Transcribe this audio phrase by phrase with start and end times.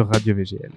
[0.00, 0.70] Radio VGL.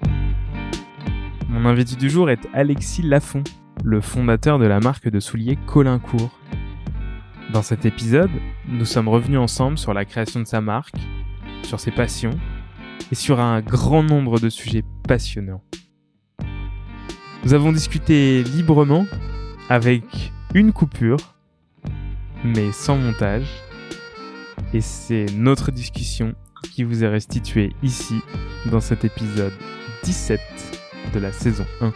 [1.48, 3.44] Mon invité du jour est Alexis Lafont,
[3.84, 6.38] le fondateur de la marque de souliers Colincourt.
[7.54, 8.32] Dans cet épisode,
[8.68, 10.98] nous sommes revenus ensemble sur la création de sa marque,
[11.64, 12.38] sur ses passions
[13.12, 15.64] et sur un grand nombre de sujets passionnants.
[17.46, 19.06] Nous avons discuté librement
[19.70, 21.36] avec une coupure,
[22.44, 23.48] mais sans montage.
[24.74, 26.36] Et c'est notre discussion
[26.72, 28.16] qui vous est restituée ici,
[28.72, 29.54] dans cet épisode
[30.04, 30.40] 17
[31.14, 31.94] de la saison 1.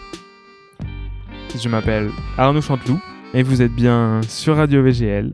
[1.56, 3.00] Je m'appelle Arnaud Chanteloup
[3.34, 5.34] et vous êtes bien sur Radio VGL,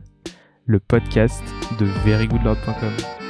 [0.66, 1.42] le podcast
[1.78, 3.25] de verygoodlord.com.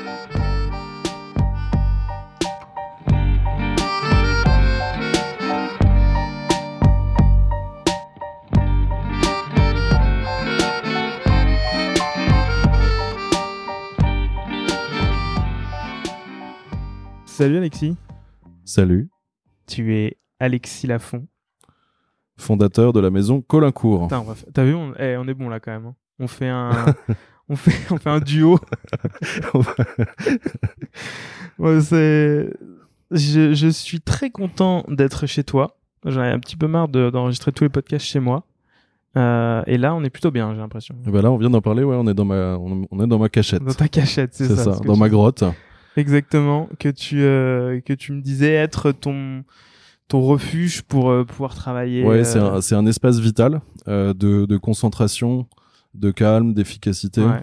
[17.37, 17.97] Salut Alexis,
[18.65, 19.11] Salut,
[19.67, 21.27] tu es Alexis Lafont.
[22.39, 24.05] fondateur de la maison Colincourt.
[24.05, 24.95] Putain, on va fa- T'as vu, on...
[24.99, 25.85] eh, on est bon là quand même.
[25.87, 25.95] hein.
[26.19, 26.95] On fait un,
[27.51, 28.59] on fait, on fait un duo.
[31.59, 32.51] Ouais, c'est,
[33.11, 35.77] je, je suis très content d'être chez toi.
[36.07, 38.45] J'en ai un petit peu marre de- d'enregistrer tous les podcasts chez moi.
[39.17, 40.95] Euh, et là, on est plutôt bien, j'ai l'impression.
[41.07, 43.07] Et ben là, on vient d'en parler, ouais, on est dans ma, on, on est
[43.07, 43.63] dans ma cachette.
[43.65, 44.65] Dans ta cachette, c'est C'est ça.
[44.65, 45.45] ça, ce que dans ma grotte.
[45.97, 49.45] Exactement, que tu, euh, que tu me disais être ton,
[50.09, 52.05] ton refuge pour euh, pouvoir travailler.
[52.05, 55.47] Ouais, euh, c'est un, c'est un espace vital euh, de, de concentration,
[55.95, 57.23] de calme, d'efficacité.
[57.23, 57.43] ouais.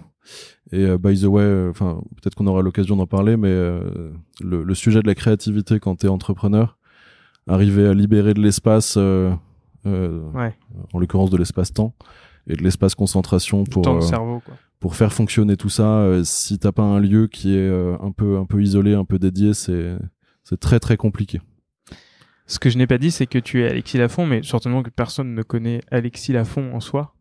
[0.72, 4.10] Et euh, by the way, euh, enfin, peut-être qu'on aura l'occasion d'en parler, mais euh,
[4.40, 6.78] le, le sujet de la créativité quand tu es entrepreneur,
[7.46, 9.32] arriver à libérer de l'espace, euh,
[9.86, 10.54] euh, Ouais.
[10.94, 11.92] en l'occurrence de l'espace-temps,
[12.46, 14.54] et de l'espace concentration pour, Temps de euh, cerveau, quoi.
[14.80, 18.12] Pour faire fonctionner tout ça, euh, si t'as pas un lieu qui est euh, un
[18.12, 19.96] peu un peu isolé, un peu dédié, c'est
[20.42, 21.40] c'est très très compliqué.
[22.46, 24.90] Ce que je n'ai pas dit, c'est que tu es Alexis Lafont, mais certainement que
[24.90, 27.14] personne ne connaît Alexis Lafont en soi.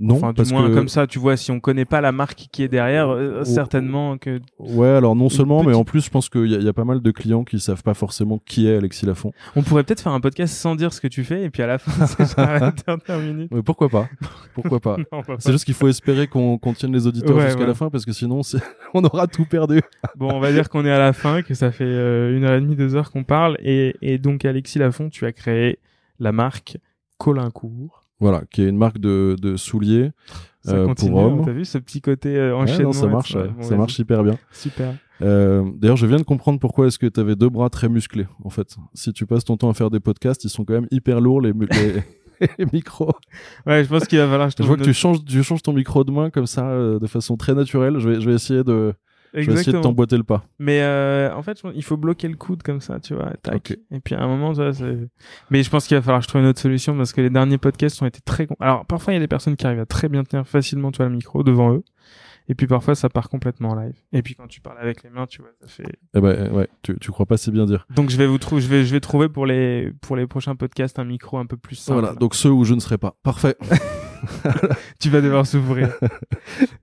[0.00, 2.12] Non, enfin, du parce moins que comme ça, tu vois, si on connaît pas la
[2.12, 3.44] marque qui est derrière, euh, Oh.
[3.44, 4.40] certainement que.
[4.60, 6.72] ouais, alors non seulement, mais en plus, je pense qu'il y, a- il y a
[6.72, 9.32] pas mal de clients qui savent pas forcément qui est Alexis Lafont.
[9.56, 11.66] On pourrait peut-être faire un podcast sans dire ce que tu fais, et puis à
[11.66, 13.50] la fin, c'est genre à la dernière minute.
[13.52, 14.08] Mais pourquoi pas?
[14.54, 14.96] Pourquoi pas?
[15.40, 17.66] C'est juste qu'il faut espérer qu'on qu'on tienne les auditeurs Ouais, jusqu'à ouais.
[17.66, 18.40] la fin, parce que sinon,
[18.94, 19.80] on aura tout perdu.
[20.16, 22.54] Bon, on va dire qu'on est à la fin, que ça fait euh, une heure
[22.54, 25.80] et demie, deux heures qu'on parle, et, et donc Alexis Lafont, tu as créé
[26.20, 26.78] la marque
[27.18, 27.97] Colincourt.
[28.20, 30.10] Voilà, qui est une marque de, de souliers.
[30.64, 31.44] Ça Euh, continue, pour hein, hommes.
[31.44, 33.98] t'as vu ce petit côté euh, Ouais, enchaînement non, ça marche, ouais, bon, ça marche
[33.98, 34.36] hyper bien.
[34.50, 34.94] Super.
[35.22, 38.26] Euh, D'ailleurs, je viens de comprendre pourquoi est-ce que tu avais deux bras très musclés.
[38.44, 40.88] En fait, si tu passes ton temps à faire des podcasts, ils sont quand même
[40.90, 42.02] hyper lourds les, les,
[42.58, 43.12] les micros.
[43.66, 45.72] Ouais, je pense qu'il va falloir je Je vois que tu changes, tu changes ton
[45.72, 47.98] micro de main comme ça, euh, de façon très naturelle.
[47.98, 48.94] Je vais, je vais essayer de,
[49.42, 49.82] je vais essayer de Exactement.
[49.82, 50.44] t'emboîter le pas.
[50.58, 53.32] Mais euh, en fait, il faut bloquer le coude comme ça, tu vois.
[53.42, 53.76] Tac.
[53.90, 55.08] Et puis à un moment, tu vois, c'est-
[55.50, 57.30] Mais je pense qu'il va falloir que je trouve une autre solution parce que les
[57.30, 58.46] derniers podcasts ont été très.
[58.60, 60.98] Alors parfois, il y a des personnes qui arrivent à très bien tenir facilement, tu
[60.98, 61.82] vois, le micro devant eux.
[62.50, 63.92] Et puis parfois, ça part complètement en live.
[64.14, 65.84] Et puis quand tu parles avec les mains, tu vois, ça fait.
[66.14, 67.86] Eh ben, ouais, tu, tu crois pas si bien dire.
[67.94, 70.56] Donc je vais vous trouver, je vais, je vais trouver pour les pour les prochains
[70.56, 72.00] podcasts un micro un peu plus simple.
[72.00, 73.16] Voilà, donc ceux où je ne serai pas.
[73.22, 73.54] Parfait.
[75.00, 75.90] tu vas devoir s'ouvrir.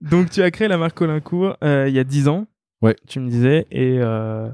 [0.02, 2.48] Donc tu as créé la marque Colincourt euh, il y a 10 ans.
[2.82, 2.96] Ouais.
[3.08, 4.50] Tu me disais et euh,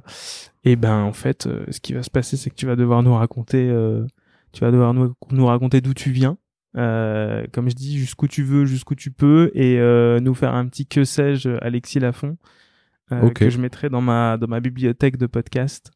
[0.63, 3.03] et ben en fait euh, ce qui va se passer c'est que tu vas devoir
[3.03, 4.05] nous raconter euh,
[4.53, 6.37] tu vas devoir nous, nous raconter d'où tu viens.
[6.77, 10.65] Euh, comme je dis jusqu'où tu veux, jusqu'où tu peux et euh, nous faire un
[10.67, 12.37] petit que sais-je Alexis Lafont
[13.11, 13.33] euh, Ok.
[13.33, 15.91] que je mettrai dans ma dans ma bibliothèque de podcast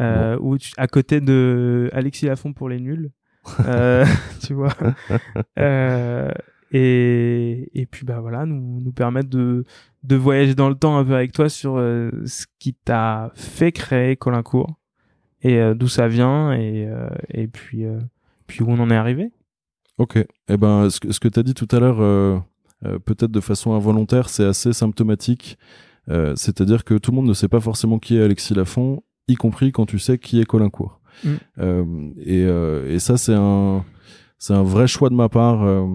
[0.00, 3.10] euh, où tu- à côté de Alexis Lafont pour les nuls.
[3.66, 4.04] Euh,
[4.44, 4.74] tu vois.
[5.58, 6.30] Euh,
[6.72, 9.64] et, et puis bah voilà, nous, nous permettre de,
[10.02, 13.72] de voyager dans le temps un peu avec toi sur euh, ce qui t'a fait
[13.72, 14.74] créer Colincourt
[15.42, 16.90] et d'où ça vient et,
[17.28, 17.84] et puis,
[18.48, 19.30] puis où on en est arrivé.
[19.98, 20.18] Ok.
[20.48, 22.42] Eh ben, ce que, ce que tu as dit tout à l'heure,
[23.04, 25.56] peut-être de façon involontaire, c'est assez symptomatique.
[26.08, 29.70] C'est-à-dire que tout le monde ne sait pas forcément qui est Alexis Lafont, y compris
[29.70, 31.00] quand tu sais qui est Colincourt.
[31.24, 31.34] Mm.
[31.58, 33.84] Euh, et, euh, et ça, c'est un,
[34.38, 35.86] c'est un vrai choix de ma part euh,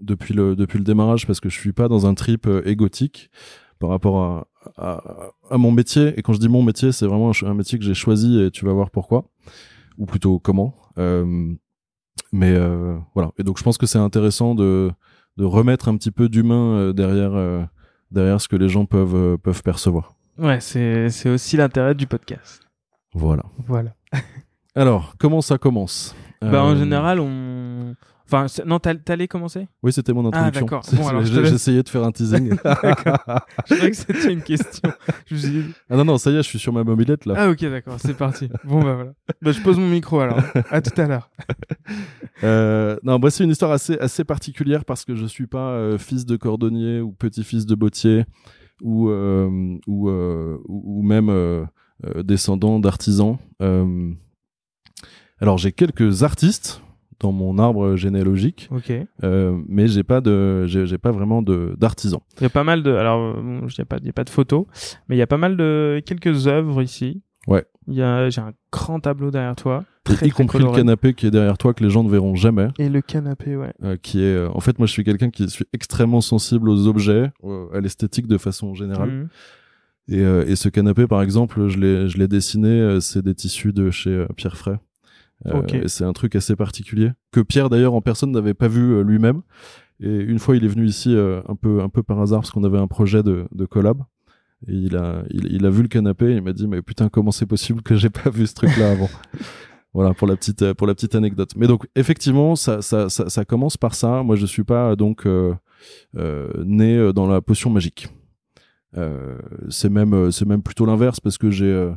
[0.00, 3.30] depuis le depuis le démarrage parce que je suis pas dans un trip égotique
[3.78, 4.46] par rapport à,
[4.76, 5.02] à,
[5.50, 6.14] à mon métier.
[6.16, 8.64] Et quand je dis mon métier, c'est vraiment un, métier que j'ai choisi et tu
[8.64, 9.24] vas voir pourquoi,
[9.98, 10.74] ou plutôt comment.
[10.98, 11.52] Euh,
[12.32, 13.32] mais euh, voilà.
[13.38, 14.90] Et donc je pense que c'est intéressant de
[15.38, 17.62] de remettre un petit peu d'humain derrière euh,
[18.10, 20.14] derrière ce que les gens peuvent peuvent percevoir.
[20.38, 22.62] Ouais, c'est, c'est aussi l'intérêt du podcast.
[23.12, 23.44] Voilà.
[23.66, 23.94] Voilà.
[24.74, 27.94] Alors, comment ça commence Bah, en Euh, général, on.
[28.24, 29.68] Enfin, non, t'all- t'allais commencer?
[29.82, 30.64] Oui, c'était mon introduction.
[30.64, 30.82] d'accord.
[31.12, 31.22] Bon.
[31.22, 32.48] J'essayais de faire un teasing.
[33.66, 34.90] Je croyais que c'était une question.
[35.26, 35.36] Je
[35.90, 37.34] ah non, non, ça y est, je suis sur ma mobilette là.
[37.36, 38.48] Ah ok, d'accord, c'est parti.
[38.64, 39.12] Bon bah voilà.
[39.42, 40.38] Bah, je pose mon micro alors.
[40.70, 41.30] À tout à l'heure.
[42.42, 45.98] Euh, non, moi c'est une histoire assez assez particulière parce que je suis pas euh,
[45.98, 48.24] fils de cordonnier ou petit-fils de bottier
[48.80, 51.66] ou euh, ou, ou ou même
[52.24, 53.36] descendant d'artisans.
[55.42, 56.82] Alors j'ai quelques artistes
[57.20, 58.88] dans mon arbre généalogique, Ok.
[58.88, 62.20] Il euh, mais j'ai pas de j'ai pas vraiment de d'artisans.
[62.40, 62.90] y a pas mal de.
[62.92, 64.64] Alors, il y a pas, il y a pas de photos,
[65.08, 67.22] mais il y a pas mal de quelques œuvres ici.
[67.46, 67.64] Ouais.
[67.88, 69.84] Il y a, j'ai un grand tableau derrière toi.
[70.04, 72.34] Très, y très compris le canapé qui est derrière toi que les gens ne verront
[72.34, 72.68] jamais.
[72.78, 73.72] Et le canapé, ouais.
[73.84, 76.88] euh, qui est euh, en fait moi je suis quelqu'un qui suis extrêmement sensible aux
[76.88, 77.30] objets
[77.72, 79.28] à l'esthétique de façon générale Mhm.
[80.08, 83.90] et, et ce canapé par exemple je l'ai je l'ai dessiné c'est des tissus de
[83.92, 84.76] chez Pierre Fray
[85.46, 85.74] Euh, Ok.
[85.74, 89.02] et c'est un truc assez particulier que Pierre d'ailleurs en personne n'avait pas vu euh,
[89.02, 89.42] lui-même
[89.98, 92.52] et une fois il est venu ici euh, un peu un peu par hasard parce
[92.52, 93.98] qu'on avait un projet de, de collab
[94.68, 97.08] et il a il, il a vu le canapé et il m'a dit mais putain
[97.08, 99.10] comment c'est possible que j'ai pas vu ce truc là avant?
[99.94, 101.50] Voilà pour la petite pour la petite anecdote.
[101.54, 104.22] Mais donc effectivement ça ça ça, ça commence par ça.
[104.22, 105.54] Moi je suis pas donc euh,
[106.16, 108.08] euh, né dans la potion magique.
[108.96, 109.36] Euh,
[109.68, 111.92] c'est même c'est même plutôt l'inverse parce que j'ai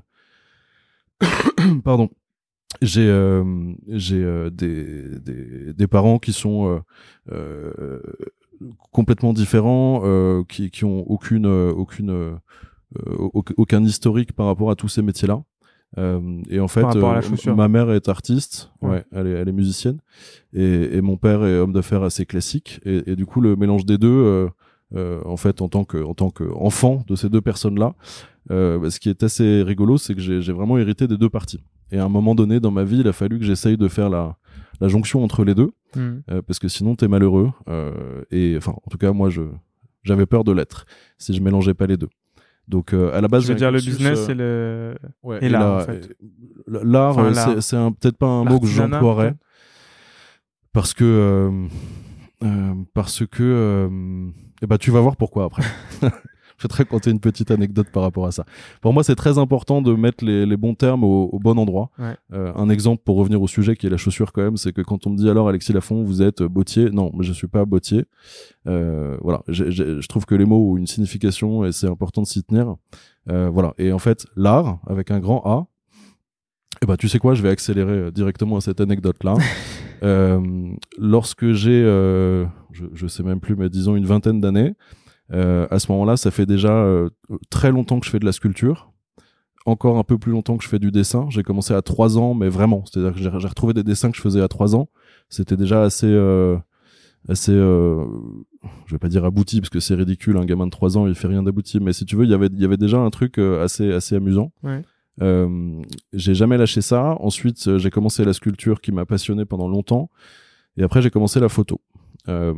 [1.85, 2.09] pardon
[2.81, 3.43] j'ai euh,
[3.87, 6.79] j'ai euh, des, des des parents qui sont euh,
[7.31, 7.99] euh,
[8.91, 12.35] complètement différents euh, qui qui ont aucune euh, aucune euh,
[13.17, 15.43] au- aucun historique par rapport à tous ces métiers là
[15.97, 17.21] euh, et en fait, euh,
[17.55, 19.03] ma mère est artiste, ouais, Ouais.
[19.13, 19.99] elle, est, elle est musicienne,
[20.53, 23.85] et, et mon père est homme d'affaires assez classique, et, et du coup le mélange
[23.85, 24.49] des deux, euh,
[24.95, 27.95] euh, en fait, en tant que en tant qu'enfant de ces deux personnes-là,
[28.49, 31.63] bah, ce qui est assez rigolo, c'est que j'ai j'ai vraiment hérité des deux parties.
[31.95, 34.09] Et à un moment donné dans ma vie, il a fallu que j'essaye de faire
[34.09, 34.35] la
[34.81, 36.21] la jonction entre les deux, Mhm.
[36.29, 37.49] euh, parce que sinon t'es malheureux.
[37.69, 39.43] euh, et enfin, en tout cas, moi, je
[40.03, 40.85] j'avais peur de l'être
[41.17, 42.09] si je mélangeais pas les deux.
[42.67, 44.95] Donc euh, à la base, Je veux dire le business et le.
[45.23, 46.15] Ouais, Et l'art, en fait.
[46.67, 49.35] L'art, Enfin, c'est- peut-être pas un mot que j'emploierais
[50.73, 51.51] parce que
[52.93, 53.89] parce que
[54.61, 55.63] eh ben tu vas voir pourquoi après.
[56.57, 58.45] Je vais te raconter une petite anecdote par rapport à ça.
[58.81, 61.89] Pour moi, c'est très important de mettre les, les bons termes au, au bon endroit.
[61.99, 62.15] Ouais.
[62.33, 64.81] Euh, un exemple pour revenir au sujet qui est la chaussure quand même, c'est que
[64.81, 68.05] quand on me dit alors Alexis Lafont, vous êtes bottier, non, je suis pas bottier.
[68.67, 72.43] Euh, voilà, je trouve que les mots ont une signification et c'est important de s'y
[72.43, 72.75] tenir.
[73.29, 73.73] Euh, voilà.
[73.77, 75.67] Et en fait, l'art avec un grand A.
[76.81, 79.35] Eh ben, tu sais quoi, je vais accélérer euh, directement à cette anecdote-là.
[80.03, 80.69] Euh,
[80.99, 84.73] lorsque j'ai, euh, je, je sais même plus, mais disons une vingtaine d'années, euh,
[85.31, 87.09] à ce moment-là, ça fait déjà euh,
[87.49, 88.91] très longtemps que je fais de la sculpture.
[89.65, 91.25] Encore un peu plus longtemps que je fais du dessin.
[91.29, 94.21] J'ai commencé à trois ans, mais vraiment, c'est-à-dire que j'ai retrouvé des dessins que je
[94.21, 94.89] faisais à trois ans.
[95.29, 96.55] C'était déjà assez, euh,
[97.27, 98.05] assez, euh,
[98.85, 100.37] je vais pas dire abouti parce que c'est ridicule.
[100.37, 101.79] Un gamin de trois ans, il fait rien d'abouti.
[101.79, 103.91] Mais si tu veux, il y avait, il y avait déjà un truc euh, assez,
[103.91, 104.51] assez amusant.
[104.61, 104.83] Ouais.
[105.21, 105.81] Euh,
[106.13, 107.17] j'ai jamais lâché ça.
[107.19, 110.09] Ensuite, euh, j'ai commencé la sculpture qui m'a passionné pendant longtemps.
[110.77, 111.79] Et après, j'ai commencé la photo.
[112.27, 112.53] Euh,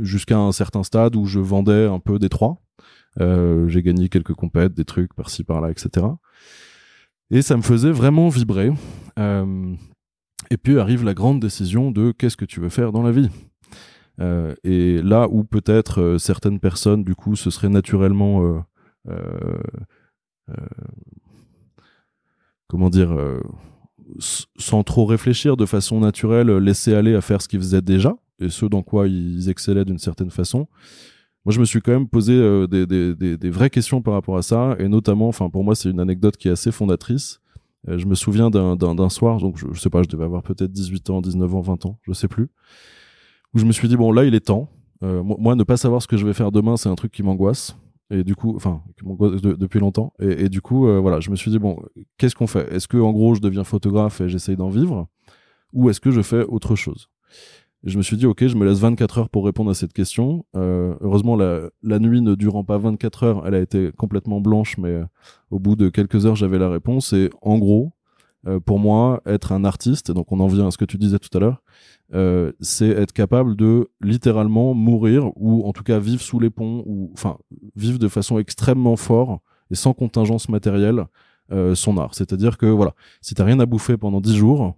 [0.00, 2.62] Jusqu'à un certain stade où je vendais un peu des trois.
[3.20, 6.06] Euh, j'ai gagné quelques compètes, des trucs par-ci, par-là, etc.
[7.30, 8.72] Et ça me faisait vraiment vibrer.
[9.18, 9.74] Euh,
[10.50, 13.30] et puis arrive la grande décision de qu'est-ce que tu veux faire dans la vie.
[14.64, 18.64] Et là où peut-être certaines personnes, du coup, se seraient naturellement
[22.66, 23.16] comment dire,
[24.20, 28.48] sans trop réfléchir, de façon naturelle, laisser aller à faire ce qu'ils faisaient déjà, et
[28.50, 30.68] ce dans quoi ils excellaient d'une certaine façon.
[31.44, 34.76] Moi, je me suis quand même posé euh, des, vraies questions par rapport à ça,
[34.78, 37.40] et notamment, enfin, pour moi, c'est une anecdote qui est assez fondatrice.
[37.88, 40.70] Euh, je me souviens d'un- soir, donc je, je sais pas, je devais avoir peut-être
[40.72, 42.48] 18 ans, 19 ans, 20 ans, je sais plus,
[43.54, 44.68] où je me suis dit, bon, là, il est temps.
[45.02, 47.22] Euh, moi, ne pas savoir ce que je vais faire demain, c'est un truc qui
[47.22, 47.76] m'angoisse
[48.10, 51.58] et du coup enfin de- depuis longtemps et, du coup voilà je me suis dit
[51.58, 51.78] bon
[52.16, 52.66] qu'est-ce qu'on fait?
[52.72, 55.08] Est-ce que en gros je deviens photographe et j'essaye d'en vivre?
[55.74, 57.10] Ou est-ce que je fais autre chose?
[57.84, 60.44] Je me suis dit ok je me laisse 24 heures pour répondre à cette question
[60.56, 64.90] Euh, heureusement la, nuit ne durant pas 24 heures elle a été complètement blanche mais
[64.90, 65.04] euh,
[65.50, 67.92] au bout de quelques heures j'avais la réponse et en gros
[68.46, 70.98] euh, pour moi être un artiste et donc on en vient à ce que tu
[70.98, 71.62] disais tout à l'heure
[72.60, 77.10] c'est être capable de littéralement mourir ou en tout cas vivre sous les ponts ou
[77.12, 77.36] enfin
[77.76, 81.04] vivre de façon extrêmement fort et sans contingence matérielle
[81.74, 82.14] son art.
[82.14, 84.74] C'est-à-dire que voilà, si t'as rien à bouffer pendant dix jours,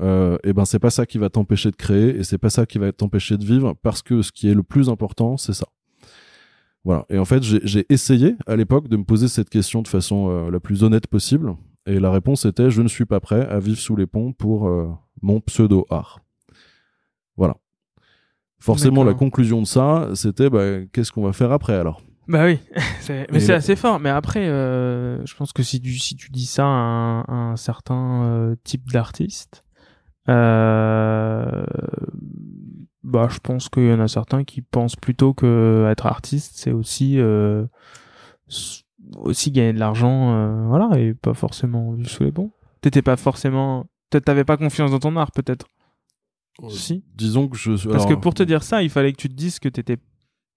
[0.00, 2.66] euh, et ben c'est pas ça qui va t'empêcher de créer et c'est pas ça
[2.66, 5.66] qui va t'empêcher de vivre parce que ce qui est le plus important, c'est ça.
[6.84, 7.04] Voilà.
[7.10, 10.50] Et en fait, j'ai essayé à l'époque de me poser cette question de façon euh,
[10.50, 11.54] la plus honnête possible.
[11.86, 14.68] Et la réponse était je ne suis pas prêt à vivre sous les ponts pour
[14.68, 14.88] euh,
[15.22, 16.20] mon pseudo art.
[17.36, 17.56] Voilà.
[18.60, 22.02] Forcément, la conclusion de ça, c'était bah, qu'est-ce qu'on va faire après alors?
[22.26, 22.58] Bah oui,
[23.00, 24.00] c'est- mais c'est assez fort.
[24.00, 27.32] Mais après, euh, je pense que si tu, si tu dis ça à un, à
[27.32, 29.64] un certain euh, type d'artiste,
[30.28, 31.64] euh,
[33.02, 36.72] bah je pense qu'il y en a certains qui pensent plutôt que être artiste, c'est
[36.72, 37.64] aussi euh,
[39.16, 42.50] aussi gagner de l'argent, euh, voilà, et pas forcément vu sous les bons.
[42.80, 45.66] T'étais pas forcément, peut-être t'avais pas confiance dans ton art, peut-être?
[46.70, 47.04] Si.
[47.14, 47.70] Disons que je.
[47.72, 49.96] Parce alors, que pour te dire ça, il fallait que tu te dises que t'étais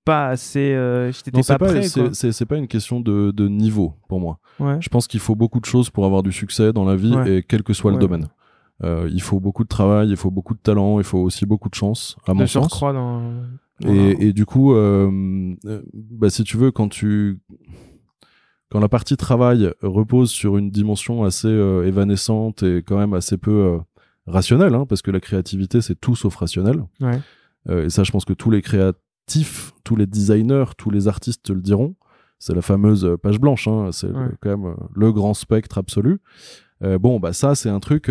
[0.03, 4.19] pas assez, euh, non, c'est pas, pas, c'est- pas une question de, de niveau pour
[4.19, 4.39] moi.
[4.59, 4.77] Ouais.
[4.81, 7.37] Je pense qu'il faut beaucoup de choses pour avoir du succès dans la vie Ouais.
[7.37, 8.27] et quel que soit le domaine.
[8.83, 11.69] Euh, il faut beaucoup de travail, il faut beaucoup de talent, il faut aussi beaucoup
[11.69, 12.67] de chance, à mon de sens.
[12.67, 13.21] surcroît dans.
[13.83, 17.39] Et, et du coup, euh, euh, bah, si tu veux, quand tu
[18.71, 23.37] quand la partie travail repose sur une dimension assez euh, évanescente et quand même assez
[23.37, 23.79] peu
[24.27, 26.83] rationnelle, hein, parce que la créativité c'est tout sauf rationnel.
[27.01, 27.19] Ouais.
[27.69, 31.53] Et ça, je pense que tous les créatifs, tous les designers, tous les artistes te
[31.53, 31.95] le diront.
[32.39, 34.29] C'est la fameuse page blanche, hein, c'est Ouais.
[34.41, 36.19] quand même le grand spectre absolu.
[36.99, 38.09] Bon, bah ça, c'est un truc,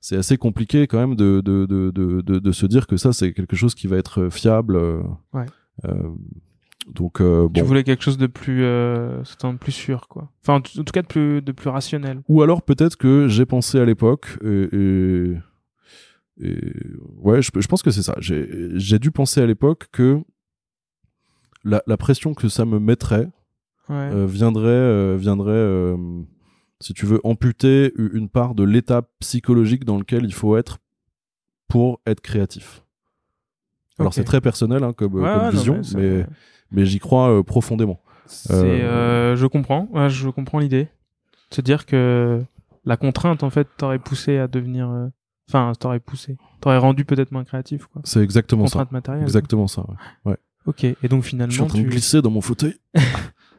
[0.00, 3.12] c'est assez compliqué quand même de, de, de, de, de, de se dire que ça,
[3.12, 4.76] c'est quelque chose qui va être fiable.
[4.76, 5.02] euh,
[5.32, 5.46] Ouais.
[5.84, 6.10] euh,
[6.94, 7.66] donc, euh, Tu bon.
[7.66, 9.22] voulais quelque chose de plus, euh,
[9.60, 10.30] plus sûr, quoi.
[10.42, 12.22] Enfin, en, tout en tout cas, de plus, de plus rationnel.
[12.28, 15.36] Ou alors peut-être que j'ai pensé à l'époque et, et,
[16.40, 16.74] et-
[17.18, 18.14] ouais, je, je pense que c'est ça.
[18.18, 20.20] J'ai j'ai dû penser à l'époque que
[21.62, 23.28] la, la pression que ça me mettrait
[23.88, 23.96] Ouais.
[24.12, 25.96] euh, viendrait, euh, viendrait, euh,
[26.80, 30.78] si tu veux, amputer une part de l'état psychologique dans lequel il faut être
[31.68, 32.82] pour être créatif.
[33.98, 36.26] Alors c'est très personnel hein, comme, Ouais, comme ouais, non, vision, mais,
[36.72, 38.00] mais j'y crois euh, profondément.
[38.50, 39.88] euh, euh, je comprends.
[39.92, 40.88] Ouais, je comprends l'idée.
[41.50, 42.42] Se dire que
[42.84, 45.08] la contrainte, en fait, t'aurait poussé à devenir, euh,
[45.48, 48.00] enfin, t'aurait poussé, t'aurait rendu peut-être moins créatif, quoi.
[48.04, 48.72] C'est exactement ça.
[48.78, 49.24] Contrainte matérielle.
[49.24, 49.84] Exactement ça.
[50.24, 50.36] ouais.
[50.66, 50.84] Ok.
[50.84, 52.74] Et donc finalement, Je suis en train tu de glisser dans mon fauteuil.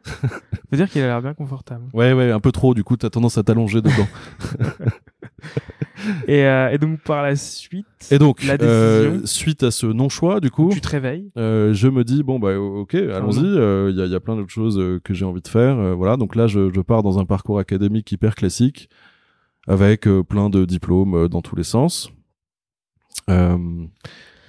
[0.71, 1.85] veux dire qu'il a l'air bien confortable.
[1.93, 2.73] Ouais, ouais, un peu trop.
[2.73, 4.07] Du coup, t'as tendance à t'allonger dedans.
[6.27, 10.39] Et, euh, et donc par la suite, Et donc, La euh, suite à ce non-choix,
[10.39, 11.29] du coup, tu te réveilles.
[11.37, 13.39] euh, je me dis bon bah ok, allons-y.
[13.41, 15.77] Il y, a, y a plein d'autres choses euh, que j'ai envie de faire.
[15.77, 18.89] euh, voilà, donc là, je, je pars dans un parcours académique hyper classique,
[19.67, 22.09] avec euh, plein de diplômes euh, dans tous les sens.
[23.29, 23.57] Euh,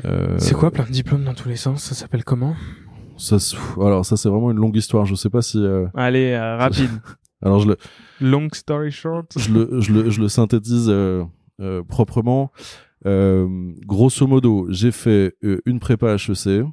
[0.06, 1.82] euh, C'est quoi plein de diplômes dans tous les sens?
[1.84, 2.54] Ça s'appelle comment?
[3.22, 5.06] Ça, Alors ça, c'est vraiment une longue histoire.
[5.06, 5.58] Je sais pas si.
[5.58, 6.90] euh, Allez, euh, rapide.
[7.42, 7.76] alors je le,
[8.20, 9.32] Long story short.
[9.38, 11.24] je le, je le, je le synthétise euh,
[11.60, 12.52] euh, proprement.
[13.06, 13.48] Euh,
[13.86, 16.64] grosso modo, j'ai fait euh, une prépa HEC.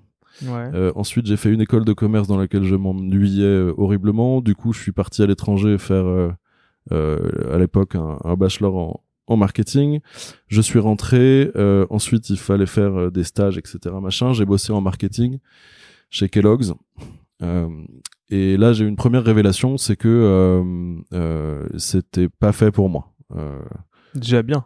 [0.43, 0.69] Ouais.
[0.73, 4.41] Euh, ensuite, j'ai fait une école de commerce dans laquelle je m'ennuyais horriblement.
[4.41, 6.31] Du coup, je suis parti à l'étranger faire euh,
[6.91, 9.99] euh, à l'époque un, un bachelor en, en marketing.
[10.47, 11.51] Je suis rentré.
[11.55, 13.79] euh, ensuite, il fallait faire euh, des stages, etc.
[14.01, 14.31] Machin.
[14.33, 15.39] J'ai bossé en marketing
[16.09, 16.73] chez Kellogg's.
[17.41, 17.69] Euh,
[18.29, 22.89] et là, j'ai eu une première révélation, c'est que euh, euh, c'était pas fait pour
[22.89, 23.13] moi.
[24.15, 24.65] Déjà bien.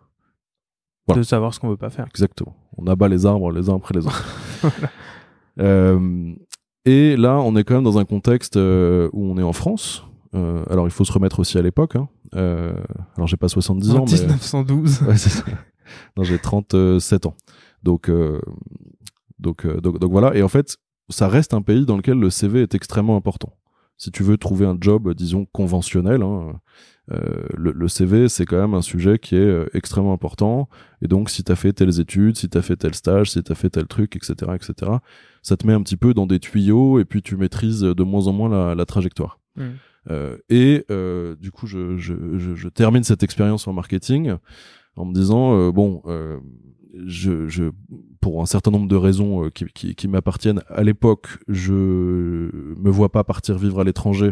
[1.07, 1.19] Voilà.
[1.21, 2.05] De savoir ce qu'on veut pas faire.
[2.07, 2.55] Exactement.
[2.77, 4.25] On abat les arbres les uns après les autres.
[5.59, 6.33] Euh,
[6.83, 10.03] et là, on est quand même dans un contexte euh, où on est en France.
[10.33, 11.95] Euh, alors, il faut se remettre aussi à l'époque.
[11.95, 12.09] Hein.
[12.33, 15.03] Alors, j'ai pas 70 En ans, mais 1912.
[15.03, 15.43] Ouais, c'est ça.
[16.17, 17.35] non, j'ai 37 ans.
[17.83, 18.09] Donc,
[19.38, 20.35] donc, donc, donc voilà.
[20.35, 20.77] Et en fait,
[21.13, 23.53] ça reste un pays dans lequel le CV est extrêmement important.
[23.98, 26.60] Si tu veux trouver un job, disons conventionnel, hein,
[27.12, 30.70] euh, le, le CV c'est quand même un sujet qui est euh, extrêmement important.
[31.01, 33.70] Et donc, si t'as fait telles études, si t'as fait tel stage, si t'as fait
[33.70, 34.91] tel truc, etc., etc.,
[35.41, 38.27] ça te met un petit peu dans des tuyaux et puis tu maîtrises de moins
[38.27, 39.39] en moins la, la trajectoire.
[39.55, 39.63] Mm.
[40.10, 40.86] Euh, et
[41.39, 44.36] du coup, je, je, je, je termine cette expérience en marketing
[44.96, 46.01] en me disant bon,
[46.93, 47.71] je, je,
[48.21, 52.89] pour un certain nombre de raisons euh, qui, qui, qui m'appartiennent à l'époque, je me
[52.89, 54.31] vois pas partir vivre à l'étranger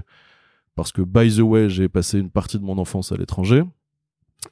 [0.75, 3.63] parce que by the way, j'ai passé une partie de mon enfance à l'étranger.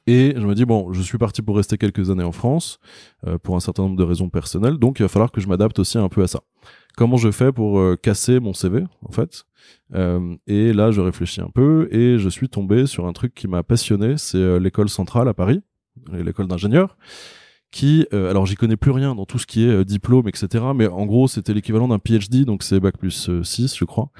[0.06, 2.78] Et je me dis bon, je suis parti pour rester quelques années en France
[3.26, 5.80] euh, pour un certain nombre de raisons personnelles, donc il va falloir que je m'adapte
[5.80, 6.40] aussi un peu à ça.
[6.96, 9.44] Comment je fais pour euh, casser mon CV en fait?
[9.94, 13.48] Euh, et là, je réfléchis un peu et je suis tombé sur un truc qui
[13.48, 15.60] m'a passionné, c'est euh, l'école centrale à Paris,
[16.12, 16.96] l'école d'ingénieur,
[17.70, 20.64] qui, euh, alors j'y connais plus rien dans tout ce qui est euh, diplôme, etc.
[20.74, 24.10] Mais en gros, c'était l'équivalent d'un PhD, donc c'est bac plus euh, 6, je crois.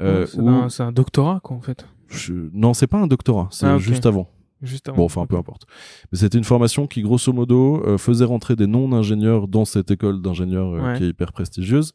[0.00, 0.26] Euh, Ouais,
[0.68, 1.86] c'est où un, doctorat, quoi, en fait.
[2.08, 4.28] je- Non, c'est pas un doctorat, c'est Ah, juste avant.
[4.62, 4.96] Juste avant.
[4.98, 5.66] Bon, enfin, peu importe.
[6.10, 10.20] Mais c'était une formation qui, grosso modo, euh, faisait rentrer des non-ingénieurs dans cette école
[10.20, 10.98] d'ingénieurs euh, Ouais.
[10.98, 11.92] qui est hyper prestigieuse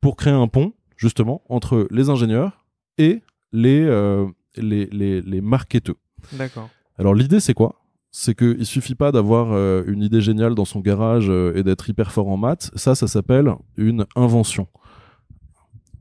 [0.00, 2.64] pour créer un pont, justement, entre les ingénieurs
[2.96, 3.20] et
[3.52, 5.96] les, euh, les, les, les marketeux.
[6.32, 6.70] D'accord.
[6.98, 7.79] Alors, l'idée, c'est quoi?
[8.12, 11.62] C'est que il suffit pas d'avoir euh, une idée géniale dans son garage euh, et
[11.62, 12.70] d'être hyper fort en maths.
[12.74, 14.66] Ça, ça s'appelle une invention.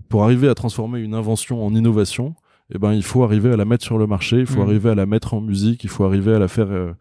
[0.10, 2.34] Pour arriver à transformer une invention en innovation,
[2.74, 4.68] eh ben, il faut arriver à la mettre sur le marché, il faut Mhm.
[4.70, 6.94] arriver à la mettre en musique, il faut arriver à la faire, euh,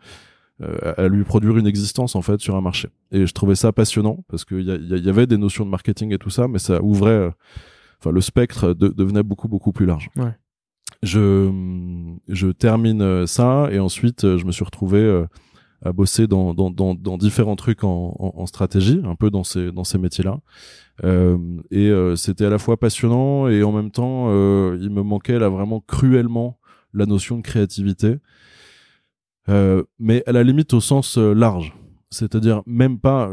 [0.63, 2.89] euh, à lui produire une existence en fait sur un marché.
[3.13, 6.19] Et je trouvais ça passionnant parce qu'il y, y avait des notions de marketing et
[6.19, 7.31] tout ça, mais ça ouvrait, euh,
[8.01, 10.11] enfin le spectre de- devenait beaucoup beaucoup plus large.
[10.17, 10.35] Ouais.
[11.03, 11.51] Je
[12.29, 15.27] je termine euh, ça et ensuite euh, je me suis retrouvé euh,
[15.83, 19.71] à bosser dans, dans, dans, dans différents trucs en, en, stratégie, un peu dans ces,
[19.71, 20.41] dans ces métiers-là.
[21.71, 24.29] Et c'était à la fois passionnant et en même temps,
[24.75, 26.59] il me manquait là vraiment cruellement
[26.93, 28.17] la notion de créativité,
[29.47, 31.77] mais à la limite au sens large.
[32.11, 33.31] C'est-à-dire même pas,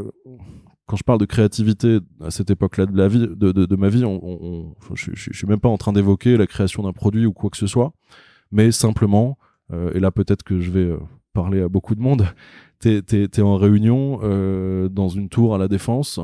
[0.88, 3.90] quand je parle de créativité à cette époque-là de la vie, de, de, de ma
[3.90, 6.84] vie, on, on- on- je, je, je suis même pas en train d'évoquer la création
[6.84, 7.94] d'un produit ou quoi que ce soit,
[8.52, 9.38] mais simplement,
[9.74, 10.98] euh, et là peut-être que je vais euh,
[11.34, 12.28] parler à beaucoup de monde,
[12.80, 16.20] t'es t'es t'es en réunion euh, dans une tour à la défense.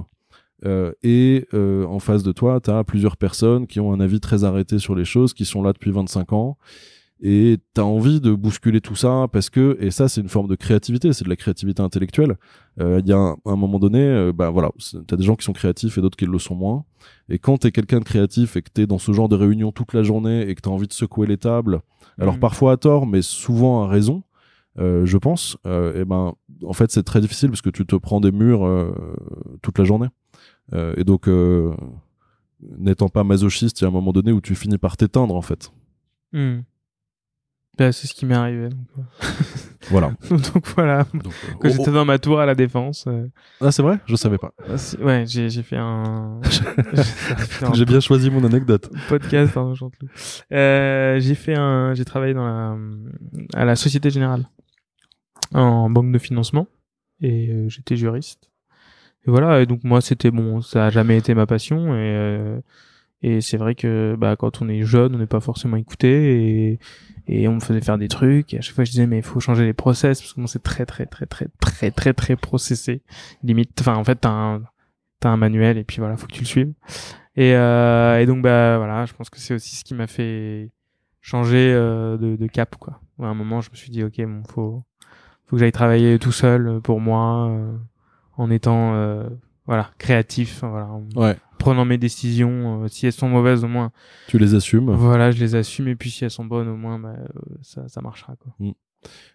[0.66, 4.20] euh, et euh, en face de toi, tu as plusieurs personnes qui ont un avis
[4.20, 6.58] très arrêté sur les choses, qui sont là depuis 25 ans,
[7.24, 10.48] et tu as envie de bousculer tout ça parce que, et ça c'est une forme
[10.48, 12.36] de créativité, c'est de la créativité intellectuelle.
[12.80, 15.36] Euh, Il y a un, un moment donné, euh, bah voilà, tu as des gens
[15.36, 16.84] qui sont créatifs et d'autres qui le sont moins.
[17.30, 19.36] Et quand tu es quelqu'un de créatif et que tu es dans ce genre de
[19.36, 21.82] réunion toute la journée et que tu as envie de secouer les tables,
[22.18, 22.40] alors Mhm.
[22.40, 24.24] parfois à tort, mais souvent à raison,
[24.80, 27.96] euh, je pense, euh, et ben en fait c'est très difficile parce que tu te
[27.96, 28.66] prends des murs
[29.62, 30.08] toute la journée.
[30.98, 31.28] Et donc,
[32.78, 35.42] n'étant pas masochiste, il y a un moment donné où tu finis par t'éteindre en
[35.42, 35.72] fait.
[36.34, 36.60] Hmm.
[37.78, 38.70] Bah, c'est ce qui m'est arrivé.
[38.70, 39.02] Donc, euh.
[39.90, 40.12] Voilà.
[40.30, 43.06] donc voilà, Donc, euh, quand oh, j'étais dans ma tour à la défense.
[43.08, 43.26] euh,
[43.60, 43.66] oh.
[43.66, 43.98] Ah c'est vrai?
[44.06, 44.54] Je savais pas.
[44.70, 46.40] ah, ouais, j'ai j'ai fait un.
[47.74, 48.90] j'ai bien choisi mon anecdote.
[49.10, 50.10] podcast Jean-Claude.
[50.52, 52.78] Euh, j'ai fait un j'ai travaillé dans la
[53.60, 54.46] à la Société Générale
[55.54, 56.68] en banque de financement
[57.22, 58.50] et euh, j'étais juriste
[59.28, 62.62] et voilà et donc moi c'était bon ça a jamais été ma passion et euh,
[63.24, 66.80] et c'est vrai que bah quand on est jeune on n'est pas forcément écouté et
[67.28, 69.24] et on me faisait faire des trucs et à chaque fois je disais mais il
[69.24, 72.36] faut changer les process parce que bon, c'est très très très très très très très
[72.36, 73.02] processé
[73.44, 74.64] limite enfin en fait t'as un
[75.20, 76.74] t'as un manuel et puis voilà faut que tu le suives
[77.36, 80.70] et, euh, et donc bah voilà, je pense que c'est aussi ce qui m'a fait
[81.22, 83.00] changer euh, de, de cap quoi.
[83.22, 84.84] À un moment, je me suis dit ok, bon, faut
[85.46, 87.78] faut que j'aille travailler tout seul euh, pour moi, euh,
[88.36, 89.30] en étant euh,
[89.66, 91.38] voilà créatif, voilà, Ouais.
[91.62, 92.84] Prenant mes décisions.
[92.84, 93.92] euh, si elles sont mauvaises, au moins
[94.28, 94.92] Tu les assumes.
[94.92, 95.88] voilà, je les assume.
[95.88, 97.26] Et puis si elles sont bonnes, au moins bah, euh,
[97.62, 98.54] ça ça marchera quoi.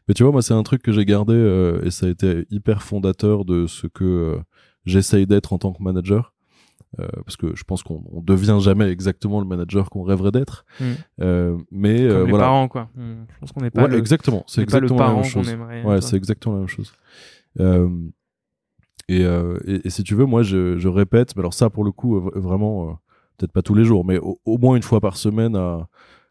[0.08, 2.46] Mais tu vois, moi, c'est un truc que j'ai gardé euh, et ça a été
[2.50, 4.38] hyper fondateur de ce que euh,
[4.84, 6.32] j'essaye d'être en tant que manager.
[7.00, 10.64] Euh, parce que je pense qu'on on devient jamais exactement le manager qu'on rêverait d'être.
[10.80, 10.84] Mm.
[11.72, 12.44] Mais Comme les voilà.
[12.44, 12.88] parents quoi.
[12.96, 14.44] On- je pense qu'on n'est pas Ouais, le, exactement.
[14.46, 15.66] C'est n'est pas le exactement.
[15.88, 16.02] Ouais, être.
[16.04, 16.92] c'est exactement la même chose.
[19.08, 21.84] Et, euh, et, et si tu veux, moi, je, je répète, mais alors ça, pour
[21.84, 22.92] le coup, euh, vraiment, euh,
[23.38, 25.88] peut-être pas tous les jours, mais au, au moins une fois par semaine à,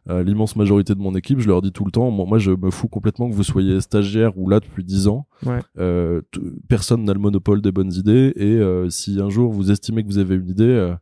[0.07, 2.51] à l'immense majorité de mon équipe, je leur dis tout le temps, moi, moi, je
[2.51, 5.25] me fous complètement que vous soyez stagiaire ou là depuis 10 ans.
[5.45, 5.59] Ouais.
[5.79, 6.21] Euh,
[6.67, 10.07] personne n'a le monopole des bonnes idées, et euh, si un jour vous estimez que
[10.07, 10.95] vous avez une idée,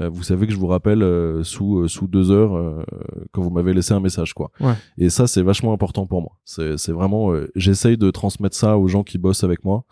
[0.00, 2.82] euh, vous savez que je vous rappelle euh, sous sous deux heures euh,
[3.30, 4.50] quand vous m'avez laissé un message quoi.
[4.58, 4.74] Ouais.
[4.98, 6.32] Et ça c'est vachement important pour moi.
[6.44, 9.84] C'est c'est vraiment euh, j'essaye de transmettre ça aux gens qui bossent avec moi.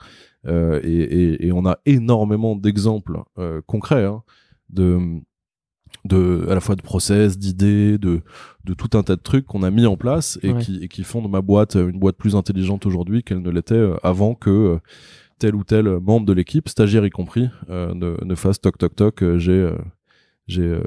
[0.46, 4.22] Euh, et, et, et on a énormément d'exemples euh, concrets hein,
[4.70, 4.98] de
[6.04, 8.22] de à la fois de process, d'idées, de
[8.64, 10.60] de tout un tas de trucs qu'on a mis en place et Ouais.
[10.62, 13.50] qui et qui font de ma boîte euh, une boîte plus intelligente aujourd'hui qu'elle ne
[13.50, 14.78] l'était euh, avant que euh,
[15.38, 18.94] tel ou tel membre de l'équipe, stagiaire y compris, euh, ne, ne fasse toc toc
[18.96, 19.24] toc.
[19.38, 19.76] j'ai euh,
[20.52, 20.82] j'ai euh,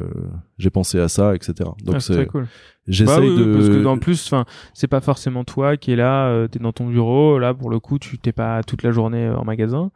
[0.57, 1.53] j'ai pensé à ça, etc.
[1.83, 2.47] Donc Ah, c'est très cool.
[2.87, 5.95] j'essaye Bah oui, de parce que en plus, enfin, c'est pas forcément toi qui est
[5.95, 8.91] là, euh, t'es dans ton bureau, là pour le coup, tu t'es pas toute la
[8.91, 9.91] journée euh, en magasin,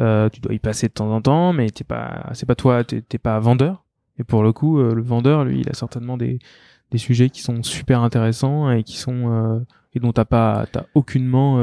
[0.00, 2.84] euh, tu dois y passer de temps en temps, mais t'es pas, c'est pas toi,
[2.84, 3.84] t'es pas vendeur.
[4.18, 6.38] Et pour le coup, le vendeur, lui, il a certainement des
[6.90, 11.60] des sujets qui sont super intéressants et qui sont et dont t'as pas, t'as aucunement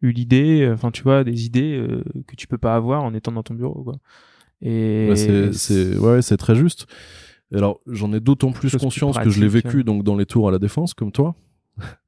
[0.00, 1.84] eu l'idée, enfin tu vois, des idées
[2.26, 3.96] que tu peux pas avoir en étant dans ton bureau, quoi.
[4.64, 6.86] Et Ouais, c'est c'est ouais, c'est très juste.
[7.54, 10.50] Alors, j'en ai d'autant plus conscience que je l'ai vécu donc dans les tours à
[10.50, 11.34] la défense comme toi,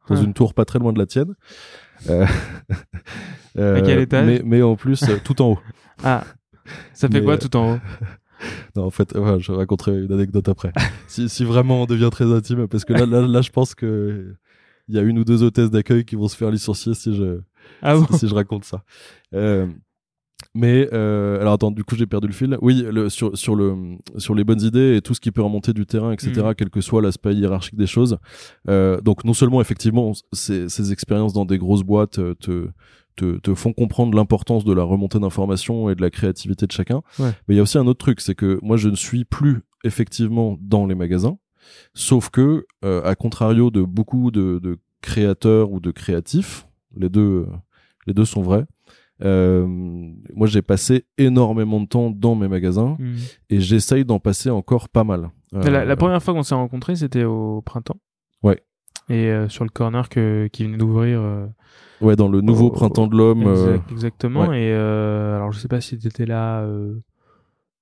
[0.09, 0.23] dans Ah.
[0.23, 1.35] une tour pas très loin de la tienne.
[2.09, 2.27] Euh,
[3.57, 5.59] À quel euh, étage mais, mais en plus euh, tout en haut.
[6.03, 6.25] ah,
[6.93, 7.79] ça fait Mais, quoi euh, tout en haut?
[8.77, 10.71] Non, en fait, ouais, je raconterai une anecdote après.
[11.09, 14.35] si, si vraiment on devient très intime, parce que là, là, là, je pense que
[14.89, 17.41] il y a une ou deux hôtesses d'accueil qui vont se faire licencier si je
[17.81, 18.07] Ah bon?
[18.13, 18.83] si, si je raconte ça.
[19.35, 19.67] Euh,
[20.55, 22.59] Mais euh, alors attends, du coup j'ai perdu le fil.
[22.61, 25.73] Oui, le, sur sur le sur les bonnes idées et tout ce qui peut remonter
[25.73, 26.33] du terrain, etc.
[26.37, 26.55] Mm.
[26.57, 28.19] Quel que soit l'aspect hiérarchique des choses.
[28.69, 32.69] Euh, donc non seulement effectivement ces, ces expériences dans des grosses boîtes euh, te
[33.17, 37.01] te, te font comprendre l'importance de la remontée d'informations et de la créativité de chacun.
[37.19, 37.31] Ouais.
[37.49, 39.63] Mais il y a aussi un autre truc, c'est que moi je ne suis plus
[39.85, 41.39] effectivement dans les magasins,
[41.95, 47.47] sauf que euh, à contrario de beaucoup de, de créateurs ou de créatifs, les deux
[48.07, 48.67] les deux sont vrais.
[49.25, 53.15] Euh, moi, j'ai passé énormément de temps dans mes magasins Mm.
[53.51, 55.31] et j'essaye d'en passer encore pas mal.
[55.55, 57.97] Euh, La, la première fois qu'on s'est rencontrés, c'était au printemps.
[58.43, 58.63] Ouais.
[59.09, 61.23] Et euh, sur le corner que, qui venait d'ouvrir.
[62.03, 63.43] Ouais, dans le nouveau au- printemps de l'homme.
[63.43, 64.53] exact- exactement.
[64.53, 66.67] Et alors, je sais pas si tu étais là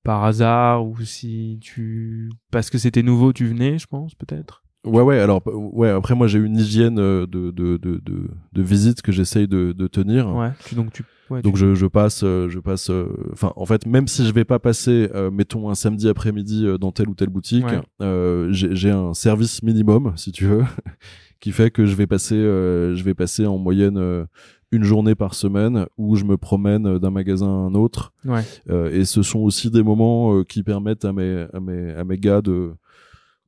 [0.04, 2.30] par hasard ou si tu.
[2.50, 4.63] Parce que c'était nouveau, tu venais, je pense, peut-être.
[4.84, 5.18] Ouais, ouais.
[5.18, 5.88] Alors, ouais.
[5.90, 9.72] Après, moi, j'ai une hygiène euh, de de de de, de visite que j'essaye de,
[9.72, 10.34] de tenir.
[10.34, 10.50] Ouais.
[10.66, 11.04] Tu, donc, tu.
[11.30, 12.90] ouais, Donc tu- je, je passe, euh, je passe.
[12.90, 16.66] euh, Enfin, en fait, même si je vais pas passer, euh, mettons un samedi après-midi
[16.80, 18.46] dans telle ou telle boutique, Ouais.
[18.50, 20.62] j'ai j'ai un service minimum, si tu veux,
[21.40, 24.26] qui fait que je vais passer, je vais passer en moyenne
[24.72, 28.12] une journée par semaine où je me promène d'un magasin à un autre.
[28.24, 28.42] Ouais.
[28.70, 32.02] Euh, et ce sont aussi des moments euh, qui permettent à mes, à mes, à
[32.04, 32.72] mes gars de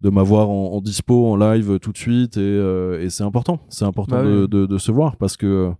[0.02, 3.60] de m'avoir en, en dispo en live tout de suite et, euh, et c'est important.
[3.68, 4.48] C'est important Bah de, oui.
[4.48, 5.70] de, de se voir parce que euh,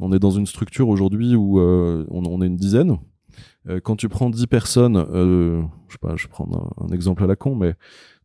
[0.00, 2.98] on est dans une structure aujourd'hui où euh, on, on est une dizaine.
[3.68, 6.88] Euh, quand tu prends 10 personnes euh, je sais pas je vais prendre un, un
[6.94, 7.74] exemple à la con mais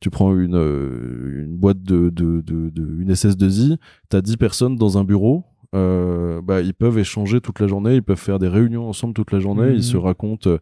[0.02, 3.78] tu prends une euh, une boîte de de, de, de une SS2I
[4.10, 8.04] t'as 10 personnes dans un bureau euh, bah ils peuvent échanger toute la journée ils
[8.04, 10.58] peuvent faire des réunions ensemble toute la journée ils se racontent euh,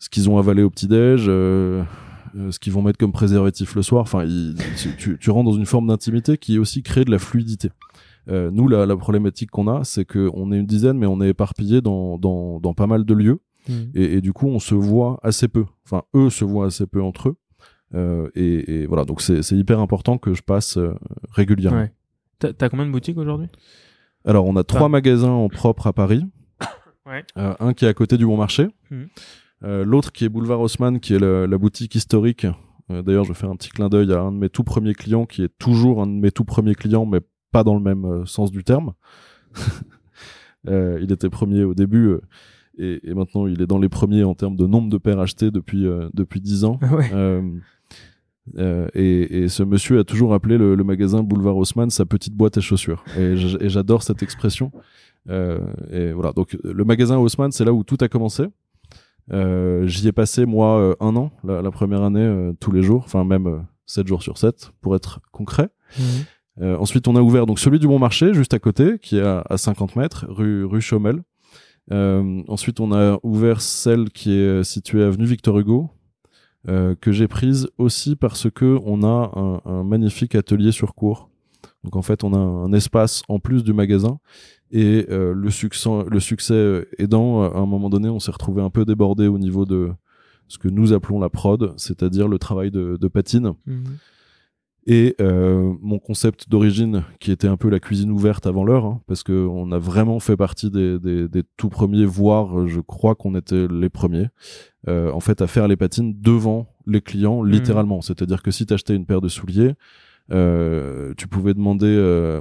[0.00, 1.82] ce qu'ils ont avalé au petit déj euh, euh,
[2.50, 4.02] ce qu'ils vont mettre comme préservatif le soir.
[4.02, 4.26] Enfin
[4.86, 7.70] tu, rentres dans une forme d'intimité qui aussi crée de la fluidité.
[8.28, 11.20] Euh, nous la, la problématique qu'on a c'est que on est une dizaine mais on
[11.20, 13.40] est éparpillé dans, dans, dans pas mal de lieux.
[13.68, 13.72] Mm.
[13.94, 15.64] et, et du coup on se voit assez peu.
[15.84, 17.36] Enfin eux se voient assez peu entre eux.
[17.94, 19.04] Euh, et, et voilà.
[19.04, 20.94] Donc c'est hyper important que je passe euh,
[21.30, 21.80] régulièrement.
[21.80, 21.92] Ouais.
[22.38, 23.48] T'as combien de boutiques aujourd'hui?
[24.24, 26.24] Alors on a trois magasins en propre à Paris.
[27.04, 27.24] Ouais.
[27.36, 28.68] Euh, un qui est à côté du Bon Marché.
[28.92, 29.08] Mhm.
[29.64, 32.46] Euh, l'autre qui est boulevard Haussmann qui est la, la boutique historique
[32.90, 34.94] Euh, d'ailleurs je vais faire un petit clin d'œil à un de mes tout premiers
[34.94, 37.20] clients qui est toujours un de mes tout premiers clients mais
[37.52, 38.92] pas dans le même euh, sens du terme
[40.66, 42.18] il était premier au début
[42.78, 45.50] et, et maintenant il est dans les premiers en termes de nombre de paires achetées
[45.50, 46.78] depuis euh, depuis dix ans.
[46.90, 47.10] Ouais.
[47.12, 47.42] Euh,
[48.58, 52.34] euh, et, et ce monsieur a toujours appelé le, le magasin Boulevard Haussmann sa petite
[52.34, 53.04] boîte à chaussures.
[53.16, 54.72] Et j'adore cette expression.
[55.28, 56.32] Et voilà.
[56.32, 58.44] Donc le magasin Haussmann, c'est là où tout a commencé.
[59.32, 62.82] Euh, J'y ai passé moi euh, un an, la, la première année, euh, tous les
[62.82, 65.68] jours, enfin même euh, 7 jours sur 7 pour être concret.
[65.98, 66.04] Mhm.
[66.78, 69.42] Ensuite, on a ouvert donc celui du Bon Marché, juste à côté, qui est à,
[69.48, 71.22] à 50 mètres, rue, rue Chaumel.
[71.90, 75.88] Ensuite, on a ouvert celle qui est située avenue Victor Hugo,
[76.66, 81.30] que j'ai prise aussi parce que on a un, un magnifique atelier sur cours.
[81.84, 84.18] Donc en fait, on a un espace en plus du magasin
[84.72, 88.62] et euh, le succès, le succès euh, aidant, à un moment donné, on s'est retrouvé
[88.62, 89.90] un peu débordé au niveau de
[90.48, 93.52] ce que nous appelons la prod, c'est-à-dire le travail de, de patine.
[93.66, 93.84] Mhm.
[94.86, 99.00] Et euh, mon concept d'origine, qui était un peu la cuisine ouverte avant l'heure, hein,
[99.06, 102.80] parce que on a vraiment fait partie des, des, des tout premiers, voire euh, je
[102.80, 104.26] crois qu'on était les premiers,
[104.88, 108.00] euh, en fait, à faire les patines devant les clients, littéralement.
[108.00, 109.74] C'est-à-dire que si t'achetais une paire de souliers,
[110.32, 112.40] euh, tu pouvais demander euh,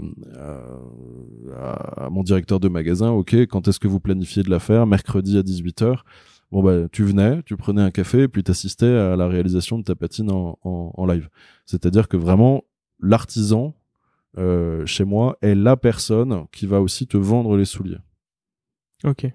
[1.58, 4.88] à, à mon directeur de magasin, ok, quand est-ce que vous planifiez de la faire?
[4.88, 6.00] Mercredi à 18h.
[6.52, 9.84] Bon bah tu venais, tu prenais un café et puis t'assistais à la réalisation de
[9.84, 11.30] ta patine en, en, en live.
[11.66, 12.64] C'est-à-dire que vraiment
[13.00, 13.74] l'artisan
[14.38, 18.00] euh, chez moi est la personne qui va aussi te vendre les souliers.
[19.06, 19.28] Ok.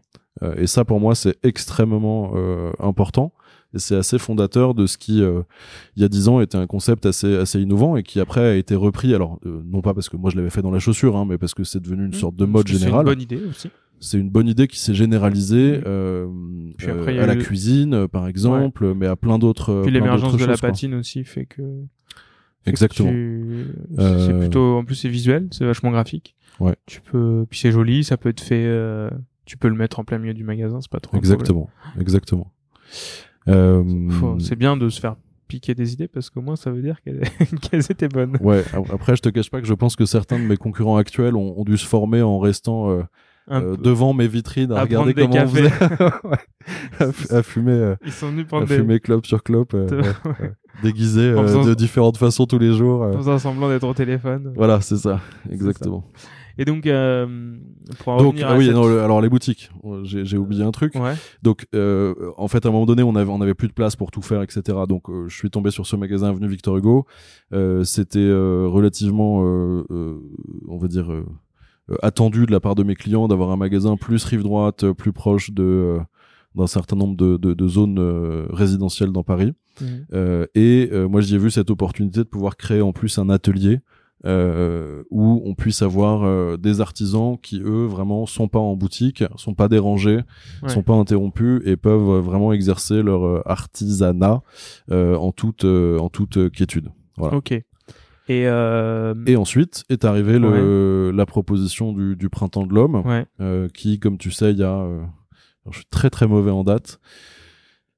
[0.58, 2.34] Et ça pour moi c'est extrêmement
[2.78, 3.32] important
[3.76, 5.42] et c'est assez fondateur de ce qui euh,
[5.96, 8.54] il y a dix ans était un concept assez assez innovant et qui après a
[8.56, 11.16] été repris alors euh, non pas parce que moi je l'avais fait dans la chaussure
[11.16, 12.14] hein, mais parce que c'est devenu une Mhm.
[12.14, 13.70] sorte de mode que C'est une bonne idée aussi.
[14.00, 15.82] c'est une bonne idée qui s'est généralisée Mhm.
[15.86, 16.26] euh,
[16.76, 20.44] Puis après, à la eu- cuisine par exemple mais à plein d'autres Puis l'émergence de
[20.44, 20.68] la quoi.
[20.70, 21.62] patine aussi fait que.
[22.66, 23.66] exactement tu-
[23.98, 24.76] C'est plutôt.
[24.78, 26.34] En plus, c'est visuel, c'est vachement graphique.
[26.58, 26.74] Ouais.
[26.86, 27.46] Tu peux.
[27.48, 28.66] Puis c'est joli, ça peut être fait.
[29.44, 31.16] Tu peux le mettre en plein milieu du magasin, c'est pas trop.
[31.16, 32.50] exactement exactement
[33.46, 35.16] C'est bien de se faire
[35.48, 37.20] piquer des idées parce qu'au moins ça veut dire qu'elles
[37.90, 38.36] étaient bonnes.
[38.40, 41.36] ouais après je te cache pas que je pense que certains de mes concurrents actuels
[41.36, 43.02] ont, ont dû se former en restant euh,
[43.52, 45.70] euh, devant mes vitrines à, À regarder comment on faisait
[46.98, 48.76] à, fu- à fumer euh, Ils sont venus à des.
[48.76, 53.04] fumer clope sur clope euh, de- ouais, déguisés euh, de différentes façons tous les jours
[53.04, 53.12] euh.
[53.12, 54.52] Dans un semblant d'être au téléphone.
[54.56, 56.02] voilà c'est ça exactement
[56.58, 57.56] Et donc, euh,
[57.98, 59.70] pour en Donc, revenir ah à oui, cette- non, le- alors les boutiques,
[60.04, 60.94] j'ai oublié un truc.
[60.94, 61.14] Ouais.
[61.42, 63.94] Donc, euh, en fait, à un moment donné, on avait, on avait plus de place
[63.96, 64.62] pour tout faire, etc.
[64.88, 67.06] Donc, euh, je suis tombé sur ce magasin avenue Victor Hugo.
[67.52, 70.18] Euh, C'était euh, relativement, euh, euh,
[70.68, 71.10] on va dire,
[72.02, 75.50] attendu de la part de mes clients d'avoir un magasin plus rive droite, plus proche
[75.52, 75.98] de euh,
[76.54, 79.52] d'un certain nombre de, de, de zones euh, résidentielles dans Paris.
[79.80, 80.06] Mhm.
[80.14, 83.28] Euh, et euh, moi, j'y ai vu cette opportunité de pouvoir créer en plus un
[83.28, 83.80] atelier
[84.24, 89.22] euh, où on puisse avoir euh, des artisans qui eux vraiment sont pas en boutique,
[89.36, 90.20] sont pas dérangés,
[90.62, 90.68] Ouais.
[90.68, 94.42] sont pas interrompus et peuvent euh, vraiment exercer leur euh, artisanat
[94.90, 96.88] euh, en toute euh, en toute quiétude.
[97.18, 97.36] Voilà.
[97.36, 97.52] Ok.
[97.52, 97.62] Et,
[98.48, 103.68] euh, Et ensuite est arrivé le, la proposition du, du printemps de l'homme, ouais, euh,
[103.68, 106.64] qui, comme tu sais, il y a, euh, alors je suis très très mauvais en
[106.64, 106.98] date,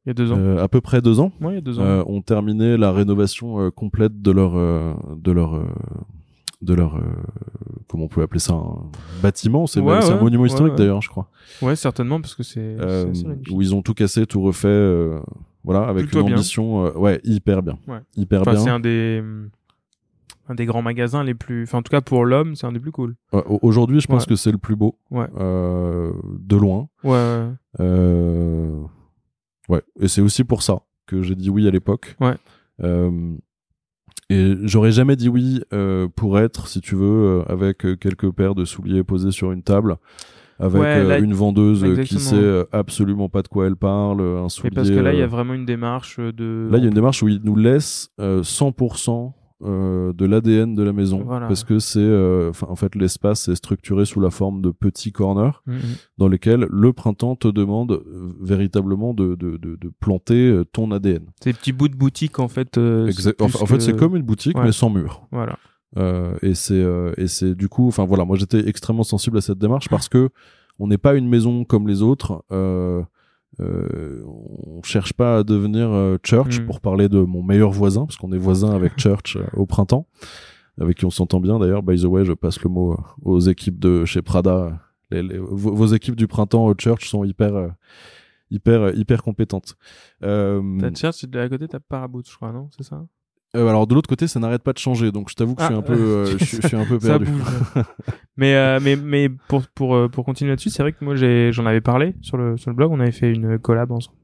[0.09, 0.38] il y a deux ans.
[0.38, 1.33] euh, à peu près deux ans.
[1.40, 1.83] ouais, il y a deux ans.
[1.83, 5.61] euh, ont terminé la rénovation euh, complète de leur de leur
[6.62, 7.01] de leur
[7.88, 8.90] comment on peut appeler ça un
[9.23, 11.29] bâtiment c'est Ouais, un monument historique d'ailleurs je crois
[11.62, 12.77] Ouais, certainement, parce que c'est
[13.51, 15.09] où ils ont tout cassé tout refait
[15.64, 16.35] voilà avec Plutôt une bien.
[16.37, 17.79] ambition ouais hyper bien
[18.16, 19.23] hyper Enfin, c'est bien un des
[20.51, 21.64] un des grands magasins les plus.
[21.64, 23.16] Enfin, en tout cas pour l'homme, c'est un des plus cool.
[23.35, 24.29] Ouais, aujourd'hui je pense Ouais.
[24.31, 25.27] que c'est le plus beau Ouais.
[25.38, 27.11] euh, de loin Ouais.
[27.11, 27.49] ouais.
[27.81, 28.81] Euh,
[29.68, 32.16] ouais, et c'est aussi pour ça que j'ai dit oui à l'époque.
[32.20, 32.35] Ouais.
[32.83, 33.35] Euh,
[34.31, 37.07] et j'aurais jamais dit oui euh, pour être, si tu veux,
[37.40, 39.96] euh, avec euh, quelques paires de souliers posés sur une table,
[40.59, 42.42] avec Ouais, euh, une vendeuse euh, qui exactement.
[42.42, 44.70] sait absolument pas de quoi elle parle, un Et soulier.
[44.74, 46.68] parce que là, il y a vraiment une démarche de.
[46.70, 49.33] Là, il y a une démarche où il nous laisse euh, 100%
[49.64, 51.49] euh, de l'ADN de la maison, Voilà.
[51.49, 55.51] parce que c'est, euh, en fait, l'espace est structuré sous la forme de petits corners
[55.66, 55.79] Mhm.
[56.18, 61.27] dans lesquels le printemps te demande euh, véritablement de, de, de, de planter ton ADN.
[61.42, 62.79] Ces petits bouts de boutique, en fait.
[62.79, 64.64] Exact- En, fait, c'est comme une boutique, Ouais.
[64.64, 65.27] mais sans mur.
[65.33, 65.57] Voilà.
[66.42, 66.85] Et c'est
[67.16, 70.29] et c'est du coup, enfin voilà, moi j'étais extrêmement sensible à cette démarche parce que
[70.79, 72.44] on n'est pas une maison comme les autres.
[73.61, 76.66] Euh, euh, on cherche pas à devenir euh, Church Mm.
[76.66, 80.06] pour parler de mon meilleur voisin parce qu'on est voisin avec Church euh, au printemps
[80.80, 81.58] avec qui on s'entend bien.
[81.58, 84.78] D'ailleurs by the way je passe le mot euh, aux équipes de chez Prada.
[85.11, 87.68] Les, les- vos, vos équipes du printemps au Church sont hyper euh,
[88.50, 89.76] hyper euh, hyper compétentes.
[90.22, 92.68] Euh, T'as Church, de à côté, t'as Paraboot, je crois, non?
[92.76, 93.04] C'est ça?
[93.56, 95.66] Euh, alors de l'autre côté ça n'arrête pas de changer donc je t'avoue que je
[95.66, 97.26] suis Ah, un peu euh, je, suis- je suis un peu perdu.
[98.37, 101.50] Mais euh, mais mais pour pour euh, pour continuer là-dessus, c'est vrai que moi j'ai
[101.52, 104.16] j'en avais parlé sur le sur le blog, on avait fait une collab ensemble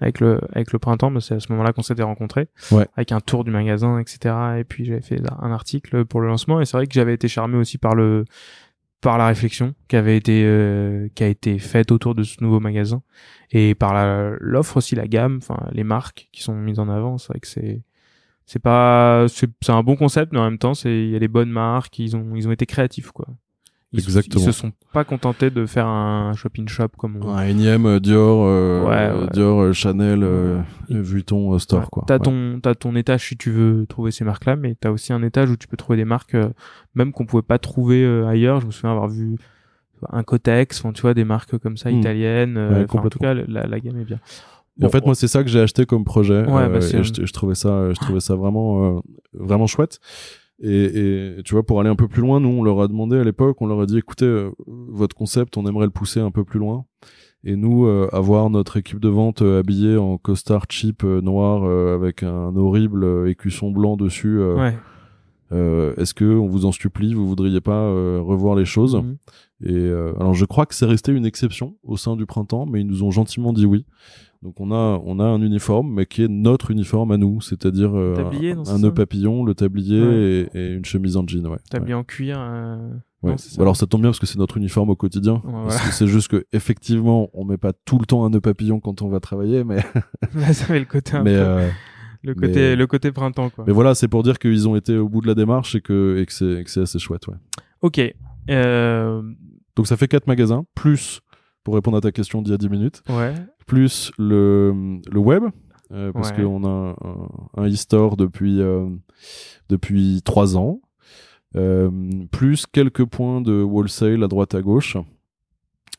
[0.00, 2.86] avec le avec le printemps, mais c'est à ce moment-là qu'on s'était rencontrés, Ouais.
[2.96, 4.34] avec un tour du magasin, etc.
[4.58, 7.28] Et puis j'avais fait un article pour le lancement, et c'est vrai que j'avais été
[7.28, 8.24] charmé aussi par le
[9.02, 12.60] par la réflexion qui avait été euh, qui a été faite autour de ce nouveau
[12.60, 13.02] magasin.
[13.50, 13.92] Et par
[14.40, 17.18] l'offre aussi la gamme enfin les marques qui sont mises en avant.
[17.18, 17.82] C'est vrai que c'est
[18.52, 21.28] c'est pas c'est un bon concept mais en même temps c'est il y a les
[21.28, 23.26] bonnes marques ils ont ils ont été créatifs quoi
[23.92, 24.42] ils, Exactement.
[24.42, 28.00] ils se sont pas contentés de faire un shopping shop comme on un énième euh,
[28.00, 29.26] Dior euh, Ouais, euh, ouais.
[29.32, 31.86] Dior euh, Chanel euh, Vuitton euh, store Ouais.
[31.92, 34.90] quoi T'as ton t'as ton étage si tu veux trouver ces marques là mais t'as
[34.90, 36.50] aussi un étage où tu peux trouver des marques euh,
[36.96, 39.36] même qu'on pouvait pas trouver ailleurs je me souviens avoir vu
[40.10, 41.98] un Cotex enfin tu vois des marques comme ça Mm.
[41.98, 42.58] italiennes
[42.88, 44.18] enfin, en tout cas la, la gamme est bien
[44.80, 46.44] Et en fait, moi, c'est ça que j'ai acheté comme projet.
[46.46, 49.00] Ouais, euh, bah, et je, je trouvais ça, je trouvais ça vraiment, euh,
[49.34, 49.98] vraiment chouette.
[50.62, 53.16] Et, et tu vois, pour aller un peu plus loin, nous, on leur a demandé
[53.18, 56.30] à l'époque, on leur a dit, écoutez, euh, votre concept, on aimerait le pousser un
[56.30, 56.84] peu plus loin.
[57.44, 61.94] Et nous, euh, avoir notre équipe de vente euh, habillée en costard cheap noir euh,
[61.94, 64.74] avec un horrible écusson blanc dessus, ouais
[65.52, 69.16] euh, est-ce que on vous en supplie, vous voudriez pas euh, revoir les choses Mhm.
[69.62, 72.80] Et euh, alors, je crois que c'est resté une exception au sein du printemps, mais
[72.80, 73.84] ils nous ont gentiment dit oui.
[74.42, 77.90] Donc on a on a un uniforme, mais qui est notre uniforme à nous, c'est-à-dire
[77.94, 80.48] euh, Tablier, un, non, nœud papillon, le tablier Ouais.
[80.54, 81.46] et, et une chemise en jean.
[81.46, 81.58] Ouais.
[81.78, 81.92] Ouais.
[81.94, 82.88] en cuir euh,
[83.22, 83.32] Ouais.
[83.32, 83.60] non, c'est ça.
[83.60, 85.42] Alors ça tombe bien parce que c'est notre uniforme au quotidien.
[85.44, 89.02] Ouais, C'est juste que effectivement, on met pas tout le temps un nœud papillon quand
[89.02, 89.80] on va travailler, mais
[90.54, 91.68] ça avait le côté un mais, peu, euh,
[92.22, 94.96] le côté mais- le côté printemps quoi mais voilà, c'est pour dire qu'ils ont été
[94.96, 97.26] au bout de la démarche et que et que c'est et que c'est assez chouette.
[97.28, 97.34] Ouais.
[97.82, 98.00] ok
[98.48, 99.22] euh,
[99.76, 101.20] Donc ça fait quatre magasins plus
[101.62, 103.02] pour répondre à ta question d'il y a 10 minutes.
[103.10, 103.34] ouais
[103.70, 105.44] plus le, le web,
[105.92, 106.42] euh, parce Ouais.
[106.44, 106.94] qu'on a
[107.58, 108.86] un, un e-store depuis, euh,
[109.68, 110.80] depuis trois ans,
[111.56, 111.90] euh,
[112.30, 114.96] plus quelques points de wholesale à droite à gauche,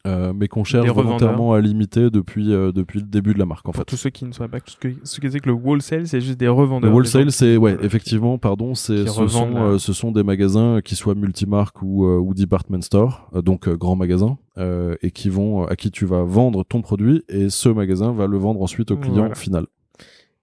[0.08, 3.68] euh, mais qu'on cherche volontairement à limiter depuis, euh, depuis le début de la marque
[3.68, 3.86] en pour fait.
[3.86, 6.22] tous ceux qui ne sauraient pas ce que ce que c'est que le wholesale c'est
[6.22, 9.78] juste des Le revendeurs gens wholesale, c'est ouais, euh, effectivement, pardon, c'est ce sont euh,
[9.78, 14.96] ce sont des magasins qui soient multimarques ou ou department store, donc grands magasins, euh,
[15.02, 18.38] et qui vont à qui tu vas vendre ton produit et ce magasin va le
[18.38, 19.36] vendre ensuite au client Voilà.
[19.36, 19.66] final.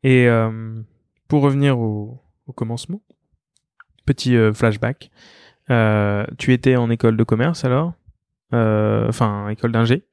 [0.05, 0.29] Et
[1.27, 3.03] pour revenir au, au commencement,
[4.07, 5.11] petit flashback.
[6.39, 7.93] Tu étais en école de commerce alors?
[8.53, 10.05] Enfin, école d'ingé.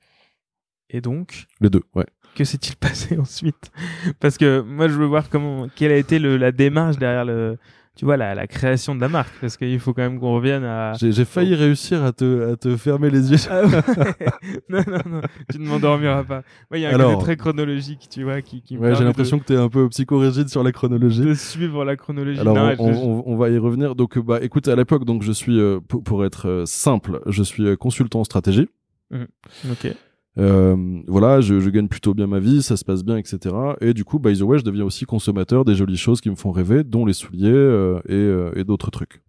[0.89, 2.05] Et donc, Les deux, ouais.
[2.35, 3.71] que s'est-il passé ensuite?
[4.19, 7.57] Parce que moi, je veux voir comment, quelle a été le, la démarche derrière le,
[7.95, 9.33] tu vois, la, la création de la marque.
[9.41, 10.93] Parce qu'il faut quand même qu'on revienne à.
[10.99, 13.37] J'ai failli réussir à te, à te fermer les yeux.
[13.49, 14.15] Ah ouais.
[14.69, 16.41] non, non, non, tu ne m'endormiras pas.
[16.73, 19.39] Il y a un Alors- côté très chronologique, tu vois, qui, qui Ouais, j'ai l'impression
[19.39, 21.21] que t'es un peu psychorigide sur la chronologie.
[21.21, 22.39] de, suivre la chronologie.
[22.39, 23.95] Alors, Non, on, je- on- on va y revenir.
[23.95, 27.21] Donc, euh, bah, écoute, à l'époque, donc, je suis, euh, pour, pour être euh, simple,
[27.27, 28.67] je suis euh, consultant en stratégie.
[29.13, 29.93] Ok.
[30.37, 30.75] Euh,
[31.07, 33.55] voilà, je, je gagne plutôt bien ma vie, ça se passe bien, etc.
[33.81, 36.35] Et du coup, by the way, je deviens aussi consommateur des jolies choses qui me
[36.35, 39.21] font rêver, dont les souliers euh, et, euh, et d'autres trucs.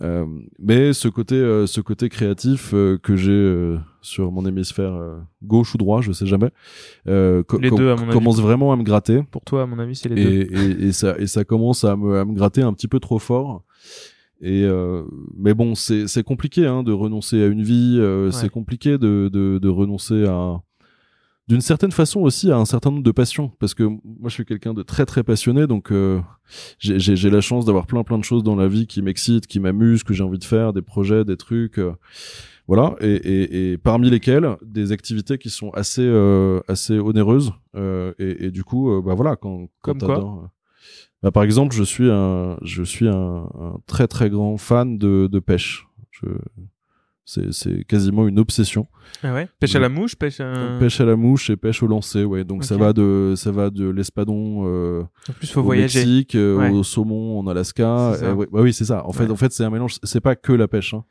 [0.00, 0.24] Euh,
[0.60, 5.18] mais ce côté, euh, ce côté créatif euh, que j'ai euh, sur mon hémisphère euh,
[5.42, 6.50] gauche ou droit, je sais jamais,
[7.08, 8.06] euh, co- com- deux, avis.
[8.12, 9.24] commence vraiment à me gratter.
[9.32, 10.56] Pour toi, à mon avis, c'est les et, deux.
[10.84, 13.18] et, et ça et ça commence à me, à me gratter un petit peu trop
[13.18, 13.64] fort
[14.40, 15.02] et euh,
[15.36, 18.32] mais bon c'est c'est compliqué hein, de renoncer à une vie euh, Ouais.
[18.32, 20.60] c'est compliqué de, de de renoncer à
[21.48, 24.44] d'une certaine façon aussi à un certain nombre de passions parce que moi je suis
[24.44, 26.20] quelqu'un de très très passionné donc euh,
[26.78, 30.02] j'ai la chance d'avoir plein plein de choses dans la vie qui m'excitent qui m'amusent
[30.04, 31.92] que j'ai envie de faire des projets des trucs euh,
[32.66, 38.12] voilà et, et, et parmi lesquels des activités qui sont assez euh, assez onéreuses euh,
[38.18, 40.50] et, et du coup euh, bah voilà quand, quand Comme quoi
[41.22, 45.28] bah, par exemple je suis un je suis un, un très très grand fan de,
[45.30, 46.26] de pêche je
[47.24, 48.86] c'est c'est quasiment une obsession
[49.22, 49.48] Ah ouais?
[49.60, 50.78] Pêche à la mouche, pêche à...
[50.80, 53.68] pêche à la mouche et pêche au lancer ouais donc ça va de ça va
[53.68, 55.98] de l'espadon euh, En plus, faut au voyager.
[56.06, 56.70] Mexique, euh, Ouais.
[56.70, 58.12] au saumon en Alaska.
[58.14, 59.06] Euh, ouais, bah oui, c'est ça.
[59.06, 59.96] En fait, en fait, c'est un mélange.
[60.04, 60.94] C'est pas que la pêche.
[60.94, 61.04] Hein.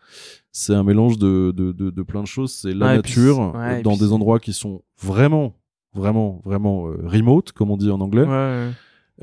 [0.52, 2.52] C'est un mélange de, de, de, de plein de choses.
[2.52, 5.54] C'est la puis nature et dans puis des endroits qui sont vraiment,
[5.93, 8.26] vraiment, vraiment euh, remote, comme on dit en anglais.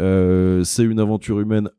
[0.01, 1.71] Euh, c'est une aventure humaine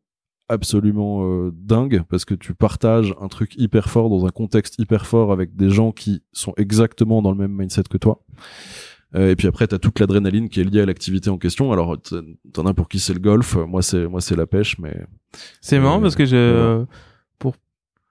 [0.48, 5.06] absolument euh, dingue parce que tu partages un truc hyper fort dans un contexte hyper
[5.06, 8.22] fort avec des gens qui sont exactement dans le même mindset que toi.
[9.16, 11.72] Euh, et puis après, t'as toute l'adrénaline qui est liée à l'activité en question.
[11.72, 11.98] Alors,
[12.54, 13.56] t'en as pour qui c'est le golf.
[13.56, 15.06] Moi, c'est moi, c'est la pêche, mais
[15.62, 16.86] C'est marrant Euh, parce que je...
[17.40, 17.56] pour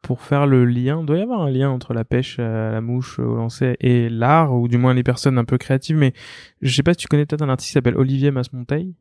[0.02, 3.18] pour faire le lien, doit y avoir un lien entre la pêche à la mouche
[3.18, 5.96] au lancer et l'art ou du moins les personnes un peu créatives.
[5.96, 6.12] Mais
[6.62, 8.94] je sais pas si tu connais peut-être un artiste qui s'appelle Olivier Masmonteil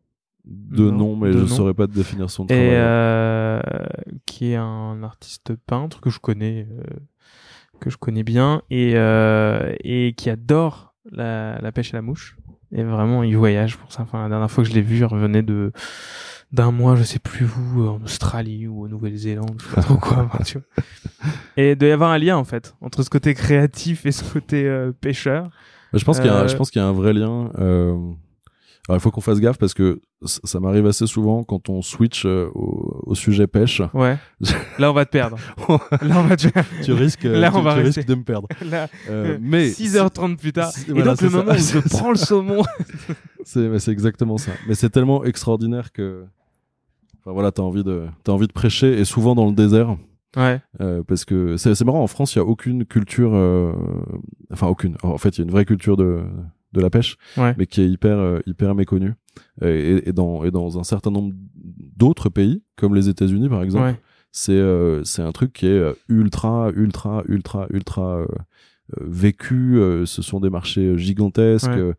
[0.45, 1.47] de nom, mais de je nom.
[1.47, 2.69] saurais pas te définir son et travail.
[2.73, 3.61] euh,
[4.25, 6.83] qui est un artiste peintre que je connais euh,
[7.79, 12.37] que je connais bien et euh, et qui adore la, la pêche à la mouche
[12.71, 15.05] et vraiment il voyage pour ça enfin la dernière fois que je l'ai vu il
[15.05, 15.71] revenait de
[16.51, 19.97] d'un mois je sais plus où en Australie ou en Nouvelle-Zélande je sais pas trop
[19.97, 21.29] quoi enfin, tu vois.
[21.57, 24.23] et il doit y avoir un lien en fait entre ce côté créatif et ce
[24.31, 25.49] côté pêcheur
[25.93, 27.49] Mais je pense qu'il y a, je pense qu'il y a un vrai lien.
[28.89, 32.25] Alors, il faut qu'on fasse gaffe parce que ça m'arrive assez souvent quand on switch
[32.25, 33.81] euh, au, au sujet pêche.
[33.93, 34.17] ouais
[34.79, 35.37] là on va te perdre
[36.01, 36.47] là on va te
[36.83, 38.47] tu risques, Là, tu, on va tu risques de me perdre.
[38.65, 40.71] là Euh, mais 6h30 plus tard.
[40.87, 41.37] Et voilà, donc le ça.
[41.37, 42.63] moment où je prends le saumon.
[43.45, 44.51] C'est exactement ça.
[44.67, 46.25] Mais c'est tellement extraordinaire que
[47.21, 49.95] enfin voilà, t'as envie de t'as envie de prêcher et souvent dans le désert
[50.35, 50.59] Ouais.
[50.81, 53.71] euh, parce que c'est marrant en France, il y a aucune culture euh,
[54.51, 54.97] enfin aucune.
[55.03, 56.21] En fait, il y a une vraie culture de
[56.73, 57.53] de la pêche Ouais.
[57.57, 59.13] mais qui est hyper euh, hyper méconnue.
[59.63, 63.63] Euh, Et, et dans et dans un certain nombre d'autres pays comme les États-Unis par
[63.63, 63.99] exemple, Ouais.
[64.31, 68.25] c'est euh, c'est un truc qui est euh, ultra ultra ultra ultra
[68.99, 71.93] vécu ce sont des marchés gigantesques Ouais.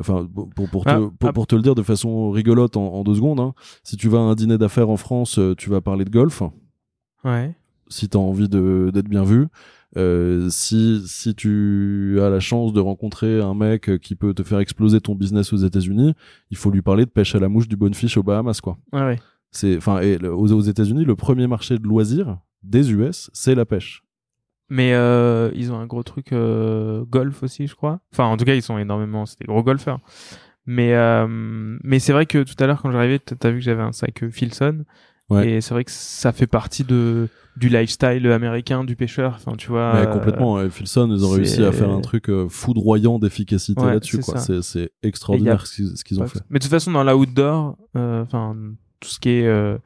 [0.00, 1.32] enfin pour pour, pour te, Ah, pour, ah.
[1.32, 3.52] pour te le dire de façon rigolote en, en deux secondes hein,
[3.84, 6.42] si tu vas à un dîner d'affaires en France tu vas parler de golf
[7.24, 7.54] Ouais.
[7.88, 9.46] si tu as envie d'être bien vu
[9.96, 14.58] euh, si si tu as la chance de rencontrer un mec qui peut te faire
[14.58, 16.14] exploser ton business aux États-Unis
[16.50, 19.02] il faut lui parler de pêche à la mouche du bonefish aux Bahamas quoi Ouais,
[19.02, 19.18] ouais.
[19.50, 20.00] c'est enfin
[20.30, 24.02] aux, aux États-Unis le premier marché de loisirs des US c'est la pêche
[24.70, 28.00] Mais euh, ils ont un gros truc euh, golf aussi, je crois.
[28.12, 29.26] Enfin, en tout cas, ils sont énormément.
[29.26, 30.00] C'est des gros golfeurs.
[30.64, 31.26] Mais euh,
[31.82, 33.92] mais c'est vrai que tout à l'heure, quand j'arrivais, t- t'as vu que j'avais un
[33.92, 34.84] sac Filson.
[35.32, 35.50] Ouais.
[35.50, 39.34] Et c'est vrai que ça fait partie de du lifestyle américain du pêcheur.
[39.36, 39.94] Enfin, tu vois.
[39.96, 40.70] Euh, complètement, ouais.
[40.70, 44.22] Filson, ils ont réussi à faire un truc euh, foudroyant d'efficacité Ouais, là-dessus.
[44.22, 44.40] c'est quoi.
[44.40, 46.40] C'est, c'est extraordinaire a ce qu'ils, ont fait.
[46.48, 48.56] Mais de toute façon, dans l'outdoor, euh, enfin,
[49.00, 49.76] tout ce qui est euh,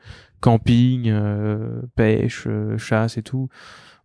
[0.41, 3.49] camping, euh, pêche, euh, chasse et tout,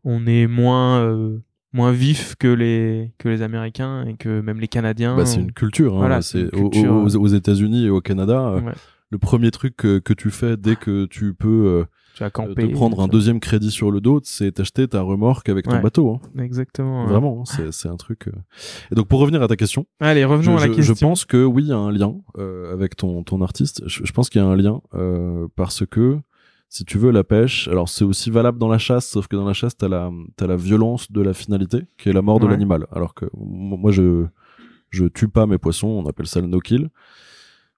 [0.04, 1.38] on est moins euh,
[1.74, 5.16] moins vif que les que les Américains et que même les Canadiens.
[5.16, 5.94] Bah, c'est une culture.
[5.96, 6.00] Hein.
[6.00, 8.74] Voilà, c'est c'est une aux- culture, aux, aux États-Unis et au Canada, euh, Ouais.
[9.12, 11.84] Le premier truc que, que tu fais dès que tu peux euh,
[12.16, 15.76] tu te prendre un deuxième crédit sur le dos, c'est t'acheter ta remorque avec ton
[15.76, 15.82] Ouais.
[15.82, 16.20] bateau.
[16.36, 16.42] Hein.
[16.44, 17.06] Exactement.
[17.08, 17.44] Vraiment, hein.
[17.46, 18.28] c'est, c'est un truc.
[18.28, 18.32] euh.
[18.92, 19.86] Et donc pour revenir à ta question.
[20.00, 20.94] Allez, revenons je, à la je- question.
[20.96, 23.82] je pense que oui, il y a un lien euh, avec ton, ton artiste.
[23.88, 26.18] Je, je pense qu'il y a un lien euh, parce que
[26.68, 29.46] si tu veux, la pêche, alors c'est aussi valable dans la chasse, sauf que dans
[29.46, 32.46] la chasse, t'as la, t'as la violence de la finalité, qui est la mort de
[32.46, 32.52] Ouais.
[32.52, 32.88] l'animal.
[32.94, 34.26] Alors que moi, je,
[34.90, 36.90] je tue pas mes poissons, on appelle ça le no-kill.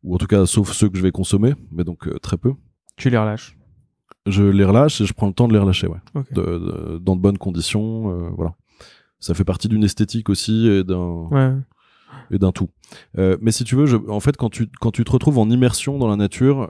[0.03, 2.53] Ou en tout cas, sauf ceux que je vais consommer, mais donc euh, très peu.
[2.97, 3.57] Tu les relâches.
[4.25, 5.99] Je les relâche et je prends le temps de les relâcher, ouais.
[6.15, 6.31] Ok.
[6.33, 8.53] De- de- dans de bonnes conditions, euh, voilà.
[9.19, 11.53] Ça fait partie d'une esthétique aussi et d'un, Ouais.
[12.31, 12.69] et d'un tout.
[13.17, 15.49] Euh, mais si tu veux, je, en fait, quand tu, quand tu te retrouves en
[15.49, 16.69] immersion dans la nature,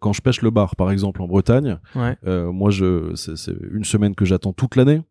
[0.00, 2.16] quand je pêche le bar, par exemple, en Bretagne, Ouais.
[2.52, 5.02] moi, je, c'est, une semaine que j'attends toute l'année.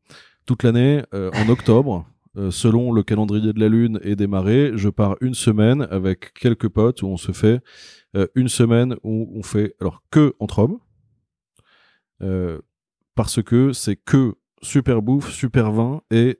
[0.45, 2.05] Toute l'année, en octobre,
[2.35, 6.67] selon le calendrier de la Lune et des marées, je pars une semaine avec quelques
[6.69, 7.61] potes où on se fait
[8.15, 10.77] euh, une semaine où on fait, alors que entre hommes,
[12.21, 12.59] euh,
[13.15, 16.39] parce que c'est que super bouffe, super vin et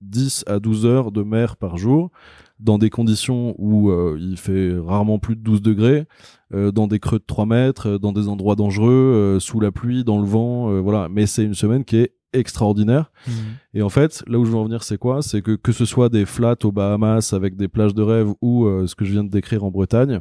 [0.00, 2.10] 10 à 12 heures de mer par jour
[2.58, 6.06] dans des conditions où euh, il fait rarement plus de 12 degrés,
[6.54, 8.90] euh, dans des creux de 3 mètres, euh, dans des endroits dangereux,
[9.36, 11.08] euh, sous la pluie, dans le vent, euh, voilà.
[11.10, 13.10] Mais c'est une semaine qui est extraordinaire.
[13.26, 13.34] Mhm.
[13.74, 15.22] Et en fait, là où je veux en venir, c'est quoi?
[15.22, 18.66] C'est que que ce soit des flats aux Bahamas avec des plages de rêve ou
[18.66, 20.20] euh, ce que je viens de décrire en Bretagne,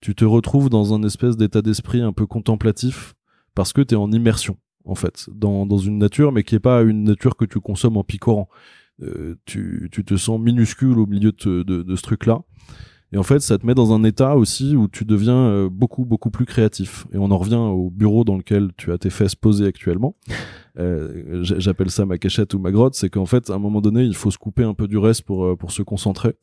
[0.00, 3.14] tu te retrouves dans un espèce d'état d'esprit un peu contemplatif
[3.54, 6.60] parce que tu es en immersion, en fait, dans, dans une nature, mais qui est
[6.60, 8.48] pas une nature que tu consommes en picorant.
[9.02, 12.42] Euh, tu, tu te sens minuscule au milieu de, de, de ce truc-là.
[13.12, 16.04] Et en fait, ça te met dans un état aussi où tu deviens euh, beaucoup,
[16.04, 17.06] beaucoup plus créatif.
[17.12, 20.16] Et on en revient au bureau dans lequel tu as tes fesses posées actuellement.
[20.78, 22.94] Euh, J'appelle ça ma cachette ou ma grotte.
[22.94, 25.22] C'est qu'en fait, à un moment donné, il faut se couper un peu du reste
[25.22, 26.34] pour, euh, pour se concentrer.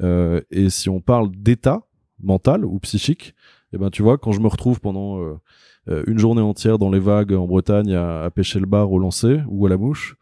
[0.00, 1.82] Euh, et si on parle d'état
[2.20, 3.34] mental ou psychique,
[3.72, 6.98] eh ben, tu vois, quand je me retrouve pendant euh, une journée entière dans les
[6.98, 10.16] vagues en Bretagne à, à pêcher le bar au lancer ou à la mouche,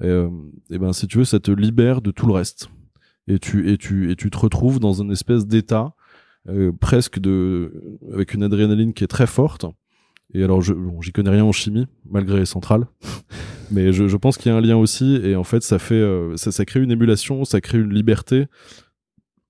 [0.00, 2.70] eh ben, si tu veux, ça te libère de tout le reste
[3.28, 5.94] et tu et tu et tu te retrouves dans une espèce d'état
[6.48, 9.64] euh, presque de avec une adrénaline qui est très forte.
[10.34, 12.86] Et alors je j'y connais rien en chimie malgré Centrale
[13.70, 16.36] mais je, pense qu'il y a un lien aussi et en fait ça fait euh,
[16.36, 18.46] ça, crée une émulation ça crée une liberté.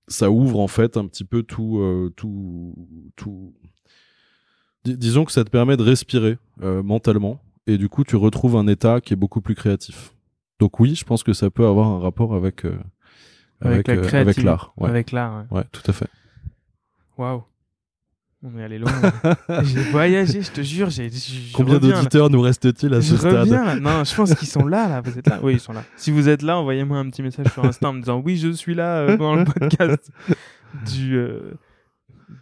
[0.09, 2.75] Ça ouvre en fait un petit peu tout euh, tout
[3.15, 3.53] tout
[4.83, 8.67] Dis- disons que ça te permet de respirer mentalement et du coup tu retrouves un
[8.67, 10.13] état qui est beaucoup plus créatif.
[10.59, 12.65] Donc oui je pense que ça peut avoir un rapport avec
[13.61, 14.89] Avec avec, la euh, avec l'art ouais.
[14.89, 15.45] Avec l'art.
[15.51, 15.59] ouais.
[15.59, 16.09] ouais tout à fait
[17.17, 17.43] Waouh.
[18.45, 18.91] On est allé loin.
[19.23, 19.37] là.
[19.63, 20.89] j'ai voyagé, je te jure.
[20.89, 21.09] J'ai,
[21.53, 23.75] combien d'auditeurs nous reste-t-il à Je ce stade reviens là.
[23.79, 24.99] Non, je pense qu'ils sont là, là.
[24.99, 25.83] Vous êtes là Oui, ils sont là.
[25.95, 28.49] Si vous êtes là, envoyez-moi un petit message sur Insta en me disant oui, je
[28.49, 30.11] suis là euh, dans le podcast
[30.91, 31.53] du, euh,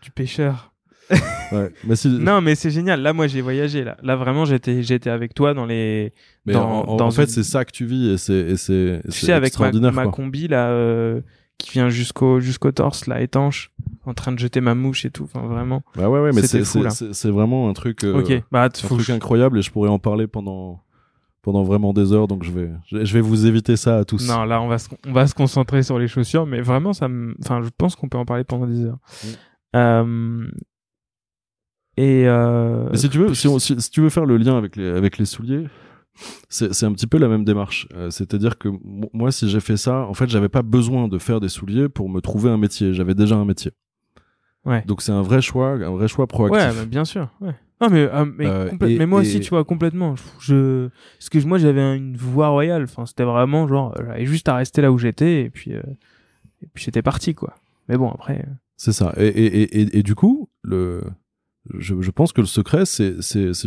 [0.01, 0.70] du pêcheur.
[1.51, 1.71] ouais.
[1.85, 3.01] mais si Non, mais c'est génial.
[3.01, 3.83] Là, moi, j'ai voyagé.
[3.83, 6.13] Là, là vraiment, j'étais, j'étais avec toi dans les.
[6.45, 8.55] mais dans- en, en- dans en fait une- c'est ça que tu vis et c'est
[8.55, 11.21] c'est Tu sais, avec ma, ma combi là, euh,
[11.57, 13.71] qui vient jusqu'au jusqu'au torse là, étanche,
[14.05, 15.23] en train de jeter ma mouche et tout.
[15.23, 15.83] Enfin, vraiment.
[15.95, 18.43] Bah ouais, ouais, mais c'est, vraiment un truc, euh, ok.
[18.51, 20.81] Bah, un truc je- incroyable et je pourrais en parler pendant,
[21.41, 24.27] pendant vraiment des heures, donc je vais, je, vais vous éviter ça à tous.
[24.27, 27.07] Non, là, on va se, on va se concentrer sur les chaussures, mais vraiment, ça
[27.07, 28.99] me, enfin, je pense qu'on peut en parler pendant des heures.
[29.23, 29.27] Mm.
[29.75, 30.47] Euh,
[32.01, 32.87] Et euh...
[32.91, 34.87] Mais si tu veux, si, on- si, si tu veux faire le lien avec les,
[34.89, 35.65] avec les souliers,
[36.49, 37.87] c'est, un petit peu la même démarche.
[37.95, 41.17] Euh, c'est-à-dire que mo- moi, si j'ai fait ça, en fait, j'avais pas besoin de
[41.19, 42.93] faire des souliers pour me trouver un métier.
[42.93, 43.71] J'avais déjà un métier.
[44.65, 44.83] Ouais.
[44.87, 46.79] Donc c'est un vrai choix, un vrai choix proactif.
[46.79, 47.29] Ouais, bien sûr.
[47.39, 47.55] Ouais.
[47.81, 50.15] Non, mais, euh, mais, Euh, complè- et- mais moi et- aussi, tu vois, complètement.
[50.15, 50.89] Je, je...
[51.19, 52.83] Parce que moi, j'avais un- une voie royale.
[52.83, 56.83] Enfin, c'était vraiment genre, j'avais juste à rester là où j'étais et puis, et puis
[56.83, 57.53] j'étais parti, quoi.
[57.89, 58.45] Mais bon, après.
[58.75, 59.13] C'est ça.
[59.17, 61.01] Et du coup, le,
[61.77, 63.15] je, je pense que le secret, c'est,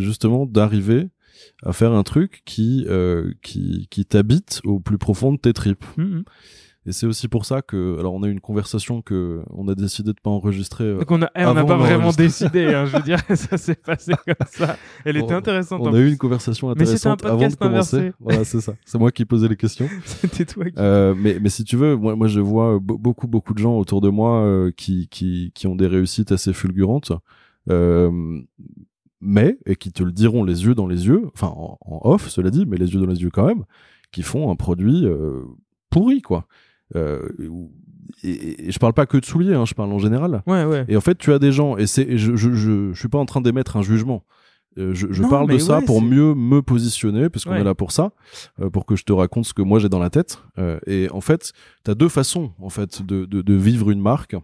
[0.03, 1.09] justement d'arriver
[1.65, 5.85] à faire un truc qui, euh, qui, qui t'habite au plus profond de tes tripes.
[5.99, 6.25] hum, hum.
[6.87, 9.75] Et c'est aussi pour ça que, alors on a eu une conversation que on a
[9.75, 10.85] décidé de pas enregistrer.
[10.85, 13.21] euh, Donc on a, eh, on n'a avant pas vraiment décidé, hein, je veux dire,
[13.35, 14.77] ça s'est passé comme ça.
[15.07, 15.81] Elle était intéressante.
[15.83, 17.97] on a eu une conversation Mais c'était un intéressante avant de commencer.
[17.97, 18.13] inversé.
[18.21, 18.75] Voilà, c'est ça.
[18.85, 19.89] C'est moi qui posais les questions.
[20.05, 20.73] C'était toi qui.
[20.77, 23.79] Euh, mais, mais si tu veux, moi, moi je vois be- beaucoup, beaucoup de gens
[23.79, 27.17] autour de moi euh, qui, qui, qui ont des réussites assez fulgurantes, euh,
[27.69, 32.29] mais, et qui te le diront les yeux dans les yeux, enfin en, en off,
[32.29, 33.65] cela dit, mais les yeux dans les yeux quand même,
[34.13, 35.41] qui font un produit euh,
[35.91, 36.47] pourri, quoi.
[36.95, 37.27] Euh,
[38.23, 40.43] et, et je parle pas que de souliers, hein, je parle en général.
[40.47, 40.85] Ouais, ouais.
[40.89, 43.19] Et en fait, tu as des gens, et c'est, je, je, je, je suis pas
[43.19, 44.25] en train d'émettre un jugement.
[44.77, 47.75] Euh, je je Non, parle de ça pour mieux me positionner, parce qu'on est là
[47.75, 48.13] pour ça,
[48.61, 50.43] euh, pour que je te raconte ce que moi j'ai dans la tête.
[50.59, 51.53] Euh, et en fait,
[51.85, 54.37] tu as deux façons en fait de, de, de vivre une marque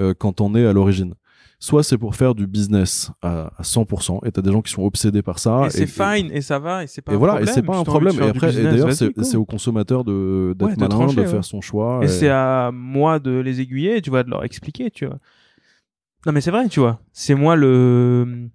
[0.00, 1.14] euh, quand on est à l'origine.
[1.64, 4.82] Soit c'est pour faire du business à, à 100%, et t'as des gens qui sont
[4.82, 5.62] obsédés par ça.
[5.66, 7.48] et c'est fine, et ça va, et c'est pas Et un voilà, problème.
[7.48, 8.14] et c'est pas un problème.
[8.20, 11.26] Et après, d'ailleurs, c'est au consommateur de d'être Ouais, de malin, trancher, de ouais.
[11.26, 12.00] faire son choix.
[12.02, 15.18] Et c'est à moi de les aiguiller, tu vois, de leur expliquer, tu vois.
[16.26, 17.00] Non, mais c'est vrai, tu vois.
[17.14, 18.48] C'est moi le.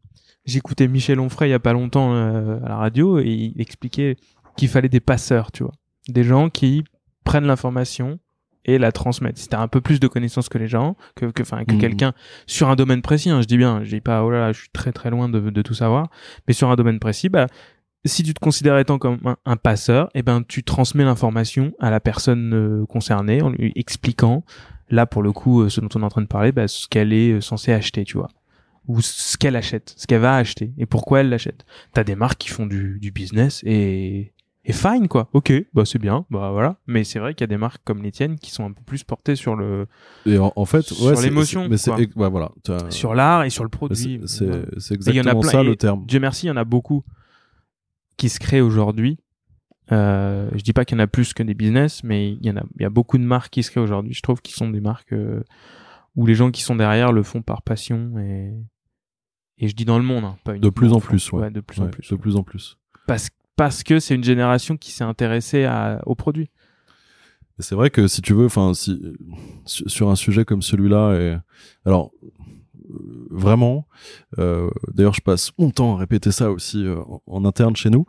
[0.46, 4.18] j'écoutais Michel Onfray il y a pas longtemps euh, à la radio et il expliquait
[4.56, 5.74] qu'il fallait des passeurs, tu vois,
[6.08, 6.84] des gens qui
[7.24, 8.20] prennent l'information
[8.74, 9.38] et la transmettent.
[9.38, 11.80] Si t'as un peu plus de connaissances que les gens, que que, enfin, que Mhm.
[11.80, 12.14] quelqu'un
[12.48, 14.60] sur un domaine précis, hein, je dis bien, je dis pas oh là là, je
[14.62, 16.10] suis très très loin de, de tout savoir,
[16.48, 17.48] mais sur un domaine précis, bah
[18.06, 21.90] si tu te considères étant comme un, un passeur, eh ben tu transmets l'information à
[21.90, 24.46] la personne euh, concernée en lui expliquant
[24.90, 26.88] là pour le coup euh, ce dont on est en train de parler, bah, ce
[26.88, 28.30] qu'elle est euh, censée acheter, tu vois,
[28.88, 31.66] ou ce qu'elle achète, ce qu'elle va acheter et pourquoi elle l'achète.
[31.94, 34.32] T'as des marques qui font du, du business et
[34.66, 35.30] et fine quoi.
[35.34, 36.78] Ok, bah c'est bien, bah voilà.
[36.86, 38.82] Mais c'est vrai qu'il y a des marques comme les tiennes qui sont un peu
[38.86, 39.88] plus portées sur le
[40.26, 42.52] Et en, en fait, Sur ouais, l'émotion, Mais c'est, ouais, voilà.
[42.90, 44.22] sur l'art et sur le produit.
[44.26, 46.06] c'est, y en a exactement plein- ça le terme.
[46.06, 47.04] Dieu merci, il y en a beaucoup
[48.18, 49.18] qui se créent aujourd'hui.
[49.92, 52.52] Euh, je dis pas qu'il y en a plus que des business, mais il y
[52.52, 54.14] en a, il y a beaucoup de marques qui se créent aujourd'hui.
[54.14, 55.42] Je trouve qu'ils sont des marques euh,
[56.16, 58.54] où les gens qui sont derrière le font par passion et
[59.62, 61.50] et je dis dans le monde, hein, pas De uniquement plus en plus, ouais.
[61.52, 62.10] de plus en Ouais, plus.
[62.10, 62.78] de plus en plus.
[63.08, 63.30] Parce
[63.60, 66.50] parce que c'est une génération qui s'est intéressée à, au produit.
[67.60, 69.02] Et c'est vrai que si tu veux, enfin, si
[69.66, 71.38] su- sur un sujet comme celui-là, et
[71.84, 73.86] alors euh, vraiment,
[74.38, 78.06] euh, d'ailleurs, je passe mon temps à répéter ça aussi euh, en, interne chez nous.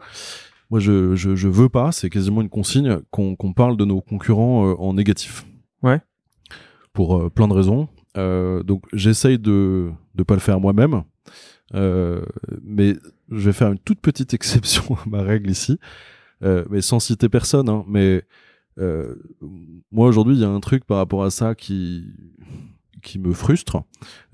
[0.71, 4.01] Moi, je je, je veux pas, c'est quasiment une consigne qu'on qu'on parle de nos
[4.01, 5.45] concurrents euh, en négatif.
[5.83, 6.01] Ouais.
[6.93, 7.89] Pour plein de raisons.
[8.15, 11.03] Donc, j'essaye de de pas le faire moi-même.
[12.63, 12.95] Mais
[13.31, 15.79] je vais faire une toute petite exception à ma règle ici,
[16.43, 17.69] euh, mais sans citer personne.
[17.69, 18.25] Hein, mais
[18.79, 19.15] euh,
[19.91, 22.07] moi aujourd'hui, il y a un truc par rapport à ça qui
[23.03, 23.83] qui me frustre.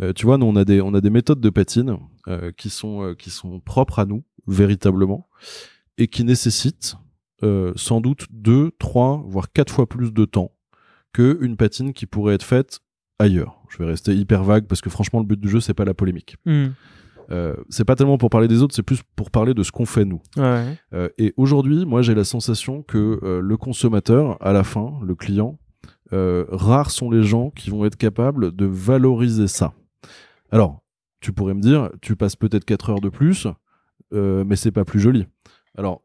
[0.01, 2.71] Euh, tu vois, nous on a des on a des méthodes de patine euh, qui
[2.71, 5.29] sont euh, qui sont propres à nous véritablement
[5.99, 6.97] et qui nécessitent
[7.43, 10.53] euh, sans doute deux, trois, voire quatre fois plus de temps
[11.13, 12.81] que une patine qui pourrait être faite
[13.19, 13.63] ailleurs.
[13.71, 15.95] Je vais rester hyper vague parce que franchement le but du jeu c'est pas la
[15.95, 16.37] polémique.
[17.31, 19.87] Euh, c'est pas tellement pour parler des autres, c'est plus pour parler de ce qu'on
[19.87, 20.21] fait nous.
[20.37, 20.65] Ouais.
[20.93, 25.15] Euh, et aujourd'hui, moi, j'ai la sensation que euh, le consommateur, à la fin, le
[25.15, 25.59] client,
[26.13, 29.73] rares sont les gens qui vont être capables de valoriser ça.
[30.53, 30.83] Alors,
[31.21, 33.49] tu pourrais me dire, tu passes peut-être 4 heures de plus,
[34.13, 35.27] mais c'est pas plus joli.
[35.77, 36.03] Alors,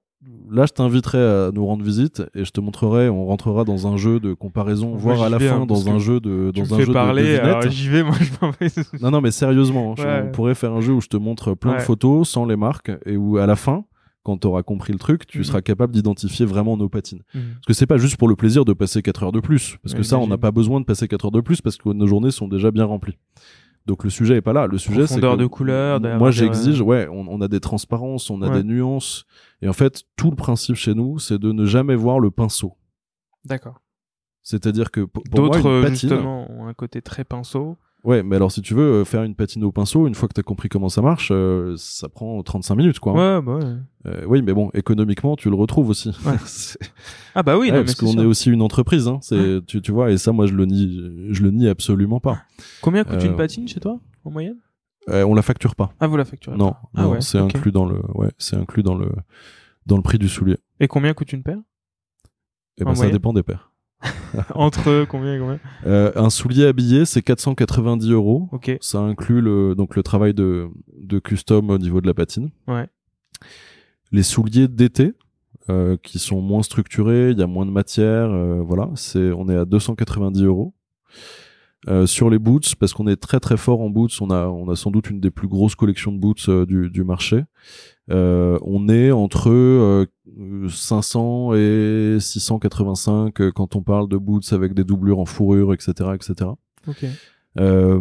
[0.50, 3.98] là, je t'inviterai à nous rendre visite et je te montrerai, on rentrera dans un
[3.98, 6.62] jeu de comparaison, voire à la vais, fin hein, parce dans un jeu de Tu
[6.62, 8.68] dans me un fais jeu de- parler, de, j'y vais, moi je m'en vais.
[9.02, 11.76] Non, non, mais sérieusement, je- on pourrait faire un jeu où je te montre plein
[11.78, 13.86] de photos sans les marques et où à la fin,
[14.24, 15.44] quand tu auras compris le truc, tu Mhm.
[15.46, 17.22] seras capable d'identifier vraiment nos patines.
[17.34, 17.42] Mhm.
[17.56, 19.78] Parce que c'est pas juste pour le plaisir de passer 4 heures de plus.
[19.82, 21.90] Parce que ça, on n'a pas besoin de passer 4 heures de plus parce que
[21.90, 23.18] nos journées sont déjà bien remplies.
[23.88, 24.68] Donc le sujet est pas là.
[24.68, 28.50] Le sujet, c'est de couleur, moi j'exige, ouais, on, on a des transparences, on a
[28.50, 28.58] Ouais.
[28.58, 29.26] des nuances.
[29.62, 32.78] Et en fait, tout le principe chez nous, c'est de ne jamais voir le pinceau.
[33.46, 33.82] D'accord.
[34.44, 37.78] C'est-à-dire que pour, pour moi, D'autres, justement, ont un côté très pinceau.
[38.04, 40.34] Ouais, mais alors si tu veux euh, faire une patine au pinceau, une fois que
[40.34, 43.14] t'as compris comment ça marche, euh, ça prend 35 minutes, quoi.
[43.20, 43.40] hein.
[43.40, 43.76] Ouais, bah ouais.
[44.08, 46.10] Euh, oui, mais bon, économiquement, tu le retrouves aussi.
[46.26, 46.38] Ouais.
[47.34, 49.20] Ah bah oui, Ouais, non, parce qu'on est aussi une entreprise, hein.
[49.22, 52.42] C'est, tu, tu vois, et ça, moi, je le nie, je le nie absolument pas.
[52.82, 54.58] Combien coûte Euh, une patine chez toi, en moyenne?
[55.10, 55.94] Euh, on la facture pas.
[56.00, 56.82] Ah, vous la facturez Non, pas.
[56.96, 59.10] Ah non, ouais, c'est inclus dans le, ouais, c'est inclus dans le,
[59.86, 60.58] dans le prix du soulier.
[60.82, 61.58] Et combien coûte une paire?
[62.82, 63.71] En ben, ça dépend des paires.
[64.56, 68.50] Entre combien et combien Euh, un soulier habillé, c'est 490 euros.
[68.52, 68.78] Ok.
[68.82, 72.50] Ça inclut le, donc le travail de, de custom au niveau de la patine.
[72.68, 72.88] Ouais.
[74.12, 75.14] Les souliers d'été,
[75.70, 79.48] euh, qui sont moins structurés, il y a moins de matière, euh, voilà, c'est, on
[79.50, 80.74] est à 290 euros.
[81.88, 84.70] Euh, sur les boots, parce qu'on est très très fort en boots, on a, on
[84.70, 87.44] a sans doute une des plus grosses collections de boots euh, du, du marché.
[88.12, 90.06] Euh, on est entre euh,
[90.70, 96.12] 500 et 685 euh, quand on parle de boots avec des doublures en fourrure, etc.,
[96.14, 96.52] etc.
[96.88, 97.06] Ok.
[97.60, 98.00] Euh,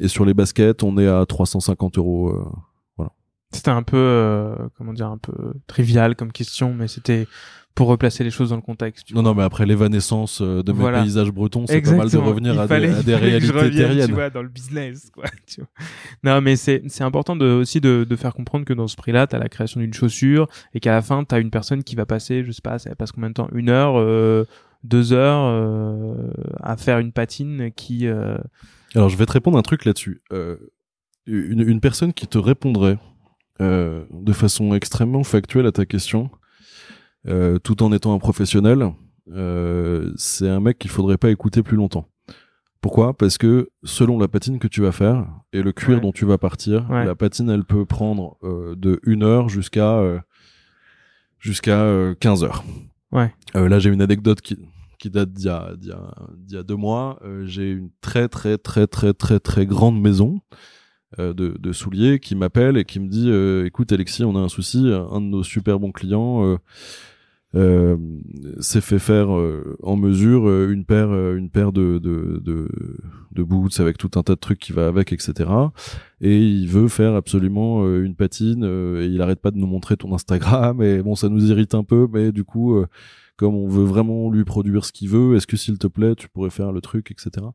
[0.00, 2.30] et sur les baskets, on est à 350 euros.
[2.30, 3.04] euh,
[3.52, 7.26] C'était un peu, euh, comment dire, un peu trivial comme question, mais c'était
[7.76, 9.10] pour replacer les choses dans le contexte.
[9.14, 9.30] Non, vois.
[9.30, 11.02] non, mais après l'évanescence euh, de mes Voilà.
[11.02, 13.74] paysages bretons, c'est pas mal de revenir Il à fallait- des, à des réalités revienne,
[13.74, 14.06] terriennes.
[14.08, 15.26] Tu vois, dans le business, quoi.
[15.46, 15.68] tu vois.
[16.24, 19.26] Non, mais c'est c'est important de aussi de, de faire comprendre que dans ce prix-là,
[19.28, 22.42] t'as la création d'une chaussure et qu'à la fin, t'as une personne qui va passer,
[22.44, 24.44] je sais pas, ça passe combien de temps, une heure, euh,
[24.82, 26.14] deux heures euh,
[26.62, 28.06] à faire une patine qui.
[28.06, 28.38] euh,
[28.94, 30.22] Alors, je vais te répondre un truc là-dessus.
[31.26, 32.98] Une, une personne qui te répondrait
[33.60, 36.30] de façon extrêmement factuelle à ta question,
[37.28, 38.92] euh, tout en étant un professionnel,
[39.32, 42.08] euh, c'est un mec qu'il faudrait pas écouter plus longtemps.
[42.80, 43.16] Pourquoi?
[43.16, 46.00] Parce que selon la patine que tu vas faire et le cuir Ouais.
[46.02, 47.04] dont tu vas partir, Ouais.
[47.04, 50.20] la patine elle peut prendre euh, de une heure jusqu'à euh,
[51.40, 52.64] jusqu'à euh, 15 heures.
[53.12, 53.32] Ouais.
[53.54, 54.56] Là j'ai une anecdote qui
[54.98, 57.18] qui date d'il y a d'il y a d'il y a deux mois.
[57.24, 60.40] Euh, j'ai une très très très très très très grande maison
[61.18, 64.40] euh, de, de souliers qui m'appelle et qui me dit euh, écoute Alexis on a
[64.40, 66.56] un souci un de nos super bons clients
[68.60, 72.68] s'est fait faire euh, en mesure euh, une paire une paire de, de, de,
[73.32, 75.50] de boots avec tout un tas de trucs qui va avec etc
[76.20, 80.14] et il veut faire absolument une patine et il arrête pas de nous montrer ton
[80.14, 80.82] Instagram.
[80.82, 82.82] Et bon ça nous irrite un peu mais du coup
[83.36, 86.28] comme on veut vraiment lui produire ce qu'il veut est-ce que s'il te plaît tu
[86.28, 87.46] pourrais faire le truc etc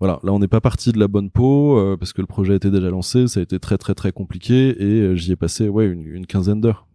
[0.00, 2.56] voilà, là on n'est pas parti de la bonne peau euh, parce que le projet
[2.56, 5.68] était déjà lancé, ça a été très très très compliqué et euh, j'y ai passé
[5.68, 6.86] ouais une quinzaine d'heures.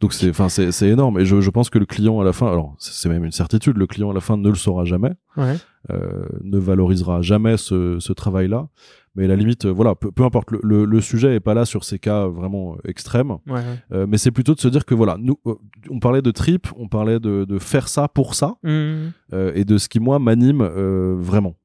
[0.00, 2.32] Donc c'est enfin c'est c'est énorme et je, je pense que le client à la
[2.32, 5.12] fin alors c'est même une certitude le client à la fin ne le saura jamais
[5.36, 5.56] Ouais.
[5.90, 8.68] euh, ne valorisera jamais ce, ce travail là
[9.14, 11.52] mais à la limite euh, voilà peu, peu importe le, le, le sujet est pas
[11.52, 13.52] là sur ces cas vraiment extrêmes Ouais.
[13.52, 13.60] ouais.
[13.92, 15.54] euh, mais c'est plutôt de se dire que voilà nous euh,
[15.90, 19.12] on parlait de trip on parlait de, de faire ça pour ça Mhm.
[19.34, 21.56] euh, et de ce qui moi m'anime euh, vraiment.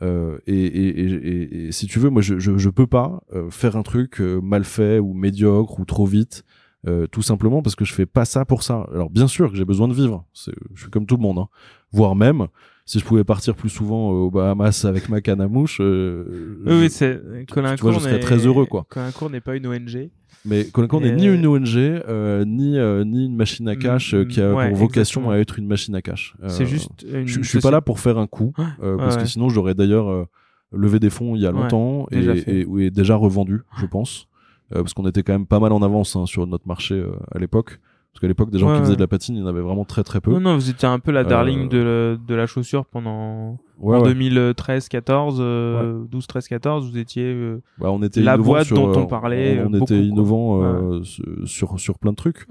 [0.00, 3.22] Euh, et, et, et, et- et si tu veux, moi je, je, je peux pas
[3.34, 6.44] euh, faire un truc euh, mal fait ou médiocre ou trop vite,
[6.86, 8.86] euh, tout simplement parce que je fais pas ça pour ça.
[8.92, 11.38] Alors bien sûr que j'ai besoin de vivre, C'est- je suis comme tout le monde,
[11.38, 11.48] hein.
[11.92, 12.46] voire même
[12.84, 15.78] si je pouvais partir plus souvent euh, aux Bahamas avec ma canne à mouche.
[15.80, 17.20] euh, Oui, c'est
[17.50, 18.86] Colin vois, je Cour serais n'est- très heureux, quoi.
[18.88, 20.10] Colin Cour n'est pas une ONG.
[20.44, 24.12] Mais Colin n'est Et- ni une ONG, euh, ni euh, ni une machine à cash
[24.12, 25.30] euh, qui a Mm, ouais, pour vocation exactement.
[25.30, 26.34] à être une machine à cash.
[26.48, 28.52] c'est Euh, juste une je, je suis pas là pour faire un coup,
[28.82, 29.22] euh, parce ouais.
[29.22, 30.24] que sinon j'aurais d'ailleurs euh,
[30.72, 34.26] levé des fonds il y a Ouais, longtemps et, et, et déjà revendu, je pense,
[34.26, 34.31] Euh,
[34.74, 37.38] parce qu'on était quand même pas mal en avance hein, sur notre marché euh, à
[37.38, 37.80] l'époque.
[38.12, 39.62] Parce qu'à l'époque, des gens Ouais, qui faisaient de la patine, il y en avait
[39.62, 40.30] vraiment très très peu.
[40.32, 43.96] Non, non, vous étiez un peu la darling Euh, de, de la chaussure pendant Ouais,
[43.96, 44.08] en ouais.
[44.12, 46.90] 2013, 14, euh, 12, 13, 14.
[46.90, 49.78] Vous étiez euh, Bah, on était la boîte sur, dont on euh, parlait, On, euh,
[49.78, 51.00] était beaucoup, innovant euh,
[51.46, 52.46] sur sur plein de trucs.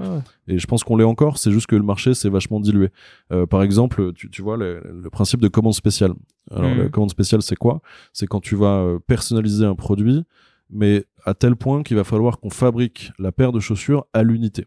[0.47, 2.89] Et je pense qu'on l'est encore, c'est juste que le marché s'est vachement dilué.
[3.32, 6.13] Euh, par exemple, tu, tu vois le, le principe de commande spéciale.
[6.49, 6.78] Alors Mhm.
[6.80, 7.82] la commande spéciale, c'est quoi?
[8.13, 10.24] C'est quand tu vas euh, personnaliser un produit,
[10.72, 14.65] mais à tel point qu'il va falloir qu'on fabrique la paire de chaussures à l'unité.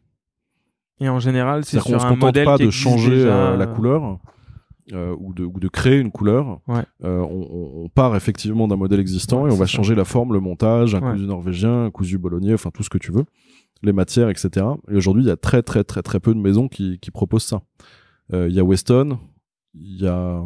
[1.01, 3.53] Et en général, c'est sur qu'on un se contente modèle pas qui de changer déjà,
[3.53, 4.19] euh, la euh, couleur.
[4.93, 6.83] euh, ou, de, ou de créer une couleur, Ouais.
[7.05, 9.73] Euh, on, on- on part effectivement d'un modèle existant Ouais, et on va ça.
[9.73, 11.13] changer la forme, le montage, un Ouais.
[11.13, 13.25] cousu norvégien, un cousu bolognais, enfin tout ce que tu veux,
[13.83, 14.67] les matières, etc.
[14.91, 17.45] Et aujourd'hui, il y a très très très très peu de maisons qui, qui proposent
[17.45, 17.63] ça.
[18.35, 19.19] Euh, Il y a Weston,
[19.75, 20.43] il y a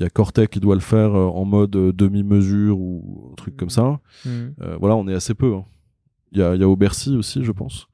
[0.00, 3.34] il y a Cortec qui doit le faire euh, en mode euh, demi-mesure ou un
[3.34, 4.00] truc comme ça.
[4.24, 4.54] Mhm.
[4.62, 5.54] Euh, voilà, on est assez peu.
[5.54, 5.64] hein.
[6.32, 7.86] Il y a Aubercy aussi, je pense.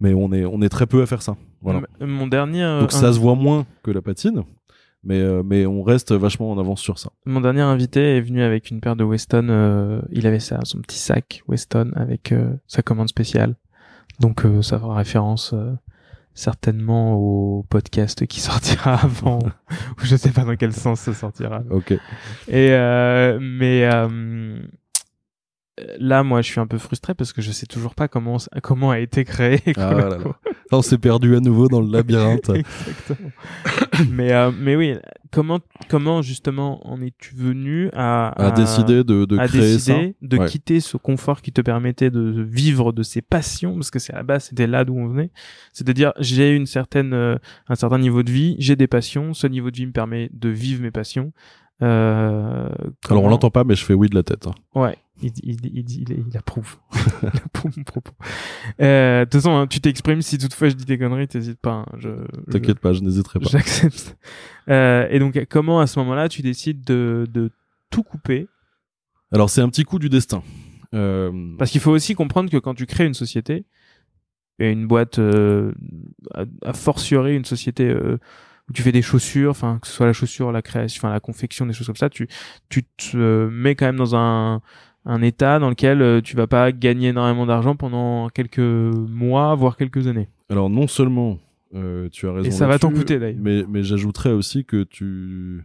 [0.00, 1.36] Mais on est on est très peu à faire ça.
[1.62, 1.80] Voilà.
[2.00, 4.42] Mon dernier, euh, Donc ça se voit moins que la patine,
[5.04, 7.10] mais euh, mais on reste vachement en avance sur ça.
[7.24, 10.02] Mon dernier invité est venu avec une paire de Weston.
[10.10, 12.34] il avait ça, son petit sac Weston avec
[12.66, 13.54] sa commande spéciale.
[14.20, 15.54] Donc ça fera référence
[16.34, 19.38] certainement au podcast qui sortira avant.
[19.38, 21.62] ou je sais pas dans quel sens ça sortira.
[21.70, 21.92] Ok.
[21.92, 24.58] Et euh, mais euh,
[25.98, 28.90] là, moi, je suis un peu frustré parce que je sais toujours pas comment comment
[28.90, 29.60] a été créé.
[29.76, 30.18] Ah là là.
[30.72, 32.48] On s'est perdu à nouveau dans le labyrinthe.
[32.54, 33.30] Exactement.
[34.10, 34.94] mais euh, mais oui,
[35.30, 40.38] comment comment justement en es-tu venu à à décider de, de à créer décider de
[40.38, 40.46] Ouais.
[40.46, 43.74] quitter ce confort qui te permettait de vivre de ses passions?
[43.74, 45.30] Parce que c'est à la base c'était là d'où on venait
[45.72, 47.36] c'est à dire j'ai une certaine euh,
[47.68, 50.48] un certain niveau de vie j'ai des passions ce niveau de vie me permet de
[50.48, 51.32] vivre mes passions
[51.82, 52.68] euh.
[53.10, 54.46] Alors on l'entend pas, mais je fais oui de la tête.
[54.46, 54.54] hein.
[54.74, 56.76] Ouais, il, il, il, il, approuve.
[57.22, 58.12] il approuve mon propos.
[58.80, 61.70] Euh, De toute façon, hein, tu t'exprimes si toutefois je dis des conneries, t'hésites pas.
[61.72, 62.08] hein, je,
[62.50, 63.48] T'inquiète pas, je n'hésiterai pas.
[63.50, 64.16] J'accepte.
[64.68, 67.50] Euh, et donc, comment à ce moment-là, tu décides de, de
[67.90, 68.46] tout couper?
[69.32, 70.42] Alors c'est un petit coup du destin.
[70.94, 73.64] Euh, Parce qu'il faut aussi comprendre que quand tu crées une société,
[74.60, 75.72] et une boîte, euh,
[76.32, 78.18] à, à fortiori une société euh,
[78.68, 81.20] où tu fais des chaussures, enfin que ce soit la chaussure, la création, enfin la
[81.20, 82.28] confection, des choses comme ça, tu
[82.68, 84.60] tu te mets quand même dans un
[85.06, 89.76] un état dans lequel euh, tu vas pas gagner énormément d'argent pendant quelques mois, voire
[89.76, 90.28] quelques années.
[90.48, 91.38] alors non seulement
[91.74, 92.48] euh, tu as raison.
[92.48, 93.40] Et ça va t'en coûter, d'ailleurs.
[93.40, 95.64] Mais mais j'ajouterais aussi que tu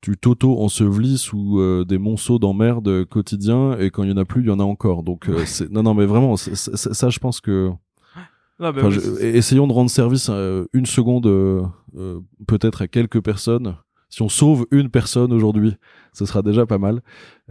[0.00, 4.24] tu t'auto ensevelis sous euh, des monceaux d'emmerde quotidiens et quand il y en a
[4.24, 5.02] plus, il y en a encore.
[5.02, 7.70] Donc euh, c'est non non mais vraiment ça je pense que
[8.60, 11.62] Ah, bah Enfin, oui, je- c'est- essayons de rendre service euh, une seconde, euh,
[11.96, 13.76] euh, peut-être à quelques personnes.
[14.08, 15.74] Si on sauve une personne aujourd'hui,
[16.12, 17.00] ce sera déjà pas mal.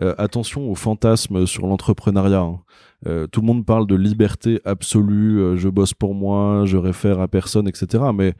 [0.01, 2.41] Euh, attention aux fantasmes sur l'entrepreneuriat.
[2.41, 2.59] hein.
[3.07, 5.39] Euh, tout le monde parle de liberté absolue.
[5.39, 8.03] euh, je bosse pour moi, je réfère à personne, etc.
[8.13, 8.35] Mais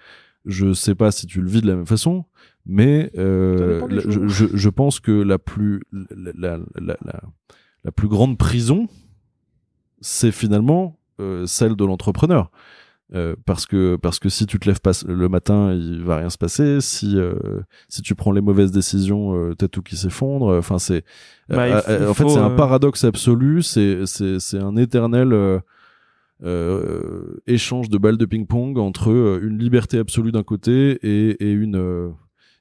[0.45, 2.25] je sais pas si tu le vis de la même façon.
[2.67, 7.21] Mais euh, la- je, je- je pense que la plus la, la, la, la-
[7.83, 8.87] la plus grande prison,
[9.99, 10.99] c'est finalement
[11.45, 12.51] celle de l'entrepreneur.
[13.13, 16.29] Euh, parce que parce que si tu te lèves pas le matin, il va rien
[16.29, 16.79] se passer.
[16.79, 17.33] Si euh,
[17.89, 20.57] si tu prends les mauvaises décisions, euh, t'as tout qui s'effondre.
[20.57, 21.03] Enfin c'est
[21.49, 23.63] Bah, euh, euh, en fait c'est un euh, paradoxe absolu.
[23.63, 25.59] C'est c'est c'est un éternel euh,
[26.43, 31.51] euh, échange de balles de ping-pong entre euh, une liberté absolue d'un côté et et
[31.51, 32.09] une euh,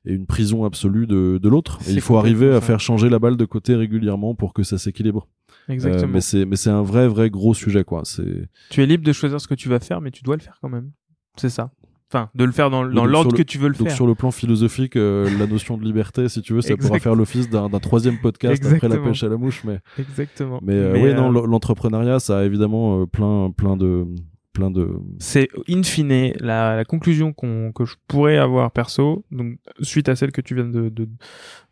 [0.04, 1.78] et une prison absolue de, de l'autre.
[1.88, 5.28] Il faut arriver à faire changer la balle de côté régulièrement pour que ça s'équilibre.
[5.70, 6.12] Euh, Exactement.
[6.12, 8.02] mais c'est mais c'est un vrai vrai gros sujet quoi.
[8.04, 10.42] C'est Tu es libre de choisir ce que tu vas faire, mais tu dois le
[10.42, 10.90] faire quand même.
[11.36, 11.70] C'est ça.
[12.12, 13.96] Enfin, de le faire dans, dans donc l'ordre que tu veux le donc faire.
[13.96, 17.14] sur le plan philosophique, euh, la notion de liberté, si tu veux, ça pourra faire
[17.14, 19.62] l'office d'un troisième podcast après la pêche à la mouche.
[19.64, 20.58] Mais Exactement.
[20.62, 24.06] mais, euh, oui non l'entrepreneuriat ça a évidemment plein plein de
[24.52, 24.88] plein de
[25.20, 30.16] c'est in fine la, la conclusion qu'on que je pourrais avoir perso, donc suite à
[30.16, 31.06] celle que tu viens de, de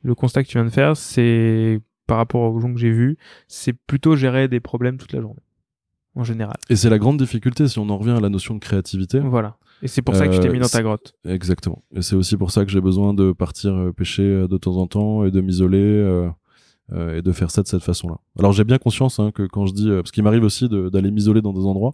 [0.02, 3.16] le constat que tu viens de faire, c'est par rapport aux gens que j'ai vus,
[3.46, 5.42] c'est plutôt gérer des problèmes toute la journée,
[6.16, 6.56] en général.
[6.68, 9.20] et c'est la grande difficulté si on en revient à la notion de créativité.
[9.20, 9.56] Voilà.
[9.82, 11.14] Et c'est pour ça que t'es Euh, mis dans ta c'est- grotte.
[11.24, 11.84] Exactement.
[11.94, 14.76] Et c'est aussi pour ça que j'ai besoin de partir euh, pêcher euh, de temps
[14.78, 16.28] en temps et de m'isoler euh,
[16.92, 18.16] euh, et de faire ça de cette façon-là.
[18.40, 21.12] Alors j'ai bien conscience hein, que quand je dis, euh, parce qu'il m'arrive aussi d'aller
[21.12, 21.92] m'isoler dans des endroits.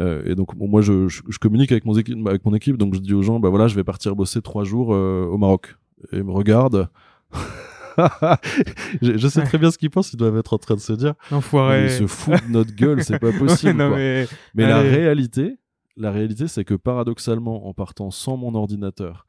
[0.00, 2.78] euh, et donc bon, moi je, je, je communique avec mon équipe, avec mon équipe,
[2.78, 5.36] donc je dis aux gens, bah voilà, je vais partir bosser trois jours euh, au
[5.36, 5.76] Maroc.
[6.12, 6.88] Et ils me regardent.
[9.02, 10.12] je, je sais très bien ce qu'ils pensent.
[10.12, 11.84] Ils doivent être en train de se dire, Enfoiré.
[11.84, 13.72] ils se foutent de notre gueule, c'est pas possible.
[13.80, 13.96] Ouais, non, quoi.
[13.98, 14.26] mais...
[14.54, 15.56] Mais la réalité,
[15.96, 19.26] la réalité, c'est que paradoxalement, en partant sans mon ordinateur,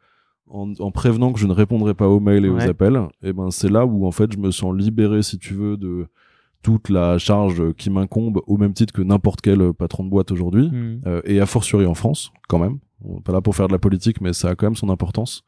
[0.50, 3.50] en, en prévenant que je ne répondrai pas aux mails et aux appels, et ben
[3.50, 6.08] c'est là où en fait je me sens libéré, si tu veux, de
[6.62, 10.70] toute la charge qui m'incombe au même titre que n'importe quel patron de boîte aujourd'hui,
[10.70, 11.02] Hmm.
[11.08, 12.80] euh, et a fortiori en France, quand même.
[13.06, 15.44] On pas là pour faire de la politique, mais ça a quand même son importance.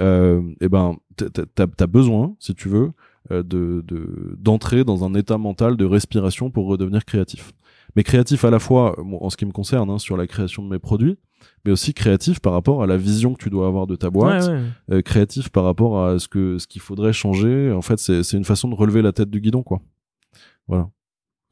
[0.00, 2.92] Euh, et ben, t'as as besoin, si tu veux,
[3.30, 7.52] euh, de de- d'entrer dans un état mental de respiration pour redevenir créatif.
[7.94, 10.62] Mais créatif à la fois, bon, en ce qui me concerne, hein, sur la création
[10.64, 11.18] de mes produits,
[11.64, 14.44] mais aussi créatif par rapport à la vision que tu dois avoir de ta boîte,
[14.44, 14.62] Ouais, ouais.
[14.92, 17.70] euh, créatif par rapport à ce que ce qu'il faudrait changer.
[17.70, 19.80] En fait, c'est c'est une façon de relever la tête du guidon, quoi.
[20.68, 20.88] Voilà.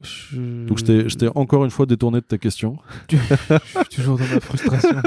[0.01, 0.65] Je...
[0.65, 2.77] Donc je t'ai je t'ai encore une fois détourné de ta question.
[3.11, 4.97] je suis toujours dans ma frustration.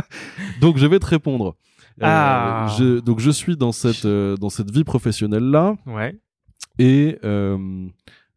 [0.60, 1.56] Donc je vais te répondre.
[2.02, 2.74] Euh, Ah.
[2.78, 6.18] je, donc je suis dans cette euh, dans cette vie professionnelle là ouais.
[6.78, 7.56] et euh,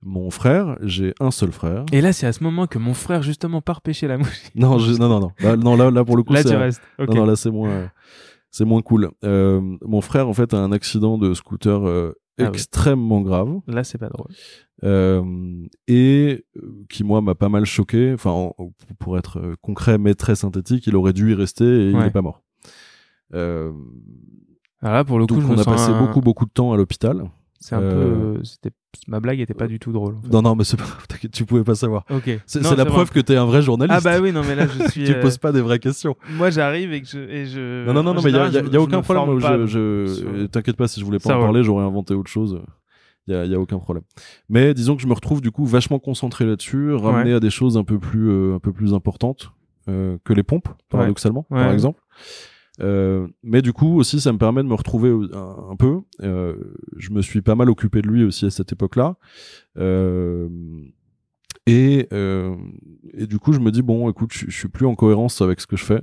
[0.04, 1.84] mon frère, j'ai un seul frère.
[1.92, 4.44] Et là, c'est à ce moment que mon frère, justement, part pêcher la mouche.
[4.54, 5.32] Non, je, non, non, non.
[5.40, 6.82] Là, non, là, là pour le coup, Là, tu restes.
[7.00, 7.90] Non, non, là, c'est moins,
[8.52, 9.10] c'est moins cool.
[9.24, 12.48] Euh, mon frère, en fait, a un accident de scooter euh, Ah oui.
[12.50, 14.28] extrêmement grave Là, c'est pas drôle.
[14.84, 15.24] euh,
[15.88, 16.46] et
[16.90, 18.14] qui, moi, m'a pas mal choqué.
[18.14, 18.56] Enfin, en-
[19.00, 22.22] pour être concret mais très synthétique, il aurait dû y rester et il n'est pas
[22.22, 22.44] mort.
[23.34, 23.72] Euh,
[24.82, 26.72] Alors là, pour le coup, je on me a passé un- beaucoup, beaucoup de temps
[26.74, 27.30] à l'hôpital.
[27.60, 28.44] C'est un Euh, peu.
[28.44, 28.70] C'était...
[29.08, 30.16] Ma blague était pas du tout drôle.
[30.16, 30.30] en fait.
[30.32, 30.86] Non, non, mais c'est pas,
[31.34, 32.06] tu pouvais pas savoir.
[32.12, 32.30] Ok.
[32.46, 34.00] C'est la preuve que t'es un vrai journaliste.
[34.00, 35.06] Ah bah oui, non, mais là, je suis.
[35.06, 36.16] tu euh, poses pas des vraies questions.
[36.32, 37.18] Moi, j'arrive et que je.
[37.20, 37.86] Et je...
[37.88, 38.98] Non, non, non, mais il y a, général, y a- je- y a je aucun
[38.98, 39.40] me problème.
[39.40, 42.30] Je, je- euh, T'inquiète pas, si je voulais pas Ça en parler, j'aurais inventé autre
[42.30, 42.62] chose.
[43.28, 44.04] Il y a, y a aucun problème.
[44.50, 47.76] Mais disons que je me retrouve du coup vachement concentré là-dessus, ramené à des choses
[47.78, 49.52] un peu plus, euh, un peu plus importantes
[49.90, 51.58] euh, que les pompes, paradoxalement, Ouais.
[51.58, 51.74] par Ouais.
[52.80, 56.02] Euh, mais du coup aussi, ça me permet de me retrouver un, peu.
[56.22, 56.56] Euh,
[56.98, 59.16] je me suis pas mal occupé de lui aussi à cette époque-là.
[59.78, 60.48] Euh,
[61.66, 62.56] et, euh,
[63.14, 65.60] et du coup, je me dis bon, écoute, je, je suis plus en cohérence avec
[65.60, 66.02] ce que je fais,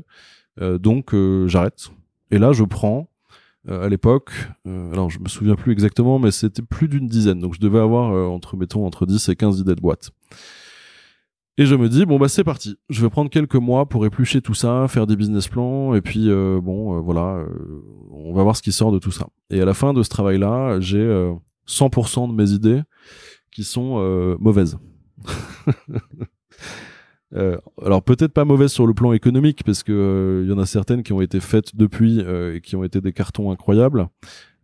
[0.60, 1.14] Euh, donc
[1.46, 1.90] j'arrête.
[2.30, 3.08] Et là, je prends
[3.66, 4.30] à l'époque,
[4.66, 8.30] alors je me souviens plus exactement, mais c'était plus d'une dizaine, donc je devais avoir
[8.30, 10.10] entre mettons entre 10 et 15 idées de boîte.
[11.56, 14.40] Et je me dis bon bah c'est parti, je vais prendre quelques mois pour éplucher
[14.42, 17.46] tout ça, faire des business plans, et puis euh, bon euh, voilà, euh,
[18.10, 19.28] on va voir ce qui sort de tout ça.
[19.50, 21.32] Et à la fin de ce travail-là, j'ai euh,
[21.68, 22.82] 100% de mes idées
[23.52, 24.78] qui sont euh, mauvaises.
[27.36, 30.58] Euh, alors peut-être pas mauvaises sur le plan économique parce que euh, il y en
[30.58, 34.06] a certaines qui ont été faites depuis euh, et qui ont été des cartons incroyables.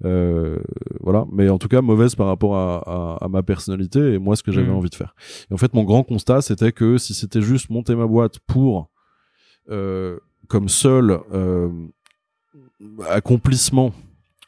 [0.05, 0.59] Euh,
[1.01, 2.79] voilà, mais en tout cas mauvaises par rapport à,
[3.21, 4.75] à, à ma personnalité et moi ce que j'avais Mhm.
[4.77, 5.15] envie de faire.
[5.51, 8.89] Et en fait mon grand constat c'était que si c'était juste monter ma boîte pour
[9.71, 11.69] euh, comme seul euh,
[13.09, 13.93] accomplissement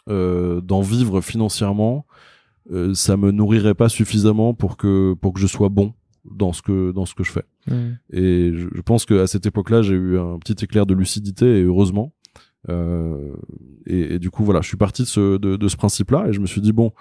[0.08, 2.06] euh, d'en vivre financièrement,
[2.70, 5.94] euh, ça me nourrirait pas suffisamment pour que pour que je sois bon
[6.24, 7.44] dans ce que dans ce que je fais.
[7.68, 7.94] Hmm.
[8.12, 11.62] Et je, je pense qu'à cette époque-là, j'ai eu un petit éclair de lucidité, et
[11.62, 12.12] heureusement.
[12.68, 13.34] Euh,
[13.86, 16.32] et, et du coup, voilà, je suis parti de ce, de, de ce principe-là, et
[16.32, 16.92] je me suis dit, bon,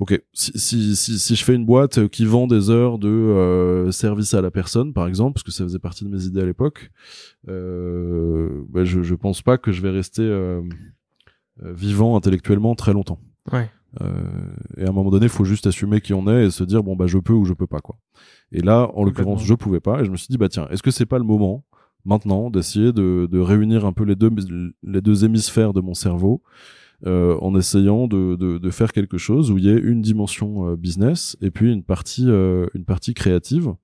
[0.00, 3.90] ok, si, si, si, si je fais une boîte qui vend des heures de euh,
[3.90, 6.46] service à la personne, par exemple, parce que ça faisait partie de mes idées à
[6.46, 6.90] l'époque,
[7.48, 10.60] euh, bah, je, je pense pas que je vais rester euh,
[11.62, 13.20] euh, vivant intellectuellement très longtemps.
[13.50, 13.70] Ouais.
[14.00, 14.06] Euh,
[14.78, 16.82] et à un moment donné, il faut juste assumer qui on est et se dire
[16.82, 17.98] bon bah je peux ou je peux pas quoi.
[18.50, 20.82] Et là, en l'occurrence, je pouvais pas et je me suis dit bah tiens, est-ce
[20.82, 21.62] que c'est pas le moment
[22.04, 24.30] maintenant d'essayer de, réunir un peu les deux
[24.82, 26.42] les deux hémisphères de mon cerveau
[27.04, 31.36] euh, en essayant de, faire quelque chose où il y ait une dimension euh, business
[31.40, 33.74] et puis une partie euh, une partie créative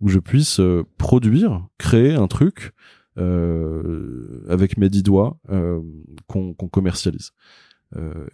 [0.00, 0.60] où je puisse
[0.98, 2.72] produire créer un truc
[3.16, 5.40] avec mes dix doigts
[6.26, 7.32] qu'on commercialise.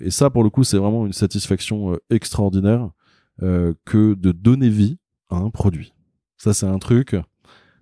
[0.00, 2.90] Et ça pour le coup c'est vraiment une satisfaction extraordinaire
[3.38, 4.98] que de donner vie
[5.30, 5.94] à un produit.
[6.36, 7.14] Ça c'est un truc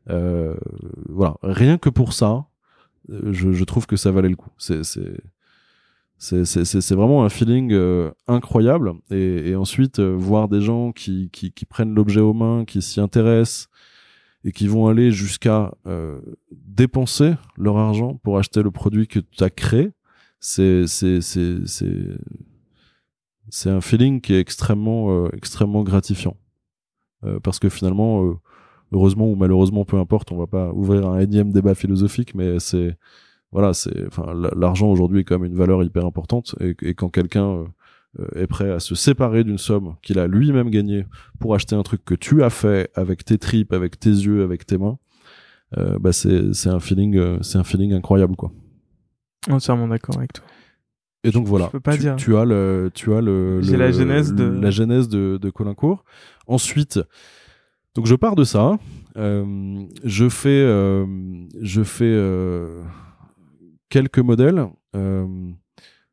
[0.07, 1.36] voilà.
[1.42, 2.46] Rien que pour ça
[3.09, 4.51] je, je trouve que ça valait le coup.
[4.59, 4.82] C'est
[6.20, 8.92] c'est vraiment un feeling euh, incroyable.
[9.11, 12.82] Et, et ensuite euh, voir des gens qui, qui, qui prennent l'objet aux mains qui
[12.82, 13.68] s'y intéressent
[14.44, 16.20] et qui vont aller jusqu'à euh,
[16.53, 19.92] dépenser leur argent pour acheter le produit que tu as créé
[20.40, 22.11] c'est c'est
[23.70, 26.36] un feeling qui est extrêmement extrêmement gratifiant.
[27.42, 28.38] Parce que finalement
[28.93, 32.97] heureusement ou malheureusement peu importe on va pas ouvrir un énième débat philosophique mais c'est
[33.53, 37.66] voilà, c'est, enfin, l'argent aujourd'hui est quand même une valeur hyper importante et, quand quelqu'un
[38.18, 41.05] euh, est prêt à se séparer d'une somme qu'il a lui-même gagnée
[41.41, 44.66] pour acheter un truc que tu as fait avec tes tripes, avec tes yeux, avec
[44.66, 44.99] tes mains,
[45.78, 48.53] euh, bah c'est c'est un feeling, euh, c'est un feeling incroyable quoi.
[49.49, 50.45] Entièrement d'accord avec toi.
[51.22, 52.16] Et donc voilà, pas tu, dire.
[52.16, 56.05] tu as le, tu as le, le la genèse de la genèse de, de Colincourt.
[56.47, 57.01] Ensuite,
[57.95, 58.78] donc je pars de ça,
[59.16, 61.07] euh, je fais, euh,
[61.61, 62.82] je fais euh,
[63.88, 64.66] quelques modèles.
[64.95, 65.26] Euh,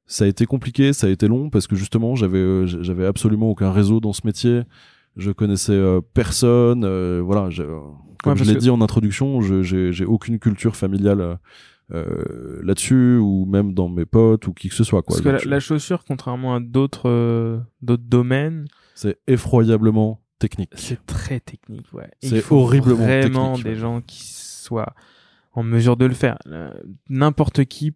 [0.06, 3.50] ça a été compliqué, ça a été long parce que justement j'avais euh, j'avais absolument
[3.50, 4.62] aucun réseau dans ce métier.
[5.16, 6.86] Je connaissais euh, personne.
[7.22, 7.50] voilà,
[8.24, 11.38] comme je l'ai dit en introduction, j'ai aucune culture familiale.
[11.94, 15.16] Euh, là-dessus ou même dans mes potes ou qui que ce soit quoi.
[15.24, 20.72] Parce que la, chaussure, contrairement à d'autres d'autres domaines, c'est effroyablement technique.
[20.76, 22.10] C'est très technique, ouais.
[22.22, 24.94] C'est horriblement vraiment des gens qui soient
[25.54, 26.38] en mesure de le faire.
[26.48, 26.72] Euh,
[27.10, 27.94] n'importe qui,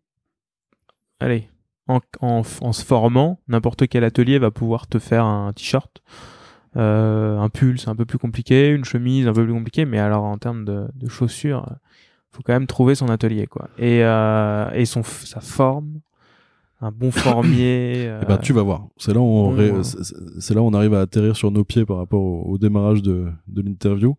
[1.19, 1.49] allez,
[1.87, 6.01] en, en, en se formant, n'importe quel atelier va pouvoir te faire un t-shirt,
[6.77, 9.99] euh, un pull, c'est un peu plus compliqué, une chemise, un peu plus compliqué, mais
[9.99, 11.67] alors en termes de, de chaussures,
[12.31, 13.69] faut quand même trouver son atelier, quoi.
[13.77, 15.99] Et, euh, et son, sa forme,
[16.81, 18.11] un bon formier.
[18.21, 18.87] Eh ben, tu vas voir.
[18.97, 21.97] C'est là où on, c'est là où on arrive à atterrir sur nos pieds par
[21.97, 24.15] rapport au, au démarrage de, de l'interview.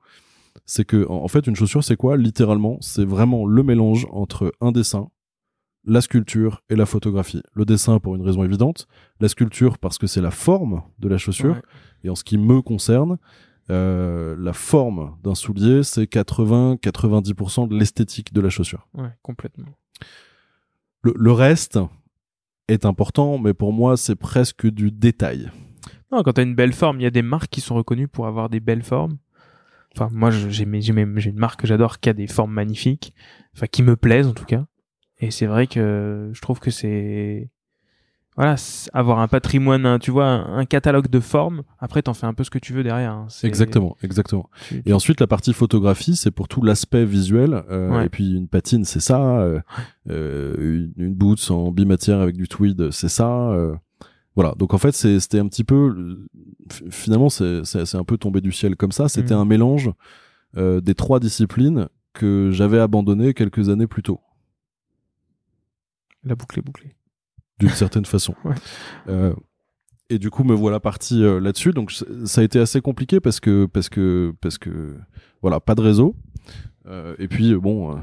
[0.65, 2.17] C'est que en fait une chaussure c'est quoi?
[2.17, 5.09] Littéralement c'est vraiment le mélange entre un dessin
[5.85, 7.43] la sculpture et la photographie.
[7.55, 8.87] Le dessin pour une raison évidente
[9.21, 11.61] la sculpture parce que c'est la forme de la chaussure.
[12.05, 13.19] Et en ce qui me concerne
[13.71, 18.87] euh, la forme d'un soulier c'est 80-90% de l'esthétique de la chaussure.
[18.95, 19.67] Ouais complètement.
[21.03, 21.79] Le, le reste
[22.69, 25.51] est important mais pour moi c'est presque du détail.
[26.11, 28.27] Non quand t'as une belle forme il y a des marques qui sont reconnues pour
[28.27, 29.19] avoir des belles formes.
[29.95, 33.13] Enfin, moi, j'ai j'ai une marque que j'adore qui a des formes magnifiques,
[33.55, 34.65] enfin qui me plaisent en tout cas.
[35.19, 37.51] Et c'est vrai que je trouve que c'est
[38.37, 38.55] voilà,
[38.95, 41.65] avoir un patrimoine, tu vois, un catalogue de formes.
[41.79, 43.13] Après, t'en fais un peu ce que tu veux derrière.
[43.13, 43.27] Hein.
[43.43, 44.49] Exactement, exactement.
[44.87, 47.63] Et ensuite, la partie photographie, c'est pour tout l'aspect visuel.
[47.71, 49.41] Euh, Et puis une patine, c'est ça.
[49.41, 49.61] Euh,
[50.09, 53.51] euh, une, une boots en bimatière avec du tweed, c'est ça.
[53.51, 53.75] Euh,
[54.35, 54.55] voilà.
[54.57, 56.27] Donc en fait, c'était un petit peu
[56.91, 59.11] finalement, c'est un peu tombé du ciel comme ça.
[59.11, 59.39] C'était mm.
[59.39, 59.91] un mélange
[60.57, 64.21] des trois disciplines que j'avais abandonné quelques années plus tôt.
[66.25, 66.95] La boucle est bouclée.
[67.67, 68.35] D'une certaine façon.
[69.09, 69.35] Euh,
[70.11, 71.73] et du coup, me voilà parti euh, là-dessus.
[71.73, 71.93] Donc,
[72.25, 74.97] ça a été assez compliqué parce que, parce que, parce que,
[75.41, 76.17] voilà, pas de réseau.
[77.19, 77.99] et puis, bon,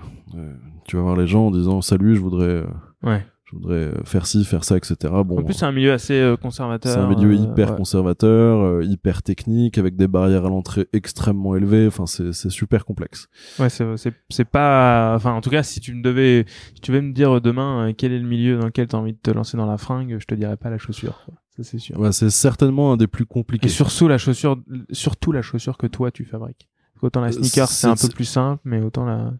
[0.85, 2.63] tu vas voir les gens en disant salut, je voudrais.
[3.03, 4.95] ouais je voudrais euh, faire ci, faire ça, etc.
[5.25, 6.93] Bon, en plus, c'est un milieu assez euh, conservateur.
[6.93, 11.87] C'est un milieu euh, hyper conservateur, hyper technique, avec des barrières à l'entrée extrêmement élevées.
[11.87, 13.27] Enfin, c'est c'est super complexe.
[13.57, 15.15] Ouais, c'est c'est c'est pas.
[15.15, 16.45] Enfin, en tout cas, si tu me devais,
[16.75, 19.13] si tu veux me dire demain quel est le milieu dans lequel tu as envie
[19.13, 21.25] de te lancer dans la fringue, je te dirais pas la chaussure.
[21.57, 21.99] Ça c'est sûr.
[21.99, 23.65] Ouais, c'est certainement un des plus compliqués.
[23.65, 26.69] Et surtout la chaussure, surtout la chaussure que toi tu fabriques.
[27.01, 29.33] Autant la sneaker, c'est un peu plus simple, mais autant la.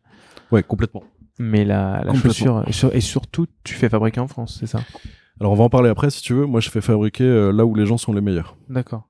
[0.52, 1.04] Ouais, complètement
[1.40, 2.64] mais la, la chaussure
[2.94, 4.82] et surtout tu fais fabriquer en France, c'est ça?
[5.40, 6.46] Alors on va en parler après si tu veux.
[6.46, 8.58] Moi je fais fabriquer euh, là où les gens sont les meilleurs.
[8.68, 9.08] D'accord.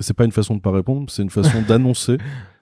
[0.00, 2.18] C'est pas une façon de pas répondre, c'est une façon d'annoncer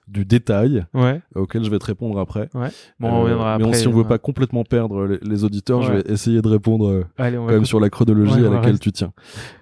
[0.09, 1.21] du détail ouais.
[1.35, 2.49] auquel je vais te répondre après.
[2.55, 2.69] Ouais.
[2.99, 6.43] Bon, on euh, mais si on veut pas complètement perdre les, auditeurs, je vais essayer
[6.43, 9.13] de répondre euh, quand même sur la chronologie à laquelle tu tiens.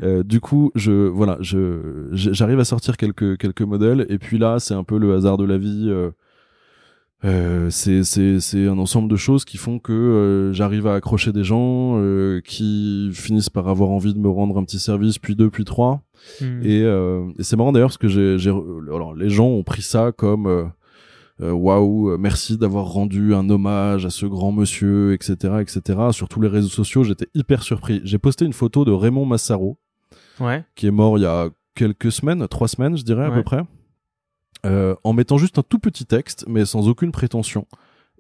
[0.03, 4.59] Euh, du coup, je voilà, je j'arrive à sortir quelques quelques modèles et puis là,
[4.59, 5.93] c'est un peu le hasard de la vie.
[7.25, 11.45] Euh, euh, c'est un ensemble de choses qui font que euh, j'arrive à accrocher des
[11.45, 15.51] gens euh, qui finissent par avoir envie de me rendre un petit service puis deux
[15.51, 16.03] puis trois
[16.41, 16.63] hmm.
[16.65, 20.71] et, et c'est marrant d'ailleurs parce que j'ai alors les gens ont pris ça comme
[21.43, 25.99] euh, waouh, merci d'avoir rendu un hommage à ce grand monsieur, etc., etc.
[26.13, 28.03] Sur tous les réseaux sociaux, j'étais hyper surpris.
[28.05, 29.79] J'ai posté une photo de Raymond Massaro,
[30.39, 30.65] Ouais.
[30.75, 33.63] qui est mort il y a quelques semaines, trois semaines, je dirais à peu près,
[34.67, 37.67] euh, en mettant juste un tout petit texte, mais sans aucune prétention.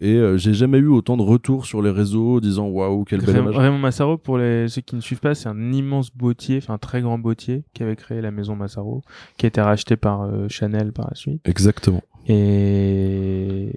[0.03, 3.34] Et euh, j'ai jamais eu autant de retours sur les réseaux disant waouh, quel bel
[3.36, 3.57] Raymond, hommage.
[3.62, 6.78] Raymond Massaro, pour les, ceux qui ne suivent pas, c'est un immense bottier, enfin un
[6.78, 9.03] très grand bottier qui avait créé la maison Massaro,
[9.36, 11.47] qui a été racheté par euh, Chanel par la suite.
[11.47, 12.01] Exactement.
[12.28, 13.70] Et,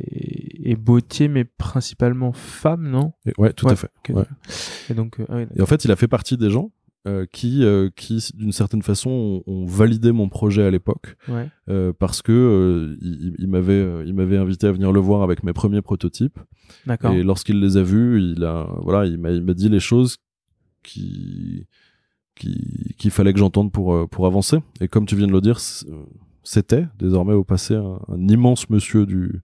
[0.71, 3.13] et bottier, mais principalement femme, non?
[3.25, 3.89] Et- ouais, tout Ouais, à fait.
[4.03, 4.25] que- Ouais.
[4.89, 6.71] Et donc, euh, ah oui, Et en fait, il a fait partie des gens
[7.05, 11.15] euh, qui, euh, qui d'une certaine façon, ont, ont validé mon projet à l'époque.
[11.27, 11.49] ouais.
[11.69, 15.21] euh, parce que euh, il, il m'avait euh, il m'avait invité à venir le voir
[15.21, 16.39] avec mes premiers prototypes
[16.85, 17.11] D'accord.
[17.13, 20.17] et lorsqu'il les a vus il a voilà il m'a il m'a dit les choses
[20.83, 21.67] qui
[22.35, 25.41] qui qu'il fallait que j'entende pour euh, pour avancer et comme tu viens de le
[25.41, 25.57] dire
[25.89, 25.95] euh,
[26.43, 29.41] c'était désormais au passé un, un immense monsieur du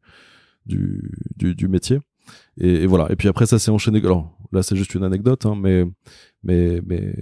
[0.65, 1.99] du du, du métier
[2.59, 3.07] et, voilà.
[3.11, 3.99] Et puis après ça s'est enchaîné.
[3.99, 5.85] Alors là c'est juste une anecdote hein, mais
[6.43, 7.13] mais mais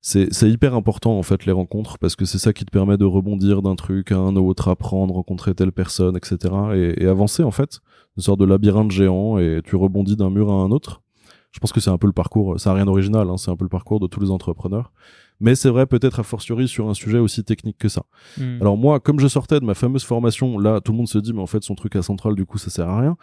[0.00, 3.06] c'est hyper important en fait les rencontres parce que c'est ça qui te permet de
[3.06, 6.54] rebondir d'un truc à un autre apprendre rencontrer telle personne etc
[6.98, 7.80] et, avancer en fait.
[8.16, 11.02] Une sorte de labyrinthe géant et tu rebondis d'un mur à un autre.
[11.50, 13.56] Je pense que c'est un peu le parcours ça a rien d'original hein, c'est un
[13.56, 14.92] peu le parcours de tous les entrepreneurs
[15.40, 18.04] mais c'est vrai peut-être a fortiori sur un sujet aussi technique que ça
[18.38, 18.58] Hmm.
[18.60, 21.32] alors moi, comme je sortais de ma fameuse formation, là, tout le monde se dit,
[21.32, 23.16] mais en fait, son truc à Centrale, du coup, ça sert à rien.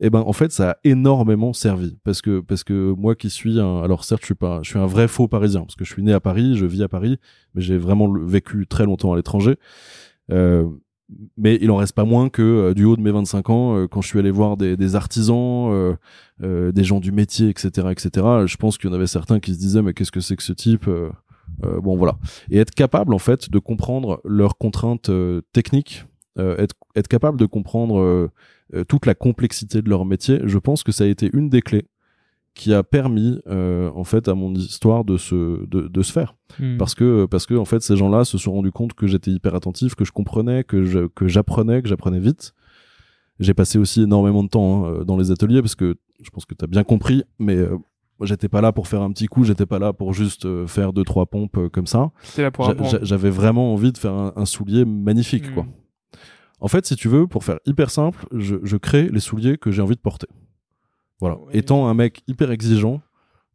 [0.00, 3.58] Et ben, en fait, ça a énormément servi parce que parce que moi qui suis
[3.60, 5.92] un, alors certes, je suis pas, je suis un vrai faux Parisien parce que je
[5.92, 7.18] suis né à Paris, je vis à Paris,
[7.54, 9.56] mais j'ai vraiment vécu très longtemps à l'étranger.
[10.30, 10.68] Euh,
[11.36, 13.88] mais il en reste pas moins que euh, du haut de mes 25 ans, euh,
[13.88, 15.96] quand je suis allé voir des, des artisans,
[16.42, 18.10] euh, des gens du métier, etc., etc.
[18.46, 20.42] Je pense qu'il y en avait certains qui se disaient mais qu'est-ce que c'est que
[20.42, 20.88] ce type
[21.82, 22.18] Bon voilà,
[22.50, 26.04] et être capable en fait de comprendre leurs contraintes euh, techniques,
[26.38, 28.30] euh, être être capable de comprendre euh,
[28.74, 30.40] euh, toute la complexité de leur métier.
[30.44, 31.86] Je pense que ça a été une des clés
[32.54, 36.34] qui a permis euh, en fait à mon histoire de se de, de se faire
[36.58, 36.78] Hmm.
[36.78, 39.54] parce que parce que en fait ces gens-là se sont rendus compte que j'étais hyper
[39.54, 42.54] attentif, que je comprenais, que je que j'apprenais, que j'apprenais vite.
[43.38, 46.46] J'ai passé aussi énormément de temps hein, euh, dans les ateliers parce que je pense
[46.46, 47.76] que tu as bien compris, mais euh,
[48.18, 50.66] moi j'étais pas là pour faire un petit coup, j'étais pas là pour juste euh,
[50.66, 52.10] faire deux trois pompes euh, comme ça.
[53.02, 55.54] J'avais vraiment envie de faire un, un soulier magnifique Hmm.
[55.54, 55.66] quoi.
[56.60, 59.70] En fait, si tu veux, pour faire hyper simple, je, je crée les souliers que
[59.70, 60.26] j'ai envie de porter.
[61.20, 61.36] Voilà.
[61.52, 63.00] Étant un mec hyper exigeant,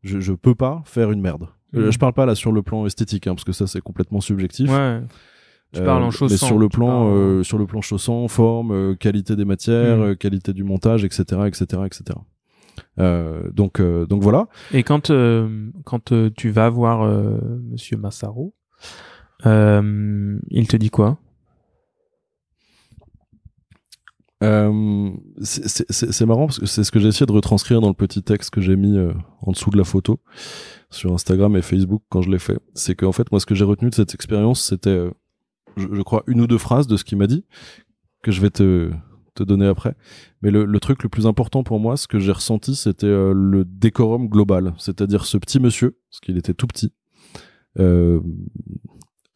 [0.04, 1.48] je, je peux pas faire une merde.
[1.76, 1.92] Euh, Mhm.
[1.92, 4.70] je parle pas là sur le plan esthétique, hein, parce que ça c'est complètement subjectif.
[4.70, 5.02] Ouais.
[5.74, 8.72] Tu parles en mais chaussant, sur le plan, parles- euh, sur le plan chaussant, forme,
[8.72, 12.04] euh, qualité des matières, euh, qualité du montage, etc., etc., etc.
[13.00, 14.48] Euh, donc, euh, donc voilà.
[14.72, 17.06] Et quand euh, quand tu vas voir
[17.72, 18.54] Monsieur Massaro,
[19.46, 21.18] il te dit quoi?
[25.42, 28.50] C'est- marrant parce que c'est ce que j'ai essayé de retranscrire dans le petit texte
[28.50, 28.98] que j'ai mis
[29.42, 30.20] en dessous de la photo
[30.90, 32.60] sur Instagram et Facebook quand je l'ai fait.
[32.74, 35.10] C'est qu'en fait, moi, ce que j'ai retenu de cette expérience, c'était,
[35.78, 37.46] je, je crois, une ou deux phrases de ce qu'il m'a dit
[38.22, 38.92] que je vais te
[39.34, 39.96] te donner après.
[40.42, 43.34] Mais le, le truc le plus important pour moi, ce que j'ai ressenti, c'était euh,
[43.34, 46.92] le décorum global, c'est-à-dire ce petit monsieur, parce qu'il était tout petit.
[47.80, 48.20] Euh,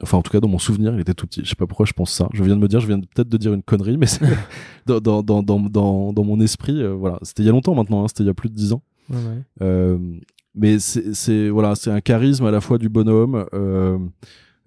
[0.03, 1.41] Enfin, en tout cas, dans mon souvenir, il était tout petit.
[1.43, 2.29] Je sais pas pourquoi je pense ça.
[2.31, 4.05] Je viens de me dire, je viens peut-être de dire une connerie, mais
[4.85, 7.17] dans, dans, dans, dans, dans, mon esprit, euh, voilà.
[7.23, 8.83] C'était il y a longtemps maintenant, hein, c'était il y a plus de dix ans.
[9.09, 9.97] Ouais,
[10.53, 13.45] mais c'est, c'est, voilà, c'est un charisme à la fois du bonhomme,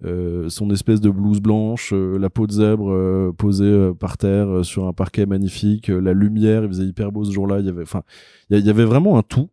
[0.03, 4.17] euh, son espèce de blouse blanche, euh, la peau de zèbre euh, posée euh, par
[4.17, 7.59] terre sur un parquet magnifique, la lumière, il faisait hyper beau ce jour-là.
[7.59, 8.03] Il y avait, enfin,
[8.49, 9.49] il y, avait vraiment un tout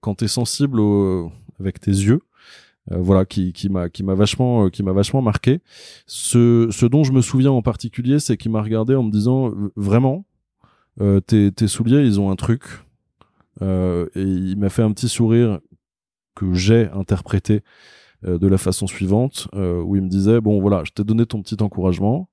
[0.00, 2.20] quand t'es sensible au, avec tes yeux.
[2.92, 5.60] euh, voilà, qui, qui m'a, qui m'a vachement, euh, qui m'a vachement marqué.
[6.06, 9.52] Ce, ce dont je me souviens en particulier, c'est qu'il m'a regardé en me disant
[9.76, 10.26] vraiment,
[11.00, 12.62] euh, tes, tes souliers, ils ont un truc.
[13.60, 15.60] Et il m'a fait un petit sourire
[16.34, 17.62] que j'ai interprété
[18.24, 21.42] de la façon suivante, euh, où il me disait bon voilà, je t'ai donné ton
[21.42, 22.28] petit encouragement.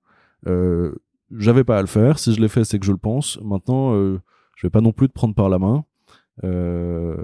[0.48, 0.94] Euh,
[1.38, 2.20] J'avais pas à le faire.
[2.20, 3.40] Si je l'ai fait, c'est que je le pense.
[3.44, 4.20] Maintenant, euh,
[4.56, 5.86] je vais pas non plus te prendre par la main.
[6.44, 7.16] Euh,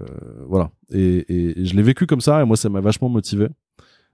[0.48, 0.70] voilà.
[0.92, 1.26] Et,
[1.66, 3.48] je l'ai vécu comme ça, et moi, ça m'a vachement motivé.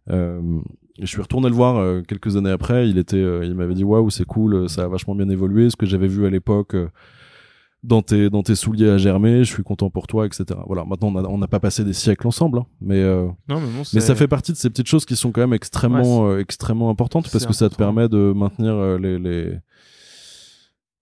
[0.09, 0.59] Euh,
[0.99, 2.89] je suis retourné le voir euh, quelques années après.
[2.89, 5.69] Il était, euh, il m'avait dit waouh, c'est cool, ça a vachement bien évolué.
[5.69, 6.89] Ce que j'avais vu à l'époque euh,
[7.83, 10.45] dans tes dans tes souliers à germer, je suis content pour toi, etc.
[10.67, 10.85] Voilà.
[10.85, 13.99] Maintenant, on n'a pas passé des siècles ensemble, hein, mais euh, Non, mais bon, mais
[13.99, 17.29] ça fait partie de ces petites choses qui sont quand même extrêmement euh, extrêmement importantes
[17.31, 19.57] parce que ça te permet de maintenir euh, les, les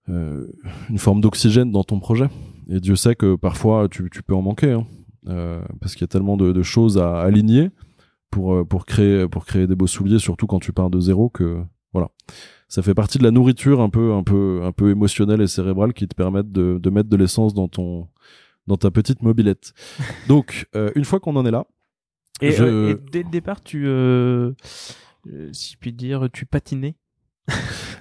[0.08, 0.46] euh,
[0.90, 2.28] une forme d'oxygène dans ton projet.
[2.68, 4.86] Et Dieu sait que parfois tu, tu peux en manquer hein,
[5.28, 7.70] euh, parce qu'il y a tellement de, de choses à aligner
[8.30, 11.62] pour pour créer pour créer des beaux souliers, surtout quand tu pars de zéro que
[11.92, 12.08] Voilà.
[12.68, 15.92] Ça fait partie de la nourriture un peu, un peu, un peu émotionnelle et cérébrale
[15.92, 18.08] qui te permettent de, de mettre de l'essence dans ton,
[18.66, 19.74] dans ta petite mobilette.
[20.28, 21.66] Donc, euh, une fois qu'on en est là,
[22.40, 24.52] Et, Je- euh, et dès le départ, tu, euh,
[25.30, 26.94] euh, si je puis dire, tu patinais?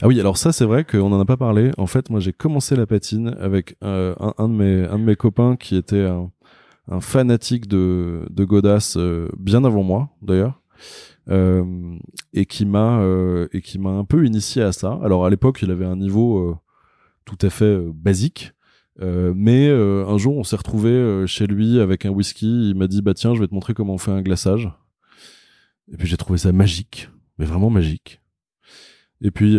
[0.01, 1.71] Ah oui, alors ça c'est vrai qu'on en a pas parlé.
[1.77, 5.03] En fait, moi j'ai commencé la patine avec euh, un, un de mes un de
[5.03, 6.31] mes copains qui était un,
[6.87, 10.61] un fanatique de de Godas euh, bien avant moi d'ailleurs.
[11.29, 11.97] Euh,
[12.33, 14.99] et qui m'a euh, et qui m'a un peu initié à ça.
[15.03, 16.55] Alors à l'époque, il avait un niveau euh,
[17.25, 18.53] tout à fait basique.
[19.01, 22.69] Euh, mais euh, un jour, on s'est retrouvé euh, chez lui avec un whisky.
[22.69, 24.69] Il m'a dit bah tiens, je vais te montrer comment on fait un glaçage.
[25.91, 28.19] Et puis j'ai trouvé ça magique, mais vraiment magique.
[29.23, 29.55] Et puis,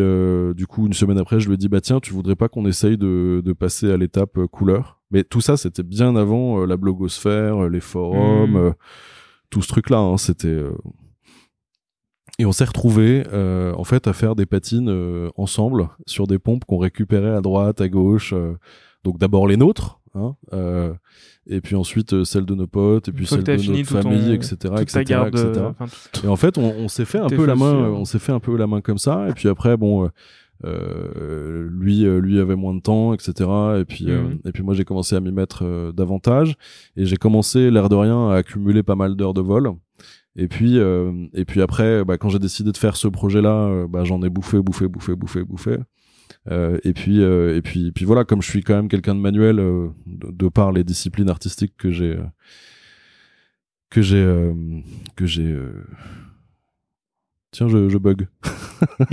[0.57, 2.67] du coup, une semaine après, je lui ai dit, bah tiens, tu voudrais pas qu'on
[2.67, 5.01] essaye de, de passer à l'étape couleur?
[5.13, 8.73] Mais tout ça, c'était bien avant la blogosphère, les forums, euh,
[9.51, 9.99] tout ce truc-là.
[9.99, 10.65] Hein, c'était.
[12.39, 16.39] Et on s'est retrouvés, euh, en fait, à faire des patines euh, ensemble sur des
[16.39, 18.33] pompes qu'on récupérait à droite, à gauche.
[18.33, 18.55] euh,
[19.05, 20.93] donc d'abord les nôtres, hein, euh,
[21.49, 24.03] et puis ensuite euh, celles de nos potes, et puis celles de notre tout ton-
[24.03, 25.67] famille, etc., etc., garde, etc.
[25.81, 25.87] enfin,
[26.25, 28.39] Et en fait, on, on s'est fait un peu la main, on s'est fait un
[28.41, 29.29] peu la main comme ça.
[29.29, 30.09] Et puis après, bon, euh,
[30.65, 33.33] euh, lui, euh, lui avait moins de temps, etc.
[33.81, 34.39] Et puis, euh, Mhm.
[34.45, 36.55] et puis moi, j'ai commencé à m'y mettre euh, davantage.
[36.97, 39.73] Et j'ai commencé, l'air de rien, à accumuler pas mal d'heures de vol.
[40.37, 43.87] Et puis, euh, et puis après, bah, quand j'ai décidé de faire ce projet-là, euh,
[43.87, 45.77] bah, j'en ai bouffé, bouffé, bouffé, bouffé, bouffé.
[46.51, 49.15] Euh, et puis, euh, et puis, et puis voilà, comme je suis quand même quelqu'un
[49.15, 52.25] de manuel, euh, de, de par les disciplines artistiques que j'ai, euh,
[53.91, 54.53] que j'ai,
[55.17, 55.55] que j'ai.
[57.51, 58.27] Tiens, je, je bug.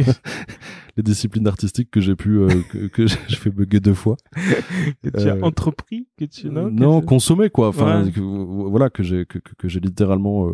[1.00, 4.18] les disciplines artistiques que j'ai pu, euh, que, que j'ai fait bugger deux fois.
[5.02, 7.70] que tu as euh, entrepris, que tu non, non, consommer quoi.
[7.70, 8.12] Enfin, Ouais.
[8.18, 10.52] voilà que j'ai que, que- j'ai littéralement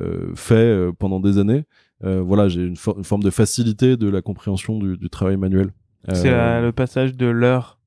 [0.00, 1.64] euh, fait pendant des années.
[2.02, 5.68] Voilà, j'ai une, for- une forme de facilité de la compréhension du, du travail manuel.
[6.12, 7.78] c'est le passage de l'heure.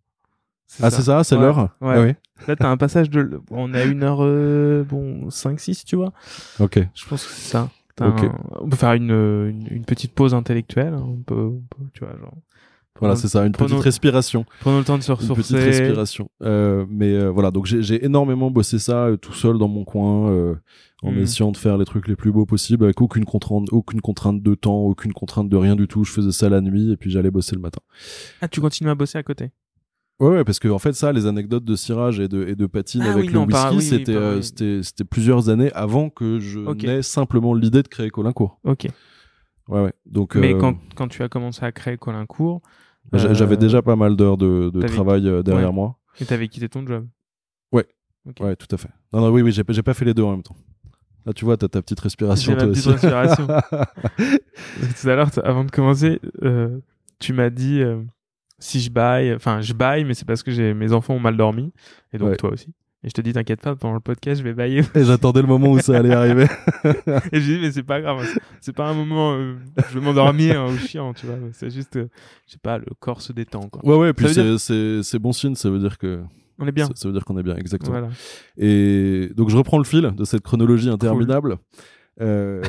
[0.82, 1.58] Ah, c'est ça, c'est Ouais, l'heure.
[1.82, 1.96] ouais.
[1.96, 2.14] Ah oui.
[2.48, 3.40] Là, t'as un passage de.
[3.52, 6.12] On à une heure, euh, bon, 5-6, tu vois.
[6.60, 6.80] Ok.
[6.94, 7.70] Je pense que c'est ça.
[8.02, 8.16] Un-
[8.62, 10.94] On peut faire une, une, une petite pause intellectuelle.
[10.96, 12.34] On peut, on peut, tu vois, genre.
[13.02, 14.46] Voilà, c'est ça, une petite respiration.
[14.62, 15.58] Prenons le temps de se une petite ressourcer.
[15.66, 16.30] respiration.
[16.44, 20.30] Euh, mais euh, voilà, donc j'ai énormément bossé ça euh, tout seul dans mon coin,
[20.30, 20.56] euh,
[21.04, 21.18] en Mm.
[21.20, 24.56] essayant de faire les trucs les plus beaux possibles, avec aucune contrainte, aucune contrainte de
[24.56, 26.06] temps, aucune contrainte de rien du tout.
[26.06, 27.82] Je faisais ça la nuit et puis j'allais bosser le matin.
[28.40, 29.52] Ah, tu continues à bosser à côté?
[30.22, 32.66] Ouais, ouais, parce que en fait ça, les anecdotes de cirage et de, et de
[32.68, 35.04] patine Ah avec oui, le non, whisky, par- oui, oui, c'était par- euh, c'était c'était
[35.04, 36.84] plusieurs années avant que je Ok.
[36.84, 38.60] n'aie simplement l'idée de créer Colincourt.
[38.64, 38.88] Ok.
[39.68, 39.94] Ouais, ouais.
[40.06, 42.62] Donc Mais euh, quand, quand tu as commencé à créer Colincourt,
[43.14, 45.76] euh, j'avais déjà pas mal d'heures de, travail euh, derrière ouais.
[45.76, 45.98] moi.
[46.22, 47.08] et t'avais quitté ton job.
[47.74, 47.86] Ouais.
[48.30, 48.38] Ok.
[48.40, 48.90] Ouais, tout à fait.
[49.12, 50.56] Non, non, oui, oui, j'ai pas- j'ai pas fait les deux en même temps.
[51.26, 52.52] Là, tu vois, t'as ta petite respiration.
[52.54, 52.94] J'ai ma toi petite aussi.
[53.06, 53.48] respiration.
[55.02, 56.22] Tout à l'heure, avant de commencer,
[57.20, 57.82] tu m'as dit
[58.66, 61.38] si je baille, enfin je baille, mais c'est parce que j'ai mes enfants ont mal
[61.38, 61.72] dormi,
[62.14, 62.36] et donc Ouais.
[62.38, 62.74] toi aussi.
[63.04, 64.82] Et je te dis, t'inquiète pas, pendant le podcast, je vais bailler.
[64.96, 66.46] Et j'attendais le moment où ça allait arriver.
[67.32, 68.26] et je dis, mais c'est pas grave,
[68.62, 69.54] c'est- pas un moment, euh,
[69.92, 71.36] je vais m'endormir hein, ou chiant, tu vois.
[71.54, 72.08] C'est juste, euh,
[72.48, 73.86] je sais pas, le corps se détend, quoi.
[73.86, 76.22] Ouais, ouais, puis Ça veut c'est c'est- c'est bon signe, ça veut dire que.
[76.58, 76.86] On est bien.
[76.88, 77.92] Ça, ça veut dire qu'on est bien, exactement.
[77.92, 78.10] Voilà.
[78.58, 81.58] Et donc je reprends le fil de cette chronologie interminable.
[82.22, 82.62] Euh,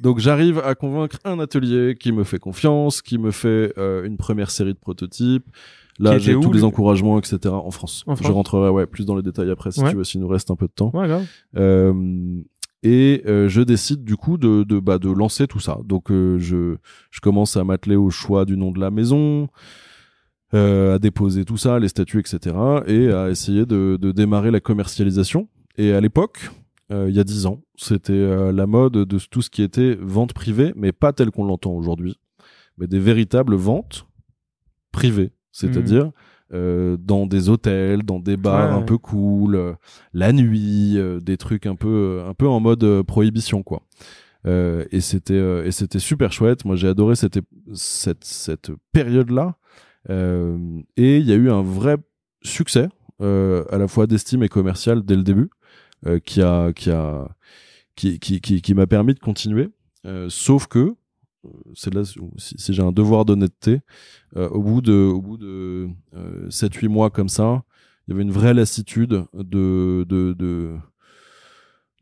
[0.00, 4.16] donc j'arrive à convaincre un atelier qui me fait confiance, qui me fait euh, une
[4.16, 5.46] première série de prototypes.
[6.00, 7.38] Là, j'ai tous les encouragements, etc.
[7.48, 8.04] En France.
[8.06, 9.90] En France Je rentrerai ouais plus dans les détails après si Ouais.
[9.90, 10.90] tu veux, s'il nous reste un peu de temps.
[10.94, 11.26] Ouais, grave.
[11.56, 12.40] Euh,
[12.84, 15.78] et euh, je décide du coup de de, bah, de lancer tout ça.
[15.84, 16.76] Donc euh, je
[17.10, 19.48] je commence à m'atteler au choix du nom de la maison,
[20.54, 22.54] euh, à déposer tout ça, les statuts, etc.
[22.86, 25.48] Et à essayer de, de démarrer la commercialisation.
[25.76, 26.50] Et à l'époque,
[26.90, 30.32] il y a dix ans, c'était euh, la mode de tout ce qui était vente
[30.32, 32.18] privée, mais pas tel qu'on l'entend aujourd'hui,
[32.78, 34.06] mais des véritables ventes
[34.92, 36.12] privées, c'est-à-dire
[36.54, 39.74] euh, dans des hôtels, dans des bars Ouais, un peu cool, euh,
[40.14, 43.82] la nuit, euh, des trucs un peu, un peu en mode euh, prohibition, quoi.
[44.46, 46.64] Euh, et c'était euh, et c'était super chouette.
[46.64, 47.38] Moi, j'ai adoré cette
[47.74, 49.56] cette cette période-là.
[50.10, 51.96] Euh, et il y a eu un vrai
[52.42, 52.88] succès,
[53.20, 55.57] euh, à la fois d'estime et commercial dès le début, euh,
[56.24, 57.28] qui a qui a
[57.98, 59.68] qui qui qui, m'a permis de continuer.
[60.06, 60.94] Euh, sauf que
[61.44, 63.80] euh, c'est là si, j'ai un devoir d'honnêteté,
[64.36, 65.88] euh, au bout de au bout de
[66.48, 67.64] 7-8 mois comme ça,
[68.06, 70.76] il y avait une vraie lassitude de de, de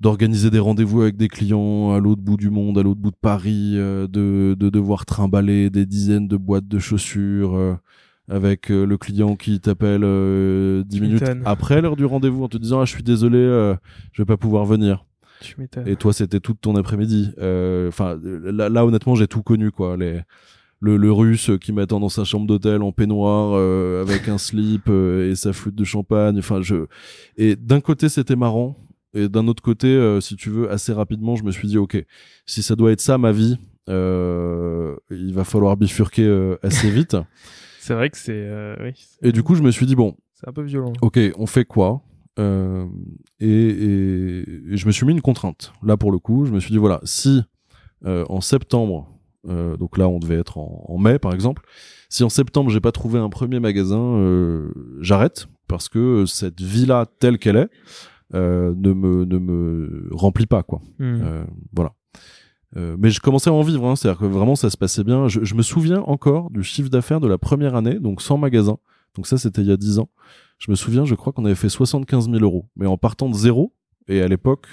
[0.00, 3.16] d'organiser des rendez-vous avec des clients à l'autre bout du monde, à l'autre bout de
[3.16, 7.76] Paris, euh, de, de devoir trimballer des dizaines de boîtes de chaussures euh,
[8.28, 12.48] avec euh, le client qui t'appelle euh, 10 Tu minutes après l'heure du rendez-vous en
[12.48, 13.74] te disant ah je suis désolé, euh,
[14.12, 15.04] je vais pas pouvoir venir.
[15.40, 15.54] Tu.
[15.86, 17.30] Et toi c'était toute ton après-midi.
[17.38, 19.96] Euh, Enfin là, là honnêtement j'ai tout connu quoi.
[19.96, 20.20] Les
[20.80, 24.88] le, le russe qui m'attend dans sa chambre d'hôtel en peignoir euh, avec un slip
[24.88, 26.86] euh, et sa flûte de champagne enfin je
[27.38, 28.76] et d'un côté c'était marrant
[29.14, 32.04] et d'un autre côté euh, si tu veux assez rapidement je me suis dit ok
[32.44, 33.56] si ça doit être ça ma vie
[33.88, 37.16] euh, il va falloir bifurquer euh, assez vite
[37.86, 38.32] C'est vrai que c'est.
[38.34, 38.92] euh, oui,
[39.22, 40.92] et du coup je me suis dit bon c'est un peu violent.
[41.02, 42.02] ok on fait quoi?
[42.38, 42.84] Euh,
[43.40, 44.38] et, et,
[44.72, 46.76] et je me suis mis une contrainte là pour le coup je me suis dit
[46.78, 47.42] voilà si
[48.04, 49.08] euh, en septembre
[49.48, 51.62] euh, donc là on devait être en, en mai par exemple
[52.10, 56.84] si en septembre j'ai pas trouvé un premier magasin euh, j'arrête parce que cette vie
[56.84, 57.68] là telle qu'elle est
[58.34, 61.20] euh, ne me ne me remplit pas quoi Hmm.
[61.22, 61.44] euh,
[61.74, 61.92] voilà.
[62.76, 65.28] Euh, mais je commençais à en vivre, hein, c'est-à-dire que vraiment ça se passait bien.
[65.28, 68.76] Je, je me souviens encore du chiffre d'affaires de la première année, donc sans magasin.
[69.14, 70.08] Donc ça, c'était il y a 10 ans.
[70.58, 72.66] Je me souviens, je crois qu'on avait fait 75 000 euros.
[72.76, 73.72] Mais en partant de zéro,
[74.08, 74.66] et à l'époque,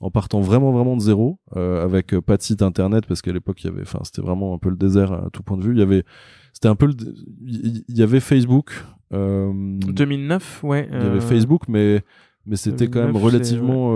[0.00, 3.32] en partant vraiment vraiment de zéro, euh, avec euh, pas de site internet, parce qu'à
[3.32, 5.62] l'époque, il y avait, enfin, c'était vraiment un peu le désert à tout point de
[5.64, 5.72] vue.
[5.72, 6.04] Il y avait,
[6.52, 6.94] c'était un peu le,
[7.46, 8.84] il y avait Facebook.
[9.12, 9.52] Euh,
[9.86, 10.88] 2009, ouais.
[10.90, 12.02] il y avait euh, Facebook, mais
[12.46, 13.90] mais c'était quand même 2009, c'est- relativement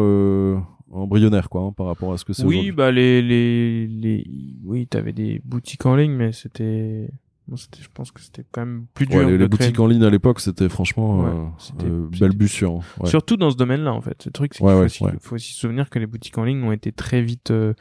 [0.94, 4.26] embryonnaire, quoi, hein, par rapport à ce que c'est Oui, bah les les les
[4.64, 7.08] oui, t'avais des boutiques en ligne, mais c'était
[7.48, 9.18] bon, c'était je pense que c'était quand même plus dur.
[9.18, 12.80] Ouais, les, boutiques en ligne à l'époque, c'était franchement Ouais, euh, c'était- euh, balbutiant.
[13.00, 13.08] Ouais.
[13.08, 14.24] Surtout dans ce domaine-là, en fait.
[14.26, 16.62] Le truc, c'est qu'il faut, aussi, faut aussi se souvenir que les boutiques en ligne
[16.64, 17.74] ont été très vite euh,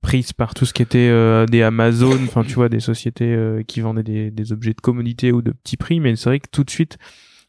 [0.00, 3.62] prises par tout ce qui était euh, des Amazon, enfin, tu vois, des sociétés euh,
[3.62, 6.00] qui vendaient des, des objets de commodité ou de petits prix.
[6.00, 6.98] Mais c'est vrai que tout de suite,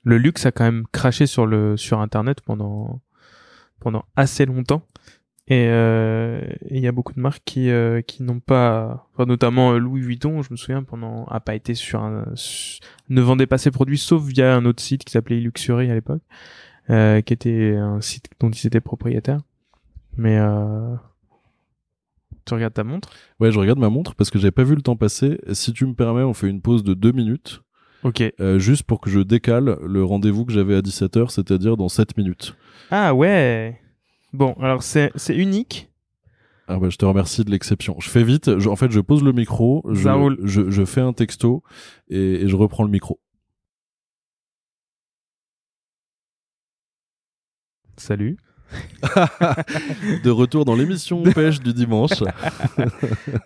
[0.03, 3.01] le luxe a quand même craché sur le sur Internet pendant
[3.79, 4.83] pendant assez longtemps.
[5.51, 9.25] Et euh, et il y a beaucoup de marques qui euh, qui n'ont pas, enfin,
[9.25, 12.23] notamment euh, Louis Vuitton, je me souviens, pendant a pas été sur un
[13.09, 16.21] ne vendait pas ses produits sauf via un autre site qui s'appelait Luxury à l'époque,
[16.89, 19.41] euh, qui était un site dont ils étaient propriétaires.
[20.15, 20.39] Mais
[22.45, 23.09] tu regardes ta montre?
[23.41, 25.37] Ouais, je regarde ma montre parce que j'avais pas vu le temps passer.
[25.51, 27.61] Si tu me permets, on fait une pause de deux minutes,
[28.03, 28.23] Ok.
[28.39, 32.15] euh, juste pour que je décale le rendez-vous que j'avais à 17h, c'est-à-dire dans 7
[32.17, 32.55] minutes.
[32.89, 33.80] Ah ouais.
[34.33, 35.89] Bon, alors c'est unique.
[36.67, 37.97] Ah bah, je te remercie de l'exception.
[37.99, 38.57] Je fais vite.
[38.59, 40.03] Je- en fait, je pose le micro, je,
[40.43, 41.63] je, je fais un texto
[42.07, 43.19] et, et je reprends le micro.
[47.97, 48.37] Salut.
[50.23, 52.11] De retour dans l'émission Pêche du dimanche.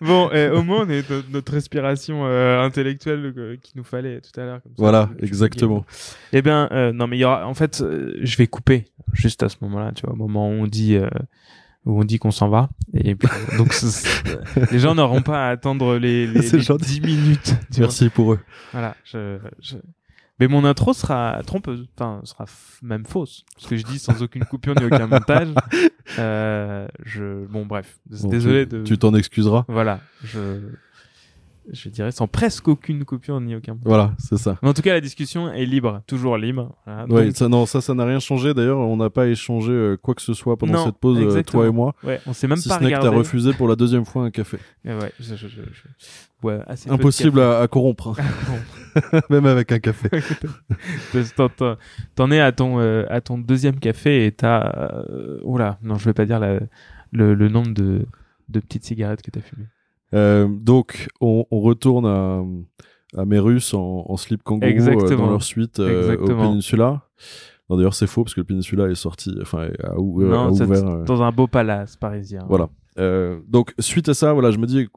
[0.01, 4.39] Bon, euh, au moins on est notre respiration euh, intellectuelle euh, qu'il nous fallait tout
[4.39, 4.59] à l'heure.
[4.63, 5.85] ça, voilà, exactement.
[6.33, 7.47] Eh bien, euh, non, mais il y aura.
[7.47, 7.83] En fait,
[8.21, 10.97] je vais couper juste à ce moment-là, tu vois, au moment où on dit
[11.85, 12.69] où on dit qu'on s'en va.
[12.93, 13.73] Et puis, donc,
[14.71, 16.99] les gens n'auront pas à attendre les, les, C'est les gentil.
[16.99, 17.47] 10 minutes.
[17.47, 17.79] vois.
[17.79, 18.39] Merci pour eux.
[18.71, 18.95] Voilà.
[19.05, 19.75] Je, je...
[20.39, 22.45] Mais mon intro sera trompeuse, enfin, sera
[22.83, 25.49] même fausse, parce que je dis sans aucune coupure ni aucun montage.
[26.19, 28.83] Euh, je, bon, bref, Bon, désolé tu- de.
[28.83, 29.65] Tu t'en excuseras.
[29.67, 30.59] Voilà, je,
[31.71, 33.77] je dirais sans presque aucune coupure ni aucun.
[33.83, 34.57] Voilà, c'est ça.
[34.61, 36.75] Mais en tout cas, la discussion est libre, toujours libre.
[36.85, 37.05] Voilà.
[37.05, 38.53] Ouais, Donc, ça, non, ça, ça n'a rien changé.
[38.53, 41.43] D'ailleurs, on n'a pas échangé euh, quoi que ce soit pendant Non, cette pause, euh,
[41.43, 41.95] toi et moi.
[42.03, 44.23] ouais, on s'est même si pas ce n'est que t'as refusé pour la deuxième fois
[44.23, 44.57] un café.
[44.85, 49.21] Ouais, je, je, je, je- ouais, assez Impossible à, à corrompre, hein.
[49.31, 50.09] Même avec un café.
[51.35, 51.75] T'en- t'en-
[52.15, 54.71] T'en es à ton euh, à ton deuxième café et t'as
[55.09, 56.59] euh, oula non je vais pas dire la,
[57.11, 58.05] le, le nombre de
[58.49, 59.65] de petites cigarettes que t'as fumées.
[60.13, 62.41] Euh, donc, on, on retourne à,
[63.17, 66.25] à Russes en, en slip kangourou euh, dans leur suite euh, au.
[66.27, 67.01] Peninsula.
[67.69, 70.51] Non, D'ailleurs, c'est faux parce que le Peninsula est sorti, enfin, a, ou- ouvert.
[71.05, 72.45] dans un beau palace parisien.
[72.47, 72.69] Voilà.
[72.97, 74.87] Euh, donc suite à ça, voilà, je me dis,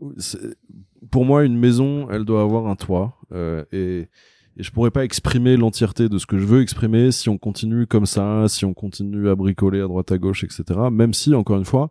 [1.11, 4.09] pour moi, une maison, elle doit avoir un toit, euh, et,
[4.57, 7.87] et je pourrais pas exprimer l'entièreté de ce que je veux exprimer si on continue
[7.87, 10.63] comme ça, si on continue à bricoler à droite à gauche, etc.
[10.93, 11.91] Même si, encore une fois,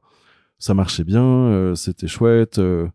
[0.60, 2.88] ça marchait bien, euh, c'était chouette, euh,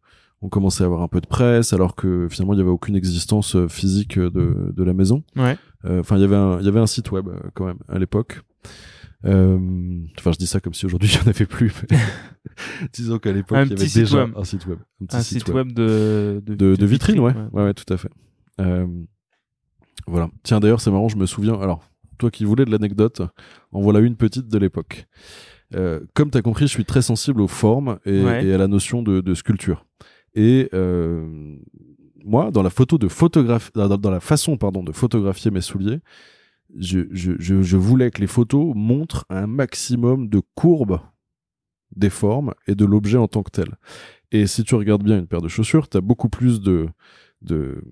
[0.42, 2.96] on commençait à avoir un peu de presse, alors que finalement, il y avait aucune
[2.96, 5.22] existence euh, physique de, de la maison.
[5.36, 5.56] Ouais.
[5.84, 7.78] Euh, Enfin, il y avait un, il y avait un site web euh, quand même
[7.88, 8.40] à l'époque.
[9.24, 9.58] Euh,
[10.18, 11.72] Enfin, je dis ça comme si aujourd'hui il n'y en avait plus.
[11.90, 11.96] mais
[12.92, 14.34] Disons qu'à l'époque il y avait déjà web.
[14.36, 17.32] un site web, un petit Un site web de de, de, de vitrine, ouais.
[17.32, 17.42] ouais.
[17.52, 18.10] ouais, ouais, tout à fait.
[18.60, 18.86] Euh,
[20.06, 20.28] voilà.
[20.42, 21.60] Tiens, d'ailleurs, c'est marrant, je me souviens.
[21.60, 21.88] Alors,
[22.18, 23.22] toi qui voulais de l'anecdote,
[23.70, 25.06] en voilà une petite de l'époque.
[25.74, 28.44] Euh, comme tu as compris, je suis très sensible aux formes et, Ouais.
[28.44, 29.86] et à la notion de, de sculpture.
[30.34, 31.56] Et euh,
[32.24, 36.00] moi, dans la photo de photographe, dans, dans la façon, pardon, de photographier mes souliers,
[36.78, 41.00] je, je, je, je voulais que les photos montrent un maximum de courbes
[41.94, 43.76] des formes et de l'objet en tant que tel.
[44.30, 46.88] Et si tu regardes bien une paire de chaussures, tu as beaucoup plus de,
[47.42, 47.82] de,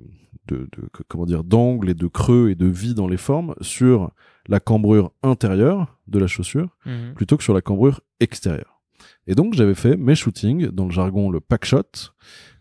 [0.48, 0.66] de,
[1.08, 4.10] comment dire, d'angles et de creux et de vide dans les formes sur
[4.48, 7.12] la cambrure intérieure de la chaussure Mhm.
[7.14, 8.79] plutôt que sur la cambrure extérieure.
[9.26, 11.82] Et donc j'avais fait mes shootings, dans le jargon le pack shot,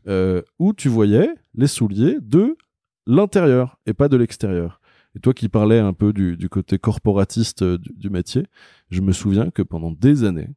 [0.08, 2.58] euh, où tu voyais les souliers de
[3.06, 4.80] l'intérieur et pas de l'extérieur.
[5.16, 8.46] Et toi qui parlais un peu du, côté corporatiste euh, du, métier,
[8.92, 10.50] je me souviens que pendant des années,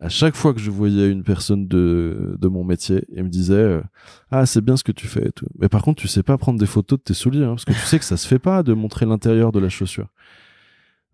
[0.00, 3.54] à chaque fois que je voyais une personne de, de mon métier, il me disait
[3.54, 3.82] euh,
[4.30, 5.30] ah c'est bien ce que tu fais.
[5.58, 7.72] Mais par contre tu sais pas prendre des photos de tes souliers hein, parce que
[7.72, 10.08] tu sais que ça se fait pas de montrer l'intérieur de la chaussure.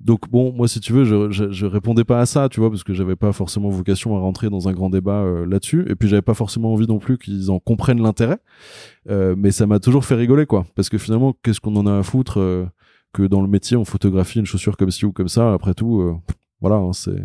[0.00, 2.70] Donc bon, moi si tu veux, je, je, je répondais pas à ça, tu vois,
[2.70, 5.96] parce que j'avais pas forcément vocation à rentrer dans un grand débat euh, là-dessus, et
[5.96, 8.38] puis j'avais pas forcément envie non plus qu'ils en comprennent l'intérêt.
[9.10, 11.98] Euh, mais ça m'a toujours fait rigoler, quoi, parce que finalement, qu'est-ce qu'on en a
[11.98, 12.66] à foutre euh,
[13.12, 15.52] que dans le métier on photographie une chaussure comme ci ou comme ça.
[15.52, 16.14] Après tout, euh,
[16.60, 17.20] voilà, hein, c'est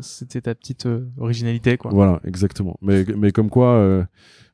[0.00, 1.90] C'était ta petite euh, originalité, quoi.
[1.92, 2.78] Voilà, exactement.
[2.80, 4.04] Mais, mais comme quoi, euh,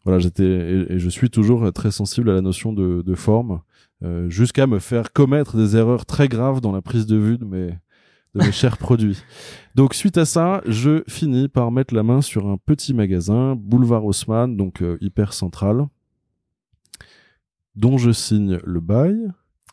[0.05, 3.61] voilà, j'étais et, et je suis toujours très sensible à la notion de, de forme,
[4.03, 7.45] euh, jusqu'à me faire commettre des erreurs très graves dans la prise de vue de
[7.45, 7.69] mes,
[8.35, 9.23] de mes chers produits.
[9.75, 14.05] Donc suite à ça, je finis par mettre la main sur un petit magasin, boulevard
[14.05, 15.87] Haussmann, donc euh, hyper central,
[17.75, 19.17] dont je signe le bail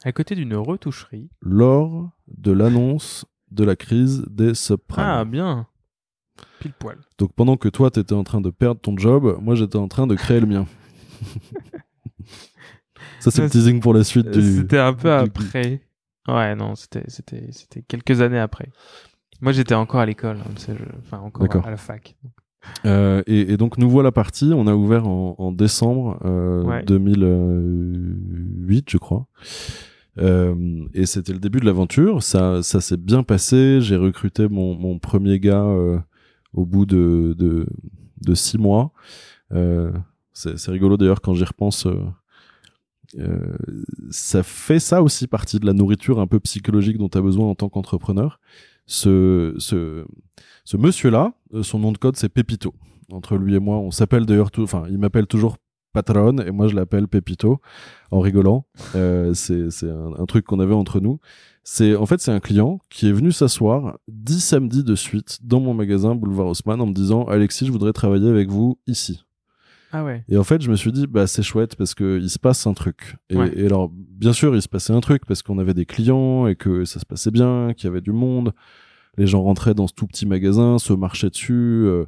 [0.04, 1.30] À côté d'une retoucherie.
[1.42, 5.04] lors de l'annonce de la crise des subprimes.
[5.04, 5.68] Ah, bien.
[6.60, 6.98] Pile poil.
[7.18, 10.08] Donc pendant que toi t'étais en train de perdre ton job, moi j'étais en train
[10.08, 10.66] de créer le mien.
[13.20, 14.58] Ça c'est le teasing pour la suite Euh, du.
[14.58, 15.82] C'était un peu du- après.
[16.28, 18.70] Ouais, non, c'était c'était c'était quelques années après.
[19.42, 22.16] Moi, j'étais encore à l'école, hein, enfin encore à la fac.
[22.86, 24.52] Euh, et, et donc nous voilà partis.
[24.54, 26.84] On a ouvert en, en décembre euh, Ouais.
[26.84, 29.28] 2008, je crois.
[30.18, 32.22] Euh, et c'était le début de l'aventure.
[32.24, 33.80] Ça, ça s'est bien passé.
[33.82, 36.00] J'ai recruté mon, mon premier gars euh,
[36.54, 37.66] au bout de, de,
[38.22, 38.92] de six mois.
[39.54, 39.92] Euh,
[40.34, 41.88] c'est rigolo d'ailleurs quand j'y repense.
[43.18, 43.58] Euh,
[44.12, 47.48] ça fait ça aussi partie de la nourriture un peu psychologique dont tu as besoin
[47.48, 48.40] en tant qu'entrepreneur.
[48.86, 50.06] Ce, ce,
[50.64, 52.74] ce monsieur-là, euh, son nom de code c'est Pepito.
[53.12, 55.58] Entre lui et moi, on s'appelle d'ailleurs tout, enfin, il m'appelle toujours
[55.94, 57.60] Patron et moi je l'appelle Pepito
[58.12, 58.66] en rigolant.
[58.96, 61.20] Euh, c'est c'est un, un truc qu'on avait entre nous.
[61.64, 65.60] C'est en fait c'est un client qui est venu s'asseoir dix samedis de suite dans
[65.60, 69.24] mon magasin Boulevard Haussmann en me disant Alexis, je voudrais travailler avec vous ici.
[69.92, 70.24] Ah ouais.
[70.30, 72.68] Et en fait, je me suis dit, bah, c'est chouette parce que il se passe
[72.68, 73.16] un truc.
[73.30, 73.52] Et, Ouais.
[73.56, 76.56] et alors, bien sûr, il se passait un truc parce qu'on avait des clients et
[76.56, 78.54] que ça se passait bien, qu'il y avait du monde.
[79.18, 81.54] Les gens rentraient dans ce tout petit magasin, se marchaient dessus.
[81.86, 82.06] euh,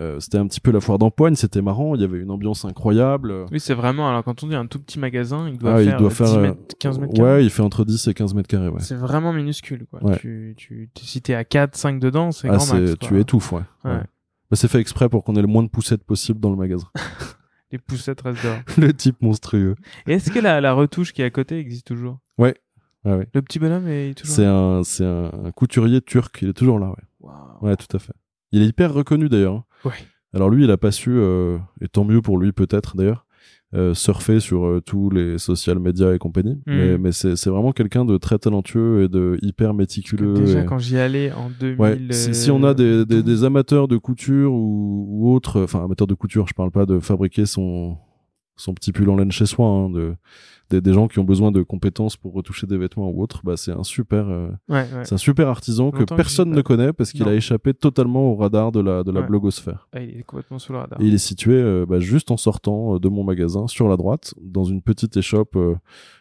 [0.00, 1.94] euh, c'était un petit peu la foire d'empoigne, c'était marrant.
[1.94, 3.44] Il y avait une ambiance incroyable.
[3.52, 4.08] Oui, c'est vraiment.
[4.08, 6.10] Alors, quand on dit un tout petit magasin, il doit Ah, il faire, doit euh,
[6.10, 7.32] faire, 10 euh, mètres, 15 mètres carrés.
[7.34, 8.80] Ouais, il fait entre 10 et 15 mètres carrés, ouais.
[8.80, 10.02] C'est vraiment minuscule, quoi.
[10.02, 10.16] Ouais.
[10.18, 12.90] Tu, tu, si t'es à 4, 5 dedans, c'est Ah, grand max.
[12.92, 13.08] c'est, quoi.
[13.08, 13.60] tu étouffes, ouais.
[13.84, 13.90] Ouais.
[13.92, 14.00] Ouais.
[14.52, 16.86] Bah, c'est fait exprès pour qu'on ait le moins de poussettes possible dans le magasin.
[17.72, 18.58] Les poussettes restent dehors.
[18.76, 19.76] le type monstrueux.
[20.06, 22.18] Et est-ce que la, la retouche qui est à côté existe toujours?
[22.36, 22.54] Ouais.
[23.06, 23.28] Ouais, ouais.
[23.32, 26.38] Le petit bonhomme est toujours C'est un, c'est un, un couturier turc.
[26.42, 27.30] Il est toujours là, ouais.
[27.62, 28.12] Ouais, tout à fait.
[28.52, 29.54] Il est hyper reconnu d'ailleurs.
[29.54, 29.64] hein.
[29.86, 29.94] Ouais.
[30.34, 33.24] Alors lui, il a pas su, euh, et tant mieux pour lui peut-être d'ailleurs,
[33.74, 36.60] euh, surfer sur euh, tous les social media et compagnie.
[36.66, 36.76] Mhm.
[36.76, 40.34] Mais, mais c'est, c'est vraiment quelqu'un de très talentueux et de hyper méticuleux.
[40.34, 41.80] Déjà, et- quand j'y allais en 2000.
[41.80, 45.84] Ouais, si, si on a des, des, des amateurs de couture ou, ou autres, enfin
[45.84, 47.96] amateurs de couture, je parle pas de fabriquer son,
[48.56, 50.14] son petit pull en laine chez soi, hein, de,
[50.72, 53.56] des, des gens qui ont besoin de compétences pour retoucher des vêtements ou autres, bah
[53.56, 55.04] c'est un super, euh, Ouais, ouais.
[55.04, 58.72] c'est un super artisan que personne ne connaît parce qu'il a échappé totalement au radar
[58.72, 59.26] de la, de la Ouais.
[59.26, 59.88] blogosphère.
[59.92, 61.00] Ah, il est complètement sous le radar.
[61.00, 63.96] Et il est situé euh, bah, juste en sortant euh, de mon magasin sur la
[63.96, 65.56] droite, dans une petite échoppe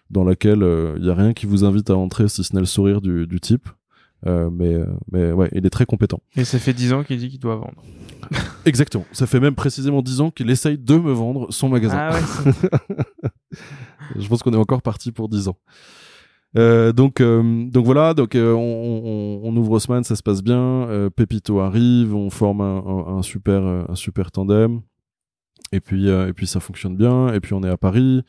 [0.09, 0.65] dans laquelle
[0.97, 3.25] il y a rien qui vous invite à entrer si ce n'est le sourire du,
[3.27, 3.69] du type.
[4.27, 6.21] Euh, mais, euh, mais ouais, il est très compétent.
[6.35, 7.83] Et ça fait 10 ans qu'il dit qu'il doit vendre.
[8.65, 9.05] Exactement.
[9.11, 11.97] Ça fait même précisément 10 ans qu'il essaye de me vendre son magasin.
[11.97, 12.53] Ah ouais,
[14.19, 15.57] Je pense qu'on est encore parti pour 10 ans.
[16.57, 20.43] Euh, donc, euh, donc voilà, donc euh, on, on, on ouvre Haussmann, ça se passe
[20.43, 20.87] bien.
[21.15, 24.81] Pépito arrive, on forme un, un, un super, un super tandem.
[25.71, 27.33] Et puis, et puis ça fonctionne bien.
[27.33, 28.23] Et puis on est à Paris,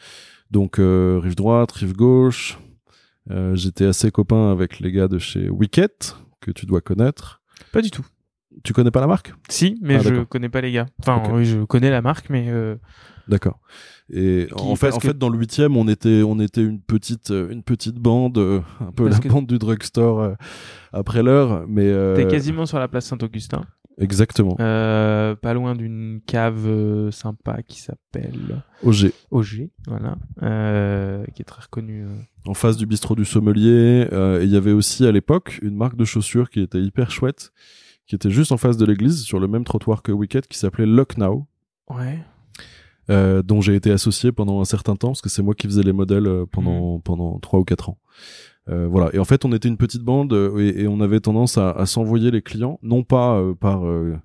[0.51, 2.59] donc rive droite, rive gauche.
[3.31, 7.41] Euh, J'étais assez copain avec les gars de chez Wicket que tu dois connaître.
[7.73, 8.05] pas du tout.
[8.65, 9.33] Tu connais pas la marque?
[9.49, 10.87] Si, mais Ah, je connais pas les gars.
[11.01, 12.77] Enfin, oui, je connais la marque, mais euh,
[13.29, 13.61] D'accord.
[14.13, 16.81] Et Qui- en fait, en que- fait, dans le huitième, on était, on était une
[16.81, 20.35] petite, euh, une petite bande, euh, un peu Parce la que- bande du drugstore euh,
[20.93, 23.63] après l'heure, mais euh, t'es quasiment sur la place Saint-Augustin.
[23.99, 24.57] Exactement.
[24.61, 31.45] Euh, pas loin d'une cave euh, sympa qui s'appelle OG, OG, voilà, euh, qui est
[31.45, 32.07] très reconnue.
[32.47, 34.07] en face du bistrot du sommelier.
[34.43, 37.53] il y avait aussi à l'époque une marque de chaussures qui était hyper chouette,
[38.07, 40.87] qui était juste en face de l'église, sur le même trottoir que Wicked, qui s'appelait
[40.87, 41.47] Lucknow.
[41.91, 42.23] Ouais.
[43.43, 45.93] dont j'ai été associé pendant un certain temps parce que c'est moi qui faisais les
[45.93, 47.99] modèles pendant pendant trois ou quatre ans.
[48.69, 49.11] Euh, voilà.
[49.15, 51.71] Et en fait, on était une petite bande euh, et, et on avait tendance à,
[51.73, 54.17] à s'envoyer les clients, non pas euh, par euh,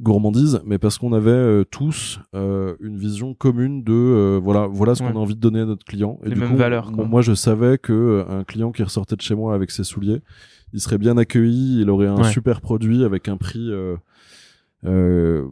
[0.00, 4.94] gourmandise, mais parce qu'on avait euh, tous euh, une vision commune de euh, voilà, voilà
[4.94, 5.12] ce Ouais.
[5.12, 6.18] qu'on a envie de donner à notre client.
[6.24, 7.04] Et Les du mêmes coup, valeurs, moi- quoi.
[7.06, 10.20] Moi, je savais que un client qui ressortait de chez moi avec ses souliers,
[10.72, 12.30] il serait bien accueilli, il aurait un Ouais.
[12.32, 13.96] super produit avec un prix euh,
[14.84, 15.46] euh,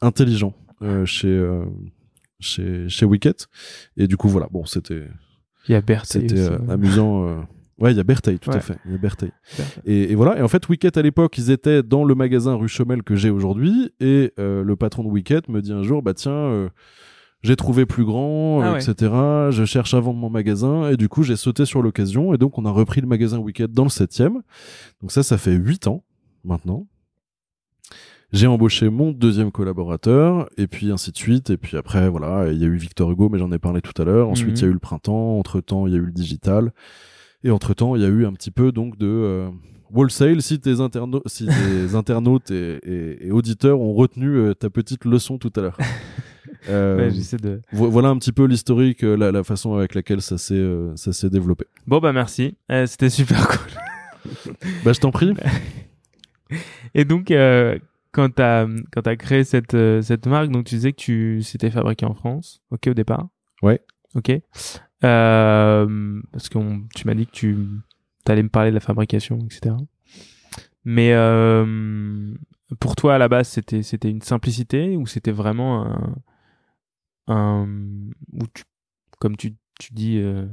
[0.00, 1.64] intelligent euh, chez euh,
[2.40, 3.46] chez chez Wicket.
[3.96, 4.48] Et du coup, voilà.
[4.50, 5.08] Bon, c'était
[5.68, 6.06] Il y a Berthe.
[6.06, 7.26] c'était euh, amusant.
[7.28, 7.34] euh.
[7.78, 8.56] Ouais, il y a Bertheil, tout Ouais.
[8.56, 8.78] à fait.
[8.86, 9.32] Il y a Bertheil.
[9.84, 10.38] Et, et voilà.
[10.38, 13.28] Et en fait, Wicket à l'époque, ils étaient dans le magasin rue Chomel que j'ai
[13.28, 13.92] aujourd'hui.
[14.00, 16.68] Et euh, le patron de Wicket me dit un jour, bah tiens, euh,
[17.42, 18.78] j'ai trouvé plus grand, Ah euh, ouais.
[18.82, 19.12] etc.
[19.50, 20.88] Je cherche à vendre mon magasin.
[20.88, 22.32] Et du coup, j'ai sauté sur l'occasion.
[22.32, 24.40] Et donc, on a repris le magasin Wicket dans le 7e.
[25.02, 26.02] Donc ça, ça fait 8 ans
[26.44, 26.86] maintenant.
[28.36, 31.48] J'ai embauché mon deuxième collaborateur, et puis ainsi de suite.
[31.48, 34.00] Et puis après, voilà, il y a eu Victor Hugo, mais j'en ai parlé tout
[34.00, 34.28] à l'heure.
[34.28, 34.56] Ensuite, Mhm.
[34.56, 35.38] il y a eu le printemps.
[35.38, 36.72] Entre-temps, il y a eu le digital.
[37.44, 39.48] Et entre-temps, il y a eu un petit peu donc de euh,
[39.90, 40.42] wholesale.
[40.42, 41.46] Si tes, interno- si
[41.90, 45.78] tes internautes et, et- et auditeurs ont retenu euh, ta petite leçon tout à l'heure.
[46.68, 47.60] Euh, Ouais, j'essaie de.
[47.72, 51.12] vo- voilà un petit peu l'historique, euh, la, la façon avec laquelle ça s'est ça
[51.12, 51.64] s'est développé.
[51.86, 54.50] Bon bah merci, Euh, c'était super cool.
[54.84, 55.32] Bah, je t'en prie.
[56.94, 57.78] Et donc euh,
[58.16, 61.70] quand t'as quand t'as créé cette euh, cette marque, donc tu disais que tu c'était
[61.70, 63.28] fabriqué en France, ok au départ.
[63.62, 63.80] Ouais.
[64.14, 64.30] Ok.
[65.04, 67.56] Euh, parce que on- tu m'as dit que tu
[68.26, 69.76] allais me parler de la fabrication, etc.
[70.84, 72.34] Mais euh,
[72.80, 76.14] pour toi à la base c'était c'était une simplicité ou c'était vraiment un
[77.28, 77.68] un
[78.32, 78.64] où tu
[79.18, 80.46] comme tu tu dis euh,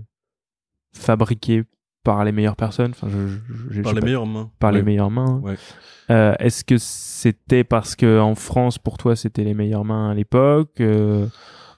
[0.93, 1.63] fabriqué
[2.03, 2.91] par les meilleures personnes.
[2.91, 3.37] Enfin je,
[3.71, 4.49] je, sais pas meilleures mains.
[4.59, 5.41] par les meilleures mains.
[6.09, 10.13] Euh, Est-ce que c'était parce que en France pour toi c'était les meilleures mains à
[10.13, 11.27] l'époque euh,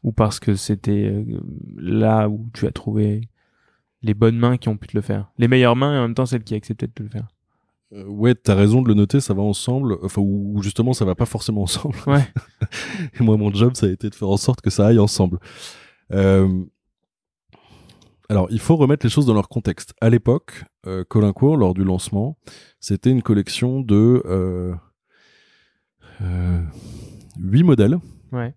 [0.03, 1.39] ou parce que c'était euh,
[1.77, 3.21] là où tu as trouvé
[4.01, 5.31] les bonnes mains qui ont pu te le faire?
[5.37, 7.27] Les meilleures mains et en même temps celles qui acceptaient de te le faire.
[7.93, 9.97] Euh, ouais, t'as raison de le noter, ça va ensemble.
[10.03, 11.95] Enfin, ou ou justement, ça va pas forcément ensemble.
[12.07, 12.25] Ouais.
[13.19, 15.39] Et moi, mon job, ça a été de faire en sorte que ça aille ensemble.
[16.11, 16.63] Euh,
[18.29, 19.93] Alors, il faut remettre les choses dans leur contexte.
[20.01, 22.37] À l'époque, euh, Colincourt, lors du lancement,
[22.79, 24.73] c'était une collection de euh,
[26.21, 26.61] euh,
[27.39, 27.97] huit modèles
[28.31, 28.55] Ouais.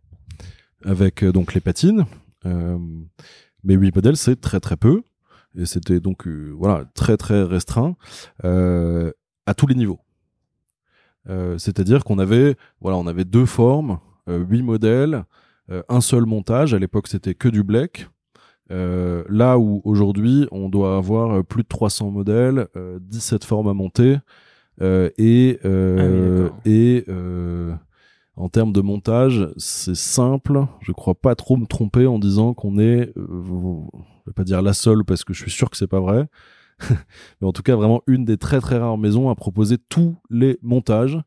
[0.85, 2.07] avec euh, donc les patines.
[2.47, 2.79] Euh,
[3.63, 5.03] mais huit modèles, c'est très très peu.
[5.55, 7.97] Et c'était donc euh, voilà très très restreint
[8.45, 10.01] à tous les niveaux.
[11.59, 13.99] C'est-à-dire qu'on avait voilà on avait deux formes,
[14.31, 15.25] euh, huit modèles,
[15.91, 16.73] un seul montage.
[16.73, 18.09] À l'époque, c'était que du black.
[18.71, 23.69] Euh, là où aujourd'hui on doit avoir euh, plus de 300 modèles, euh, 17 formes
[23.69, 24.19] à monter
[24.83, 27.75] euh, et euh, Ah oui, et euh,
[28.37, 30.65] en termes de montage, c'est simple.
[30.81, 34.63] Je crois pas trop me tromper en disant qu'on est, euh, je vais pas dire
[34.63, 36.29] la seule parce que je suis sûr que c'est pas vrai,
[37.41, 40.59] mais en tout cas vraiment une des très très rares maisons à proposer tous les
[40.63, 41.19] montages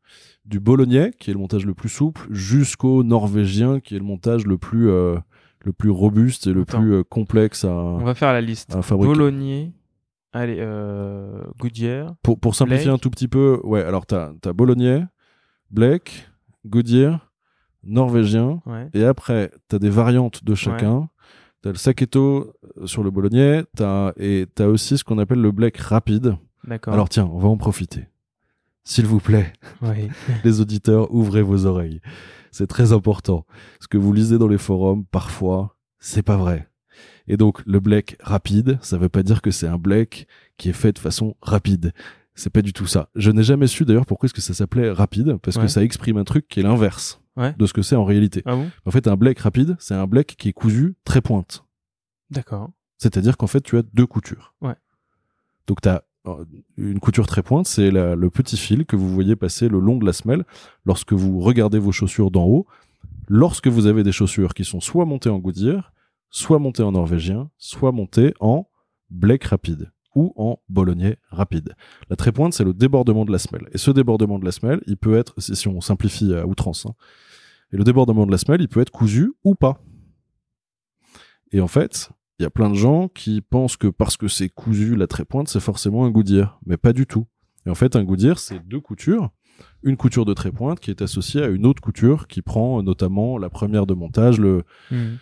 [0.45, 4.45] du bolognais qui est le montage le plus souple jusqu'au norvégien qui est le montage
[4.45, 5.17] le plus euh,
[5.63, 6.79] le plus robuste et le Attends.
[6.79, 8.75] plus euh, complexe On à, va faire la liste.
[8.91, 9.71] Bolognier,
[10.33, 12.95] allez euh, Goodyear, Pour, pour simplifier Blake.
[12.95, 15.03] un tout petit peu, ouais, alors t'as as Bolognais,
[15.69, 16.29] Blake,
[16.65, 17.31] Goodyear,
[17.83, 18.89] Norvégien, ouais.
[18.93, 21.09] et après t'as des variantes de chacun.
[21.63, 25.51] T'as le Saketo euh, sur le Bolognais, t'as et t'as aussi ce qu'on appelle le
[25.51, 26.35] Blake rapide.
[26.63, 26.93] D'accord.
[26.93, 28.07] Alors tiens, on va en profiter.
[28.83, 30.09] S'il vous plaît, Ouais.
[30.43, 32.01] les auditeurs, ouvrez vos oreilles.
[32.51, 33.45] C'est très important.
[33.79, 36.67] Ce que vous lisez dans les forums, parfois, c'est pas vrai.
[37.27, 40.27] Et donc, le Blake rapide, ça veut pas dire que c'est un Blake
[40.57, 41.93] qui est fait de façon rapide.
[42.33, 43.09] C'est pas du tout ça.
[43.15, 45.63] Je n'ai jamais su d'ailleurs pourquoi est-ce que ça s'appelait rapide, parce Ouais.
[45.63, 47.53] que ça exprime un truc qui est l'inverse Ouais.
[47.57, 48.41] de ce que c'est en réalité.
[48.45, 48.69] Ah bon?
[48.85, 51.63] En fait, un Blake rapide, c'est un Blake qui est cousu très pointe.
[52.29, 52.71] D'accord.
[52.97, 54.53] C'est-à-dire qu'en fait, tu as deux coutures.
[54.61, 54.75] Ouais.
[55.67, 56.03] Donc, tu as
[56.77, 60.05] une couture très pointe, c'est le petit fil que vous voyez passer le long de
[60.05, 60.45] la semelle
[60.85, 62.67] lorsque vous regardez vos chaussures d'en haut.
[63.27, 65.93] Lorsque vous avez des chaussures qui sont soit montées en Goodyear,
[66.29, 68.67] soit montées en norvégien, soit montées en
[69.09, 71.73] Blake rapide ou en bolognais rapide.
[72.09, 73.69] La très pointe, c'est le débordement de la semelle.
[73.71, 76.93] Et ce débordement de la semelle, il peut être, si on simplifie à outrance, hein,
[77.71, 79.81] et le débordement de la semelle, il peut être cousu ou pas.
[81.53, 82.09] Et en fait,
[82.41, 85.25] il y a plein de gens qui pensent que parce que c'est cousu la très
[85.25, 87.27] pointe, c'est forcément un Goodyear, mais pas du tout.
[87.67, 89.29] Et en fait, un Goodyear, c'est deux coutures,
[89.83, 92.81] une couture de très pointe qui est associée à une autre couture qui prend euh,
[92.81, 95.17] notamment la première de montage, le, Hmm.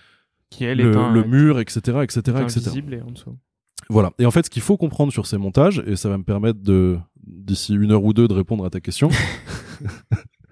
[0.50, 2.82] Qui elle le, est un, le mur, etc., etc., est etc.
[2.92, 3.38] et en dessous.
[3.90, 4.14] Voilà.
[4.18, 6.60] Et en fait, ce qu'il faut comprendre sur ces montages, et ça va me permettre
[6.64, 9.10] de, d'ici une heure ou deux, de répondre à ta question.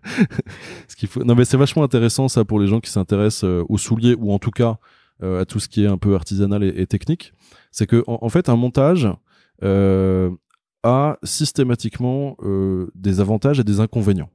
[0.88, 3.66] ce qu'il faut, non mais c'est vachement intéressant ça pour les gens qui s'intéressent euh,
[3.70, 4.78] aux souliers ou en tout cas
[5.22, 7.34] à tout ce qui est un peu artisanal et, technique.
[7.72, 9.08] C'est que en fait, un montage,
[9.64, 10.30] euh,
[10.84, 14.30] a systématiquement euh, des avantages et des inconvénients.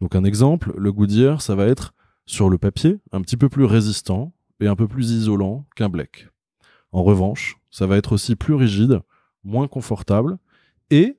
[0.00, 1.94] Donc un exemple, le Goodyear, ça va être
[2.26, 6.28] sur le papier un petit peu plus résistant et un peu plus isolant qu'un Black.
[6.92, 9.00] En revanche, ça va être aussi plus rigide,
[9.42, 10.38] moins confortable
[10.90, 11.18] et,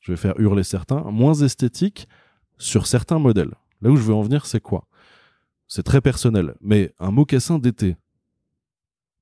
[0.00, 2.08] je vais faire hurler certains, moins esthétique
[2.58, 3.54] sur certains modèles.
[3.82, 4.86] Là où je veux en venir, c'est quoi?
[5.72, 7.96] C'est très personnel, mais un mocassin d'été,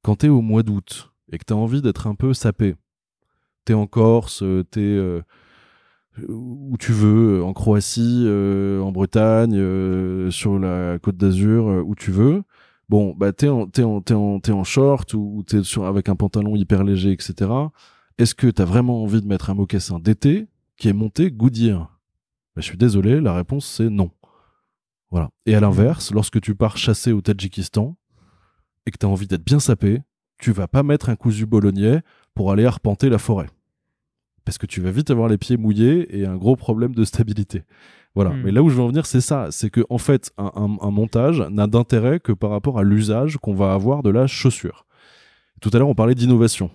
[0.03, 2.75] quand t'es au mois d'août et que t'as envie d'être un peu sapé,
[3.67, 5.21] t'es en Corse, t'es euh,
[6.27, 12.13] où tu veux, en Croatie, euh, en Bretagne, euh, sur la Côte d'Azur, où tu
[12.13, 12.43] veux.
[12.89, 13.69] Bon, bah t'es en
[14.09, 17.51] en short ou t'es sur avec un pantalon hyper léger, etc.
[18.17, 20.49] Est-ce que t'as vraiment envie de mettre un mocassin d'été
[20.79, 22.01] qui est monté Goodyear?
[22.57, 24.11] Bah, Je suis désolé, la réponse c'est non.
[25.11, 25.31] Voilà.
[25.47, 27.97] Et à l'inverse, lorsque tu pars chasser au Tadjikistan
[28.87, 30.03] et que t'as envie d'être bien sapé,
[30.39, 32.03] tu vas pas mettre un cousu bolognais
[32.35, 33.49] pour aller arpenter la forêt
[34.45, 37.65] parce que tu vas vite avoir les pieds mouillés et un gros problème de stabilité.
[38.15, 38.31] Voilà.
[38.31, 38.41] Hmm.
[38.45, 39.49] Mais là où je veux en venir, c'est ça.
[39.51, 43.37] C'est que, en fait, un, un- un montage n'a d'intérêt que par rapport à l'usage
[43.37, 44.87] qu'on va avoir de la chaussure.
[45.61, 46.71] Tout à l'heure, on parlait d'innovation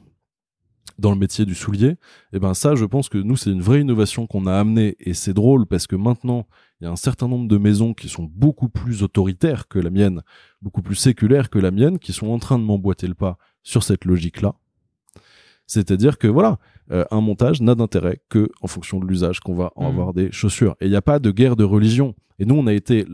[0.99, 1.95] dans le métier du soulier.
[2.33, 4.95] Et ben, ça, je pense que nous, c'est une vraie innovation qu'on a amenée.
[4.99, 6.47] Et c'est drôle parce que maintenant,
[6.79, 9.89] il y a un certain nombre de maisons qui sont beaucoup plus autoritaires que la
[9.89, 10.21] mienne,
[10.61, 13.83] beaucoup plus séculaires que la mienne, qui sont en train de m'emboîter le pas sur
[13.83, 14.53] cette logique-là.
[15.65, 16.59] C'est-à-dire que voilà,
[16.91, 19.89] euh, un montage n'a d'intérêt que en fonction de l'usage qu'on va en Mhm.
[19.89, 20.75] avoir des chaussures.
[20.81, 22.15] Et il n'y a pas de guerre de religion.
[22.39, 23.05] Et nous, on a été,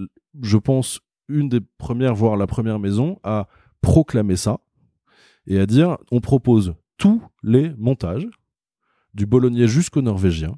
[0.42, 3.48] je pense, une des premières, voire la première maison à
[3.82, 4.60] proclamer ça
[5.46, 8.28] et à dire on propose tous les montages,
[9.16, 10.56] du bolognais jusqu'au norvégien,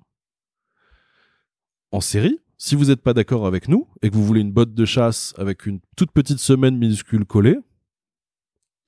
[1.92, 2.40] en série.
[2.58, 5.34] Si vous n'êtes pas d'accord avec nous et que vous voulez une botte de chasse
[5.38, 7.58] avec une toute petite semaine minuscule collée,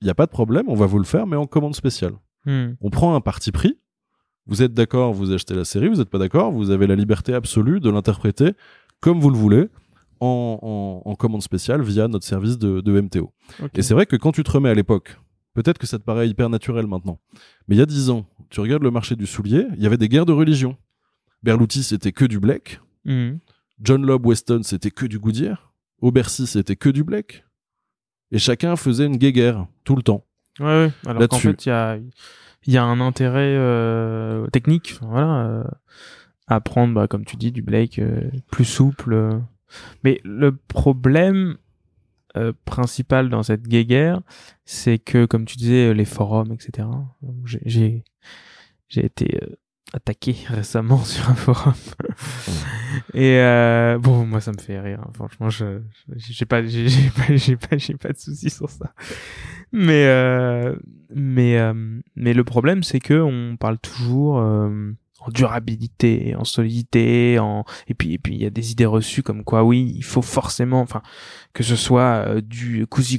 [0.00, 2.14] il n'y a pas de problème, on va vous le faire, mais en commande spéciale
[2.46, 2.74] Hmm.
[2.82, 3.78] on prend un parti pris.
[4.46, 7.32] Vous êtes d'accord, vous achetez la série, vous n'êtes pas d'accord, vous avez la liberté
[7.32, 8.52] absolue de l'interpréter
[9.00, 9.68] comme vous le voulez
[10.20, 13.32] en, en- en commande spéciale via notre service de, de MTO.
[13.78, 15.18] Et c'est vrai que quand tu te remets à l'époque,
[15.54, 17.20] peut-être que ça te paraît hyper naturel maintenant,
[17.66, 19.96] mais il y a dix ans, tu regardes le marché du soulier, il y avait
[19.96, 20.76] des guerres de religion.
[21.42, 22.80] Berluti, c'était que du Black.
[23.04, 23.36] Hmm.
[23.80, 25.72] John Lobb Weston, c'était que du Goodyear.
[26.00, 27.44] Aubercy, c'était que du Black.
[28.30, 30.24] Et chacun faisait une guéguerre tout le temps.
[30.60, 30.90] Ouais, ouais.
[31.06, 31.98] Alors qu'en fait, il y a,
[32.66, 35.64] il y a un intérêt euh, technique, voilà, euh,
[36.46, 39.40] à prendre, bah, comme tu dis, du Blake euh, plus souple.
[40.02, 41.56] Mais le problème
[42.36, 44.20] euh, principal dans cette guéguerre,
[44.64, 46.88] c'est que, comme tu disais, les forums, etc.
[47.44, 48.04] J'ai,
[48.88, 49.56] j'ai, été euh,
[49.92, 51.74] attaqué récemment sur un forum.
[53.14, 55.00] Et euh, bon, moi, ça me fait rire.
[55.02, 55.10] hein.
[55.14, 55.80] Franchement, je,
[56.16, 58.94] j'ai pas, j'ai, j'ai pas, j'ai pas, j'ai pas de soucis sur ça.
[59.72, 60.76] Mais, euh,
[61.14, 64.92] mais, euh, mais le problème, c'est que on parle toujours euh,
[65.26, 69.22] en durabilité, en solidité, en et puis et puis il y a des idées reçues
[69.22, 71.02] comme quoi oui, il faut forcément, enfin
[71.52, 73.18] que ce soit euh, du Cousy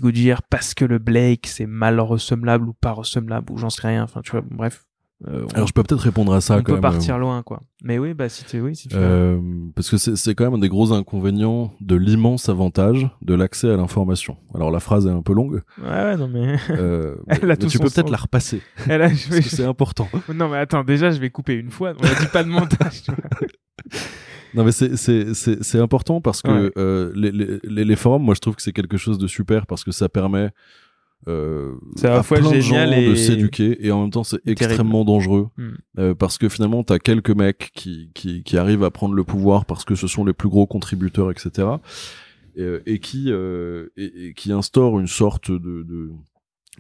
[0.49, 4.03] parce que le Blake c'est mal ressemblable ou pas ressemblable ou j'en sais rien.
[4.03, 4.85] Enfin, tu vois, bref.
[5.27, 6.81] Euh, on Alors je peux peut-être répondre à ça on quand peut même.
[6.81, 7.61] partir loin, quoi.
[7.83, 8.95] Mais oui, bah si tu, oui, si tu.
[8.97, 9.01] veux.
[9.01, 9.39] Euh,
[9.73, 13.77] parce que c'est quand même un des gros inconvénients de l'immense avantage de l'accès à
[13.77, 14.35] l'information.
[14.53, 16.57] Alors la phrase est un peu longue, Ouais, ouais, non mais.
[16.71, 18.61] euh, Elle a mais tout tu son peux peut-être la repasser.
[18.89, 20.09] Elle a- parce que c'est important.
[20.33, 21.93] Non mais attends, déjà je vais couper une fois.
[21.97, 23.03] On a dit pas de montage.
[23.03, 23.47] tu vois.
[24.53, 26.71] Non mais c'est important parce que Ouais.
[26.77, 29.83] euh, les les les forums, moi je trouve que c'est quelque chose de super parce
[29.83, 30.49] que ça permet
[31.27, 34.11] euh, C'est à la fois plein de génial gens et- de s'éduquer et en même
[34.11, 35.71] temps c'est extrêmement dangereux Hmm.
[35.99, 39.65] euh, parce que finalement t'as quelques mecs qui qui qui arrivent à prendre le pouvoir
[39.65, 41.67] parce que ce sont les plus gros contributeurs etc
[42.55, 46.11] et, euh, et qui euh, et, et qui instaurent une sorte de de,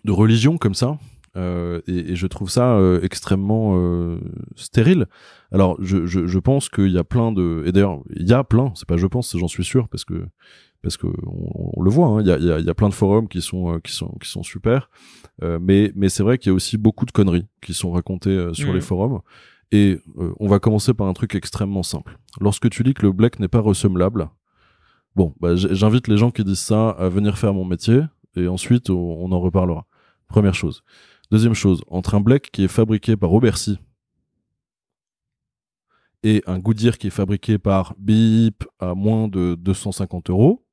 [0.03, 0.99] de religion comme ça
[1.37, 4.19] euh, et, et je trouve ça euh, extrêmement euh,
[4.55, 5.07] stérile.
[5.51, 8.45] Alors, je, je, je pense qu'il y a plein de, et d'ailleurs, il y a
[8.45, 10.25] plein, c'est pas je pense, j'en suis sûr, parce que
[10.85, 12.69] parce que on, on le voit, hein, il y, a, il y, a, il y
[12.69, 14.91] a plein de forums qui sont euh, qui sont qui sont super,
[15.41, 18.29] euh, mais mais c'est vrai qu'il y a aussi beaucoup de conneries qui sont racontées
[18.29, 19.21] euh, sur les forums.
[19.71, 19.99] Et
[20.39, 22.19] on va commencer par un truc extrêmement simple.
[22.39, 24.29] Lorsque tu dis que le black n'est pas ressemblable,
[25.15, 28.01] bon, bah, j'invite les gens qui disent ça à venir faire mon métier,
[28.35, 29.87] et ensuite on, en reparlera.
[30.27, 30.83] Première chose.
[31.31, 33.79] Deuxième chose, entre un black qui est fabriqué par Aubercy
[36.21, 40.64] et un Goodyear qui est fabriqué par Bip à moins de 250 euros,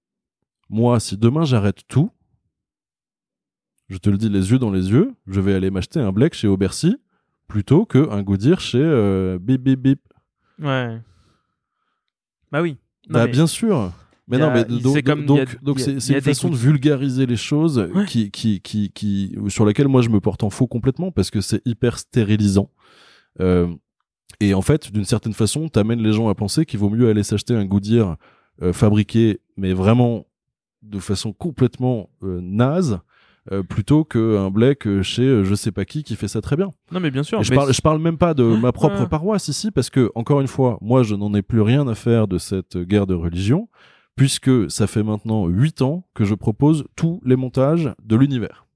[0.73, 2.11] moi, si demain j'arrête tout,
[3.89, 6.35] je te le dis les yeux dans les yeux, je vais aller m'acheter un black
[6.35, 6.97] chez Aubercy
[7.47, 10.01] plutôt que un Goodyear chez euh, Bip Bip Bip.
[10.59, 10.99] Ouais.
[12.51, 12.79] Bah oui.
[13.09, 13.93] Non, Bah mais bien sûr.
[14.29, 17.79] Mais non, mais donc comme- donc a- donc c'est une façon de vulgariser les choses
[17.95, 18.07] Ouais.
[18.07, 21.41] qui qui qui qui sur laquelle moi je me porte en faux complètement parce que
[21.41, 22.71] c'est hyper stérilisant.
[23.41, 23.69] Euh,
[24.41, 27.23] et en fait, d'une certaine façon, t'amènes les gens à penser qu'il vaut mieux aller
[27.25, 28.17] s'acheter un Goodyear
[28.63, 30.25] euh, fabriqué, mais vraiment
[30.83, 33.01] de façon complètement euh, naze,
[33.51, 36.55] euh, plutôt qu'un Black euh, chez euh, je sais pas qui qui fait ça très
[36.55, 36.71] bien.
[36.93, 37.43] Non, mais bien sûr.
[37.43, 40.41] Je parle, je parle même pas de Ouais, ma propre paroisse ici, parce que, encore
[40.41, 43.69] une fois, moi, je n'en ai plus rien à faire de cette guerre de religion,
[44.15, 48.67] puisque ça fait maintenant huit ans que je propose tous les montages de l'univers.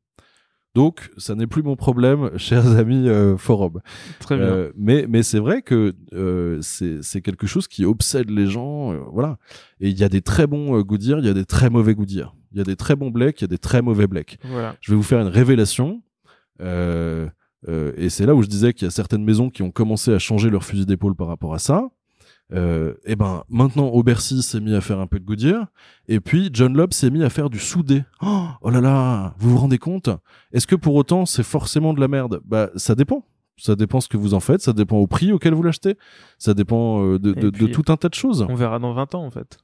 [0.76, 3.80] Donc, ça n'est plus mon problème, chers amis euh, forum.
[4.20, 4.44] Très bien.
[4.44, 8.98] Euh, mais mais c'est vrai que euh, c'est quelque chose qui obsède les gens, euh,
[9.10, 9.38] voilà.
[9.80, 12.36] Et il y a des très bons Goodyear, il y a des très mauvais Goodyear.
[12.52, 14.76] Il y a des très bons Black, il y a des très mauvais Black Voilà.
[14.82, 16.02] je vais vous faire une révélation.
[16.60, 17.26] Euh,
[17.68, 20.12] euh, et c'est là où je disais qu'il y a certaines maisons qui ont commencé
[20.12, 21.88] à changer leur fusil d'épaule par rapport à ça.
[22.52, 25.66] Euh, et ben maintenant Aubercy s'est mis à faire un peu de Goodyear
[26.06, 28.04] et puis John Lobb s'est mis à faire du soudé.
[28.22, 30.10] Oh, oh là là, vous vous rendez compte?
[30.52, 32.40] Est-ce que pour autant c'est forcément de la merde?
[32.44, 33.24] Bah ça dépend.
[33.58, 35.96] Ça dépend ce que vous en faites, ça dépend au prix auquel vous l'achetez,
[36.36, 37.32] ça dépend euh, de,
[37.66, 38.46] tout un tas de choses.
[38.50, 39.56] On verra dans 20 ans, en fait.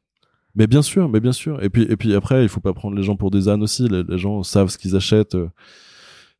[0.54, 1.62] Mais bien sûr, mais bien sûr.
[1.62, 3.88] Et puis, et puis après, il faut pas prendre les gens pour des ânes aussi.
[3.88, 5.34] Les, les gens savent ce qu'ils achètent.
[5.34, 5.50] euh,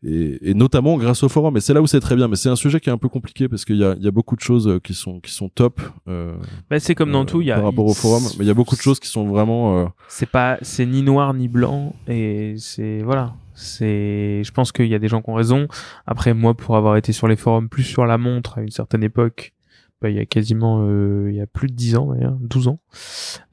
[0.05, 1.57] et, et notamment grâce au forum.
[1.57, 2.29] Et c'est là où c'est très bien.
[2.29, 4.09] Mais c'est un sujet qui est un peu compliqué parce qu'il y a, il y
[4.09, 5.81] a beaucoup de choses euh, qui sont, qui sont top.
[6.09, 6.35] euh,
[6.71, 7.41] Bah, c'est comme dans euh, tout.
[7.41, 8.23] Il y a, par rapport au forum.
[8.39, 9.79] Mais il y a beaucoup de choses qui sont vraiment.
[9.81, 11.95] euh, C'est pas, c'est ni noir ni blanc.
[12.09, 13.35] Et c'est, voilà.
[13.55, 15.69] C'est, je pense qu'il y a des gens qui ont raison.
[16.07, 19.03] Après, moi, pour avoir été sur les forums, plus sur la montre à une certaine
[19.05, 19.53] époque,
[20.01, 22.67] bah, il y a quasiment, euh, il y a plus de 10 ans d'ailleurs, 12
[22.67, 22.81] ans,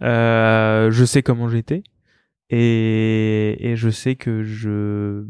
[0.01, 1.83] euh, je sais comment j'étais.
[2.49, 5.25] Et, et je sais que je,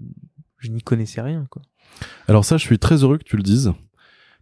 [0.59, 1.61] je n'y connaissais rien, quoi.
[2.27, 3.71] Alors ça, je suis très heureux que tu le dises.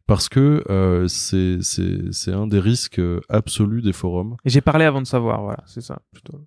[0.06, 4.38] Parce que euh, c'est un des risques euh, absolus des forums.
[4.46, 6.46] J'ai parlé avant de savoir, voilà, c'est ça, plutôt.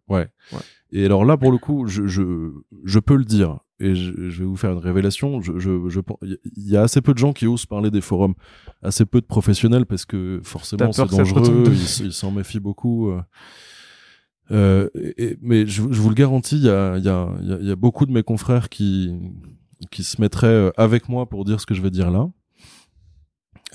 [0.93, 2.53] Et alors là, pour le coup, je, je,
[2.85, 5.43] je peux le dire, et je, je vais vous faire une révélation.
[5.43, 8.33] Je, je, je, il y a assez peu de gens qui osent parler des forums,
[8.83, 11.65] assez peu de professionnels, parce que forcément c'est dangereux,
[12.07, 13.11] ils, s'en méfient beaucoup.
[13.11, 13.21] euh.
[14.53, 14.89] Euh,
[15.19, 17.29] et- mais je, vous le garantis, il y, a, il y, a,
[17.61, 19.15] il y a beaucoup de mes confrères qui,
[19.91, 22.29] qui se mettraient euh, avec moi pour dire ce que je vais dire là.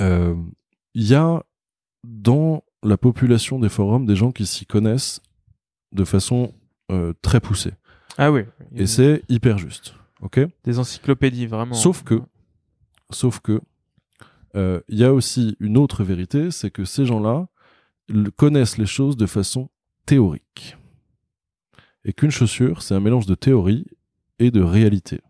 [0.01, 0.35] Euh,
[0.93, 1.43] Il y a
[2.03, 5.21] dans la population des forums des gens qui s'y connaissent
[5.91, 6.53] de façon
[6.91, 7.73] euh, très poussée.
[8.17, 8.41] Ah oui.
[8.73, 9.95] Et c'est hyper juste.
[10.21, 10.39] Ok?
[10.63, 11.75] Des encyclopédies, vraiment.
[11.75, 12.21] Sauf que,
[13.09, 13.59] sauf que,
[14.55, 17.47] euh, il y a aussi une autre vérité, c'est que ces gens-là
[18.35, 19.69] connaissent les choses de façon
[20.05, 20.77] théorique.
[22.05, 23.85] Et qu'une chaussure, c'est un mélange de théorie
[24.39, 25.21] et de réalité.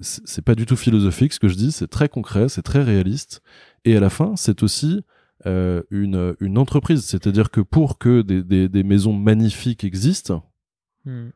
[0.00, 3.42] C'est pas du tout philosophique ce que je dis, c'est très concret, c'est très réaliste.
[3.84, 5.02] Et à la fin, c'est aussi
[5.46, 7.04] euh, une, une entreprise.
[7.04, 10.42] C'est-à-dire que pour que des, des, des maisons magnifiques existent,
[11.06, 11.28] Hmm.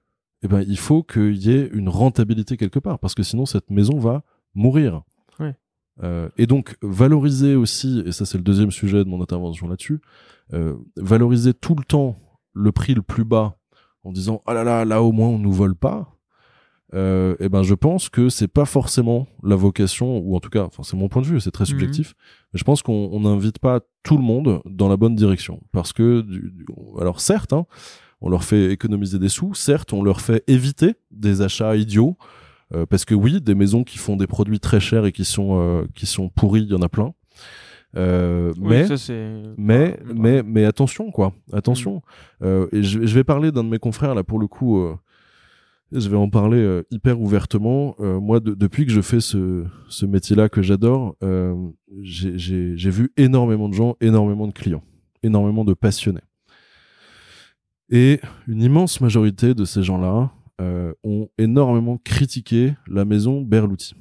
[0.42, 3.70] eh ben, il faut qu'il y ait une rentabilité quelque part, parce que sinon cette
[3.70, 5.02] maison va mourir.
[5.38, 5.54] Ouais.
[6.02, 10.00] Euh, et donc valoriser aussi, et ça c'est le deuxième sujet de mon intervention là-dessus,
[10.54, 12.18] euh, valoriser tout le temps
[12.52, 13.58] le prix le plus bas
[14.02, 16.16] en disant ah là là là au moins on nous vole pas.
[16.92, 20.64] Euh, eh ben je pense que c'est pas forcément la vocation ou en tout cas
[20.64, 21.68] enfin c'est mon point de vue c'est très Mhm.
[21.68, 22.14] subjectif
[22.52, 25.92] mais je pense qu'on on n'invite pas tout le monde dans la bonne direction parce
[25.92, 26.66] que du- du-
[27.00, 27.64] alors certes hein,
[28.20, 32.16] on leur fait économiser des sous, certes, on leur fait éviter des achats idiots,
[32.74, 35.60] euh, parce que oui, des maisons qui font des produits très chers et qui sont
[35.60, 37.14] euh, qui sont pourris, il y en a plein.
[37.96, 39.12] Euh, Oui, mais ça,
[39.56, 42.02] mais mais mais attention quoi, attention.
[42.42, 44.80] Euh, et je, je vais parler d'un de mes confrères là pour le coup.
[44.80, 44.96] euh,
[45.92, 47.96] je vais en parler euh, hyper ouvertement.
[48.00, 49.64] Euh, moi, de- depuis que je fais ce,
[50.04, 51.54] métier-là que j'adore, euh,
[52.02, 54.82] j'ai- vu énormément de gens, énormément de clients,
[55.22, 56.20] énormément de passionnés.
[57.90, 60.32] Et une immense majorité de ces gens-là
[61.04, 63.94] ont énormément critiqué la maison Berluti.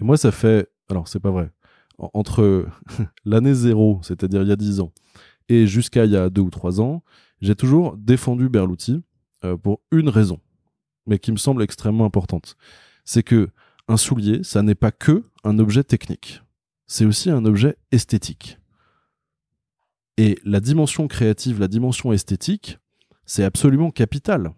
[0.00, 0.68] Et moi, ça fait...
[0.90, 1.50] Alors, c'est pas vrai.
[1.98, 2.66] En- Entre
[3.24, 4.92] l'année zéro, c'est-à-dire il y a 10 ans,
[5.48, 7.02] et jusqu'à il y a deux ou trois ans,
[7.40, 9.00] j'ai toujours défendu Berluti
[9.44, 10.40] euh, pour une raison,
[11.06, 12.56] mais qui me semble extrêmement importante.
[13.04, 13.48] C'est que
[13.88, 16.42] un soulier, ça n'est pas que un objet technique.
[16.86, 18.58] C'est aussi un objet esthétique.
[20.16, 22.78] Et la dimension créative, la dimension esthétique,
[23.24, 24.52] c'est absolument capital.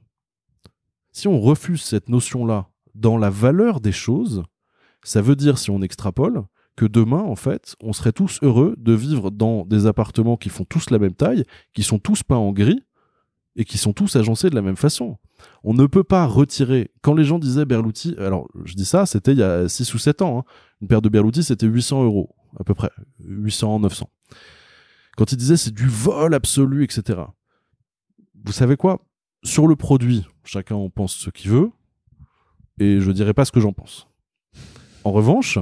[1.12, 4.42] Si on refuse cette notion-là dans la valeur des choses,
[5.02, 6.44] ça veut dire, si on extrapole,
[6.76, 10.64] que demain, en fait, on serait tous heureux de vivre dans des appartements qui font
[10.64, 11.44] tous la même taille,
[11.74, 12.82] qui sont tous peints en gris
[13.56, 15.18] et qui sont tous agencés de la même façon.
[15.64, 16.90] On ne peut pas retirer.
[17.02, 19.98] Quand les gens disaient Berluti, alors je dis ça, c'était il y a 6 ou
[19.98, 20.38] 7 ans.
[20.40, 20.44] hein.
[20.80, 22.90] Une paire de Berluti, c'était 800 euros, à peu près.
[23.20, 24.08] 800, 900.
[25.16, 27.20] quand il disait c'est du vol absolu, etc.
[28.44, 29.04] Vous savez quoi?
[29.42, 31.70] Sur le produit, chacun en pense ce qu'il veut,
[32.78, 34.06] et je dirais pas ce que j'en pense.
[35.04, 35.58] En revanche,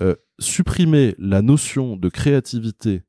[0.00, 3.02] euh, supprimer la notion de créativité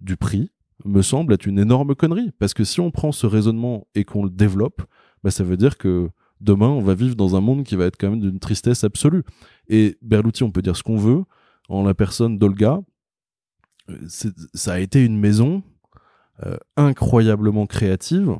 [0.00, 0.50] du prix
[0.84, 2.30] me semble être une énorme connerie.
[2.38, 4.82] Parce que si on prend ce raisonnement et qu'on le développe,
[5.22, 7.96] bah, ça veut dire que demain, on va vivre dans un monde qui va être
[7.98, 9.22] quand même d'une tristesse absolue.
[9.68, 11.24] Et Berluti, on peut dire ce qu'on veut,
[11.68, 12.80] en la personne d'Olga,
[13.88, 13.96] euh,
[14.54, 15.62] ça a été une maison
[16.44, 18.36] euh, incroyablement créative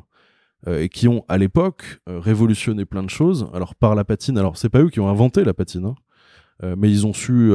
[0.67, 3.49] euh, et qui ont à l'époque révolutionné plein de choses.
[3.53, 6.91] Alors par la patine, alors c'est pas eux qui ont inventé la patine, hein, mais
[6.91, 7.51] ils ont su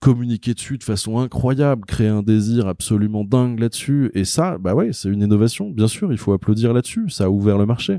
[0.00, 4.10] communiquer dessus de façon incroyable, créer un désir absolument dingue là-dessus.
[4.14, 5.70] Et ça, bah ouais, c'est une innovation.
[5.70, 7.10] Bien sûr, il faut applaudir là-dessus.
[7.10, 7.98] Ça a ouvert le marché.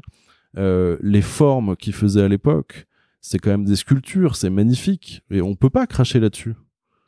[0.55, 2.87] les formes qu'ils faisaient à l'époque,
[3.21, 6.55] c'est quand même des sculptures, c'est magnifique, et on peut pas cracher là-dessus.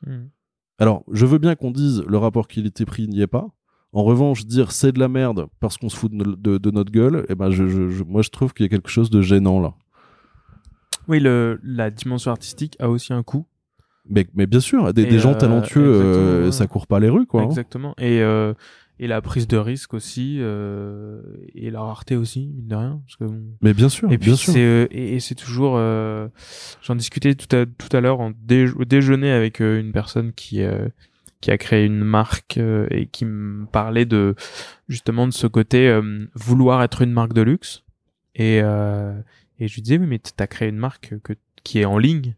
[0.05, 0.27] Hmm.
[0.77, 3.47] Alors, je veux bien qu'on dise le rapport qu'il était pris n'y est pas.
[3.91, 7.35] En revanche, dire c'est de la merde parce qu'on se fout de, notre gueule, eh
[7.35, 9.73] ben, je, moi je trouve qu'il y a quelque chose de gênant là.
[11.07, 13.47] Oui, le, la dimension artistique a aussi un coût.
[14.07, 17.41] Mais, mais bien sûr, des, gens euh, talentueux, euh, ça court pas les rues, quoi.
[17.41, 17.45] Hein.
[17.45, 17.93] Exactement.
[17.97, 18.53] Et, euh,
[18.99, 21.21] et la prise de risque aussi euh,
[21.55, 24.57] et la rareté aussi mine de rien parce que mais bien sûr et puis c'est
[24.57, 26.27] euh, et, c'est toujours euh,
[26.81, 30.61] j'en discutais tout à tout à l'heure en au déjeuner avec une personne qui
[31.39, 34.35] qui a créé une marque et qui me parlait de
[34.89, 35.97] justement de ce côté
[36.35, 37.83] vouloir être une marque de luxe
[38.35, 41.97] et et je lui disais oui mais t'as créé une marque que qui est en
[41.97, 42.35] ligne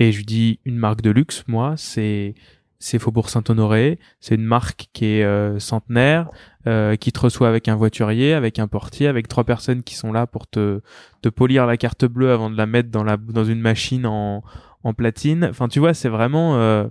[0.00, 2.34] et je dis une marque de luxe moi c'est
[2.80, 3.98] c'est Faubourg Saint-Honoré.
[4.20, 6.30] C'est une marque qui est euh, centenaire,
[6.66, 10.12] euh, qui te reçoit avec un voiturier, avec un portier, avec trois personnes qui sont
[10.12, 10.80] là pour te,
[11.20, 14.42] te polir la carte bleue avant de la mettre dans, la, dans une machine en,
[14.82, 15.44] en platine.
[15.44, 16.88] Enfin, tu vois, c'est vraiment...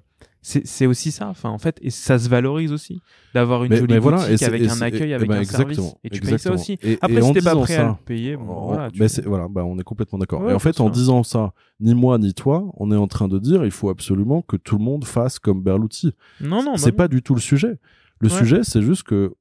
[0.56, 3.02] Euh, c'est aussi ça, enfin en fait, et ça se valorise aussi
[3.34, 6.54] d'avoir une jolie boutique avec un accueil, avec ben un service, et tu payes ça
[6.54, 6.80] aussi.
[7.02, 9.84] Après, si t'es pas prêt à le payer, bon, voilà, mais voilà, bah, on est
[9.84, 10.50] complètement d'accord.
[10.50, 13.38] et en fait, en disant ça, ni moi ni toi, on est en train de
[13.38, 16.14] dire, il faut absolument que tout le monde fasse comme Berluti.
[16.42, 17.78] Non, non, c'est pas du tout le sujet.
[18.20, 19.34] Le sujet, c'est juste que,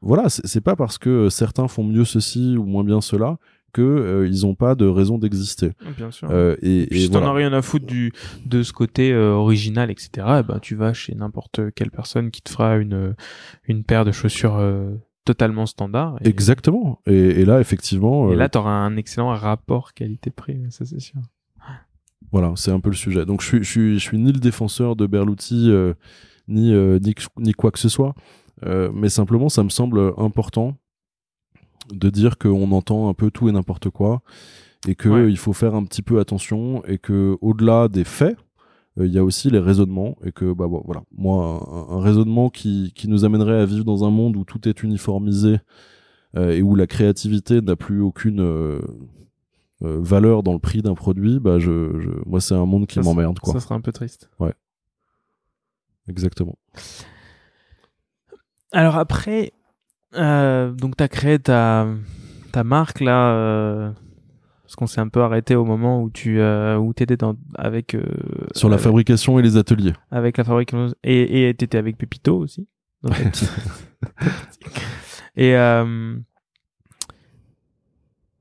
[0.00, 3.38] voilà, c'est pas parce que certains font mieux ceci ou moins bien cela
[3.74, 5.72] que euh, ils ont pas de raison d'exister.
[5.96, 6.28] Bien sûr.
[6.30, 8.12] Euh, et, et si t'en as rien à foutre du
[8.46, 10.26] de ce côté euh, original, etc.
[10.38, 13.14] Eh ben tu vas chez n'importe quelle personne qui te fera une
[13.66, 14.62] une paire de chaussures
[15.24, 16.16] totalement standard.
[16.22, 17.00] Exactement.
[17.06, 18.32] Et, là effectivement.
[18.32, 21.20] Et là t'auras un excellent rapport qualité-prix, ça c'est sûr.
[22.32, 23.26] Voilà, c'est un peu le sujet.
[23.26, 25.70] Donc je suis je suis je suis ni le défenseur de Berluti
[26.46, 28.14] ni, ni ni quoi que ce soit,
[28.64, 30.78] mais simplement ça me semble important
[31.92, 34.22] de dire qu'on entend un peu tout et n'importe quoi
[34.86, 38.36] et que il faut faire un petit peu attention et que au-delà des faits
[38.98, 41.02] euh, il y a aussi les raisonnements et que bah voilà.
[41.16, 44.82] Moi un, raisonnement qui, qui nous amènerait à vivre dans un monde où tout est
[44.82, 45.58] uniformisé
[46.36, 48.80] euh, et où la créativité n'a plus aucune euh,
[49.80, 53.38] valeur dans le prix d'un produit bah je, je moi c'est un monde qui m'emmerde
[53.38, 53.52] quoi.
[53.52, 54.30] ça serait un peu triste.
[54.38, 54.54] Ouais.
[56.08, 56.58] Exactement.
[58.72, 59.52] Alors après
[60.16, 61.86] euh, donc, tu as créé ta,
[62.52, 63.90] ta marque là, euh,
[64.62, 67.96] parce qu'on s'est un peu arrêté au moment où tu euh, où étais dans, avec.
[68.54, 69.92] Sur la fabrication et les ateliers.
[70.10, 70.94] Avec la fabrication.
[71.02, 72.68] Et tu étais avec Pepito aussi.
[75.36, 75.56] et.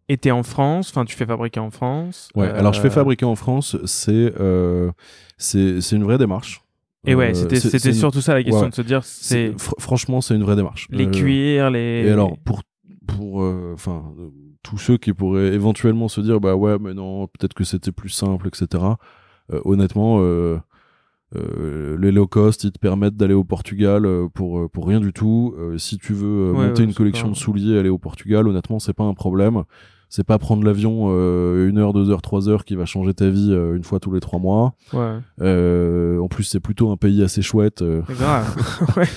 [0.09, 2.29] Et t'es en France, enfin tu fais fabriquer en France.
[2.35, 4.91] Ouais, alors je fais fabriquer en France, c'est euh,
[5.37, 6.61] c'est une vraie démarche.
[7.05, 10.35] Et ouais, c'était euh, c'était surtout ça la question de se dire c'est franchement c'est
[10.35, 10.88] une vraie démarche.
[10.89, 12.61] Les euh, cuirs, les Et alors pour
[13.07, 14.03] pour euh, enfin
[14.63, 18.09] tous ceux qui pourraient éventuellement se dire bah ouais mais non peut-être que c'était plus
[18.09, 18.84] simple etc.
[19.65, 20.21] honnêtement
[21.34, 25.53] les low cost ils te permettent d'aller au Portugal pour pour rien du tout.
[25.77, 29.13] si tu veux monter une collection de souliers aller au Portugal honnêtement c'est pas un
[29.13, 29.63] problème
[30.14, 33.31] c'est pas prendre l'avion euh, une heure, deux heures, trois heures qui va changer ta
[33.31, 34.76] vie euh, une fois tous les trois mois.
[34.94, 35.18] Ouais.
[35.41, 37.84] Euh, en plus, c'est plutôt un pays assez chouette.
[38.07, 38.56] Grave.
[38.98, 39.07] ouais.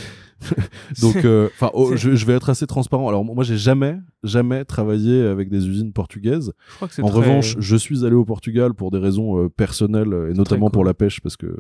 [1.03, 3.11] Donc, enfin, oh, je, je, vais être assez transparent.
[3.11, 6.55] Alors, moi, j'ai jamais, jamais travaillé avec des usines portugaises.
[6.71, 10.33] Je crois que en revanche, je suis allé au Portugal pour des raisons personnelles et
[10.33, 11.59] notamment pour la pêche parce que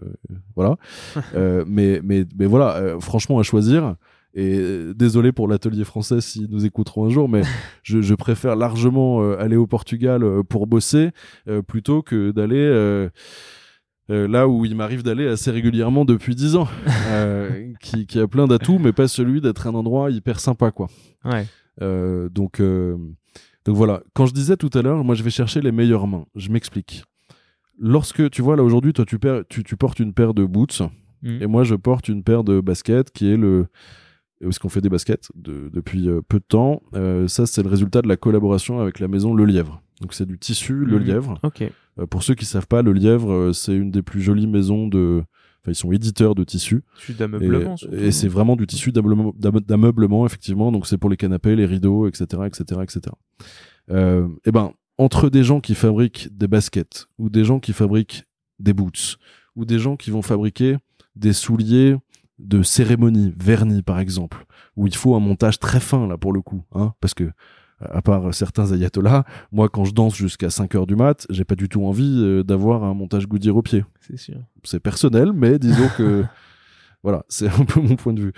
[0.54, 0.76] voilà.
[1.66, 3.96] mais, mais, mais voilà, franchement, à choisir.
[4.36, 7.40] Et euh, désolé pour l'atelier français s'ils nous écouteront un jour, mais
[7.82, 11.10] je, je, préfère largement euh, aller au Portugal euh, pour bosser
[11.66, 13.08] plutôt que d'aller
[14.08, 16.68] là où il m'arrive d'aller assez régulièrement depuis dix ans,
[17.80, 20.88] qui, qui, a plein d'atouts, mais pas celui d'être un endroit hyper sympa, quoi.
[21.24, 21.46] Ouais.
[21.80, 24.02] donc, donc voilà.
[24.14, 26.26] Quand je disais tout à l'heure, moi je vais chercher les meilleures mains.
[26.36, 27.04] Je m'explique.
[27.78, 29.18] Lorsque tu vois là aujourd'hui, toi tu,
[29.48, 30.82] tu, tu portes une paire de boots
[31.22, 31.42] Mm.
[31.42, 33.66] Et moi, je porte une paire de baskets qui est le
[34.42, 36.82] parce qu'on fait des baskets de- depuis euh, peu de temps.
[36.94, 39.82] Euh, ça, c'est le résultat de la collaboration avec la maison Le Lièvre.
[40.02, 41.04] Donc, c'est du tissu Le Mhm.
[41.04, 41.38] Lièvre.
[41.42, 41.62] Ok.
[41.98, 44.88] Euh, pour ceux qui savent pas, Le Lièvre, euh, c'est une des plus jolies maisons
[44.88, 45.22] de.
[45.62, 46.82] Enfin, ils sont éditeurs de tissus.
[47.08, 47.76] Et, d'ameublement.
[47.76, 47.96] surtout.
[47.96, 50.70] et c'est vraiment du tissu d'ameublement, d'ame- d'ameublement, effectivement.
[50.70, 53.00] Donc, c'est pour les canapés, les rideaux, etc., etc., etc.
[53.90, 58.24] Euh, et ben, entre des gens qui fabriquent des baskets, ou des gens qui fabriquent
[58.58, 59.16] des boots,
[59.54, 60.76] ou des gens qui vont fabriquer
[61.14, 61.96] des souliers
[62.38, 64.44] de cérémonie, vernis, par exemple,
[64.76, 67.30] où il faut un montage très fin, là, pour le coup, hein, parce que,
[67.80, 71.56] à part certains ayatollahs, moi, quand je danse jusqu'à 5 heures du mat, j'ai pas
[71.56, 74.36] du tout envie euh, d'avoir un montage Goodyear au pied C'est sûr.
[74.64, 76.24] c'est personnel, mais disons que
[77.02, 78.32] voilà, c'est un peu mon point de vue.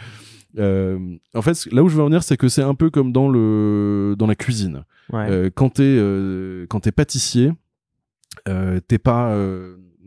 [0.59, 3.12] Euh, en fait, là où je veux en venir, c'est que c'est un peu comme
[3.12, 4.85] dans le dans la cuisine.
[5.12, 5.27] Ouais.
[5.31, 7.53] Euh, quand t'es euh, quand t'es pâtissier,
[8.45, 9.37] t'es pas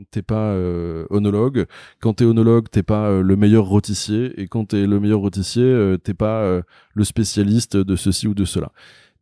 [0.10, 1.66] t'es pas euh, onologue.
[2.00, 4.40] Quand t'es onologue, t'es pas euh, le meilleur rôtissier.
[4.42, 6.62] Et quand t'es le meilleur rôtissier, euh, t'es pas
[6.94, 8.72] le spécialiste de ceci ou de cela.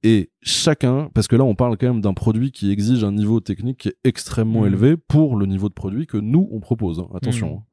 [0.03, 3.41] Et chacun, parce que là on parle quand même d'un produit qui exige un niveau
[3.41, 4.67] technique qui est extrêmement Mhm.
[4.67, 6.99] élevé pour le niveau de produit que nous on propose.
[6.99, 7.07] hein.
[7.13, 7.63] Attention,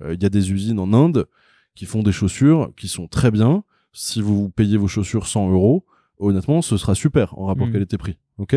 [0.00, 0.04] hein.
[0.04, 1.26] Euh, il y a des usines en Inde
[1.74, 3.64] qui font des chaussures qui sont très bien.
[3.94, 5.86] Si vous payez vos chaussures 100 euros,
[6.18, 7.72] honnêtement, ce sera super en rapport Mhm.
[7.72, 8.18] qualité-prix.
[8.38, 8.56] Ok?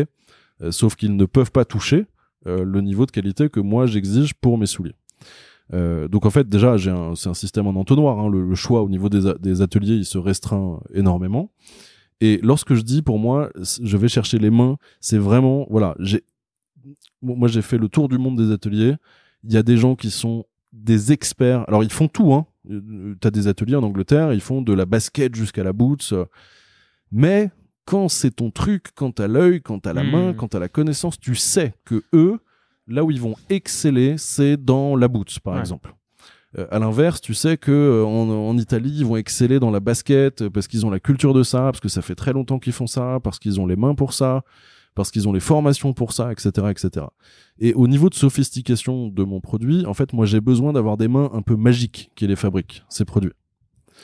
[0.70, 2.06] Sauf qu'ils ne peuvent pas toucher
[2.44, 4.94] le niveau de qualité que moi j'exige pour mes souliers.
[5.74, 8.18] Euh, donc en fait déjà j'ai un, c'est un système en entonnoir.
[8.20, 8.28] hein.
[8.30, 11.50] Le, choix au niveau des, ateliers il se restreint énormément.
[12.20, 13.50] Et lorsque je dis pour moi
[13.82, 16.22] je vais chercher les mains, c'est vraiment voilà j'ai
[17.20, 18.94] moi j'ai fait le tour du monde des ateliers.
[19.44, 21.64] Il y a des gens qui sont des experts.
[21.68, 22.32] Alors ils font tout.
[22.32, 22.46] Hein.
[22.70, 26.12] Euh, T'as des ateliers en Angleterre, ils font de la basket jusqu'à la boots.
[26.12, 26.26] euh.
[27.10, 27.50] Mais
[27.86, 31.18] quand c'est ton truc, quand t'as l'œil, quand t'as la main, quand t'as la connaissance,
[31.18, 32.38] tu sais que eux,
[32.86, 35.60] là où ils vont exceller, c'est dans la boots, par Ouais.
[35.60, 35.94] exemple.
[36.58, 39.80] Euh, à l'inverse, tu sais que euh, en, en Italie, ils vont exceller dans la
[39.80, 42.58] basket euh, parce qu'ils ont la culture de ça, parce que ça fait très longtemps
[42.58, 44.42] qu'ils font ça, parce qu'ils ont les mains pour ça,
[44.94, 47.06] parce qu'ils ont les formations pour ça, etc., etc.
[47.58, 51.08] Et au niveau de sophistication de mon produit, en fait, moi, j'ai besoin d'avoir des
[51.08, 53.32] mains un peu magiques qui les fabriquent, ces produits.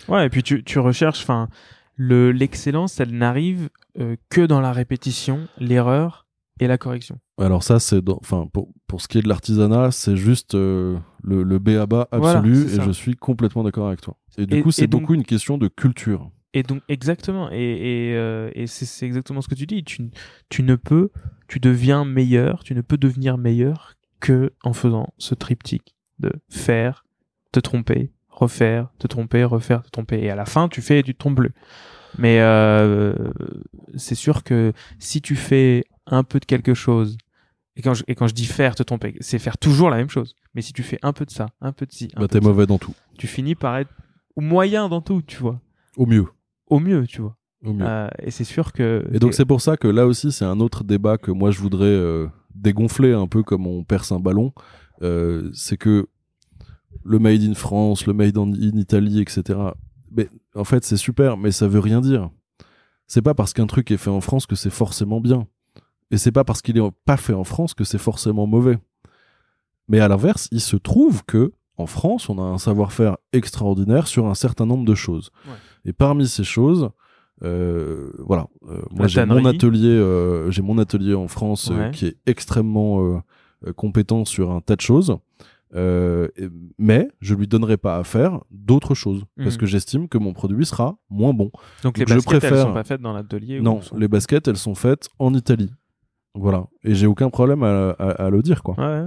[0.09, 1.49] Ouais, et puis tu, tu recherches, enfin,
[1.97, 6.27] le l'excellence, elle n'arrive euh, que dans la répétition, l'erreur
[6.61, 7.19] et la correction.
[7.39, 11.43] Alors ça, c'est enfin pour, pour ce qui est de l'artisanat, c'est juste euh, le,
[11.43, 14.17] le B à bas Voilà, absolu et je suis complètement d'accord avec toi.
[14.39, 16.31] Et du Et- coup, c'est donc- beaucoup une question de culture.
[16.55, 19.83] Et donc exactement, et, et, euh, et c'est exactement ce que tu dis.
[19.85, 20.11] Tu,
[20.51, 21.11] tu ne peux,
[21.49, 27.07] tu deviens meilleur, tu ne peux devenir meilleur que en faisant ce triptyque de faire,
[27.53, 31.13] te tromper, refaire, te tromper, refaire, te tromper, et à la fin tu fais te
[31.13, 31.53] trompes plus.
[32.19, 33.15] Mais euh,
[33.97, 37.17] c'est sûr que si tu fais un peu de quelque chose,
[37.77, 40.11] et quand je, et quand je dis faire, te tromper, c'est faire toujours la même
[40.11, 40.35] chose.
[40.55, 42.33] Mais si tu fais un peu de ça, un peu de ci, un Bah peu
[42.35, 42.95] t'es de ça, mauvais dans tout.
[43.17, 43.91] tu finis par être
[44.37, 45.61] moyen dans tout, tu vois.
[45.97, 46.27] Au mieux.
[46.69, 47.37] Au mieux, tu vois.
[47.65, 47.85] Au mieux.
[47.87, 49.05] Euh, et c'est sûr que.
[49.13, 51.61] Et donc c'est pour ça que là aussi c'est un autre débat que moi je
[51.61, 54.53] voudrais euh, dégonfler un peu comme on perce un ballon.
[55.55, 56.07] C'est que
[57.05, 59.59] le made in France, le made in, Italie, etc.
[60.11, 62.31] Mais en fait c'est super, mais ça veut rien dire.
[63.07, 65.47] C'est pas parce qu'un truc est fait en France que c'est forcément bien.
[66.11, 68.79] Et c'est pas parce qu'il est pas fait en France que c'est forcément mauvais.
[69.89, 74.27] Mais à l'inverse, il se trouve que en France, on a un savoir-faire extraordinaire sur
[74.27, 75.31] un certain nombre de choses.
[75.47, 75.55] Ouais.
[75.87, 76.91] Et parmi ces choses,
[77.43, 81.91] euh, voilà, euh, moi j'ai mon atelier, euh, j'ai mon atelier en France Ouais.
[81.93, 83.23] qui est extrêmement
[83.77, 85.17] compétent sur un tas de choses.
[85.75, 86.29] Euh,
[86.79, 89.61] mais je lui donnerai pas à faire d'autres choses parce Mhm.
[89.61, 91.51] que j'estime que mon produit sera moins bon.
[91.83, 93.59] Donc les je baskets, elles préfère- sont pas faites dans l'atelier.
[93.59, 95.71] ou Non, sont- les baskets, elles sont faites en Italie.
[96.35, 96.67] Voilà.
[96.85, 98.75] Et j'ai aucun problème à, à- à le dire, quoi.
[98.79, 99.07] Ouais.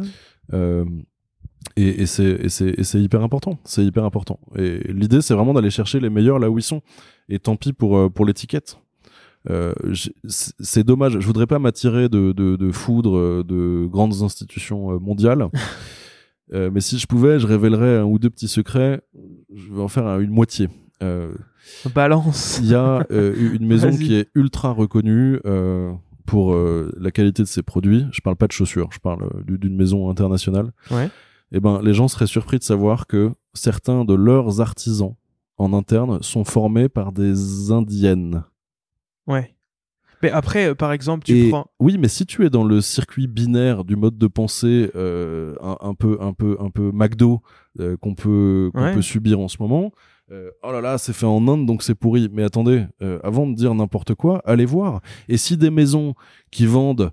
[0.54, 0.86] Euh,
[1.76, 3.60] et et c'est hyper important.
[3.64, 4.40] C'est hyper important.
[4.58, 6.82] Et l'idée, c'est vraiment d'aller chercher les meilleurs là où ils sont.
[7.30, 8.78] Et tant pis pour euh, pour l'étiquette.
[9.50, 9.74] Euh,
[10.28, 11.20] c'est dommage.
[11.20, 15.48] Je voudrais pas m'attirer de, de, de foudre de grandes institutions mondiales.
[16.54, 19.02] Euh, mais si je pouvais, je révélerais un ou deux petits secrets.
[19.54, 20.70] Je vais en faire un- une moitié.
[21.04, 21.34] Euh,
[21.94, 22.60] Balance.
[22.62, 25.40] il y a euh, une maison qui est ultra reconnue
[26.26, 28.06] pour la qualité de ses produits.
[28.12, 30.72] Je parle pas de chaussures, je parle du- d'une maison internationale.
[30.92, 31.10] Ouais.
[31.52, 35.16] Et ben, les gens seraient surpris de savoir que certains de leurs artisans
[35.58, 38.44] en interne sont formés par des indiennes.
[39.28, 39.55] Ouais.
[40.26, 41.68] Mais après, euh, par exemple, tu Et prends.
[41.80, 45.78] oui, mais si tu es dans le circuit binaire du mode de pensée euh, un,
[45.82, 47.42] un peu, un peu, un peu McDo
[47.80, 48.94] euh, qu'on peut, qu'on Ouais.
[48.94, 49.92] peut subir en ce moment.
[50.32, 52.28] euh, oh là là, c'est fait en Inde donc c'est pourri.
[52.34, 52.86] Mais attendez,
[53.24, 55.02] avant de dire n'importe quoi, allez voir.
[55.30, 56.16] Et si des maisons
[56.50, 57.12] qui vendent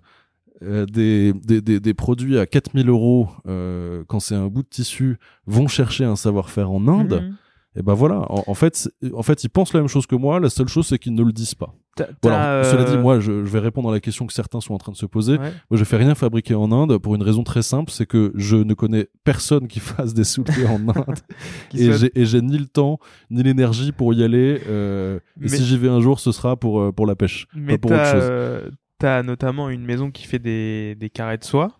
[0.63, 5.19] des, des, des, des produits à 4000 euros euh, quand c'est un bout de tissu
[5.47, 7.37] vont chercher un savoir-faire en Inde, Mhm.
[7.77, 10.39] et ben voilà, en, en fait, en fait, ils pensent la même chose que moi.
[10.41, 11.75] La seule chose, c'est qu'ils ne le disent pas.
[11.95, 12.63] T'as- Voilà.
[12.63, 14.73] t'as, Cela dit, euh, moi, je, je vais répondre à la question que certains sont
[14.73, 15.33] en train de se poser.
[15.33, 15.53] ouais.
[15.71, 18.57] Moi, je fais rien fabriquer en Inde pour une raison très simple, c'est que je
[18.57, 21.19] ne connais personne qui fasse des souliers en Inde
[21.75, 21.93] et
[22.25, 22.99] j'ai- ni le temps
[23.31, 24.61] ni l'énergie pour y aller.
[24.69, 27.47] euh, Mais- Et si j'y vais un jour, ce sera pour euh, pour la pêche,
[27.55, 28.23] Mais pas pour autre chose.
[28.31, 31.79] euh, t'as notamment une maison qui fait des, des carrés de soie,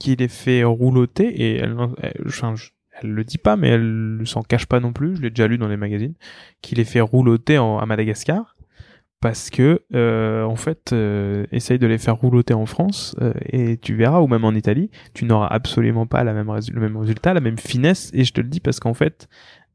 [0.00, 2.10] qui les fait rouloter et elle, elle,
[3.02, 5.16] elle le dit pas, mais elle s'en cache pas non plus.
[5.16, 6.14] Je l'ai déjà lu dans les magazines,
[6.62, 8.56] qui les fait rouloter en, à Madagascar
[9.20, 13.76] parce que euh, en fait, euh, essaye de les faire rouloter en France euh, et
[13.76, 17.58] tu verras ou même en Italie, tu n'auras absolument pas le même résultat, la même
[17.58, 18.10] finesse.
[18.14, 19.28] Et je te le dis parce qu'en fait,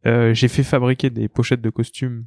[0.08, 2.26] euh, j'ai fait fabriquer des pochettes de costumes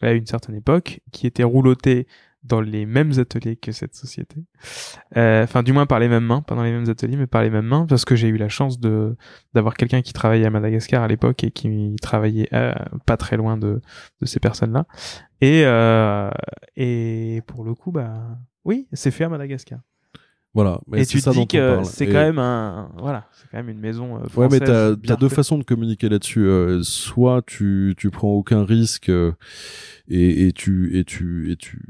[0.00, 2.06] à une certaine époque qui étaient roulotées
[2.44, 4.36] dans les mêmes ateliers que cette société.
[5.16, 7.42] Euh, Enfin, du moins par les mêmes mains, pas dans les mêmes ateliers, mais par
[7.42, 9.16] les mêmes mains, parce que j'ai eu la chance de
[9.54, 12.74] d'avoir quelqu'un qui travaillait à Madagascar à l'époque et qui travaillait euh,
[13.06, 13.80] pas très loin de
[14.20, 14.86] de ces personnes-là.
[15.40, 16.30] Et euh,
[16.76, 19.80] et pour le coup, bah oui, c'est fait à Madagascar.
[20.54, 20.80] Voilà.
[20.86, 23.68] Mais et tu te dis que c'est Et- quand même un voilà, c'est quand même
[23.70, 24.60] une maison euh, Ouais, française.
[24.60, 24.66] mais
[25.06, 26.46] t'as as deux façons de communiquer là-dessus.
[26.46, 29.32] Euh, soit tu tu prends aucun risque euh,
[30.08, 31.80] et, et tu et tu et tu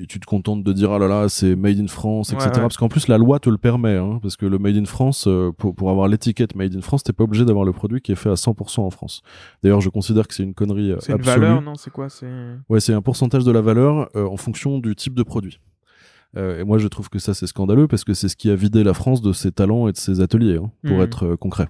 [0.00, 2.48] et tu te contentes de dire ah là là c'est made in France etc.
[2.54, 2.60] ouais.
[2.62, 5.28] Parce qu'en plus la loi te le permet hein, parce que le made in France
[5.58, 8.16] pour pour avoir l'étiquette made in France t'es pas obligé d'avoir le produit qui est
[8.16, 9.22] fait à 100% en France.
[9.62, 12.26] D'ailleurs je considère que c'est une connerie C'est une valeur, non C'est quoi C'est
[12.68, 15.60] Ouais, c'est un pourcentage de la valeur euh, en fonction du type de produit.
[16.36, 18.54] Euh, et moi, je trouve que ça, c'est scandaleux parce que c'est ce qui a
[18.54, 21.02] vidé la France de ses talents et de ses ateliers, hein, pour Mhm.
[21.02, 21.68] être euh, concret.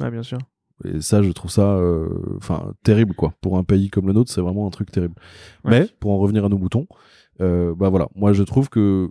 [0.00, 0.38] ah bien sûr.
[0.84, 3.32] Et ça, je trouve ça, euh, enfin, terrible, quoi.
[3.40, 5.14] Pour un pays comme le nôtre, c'est vraiment un truc terrible.
[5.64, 5.70] Ouais.
[5.80, 6.86] Mais, pour en revenir à nos moutons,
[7.40, 9.10] euh, bah voilà, moi, je trouve que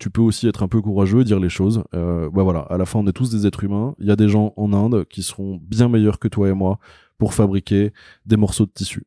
[0.00, 1.82] tu peux aussi être un peu courageux et dire les choses.
[1.94, 3.94] Euh, bah voilà, à la fin, on est tous des êtres humains.
[4.00, 6.78] Il y a des gens enInde qui seront bien meilleurs que toi et moi
[7.16, 7.92] pour fabriquer
[8.26, 9.04] des morceaux de tissu.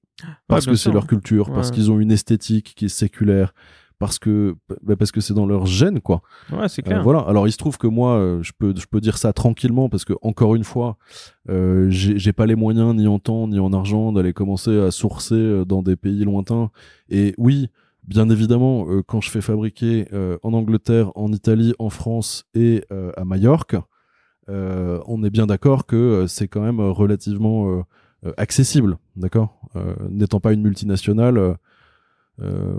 [0.47, 3.53] Parce que c'est leur culture, parce qu'ils ont une esthétique qui est séculaire,
[4.01, 6.21] parce que bah, parce que c'est dans leur gène quoi.
[6.51, 7.03] Ouais, c'est Euh, clair.
[7.03, 7.19] voilà.
[7.19, 10.03] Alors il se trouve que moi euh, je peux je peux dire ça tranquillement parce
[10.03, 10.97] que encore une fois
[11.49, 15.35] euh, j'ai pas les moyens ni en temps ni en argent d'aller commencer à sourcer
[15.35, 16.71] euh, dans des pays lointains.
[17.09, 17.69] Et oui,
[18.07, 22.83] bien évidemment, euh, quand je fais fabriquer euh, en Angleterre, en Italie, en France et
[22.91, 23.75] euh, à Majorque,
[24.49, 27.81] euh, on est bien d'accord que euh, c'est quand même euh, relativement euh,
[28.25, 29.49] euh, accessible, d'accord?
[29.75, 31.53] Euh, N'étant pas une multinationale, euh, euh,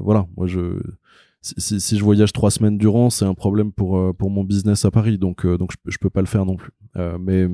[0.01, 0.81] voilà, moi je
[1.41, 4.45] si, si, si je voyage trois semaines durant, c'est un problème pour euh, pour mon
[4.45, 6.71] business à Paris, donc euh, donc je, je peux pas le faire non plus.
[6.97, 7.49] Euh, mais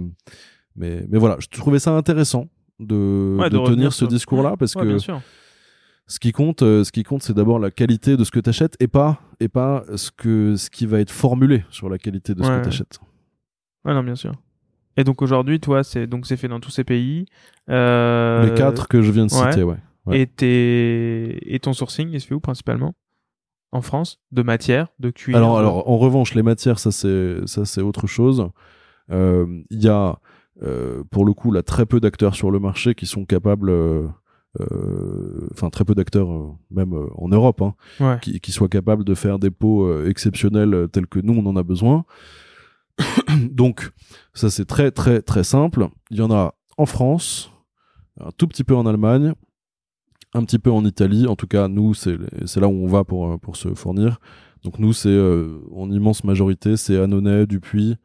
[0.77, 2.47] mais mais voilà, je trouvais ça intéressant
[2.81, 5.21] de, Ouais, de, de revenir tenir ce discours-là parce Ouais, que bien sûr.
[6.07, 8.51] ce qui compte, euh, ce qui compte, c'est d'abord la qualité de ce que tu
[8.51, 12.35] achètes et pas et pas ce que ce qui va être formulé sur la qualité
[12.35, 13.01] de ce que tu achètes.
[13.85, 14.35] Ouais, non, bien sûr.
[14.99, 17.25] Et donc aujourd'hui, toi, c'est donc c'est fait dans tous ces pays.
[17.71, 19.77] Euh, Les quatre que je viens de citer, ouais.
[20.09, 20.21] Ouais.
[20.21, 21.55] Et, tes...
[21.55, 22.95] et ton sourcing, il se fait où principalement
[23.73, 27.65] En France De matière De cuir Alors, alors, en revanche, les matières, ça c'est ça
[27.65, 28.49] c'est autre chose.
[29.11, 30.19] Euh, Il y a,
[30.63, 34.07] euh, pour le coup, là, très peu d'acteurs sur le marché qui sont capables, euh,
[34.61, 38.19] euh, enfin très peu d'acteurs, euh, même euh, en Europe, hein, Ouais.
[38.21, 41.47] qui, qui soient capables de faire des pots euh, exceptionnels euh, tels que nous on
[41.47, 42.05] en a besoin.
[43.51, 43.91] Donc,
[44.35, 45.89] ça c'est très très très simple.
[46.11, 47.51] Il y en a en France,
[48.21, 49.35] un tout petit peu en Allemagne,
[50.35, 51.27] un petit peu en Italie.
[51.27, 52.17] En tout cas, nous c'est
[52.57, 54.19] là où on va pour euh, pour se fournir.
[54.65, 57.97] Donc nous c'est euh, en immense majorité c'est Annonay, Dupuis,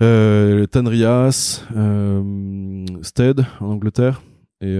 [0.00, 4.22] euh, Tanrias, euh, Stead en Angleterre
[4.60, 4.78] et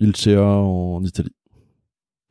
[0.00, 1.32] Ilcea en Italie.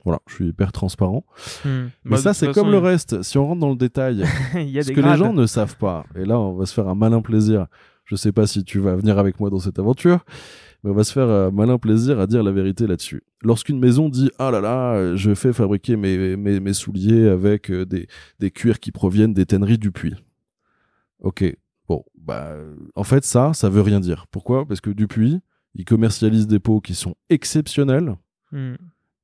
[0.05, 1.23] Voilà, je suis hyper transparent.
[1.63, 1.85] Hmm.
[2.03, 3.21] Mais Bah, ça, c'est comme le reste.
[3.23, 4.25] Si on rentre dans le détail,
[4.55, 5.17] il y a ce des que grades.
[5.17, 7.67] les gens ne savent pas, et là, on va se faire un malin plaisir.
[8.03, 10.25] Je sais pas si tu vas venir avec moi dans cette aventure,
[10.83, 13.23] mais on va se faire un malin plaisir à dire la vérité là-dessus.
[13.41, 17.85] Lorsqu'une maison dit ah là là, je fais fabriquer mes, mes, mes souliers avec euh,
[17.85, 18.07] des,
[18.39, 20.15] des cuirs qui proviennent des tanneries du puits.
[21.19, 21.45] Ok,
[21.87, 24.27] bon, bah, euh, en fait, ça, ça veut rien dire.
[24.29, 24.65] Pourquoi?
[24.67, 25.39] Parce que Dupuis,
[25.73, 28.15] il commercialise des pots qui sont exceptionnels,
[28.51, 28.75] Hmm.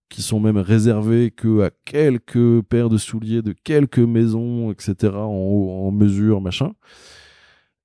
[0.10, 5.28] qui sont même réservés que à quelques paires de souliers de quelques maisons, etc., en,
[5.28, 6.72] haut, en mesure, machin.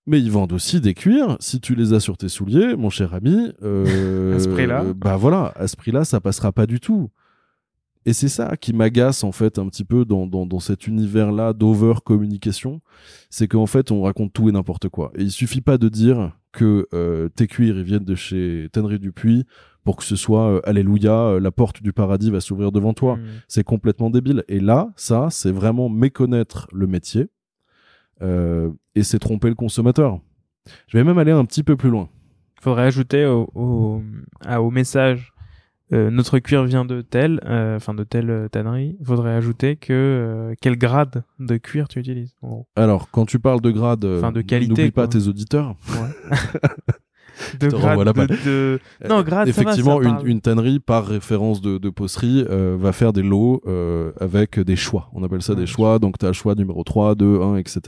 [0.07, 1.37] Mais ils vendent aussi des cuirs.
[1.41, 4.85] Si tu les as sur tes souliers, mon cher ami, euh, À ce prix-là.
[4.95, 7.11] bah voilà, à ce prix-là, ça passera pas du tout.
[8.07, 11.55] Et c'est ça qui m'agace en fait un petit peu dans, dans, dans cet univers-là
[11.55, 12.83] d'over communication,
[13.31, 15.11] c'est qu'en fait on raconte tout et n'importe quoi.
[15.17, 18.99] Et il suffit pas de dire que euh, tes cuirs ils viennent de chez Tannery
[18.99, 19.47] Dupuis
[19.85, 23.17] pour que ce soit euh, alléluia, euh, la porte du paradis va s'ouvrir devant toi.
[23.17, 23.23] Mm.
[23.49, 24.43] C'est complètement débile.
[24.49, 27.29] Et là, ça, c'est vraiment méconnaître le métier
[28.23, 30.21] euh, et c'est tromper le consommateur.
[30.89, 32.09] Je vais même aller un petit peu plus loin.
[32.61, 34.03] Faudrait ajouter au, au,
[34.45, 35.33] à- au message
[35.93, 38.97] euh, notre cuir vient de tel, euh, enfin de telle euh, tannerie.
[39.05, 42.35] Faudrait ajouter que euh, quel grade de cuir tu utilises.
[42.41, 42.67] en gros.
[42.75, 45.77] Alors, quand tu parles de grade, Enfin, de qualité, n'oublie pas tes auditeurs.
[47.61, 47.99] de grade
[48.45, 48.79] de-
[49.09, 52.93] Non, grade, ça va, Effectivement, ça une, tannerie, par référence de, de posterie, euh, va
[52.93, 55.11] faire des lots euh, avec des choix.
[55.15, 55.61] On appelle ça Ouais.
[55.61, 55.99] des choix.
[55.99, 57.81] Donc, tu as le choix numéro 3, 2, 1, etc.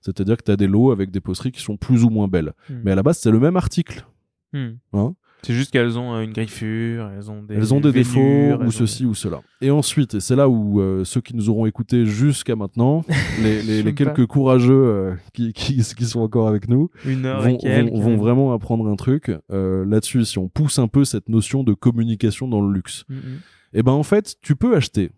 [0.00, 2.52] C'est-à-dire que tu as des lots avec des posteries qui sont plus ou moins belles.
[2.68, 4.04] mm, Mais à la base, c'est le même article.
[4.52, 4.68] mm.
[4.94, 5.14] Hein?
[5.44, 8.70] C'est juste qu'elles ont euh, une griffure, elles ont des elles ont des défauts ou
[8.70, 9.40] ceci ou cela.
[9.60, 13.04] Et ensuite, et c'est là où euh, ceux qui nous auront écoutés jusqu'à maintenant,
[13.42, 18.52] les, quelques courageux euh, qui, qui, qui sont encore avec nous, une heure vont, vraiment
[18.52, 20.24] apprendre un truc euh, là-dessus.
[20.24, 23.40] Si on pousse un peu cette notion de communication dans le luxe, Mm, mm.
[23.74, 25.10] et ben en fait, tu peux acheter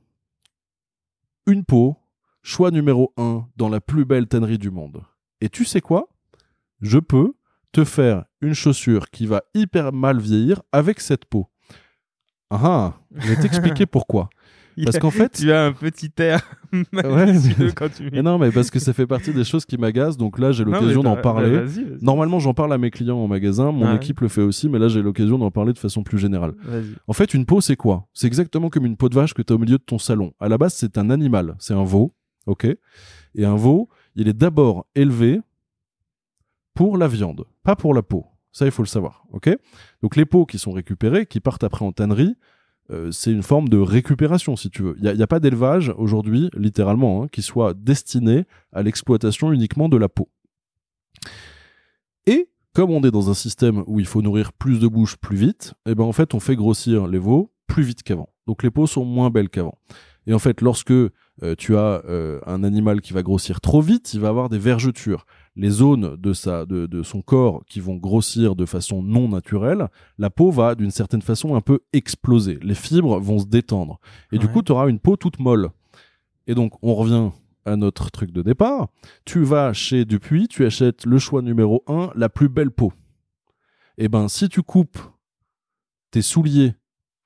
[1.47, 1.97] une peau,
[2.43, 5.03] choix numéro 1 dans la plus belle tannerie du monde.
[5.41, 6.09] Et tu sais quoi?
[6.81, 7.35] Je peux
[7.75, 11.47] te faire une chaussure qui va hyper mal vieillir avec cette peau.
[12.51, 14.29] Ah ah, je vais t'expliquer pourquoi.
[14.85, 16.41] Parce qu'en fait, tu as un petit air
[16.73, 19.65] Ouais, malicieux mais- quand tu Mais non, mais parce que ça fait partie des choses
[19.65, 21.51] qui m'agacent, donc là j'ai l'occasion d'en parler.
[21.59, 21.87] bah, vas-y.
[22.03, 24.89] Normalement, j'en parle à mes clients en magasin, mon équipe le fait aussi, mais là
[24.89, 26.55] j'ai l'occasion d'en parler de façon plus générale.
[27.07, 28.07] En fait, une peau, c'est quoi?
[28.15, 30.33] C'est exactement comme une peau de vache que tu as au milieu de ton salon.
[30.41, 32.13] À la base, c'est un animal, c'est un veau,
[32.47, 32.67] ok?
[33.37, 35.41] Et un veau, il est d'abord élevé
[36.75, 38.27] pour la viande, pas pour la peau.
[38.53, 39.51] Ça, il faut le savoir, ok?
[40.03, 42.37] Donc les peaux qui sont récupérées, qui partent après en tannerie,
[42.91, 44.97] euh, c'est une forme de récupération, si tu veux.
[45.01, 49.97] Il n'y a, pas d'élevage aujourd'hui, littéralement, hein, qui soit destiné à l'exploitation uniquement de
[49.97, 50.29] la peau.
[52.27, 55.37] Et comme on est dans un système où il faut nourrir plus de bouches plus
[55.37, 58.29] vite, et ben en fait on fait grossir les veaux plus vite qu'avant.
[58.47, 59.79] Donc les peaux sont moins belles qu'avant.
[60.27, 61.11] Et en fait, lorsque euh,
[61.59, 65.27] tu as euh, un animal qui va grossir trop vite, il va avoir des vergetures.
[65.57, 69.89] Les zones de, sa, de, de son corps qui vont grossir de façon non naturelle,
[70.19, 72.59] la peau va d'une certaine façon un peu exploser.
[72.63, 74.01] Les fibres vont se détendre.
[74.33, 75.71] Et du coup, tu auras une peau toute molle.
[76.49, 77.31] Et donc, on revient
[77.65, 78.89] à notre truc de départ.
[79.25, 82.93] Tu vas chez Dupuis, tu achètes le choix numéro 1, la plus belle peau.
[83.97, 84.99] Et ben, si tu coupes
[86.11, 86.75] tes souliers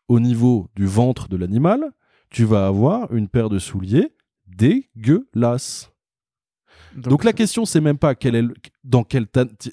[0.06, 1.92] au niveau du ventre de l'animal,
[2.30, 4.12] tu vas avoir une paire de souliers
[4.46, 5.92] dégueulasse.
[7.02, 8.54] Donc, la question, c'est même pas quel est le-
[8.84, 9.20] dans t-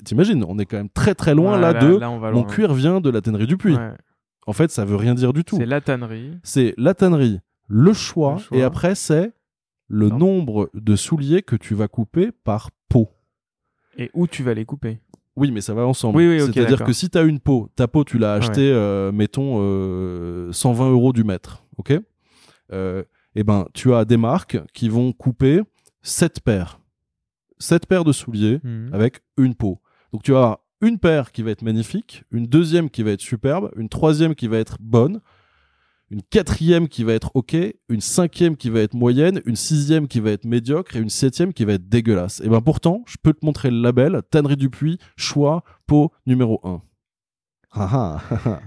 [0.03, 3.09] T'imagines, on est quand même très très loin Ouais, là, de mon cuir vient de
[3.09, 3.75] la tannerie Dupuis.
[3.75, 3.91] Ouais.
[4.47, 5.57] En fait, ça veut rien dire du tout.
[5.57, 6.31] C'est la tannerie.
[6.43, 8.57] C'est la tannerie, le choix, Le choix.
[8.57, 9.33] et après c'est
[9.87, 10.17] le Non.
[10.17, 13.09] nombre de souliers que tu vas couper par peau.
[13.97, 14.99] Et où tu vas les couper
[15.35, 16.17] Oui, mais ça va ensemble.
[16.17, 18.71] Oui, oui, ok, C'est-à-dire que si tu as une peau, ta peau, tu l'as achetée,
[18.71, 21.93] euh, mettons, euh, 120 euros du mètre, ok?
[22.71, 23.03] Euh,
[23.37, 25.61] Eh ben, tu as des marques qui vont couper
[26.01, 26.79] 7 paires.
[27.57, 28.89] 7 paires de souliers Mhm.
[28.93, 29.81] avec une peau.
[30.11, 33.71] Donc tu as une paire qui va être magnifique, une deuxième qui va être superbe,
[33.77, 35.21] une troisième qui va être bonne,
[36.11, 37.55] une quatrième qui va être ok,
[37.89, 41.51] une cinquième qui va être moyenne, une sixième qui va être médiocre et une septième
[41.53, 42.41] qui va être dégueulasse.
[42.41, 46.81] Et ben pourtant, je peux te montrer le label, Tannerie Dupuis, choix, peau numéro 1.
[47.71, 48.61] Ah ah.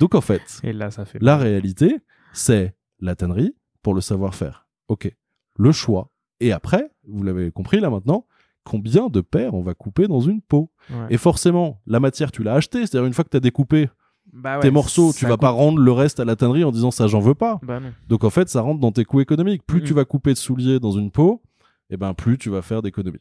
[0.00, 1.18] Donc en fait, Et là, ça fait.
[1.22, 1.96] la réalité,
[2.32, 4.66] c'est la tannerie pour le savoir-faire.
[4.88, 5.10] Ok.
[5.56, 6.10] Le choix.
[6.40, 8.26] Et après, vous l'avez compris là maintenant,
[8.64, 10.70] combien de paires on va couper dans une peau?
[10.90, 11.06] Ouais.
[11.10, 12.80] Et forcément, la matière, tu l'as achetée.
[12.86, 13.88] C'est-à-dire, une fois que tu as découpé
[14.32, 16.90] Bah ouais, tes morceaux, tu vas pas rendre le reste à la tannerie en disant
[16.90, 17.60] ça, j'en veux pas.
[17.62, 17.80] Bah.
[18.08, 19.62] Donc en fait, ça rentre dans tes coûts économiques.
[19.66, 19.86] Plus Mhm.
[19.86, 21.42] tu vas couper de souliers dans une peau,
[21.90, 23.18] et ben plus tu vas faire d'économies.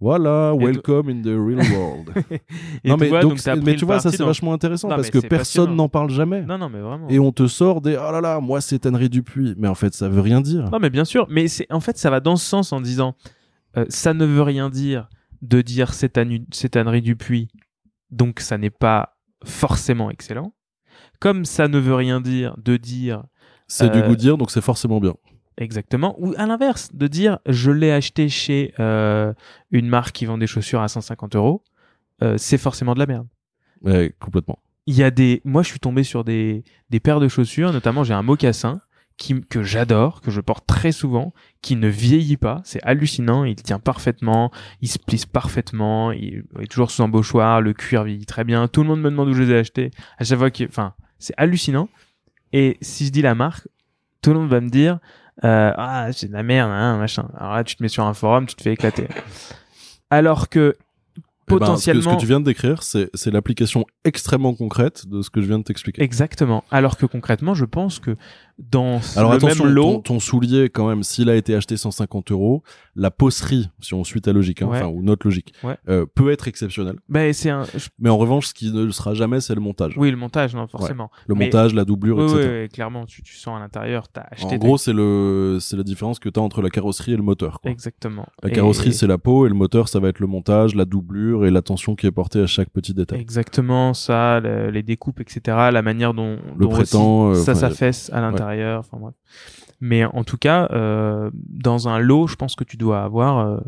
[0.00, 2.10] Voilà, Et welcome in the real world.
[2.84, 5.18] Non mais vois, donc, mais tu vois ça c'est dans- vachement intéressant Non, parce que
[5.18, 6.40] personne n'en parle jamais.
[6.42, 7.06] Non, non, mais vraiment.
[7.10, 9.92] Et on te sort des oh là là, moi c'est tannerie Dupuis, mais en fait
[9.92, 10.70] ça veut rien dire.
[10.70, 11.26] Non, mais bien sûr.
[11.28, 13.14] Mais en fait, ça va dans ce sens en disant,
[13.76, 15.08] euh, ça ne veut rien dire
[15.42, 17.48] de dire c'est tannu- c'est tannerie du puits,
[18.10, 20.54] donc ça n'est pas forcément excellent.
[21.18, 23.24] Comme ça ne veut rien dire de dire
[23.68, 25.14] C'est du Euh, goût dire donc c'est forcément bien.
[25.60, 29.32] Exactement, ou à l'inverse, de dire je l'ai acheté chez euh,
[29.70, 31.62] une marque qui vend des chaussures à 150 euros,
[32.22, 33.28] euh, c'est forcément de la merde.
[33.82, 34.58] Ouais, complètement.
[34.86, 38.02] Il y a des, moi je suis tombé sur des, des paires de chaussures, notamment
[38.02, 38.80] j'ai un mocassin
[39.16, 43.54] qui, que j'adore, que je porte très souvent, qui ne vieillit pas, c'est hallucinant, il
[43.54, 44.50] tient parfaitement,
[44.80, 48.82] il se plisse parfaitement, il est toujours sous embauchoir, le cuir vieillit très bien, tout
[48.82, 51.34] le monde me demande où je les ai achetés, à chaque fois que, enfin, c'est
[51.36, 51.90] hallucinant.
[52.52, 53.68] Et si je dis la marque,
[54.22, 54.98] tout le monde va me dire
[55.44, 57.28] euh, ah c'est de la merde, hein, machin.
[57.38, 59.08] Alors là, tu te mets sur un forum, tu te fais éclater.
[60.10, 60.76] Alors que
[61.50, 64.54] Eh ben, ce que- potentiellement, ce que tu viens de décrire, c'est c'est l'application extrêmement
[64.54, 66.02] concrète de ce que je viens de t'expliquer.
[66.02, 66.64] exactement.
[66.70, 68.16] Alors que concrètement, je pense que
[68.58, 71.78] dans Alors le attention, même lot, ton, ton soulier, quand même, s'il a été acheté
[71.78, 72.62] 150 euros,
[72.94, 74.82] la poserie, si on suit ta logique, hein, Ouais.
[74.84, 75.78] ou notre logique, Ouais.
[75.88, 76.96] euh, peut être exceptionnelle.
[77.08, 77.62] ben c'est un,
[77.98, 79.94] Mais en revanche, ce qui ne le sera jamais, c'est le montage.
[79.96, 81.10] oui le montage, non forcément.
[81.26, 82.38] Le mais- montage, la doublure, Oui, etc.
[82.52, 84.54] oui, oui, clairement, tu, tu sens à l'intérieur, t'as acheté.
[84.56, 87.22] En gros, c'est le, c'est la différence que tu as entre la carrosserie et le
[87.22, 87.60] moteur.
[87.62, 87.70] quoi.
[87.70, 88.26] exactement.
[88.42, 90.84] La Et- carrosserie, c'est la peau, et le moteur, ça va être le montage, la
[90.84, 93.20] doublure et l'attention qui est portée à chaque petit détail.
[93.20, 95.40] Exactement, ça, le- les découpes, etc.,
[95.72, 99.14] la manière dont Le dont prétend, aussi euh, ça s'affaisse à l'intérieur, bref.
[99.80, 103.58] Mais en tout cas, euh, dans un lot, je pense que tu dois avoir euh,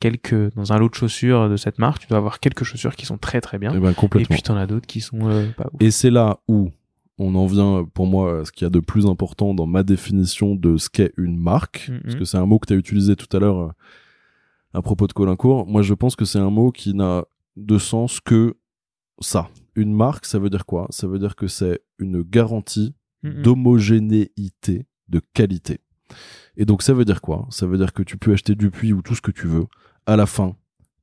[0.00, 3.04] quelques, dans un lot de chaussures de cette marque, tu dois avoir quelques chaussures qui
[3.06, 4.34] sont très très bien, Eh ben, et complètement.
[4.34, 5.80] puis t'en as d'autres qui sont euh, pas ouf.
[5.82, 6.70] Et c'est là où
[7.18, 9.82] on en vient, pour moi, à ce qu'il y a de plus important dans ma
[9.82, 12.00] définition de ce qu'est une marque, Mhm.
[12.02, 13.72] parce que c'est un mot que tu as utilisé tout à l'heure
[14.74, 15.66] à propos de Colincourt.
[15.66, 17.24] Moi, je pense que c'est un mot qui n'a
[17.56, 18.56] de sens que
[19.20, 19.48] ça.
[19.74, 20.86] Une marque, ça veut dire quoi?
[20.90, 25.80] Ça veut dire que c'est une garantie d'homogénéité, de qualité.
[26.56, 27.46] Et donc ça veut dire quoi?
[27.50, 29.66] Ça veut dire que tu peux acheter du puits ou tout ce que tu veux.
[30.06, 30.56] À la fin,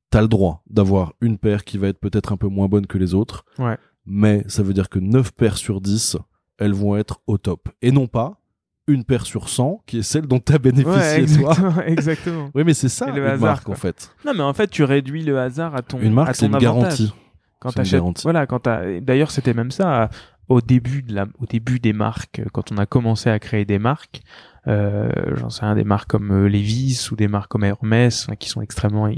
[0.10, 2.98] t'as le droit d'avoir une paire qui va être peut-être un peu moins bonne que
[2.98, 3.46] les autres.
[3.60, 3.78] Ouais.
[4.06, 6.18] Mais ça veut dire que 9 paires sur 10,
[6.58, 7.70] elles vont être au top.
[7.82, 8.42] Et non pas
[8.88, 11.52] une paire sur 100 qui est celle dont t'as bénéficié Ouais, toi.
[11.56, 12.50] exactement, exactement.
[12.54, 13.74] Oui, mais c'est ça le une hasard, marque quoi.
[13.74, 14.12] en fait.
[14.26, 16.56] Non, mais en fait, tu réduis le hasard à ton Une à marque, c'est une
[16.56, 16.80] avantage.
[16.82, 17.14] garantie.
[17.60, 18.24] quand t'achètes garantie.
[18.24, 18.68] voilà quand
[19.02, 20.10] d'ailleurs c'était même ça
[20.50, 23.80] au début de la au début des marques quand on a commencé à créer des
[23.80, 24.22] marques
[24.68, 28.36] euh, j'en sais rien des marques comme euh, Levi's ou des marques comme Hermès enfin,
[28.36, 29.10] qui sont extrêmement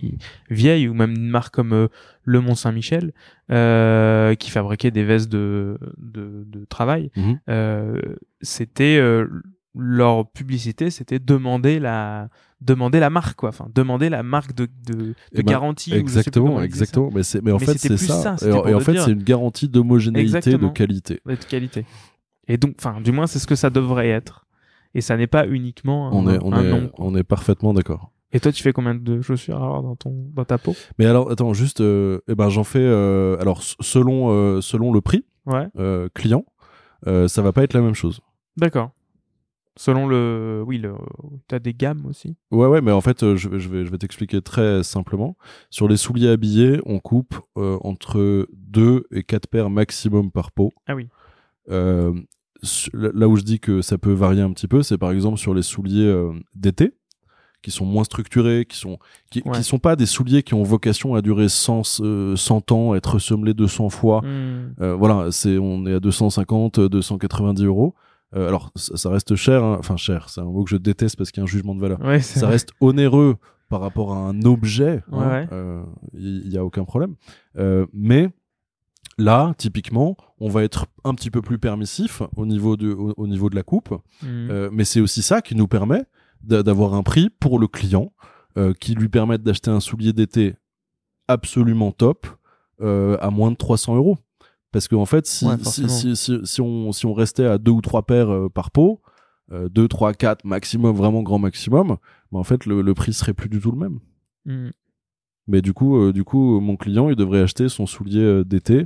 [0.50, 1.88] vieilles ou même une marque comme euh,
[2.24, 3.12] Le Mont Saint-Michel
[3.52, 7.40] euh, qui fabriquait des vestes de de, de travail Mhm.
[7.50, 8.02] euh,
[8.42, 9.28] c'était euh,
[9.78, 12.30] leur publicité c'était demander la
[12.62, 16.62] demander la marque quoi enfin demander la marque de de, de Eh ben, garantie Exactement,
[16.62, 17.10] exactement.
[17.14, 18.38] Mais, c'est- mais en Mais fait, c'est ça.
[18.38, 21.20] ça, et, en- et fait, c'est une garantie d'homogénéité, de qualité.
[21.26, 21.86] de qualité.
[22.48, 24.46] Et donc, enfin, du moins, c'est ce que ça devrait être.
[24.96, 26.92] Et ça n'est pas uniquement un, On est, on un est, nom.
[26.98, 28.12] on est parfaitement d'accord.
[28.32, 30.76] Et toi, tu fais combien de chaussures alors dans ton, dans ta peau?
[30.98, 32.80] Mais alors, attends, juste, euh, eh ben, j'en fais.
[32.82, 35.68] euh, alors, selon, euh, selon le prix Ouais.
[35.78, 36.44] euh, client,
[37.06, 38.20] ça va pas être la même chose.
[38.58, 38.92] D'accord.
[39.78, 40.94] Selon le, oui, le,
[41.48, 42.36] t'as des gammes aussi.
[42.52, 45.38] Ouais, ouais, mais en fait, euh, je, vais- je vais, je vais t'expliquer très simplement.
[45.70, 50.72] Sur les souliers habillés, on coupe euh, entre 2 et 4 paires maximum par peau.
[50.88, 51.08] Ah oui.
[51.70, 52.14] Euh,
[52.94, 55.54] là où je dis que ça peut varier un petit peu, c'est par exemple sur
[55.54, 56.94] les souliers euh, d'été,
[57.62, 58.98] qui sont moins structurés, qui sont
[59.30, 59.58] qui, Ouais.
[59.58, 63.14] qui sont pas des souliers qui ont vocation à durer 100, euh, 100 ans, être
[63.16, 64.22] ressemblés 200 fois.
[64.22, 64.74] Hmm.
[64.82, 67.94] Euh, voilà, c'est on est à 250, 290 euros.
[68.36, 69.78] Euh, alors ça, ça reste cher, hein.
[69.80, 71.80] enfin cher, c'est un mot que je déteste parce qu'il y a un jugement de
[71.82, 72.00] valeur.
[72.02, 72.52] Ouais, Ça vrai.
[72.52, 73.38] reste onéreux
[73.70, 75.80] par rapport à un objet, Ouais, ouais.
[76.14, 77.16] il y, a aucun problème.
[77.58, 78.30] Euh, mais
[79.18, 83.28] là, typiquement, on va être un petit peu plus permissif au niveau de, au, au
[83.28, 83.94] niveau de la coupe.
[84.24, 86.04] Euh, mais c'est aussi ça qui nous permet
[86.44, 88.12] d'a- d'avoir un prix pour le client
[88.58, 90.56] euh, qui lui permette d'acheter un soulier d'été
[91.28, 92.28] absolument top
[92.82, 94.18] euh, à moins de 300 euros.
[94.78, 97.82] Parce qu'en fait, si, Ouais, si, si, si, on, si on restait à deux ou
[97.82, 99.02] trois paires euh, par pot,
[99.52, 101.98] euh, deux, trois, quatre maximum, vraiment grand maximum,
[102.32, 104.00] bah, en fait, le, le prix serait plus du tout le même.
[104.46, 104.70] Hmm.
[105.48, 108.86] Mais du coup, euh, du coup, mon client, il devrait acheter son soulier euh, d'été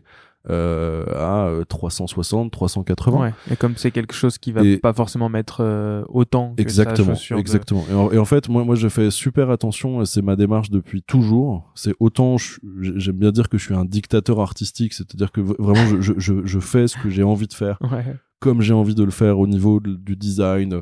[0.49, 3.19] euh, à euh, 360, 380.
[3.19, 3.33] Ouais.
[3.51, 7.09] Et comme c'est quelque chose qui va Et- pas forcément mettre euh, autant que Exactement,
[7.09, 7.83] sa chaussure de- exactement.
[7.89, 10.01] Et, en, et en fait, moi, moi, je fais super attention.
[10.01, 11.71] et C'est ma démarche depuis toujours.
[11.75, 12.37] C'est autant,
[12.81, 16.33] j'aime bien dire que je suis un dictateur artistique, c'est-à-dire que vraiment, je, je, je,
[16.43, 18.15] je fais ce que j'ai envie de faire, Ouais.
[18.39, 20.81] comme j'ai envie de le faire au niveau de- du design,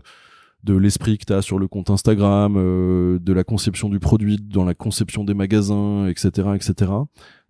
[0.63, 4.37] de l'esprit que tu as sur le compte Instagram, euh, de la conception du produit,
[4.37, 6.91] dans la conception des magasins, etc., etc.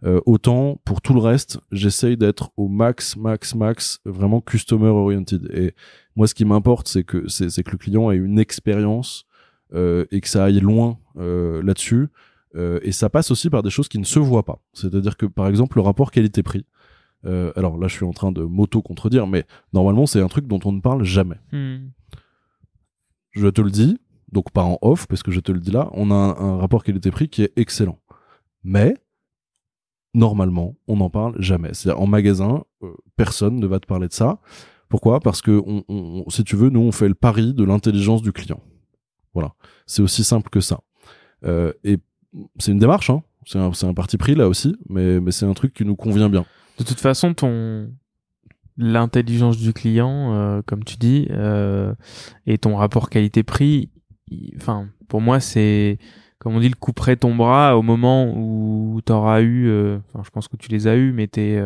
[0.03, 5.49] Euh, autant pour tout le reste, j'essaye d'être au max, max, max, vraiment customer oriented.
[5.53, 5.73] Et
[6.15, 9.26] moi, ce qui m'importe, c'est que c'est que le client ait une expérience
[9.73, 12.07] euh, et que ça aille loin là-dessus.
[12.56, 14.61] Et ça passe aussi par des choses qui ne se voient pas.
[14.73, 16.65] C'est-à-dire que, par exemple, le rapport qualité-prix.
[17.26, 20.72] Alors là, je suis en train de m'auto-contredire, mais normalement, c'est un truc dont on
[20.72, 21.36] ne parle jamais.
[21.52, 21.90] Hmm.
[23.31, 23.99] Je te le dis,
[24.31, 26.57] donc pas en off, parce que je te le dis là, on a un, un
[26.57, 27.99] rapport qualité-prix qui est excellent.
[28.64, 28.95] Mais,
[30.14, 31.73] normalement, on n'en parle jamais.
[31.73, 34.39] C'est-à-dire, en magasin, euh, personne ne va te parler de ça.
[34.89, 35.19] Pourquoi?
[35.19, 35.61] Parce que,
[36.30, 38.61] si tu veux, nous, on fait le pari de l'intelligence du client.
[39.34, 39.53] Voilà.
[39.85, 40.80] C'est aussi simple que ça.
[41.45, 41.99] Euh, et
[42.57, 43.22] c'est une démarche, hein.
[43.45, 45.95] C'est un, c'est un parti pris là aussi, mais, mais c'est un truc qui nous
[45.95, 46.45] convient bien.
[46.77, 47.91] De toute façon, ton
[48.80, 51.93] l'intelligence du client, euh, comme tu dis, euh,
[52.47, 53.91] et ton rapport qualité-prix,
[54.56, 55.99] enfin, pour moi, c'est,
[56.39, 59.99] comme on dit, le coup près ton bras au moment où tu auras eu, euh,
[60.07, 61.61] enfin, je pense que tu les as eu, mais tes,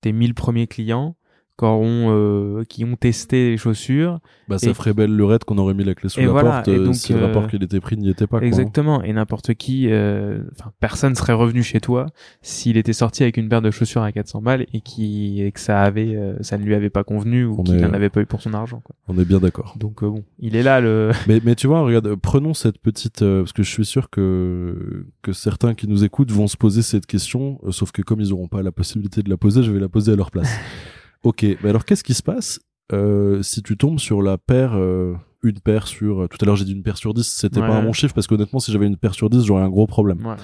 [0.00, 1.16] tes 1000 premiers clients
[1.62, 4.20] euh, qui ont testé les chaussures.
[4.48, 6.50] Bah, ça Et- ferait belle lurette qu'on aurait mis la clé sous Et la voilà,
[6.52, 8.38] porte et euh, donc, si le euh, rapport qu'il était pris n'y était pas.
[8.38, 8.46] quoi.
[8.46, 9.02] Exactement.
[9.02, 12.06] Et n'importe qui, euh, enfin, personne serait revenu chez toi
[12.42, 15.60] s'il était sorti avec une paire de chaussures à 400 balles et qui, et que
[15.60, 18.20] ça avait, euh, ça ne lui avait pas convenu ou qu'il est, n'en avait pas
[18.20, 18.94] eu pour son argent, quoi.
[19.08, 19.74] On est bien d'accord.
[19.78, 23.40] Donc, bon, il est là, le, mais, mais tu vois, regarde, prenons cette petite, euh,
[23.40, 27.06] parce que je suis sûr que que certains qui nous écoutent vont se poser cette
[27.06, 29.80] question, euh, sauf que comme ils n'auront pas la possibilité de la poser, je vais
[29.80, 30.50] la poser à leur place.
[31.24, 32.60] ok, mais alors qu'est-ce qui se passe
[32.92, 36.64] euh, si tu tombes sur la paire, euh, une paire sur, tout à l'heure j'ai
[36.64, 37.66] dit une paire sur 10, c'était Ouais.
[37.68, 39.86] pas un bon chiffre parce qu'honnêtement si j'avais une paire sur 10 j'aurais un gros
[39.86, 40.24] problème.
[40.26, 40.36] ouais.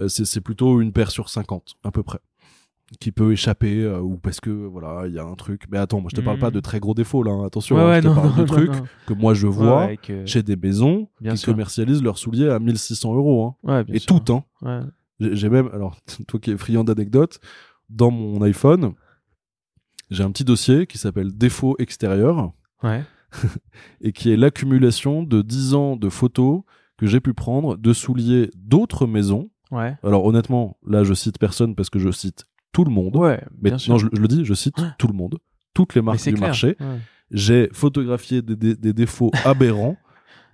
[0.00, 2.18] Euh, c'est plutôt une paire sur 50 à peu près
[3.00, 6.00] qui peut échapper euh, ou parce que voilà il y a un truc mais attends
[6.00, 8.00] moi je te parle pas de très gros défauts là hein, attention Ouais, hein, je
[8.02, 8.82] te non, parle non, de trucs non.
[9.06, 11.52] que moi je vois euh, chez des maisons Bien qui sûr.
[11.52, 13.84] commercialisent leurs souliers à 1600 euros hein.
[13.88, 14.22] et sûr.
[14.24, 14.88] tout hein
[15.20, 15.96] j'ai même alors
[16.28, 17.40] toi qui es friand d'anecdotes
[17.88, 18.94] dans mon iPhone
[20.10, 22.52] j'ai un petit dossier qui s'appelle défaut extérieur
[22.82, 23.02] Ouais.
[24.00, 26.62] et qui est l'accumulation de 10 ans de photos
[26.96, 29.96] que j'ai pu prendre de souliers d'autres maisons Ouais.
[30.04, 33.16] alors honnêtement, là je cite personne parce que je cite tout le monde.
[33.16, 34.88] Ouais, mais non, je, je le dis, je cite Ouais.
[34.98, 35.38] tout le monde,
[35.72, 36.48] toutes les marques du clair.
[36.48, 36.76] marché.
[37.30, 39.96] J'ai photographié des, des- des défauts aberrants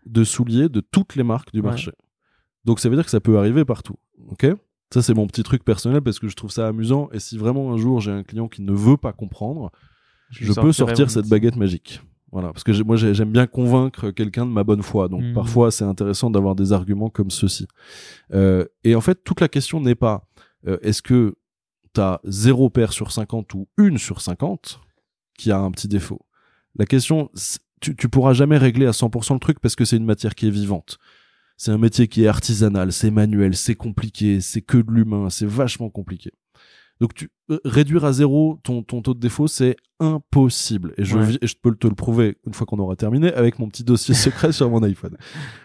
[0.07, 1.91] de souliers de toutes les marques du marché.
[2.65, 3.97] Donc ça veut dire que ça peut arriver partout.
[4.29, 4.47] Ok?
[4.93, 7.09] Ça c'est mon petit truc personnel parce que je trouve ça amusant.
[7.13, 9.71] Et si vraiment un jour j'ai un client qui ne veut pas comprendre,
[10.31, 12.01] je peux sortir cette baguette magique.
[12.33, 15.35] Voilà, parce que moi j'ai- j'aime bien convaincre quelqu'un de ma bonne foi, donc Mhm.
[15.35, 17.67] parfois c'est intéressant d'avoir des arguments comme ceci.
[18.33, 20.27] Euh, et en fait, toute la question n'est pas
[20.67, 21.35] euh, est-ce que
[21.93, 24.81] t'as 0 paire sur 50 ou une sur 50
[25.39, 26.21] qui a un petit défaut?
[26.77, 27.31] La question,
[27.81, 30.47] tu, tu pourras jamais régler à 100% le truc parce que c'est une matière qui
[30.47, 30.99] est vivante.
[31.63, 35.45] C'est un métier qui est artisanal, c'est manuel, c'est compliqué, c'est que de l'humain, c'est
[35.45, 36.31] vachement compliqué.
[37.03, 40.95] Donc tu euh, réduire à zéro ton, ton taux de défaut, c'est impossible.
[40.97, 41.35] Et je, Ouais.
[41.43, 44.15] et je peux te le prouver une fois qu'on aura terminé avec mon petit dossier
[44.49, 45.19] secret sur mon iPhone.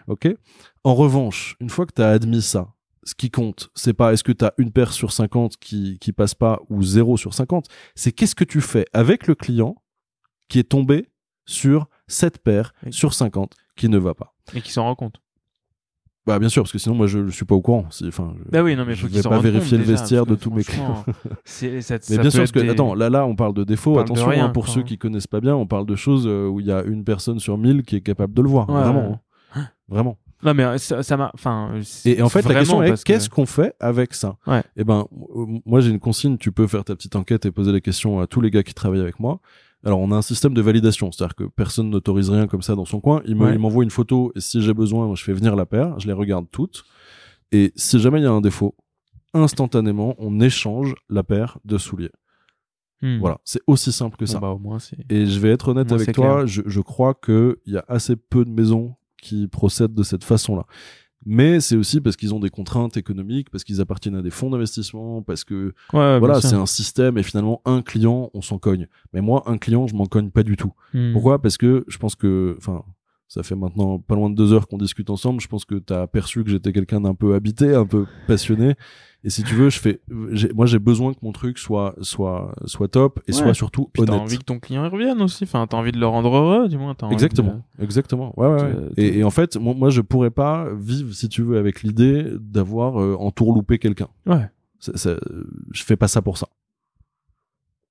[0.06, 0.28] Ok?
[0.84, 4.22] En revanche, une fois que tu as admis ça, ce qui compte, c'est pas est-ce
[4.22, 7.68] que tu as une paire sur 50 qui, qui passe pas ou 0 sur 50,
[7.94, 9.76] c'est qu'est-ce que tu fais avec le client
[10.50, 11.08] qui est tombé
[11.46, 12.92] sur cette paire Oui.
[12.92, 14.34] sur 50 qui ne va pas.
[14.52, 15.22] Et qui s'en rend compte.
[16.26, 17.86] Bah bien sûr, parce que sinon moi je, je suis pas au courant.
[17.90, 19.84] Si, enfin, je, Bah oui, non, mais je faut vais qu'ils s'en pas vérifier le
[19.84, 21.04] déjà, vestiaire de tous mes clients.
[21.44, 23.94] ça- Mais bien sûr, parce que des- attends, là, là, on parle de défauts.
[23.96, 26.48] De Attention, rien, hein, pour ceux qui connaissent pas bien, on parle de choses euh,
[26.48, 28.68] où il y a une personne sur mille qui est capable de le voir.
[28.68, 29.16] Ouais, vraiment, ouais.
[29.54, 29.68] hein.
[29.88, 30.18] vraiment.
[30.42, 31.30] Non, mais euh, ça m'a.
[31.32, 31.70] Enfin.
[32.04, 34.36] Et, et en fait, la question est qu'est-ce qu'on fait avec ça?
[34.46, 34.62] Ouais.
[34.76, 36.36] Eh ben, euh, moi, j'ai une consigne.
[36.38, 38.74] Tu peux faire ta petite enquête et poser les questions à tous les gars qui
[38.74, 39.40] travaillent avec moi.
[39.86, 42.84] Alors, on a un système de validation, c'est-à-dire que personne n'autorise rien comme ça dans
[42.84, 43.22] son coin.
[43.26, 43.56] Il Ouais.
[43.56, 46.46] m'envoie une photo et si j'ai besoin, je fais venir la paire, je les regarde
[46.50, 46.84] toutes.
[47.52, 48.74] Et si jamais il y a un défaut,
[49.32, 52.10] instantanément, on échange la paire de souliers.
[53.02, 53.18] Hmm.
[53.18, 54.40] Voilà, c'est aussi simple que Bon, ça.
[54.40, 54.96] bah, au moins, c'est.
[55.10, 58.44] Et je vais être honnête avec toi, je, je crois qu'il y a assez peu
[58.44, 60.66] de maisons qui procèdent de cette façon-là.
[61.26, 64.48] Mais c'est aussi parce qu'ils ont des contraintes économiques, parce qu'ils appartiennent à des fonds
[64.48, 68.86] d'investissement, parce que Ouais, voilà, c'est un système et finalement un client, on s'en cogne.
[69.12, 70.72] Mais moi, un client, je m'en cogne pas du tout.
[70.94, 71.12] Hmm.
[71.12, 71.42] Pourquoi?
[71.42, 72.84] Parce que je pense que, enfin,
[73.28, 75.40] ça fait maintenant pas loin de deux heures qu'on discute ensemble.
[75.40, 78.74] Je pense que t'as aperçu que j'étais quelqu'un d'un peu habité, un peu passionné.
[79.26, 80.00] Et si tu veux, je fais,
[80.54, 83.38] moi j'ai besoin que mon truc soit soit soit top et Ouais.
[83.38, 84.22] soit surtout Puis t'as honnête.
[84.22, 85.42] envie que ton client revienne aussi.
[85.42, 86.94] Enfin, t'as envie de le rendre heureux, du moins.
[86.94, 88.32] t'as Exactement, exactement.
[88.38, 91.58] Ouais, ouais, Et, et en fait, moi, moi, je pourrais pas vivre, si tu veux,
[91.58, 94.06] avec l'idée d'avoir euh, entourloupé quelqu'un.
[94.26, 94.48] Ouais.
[94.80, 96.46] Je fais pas ça pour ça.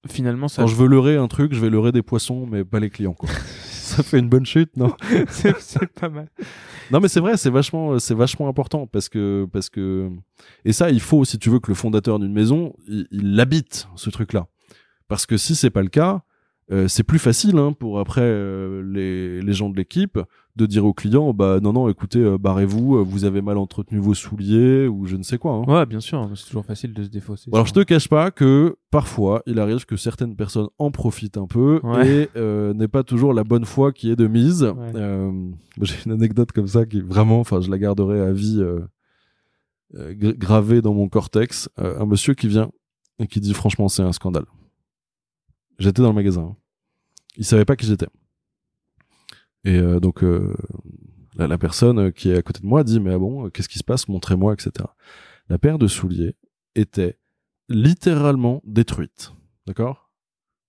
[0.07, 0.61] Finalement, ça.
[0.61, 3.13] Quand je veux leurrer un truc, je vais leurrer des poissons, mais pas les clients,
[3.13, 3.27] quoi.
[3.97, 4.95] ça fait une bonne chute, non
[5.29, 6.27] c'est pas mal.
[6.91, 10.09] Non, mais c'est vrai, c'est vachement, c'est vachement important parce que, parce que,
[10.65, 13.87] et ça, il faut, si tu veux, que le fondateur d'une maison, il, il l'habite,
[13.95, 14.47] ce truc-là.
[15.07, 16.23] Parce que si c'est pas le cas,
[16.71, 20.19] euh, c'est plus facile hein, pour après euh, les, les gens de l'équipe
[20.55, 23.99] de dire aux clients bah non non écoutez euh, barrez-vous euh, vous avez mal entretenu
[23.99, 25.63] vos souliers ou je ne sais quoi hein.
[25.67, 26.29] Ouais, bien sûr.
[26.35, 27.49] C'est toujours facile de se défausser.
[27.53, 31.37] Alors je sur- te cache pas que parfois il arrive que certaines personnes en profitent
[31.37, 32.07] un peu Ouais.
[32.07, 34.63] et euh, n'est pas toujours la bonne foi qui est de mise.
[34.63, 34.91] Ouais.
[34.95, 35.31] Euh,
[35.81, 38.63] J'ai une anecdote comme ça qui vraiment, enfin je la garderai à vie
[39.93, 41.69] gra- gravée dans mon cortex.
[41.77, 42.71] Un monsieur qui vient
[43.19, 44.45] et qui dit franchement c'est un scandale.
[45.79, 46.41] J'étais dans le magasin.
[46.51, 46.55] hein.
[47.37, 48.07] Il savait pas qui j'étais.
[49.65, 50.55] Et euh, donc euh,
[51.35, 53.49] la, la personne euh, qui est à côté de moi dit mais ah bon euh,
[53.49, 54.07] qu'est-ce qui se passe?
[54.07, 54.71] Montrez-moi etc.
[55.49, 56.35] La paire de souliers
[56.75, 57.17] était
[57.69, 59.33] littéralement détruite.
[59.67, 60.11] D'accord?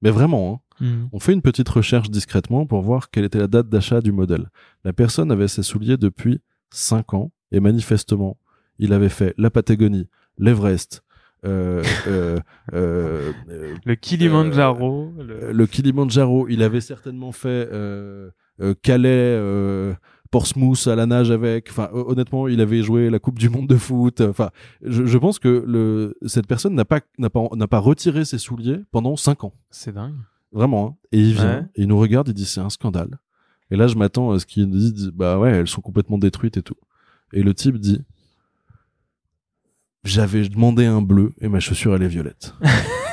[0.02, 0.60] Mais vraiment, hein.
[0.84, 1.08] Mhm.
[1.12, 4.50] On fait une petite recherche discrètement pour voir quelle était la date d'achat du modèle.
[4.84, 6.40] La personne avait ses souliers depuis
[6.70, 8.36] 5 ans et manifestement,
[8.78, 10.06] il avait fait la Patagonie,
[10.36, 11.02] l'Everest,
[11.46, 12.38] euh, euh,
[12.74, 13.32] euh,
[13.86, 15.14] Le Kilimanjaro.
[15.18, 16.46] le- le Kilimanjaro.
[16.48, 17.68] Il avait certainement fait
[18.82, 19.94] Calais, euh,
[20.30, 21.68] Portsmouth à la nage avec.
[21.70, 24.20] Enfin, hon- honnêtement, il avait joué la Coupe du Monde de foot.
[24.20, 24.50] Enfin,
[24.82, 28.38] je, je pense que le, cette personne n'a pas, n'a pas, n'a pas retiré ses
[28.38, 29.52] souliers pendant 5 ans.
[29.70, 30.14] C'est dingue.
[30.52, 30.88] Vraiment.
[30.88, 30.96] hein.
[31.12, 31.66] Et il vient, Ouais.
[31.76, 33.18] et il nous regarde, il dit c'est un scandale.
[33.70, 36.56] Et là, je m'attends à ce qu'il nous dise, bah ouais, elles sont complètement détruites
[36.56, 36.76] et tout.
[37.32, 38.00] Et le type dit,
[40.04, 42.54] j'avais demandé un bleu et ma chaussure elle est violette.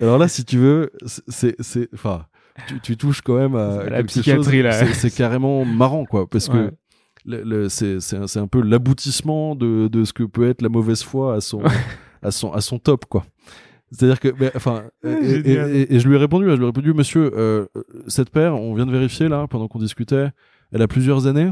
[0.00, 0.90] Alors là, si tu veux,
[1.28, 2.24] c'est, c'est, enfin,
[2.66, 4.86] tu, tu touches quand même à la psychiatrie, chose- là.
[4.94, 6.72] C'est, carrément marrant, quoi, parce que
[7.26, 10.62] le, le- c'est, c'est, un, c'est un peu l'aboutissement de, de ce que peut être
[10.62, 11.62] la mauvaise foi à son,
[12.22, 13.24] à son, à son top, quoi.
[13.92, 15.70] C'est-à-dire que, enfin, et, et- Génial.
[15.76, 17.66] et- et je lui ai répondu, je lui ai répondu, monsieur, euh,
[18.06, 20.28] cette paire, on vient de vérifier là, pendant qu'on discutait,
[20.72, 21.50] elle a plusieurs années.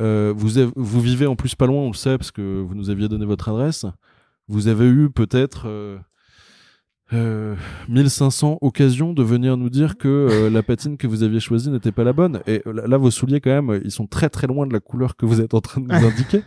[0.00, 2.74] Euh, vous, avez- vous vivez en plus pas loin, on le sait, parce que vous
[2.74, 3.86] nous aviez donné votre adresse.
[4.48, 5.98] Vous avez eu peut-être euh,
[7.12, 7.54] euh,
[7.88, 11.92] 1500 occasions de venir nous dire que euh, la patine que vous aviez choisie n'était
[11.92, 12.40] pas la bonne.
[12.46, 15.16] Et euh, là, vos souliers, quand même, ils sont très très loin de la couleur
[15.16, 16.42] que vous êtes en train de nous indiquer.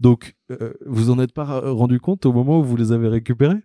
[0.00, 3.58] Donc, euh, vous en êtes pas rendu compte au moment où vous les avez récupérés.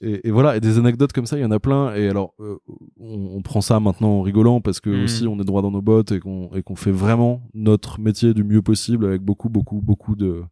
[0.00, 1.92] Et, et voilà, et des anecdotes comme ça, il y en a plein.
[1.94, 2.56] Et alors, euh,
[3.00, 5.04] on, on prend ça maintenant en rigolant parce que Mm.
[5.04, 8.32] aussi on est droit dans nos bottes et qu'on et qu'on fait vraiment notre métier
[8.32, 10.42] du mieux possible avec beaucoup, beaucoup, beaucoup de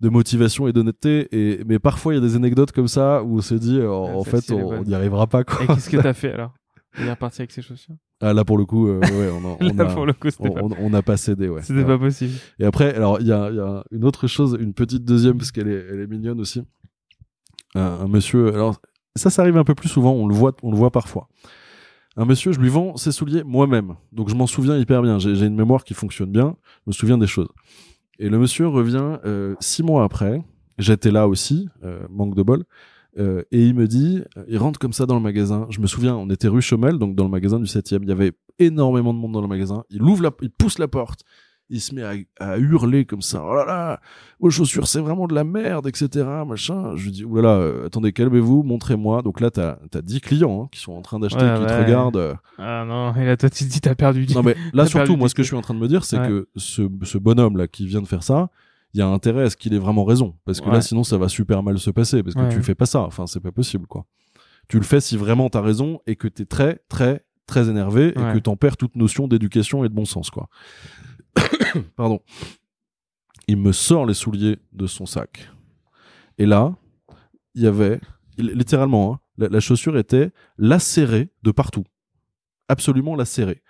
[0.00, 1.28] de motivation et d'honnêteté.
[1.32, 3.90] Et mais parfois il y a des anecdotes comme ça où on se dit, euh,
[3.90, 5.64] en, Ouais, en fait, on n'y arrivera pas quoi.
[5.64, 6.54] Et qu'est-ce que t'as fait alors?
[6.98, 7.94] Il est reparti avec ses chaussures?
[8.20, 10.30] Ah là pour le coup, euh, ouais, on a, on Là, a- pour le coup,
[10.30, 11.62] c'était on- pas, on- on n'a pas cédé, ouais.
[11.62, 12.32] c'était pas possible.
[12.58, 15.36] Et après, alors il y a, il y a une autre chose, une petite deuxième
[15.38, 16.62] parce qu'elle est, elle est mignonne aussi.
[17.74, 18.80] Un, un monsieur, alors
[19.14, 20.12] ça, ça arrive un peu plus souvent.
[20.12, 21.28] On le voit, on le voit parfois.
[22.16, 25.18] Un monsieur, je lui vends ses souliers moi-même, donc je m'en souviens hyper bien.
[25.20, 26.56] J'ai j'ai une mémoire qui fonctionne bien.
[26.86, 27.48] Je me souviens des choses.
[28.18, 30.42] Et le monsieur revient euh, six mois après.
[30.78, 32.64] J'étais là aussi, euh, manque de bol.
[33.18, 35.66] Euh, et il me dit, euh, il rentre comme ça dans le magasin.
[35.70, 38.00] Je me souviens, on était rue Chomel, donc dans le magasin du 7e.
[38.02, 39.84] Il y avait énormément de monde dans le magasin.
[39.90, 41.24] Il ouvre la, il pousse la porte.
[41.70, 43.44] Il se met à, à hurler comme ça.
[43.44, 44.00] Oh là là,
[44.40, 46.26] vos chaussures, c'est vraiment de la merde, etc.
[46.46, 46.96] Machin.
[46.96, 49.20] Je lui dis, oulala, euh, attendez, calmez-vous, montrez-moi.
[49.20, 51.70] Donc là, t'as as 10 clients hein, qui sont en train d'acheter, Ouais, qui te
[51.70, 51.84] ouais.
[51.84, 52.16] regardent.
[52.16, 52.34] euh.
[52.56, 55.16] Ah non, et là, toi, tu te dis, t'as perdu du Non mais là surtout,
[55.16, 56.28] moi ce que je suis en train de me dire, c'est Ouais.
[56.28, 58.48] que ce, ce bonhomme là qui vient de faire ça,
[58.94, 61.18] il y a intérêt à ce qu'il ait vraiment raison, parce que là sinon ça
[61.18, 63.86] va super mal se passer, parce que tu fais pas ça, enfin c'est pas possible
[63.86, 64.06] quoi.
[64.68, 68.12] Tu le fais si vraiment t'as raison et que t'es très très très énervé et
[68.34, 70.48] que t'en perds toute notion d'éducation et de bon sens quoi.
[71.96, 72.20] Pardon.
[73.46, 75.50] Il me sort les souliers de son sac.
[76.38, 76.76] Et là,
[77.54, 78.00] il y avait,
[78.36, 81.84] littéralement, hein, la, chaussure était lacérée de partout.
[82.68, 83.62] Absolument lacérée.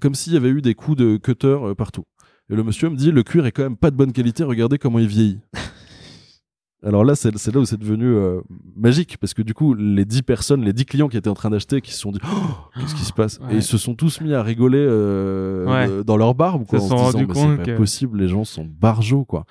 [0.00, 2.04] Comme s'il y avait eu des coups de cutter euh, partout.
[2.50, 4.78] Et le monsieur me dit, le cuir est quand même pas de bonne qualité, regardez
[4.78, 5.40] comment il vieillit.
[6.86, 8.40] Alors là, c'est là où c'est devenu euh,
[8.76, 11.50] magique, parce que du coup, les 10 personnes, les 10 clients qui étaient en train
[11.50, 12.36] d'acheter, qui se sont dit, Oh,
[12.78, 13.40] qu'est-ce qui se passe?
[13.40, 13.54] Ouais.
[13.54, 15.90] Et ils se sont tous mis à rigoler euh, Ouais.
[15.90, 18.44] euh, dans leur barbe, quoi, Se sont se disant, rendus compte que- possible, les gens
[18.44, 19.46] sont barjots, quoi.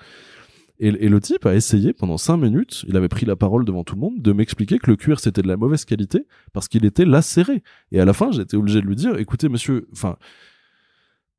[0.79, 3.83] Et, et le type a essayé pendant 5 minutes, il avait pris la parole devant
[3.83, 6.83] tout le monde, de m'expliquer que le cuir c'était de la mauvaise qualité parce qu'il
[6.85, 7.63] était lacéré.
[7.93, 10.17] Et à la fin, j'étais obligé de lui dire, écoutez, monsieur, enfin,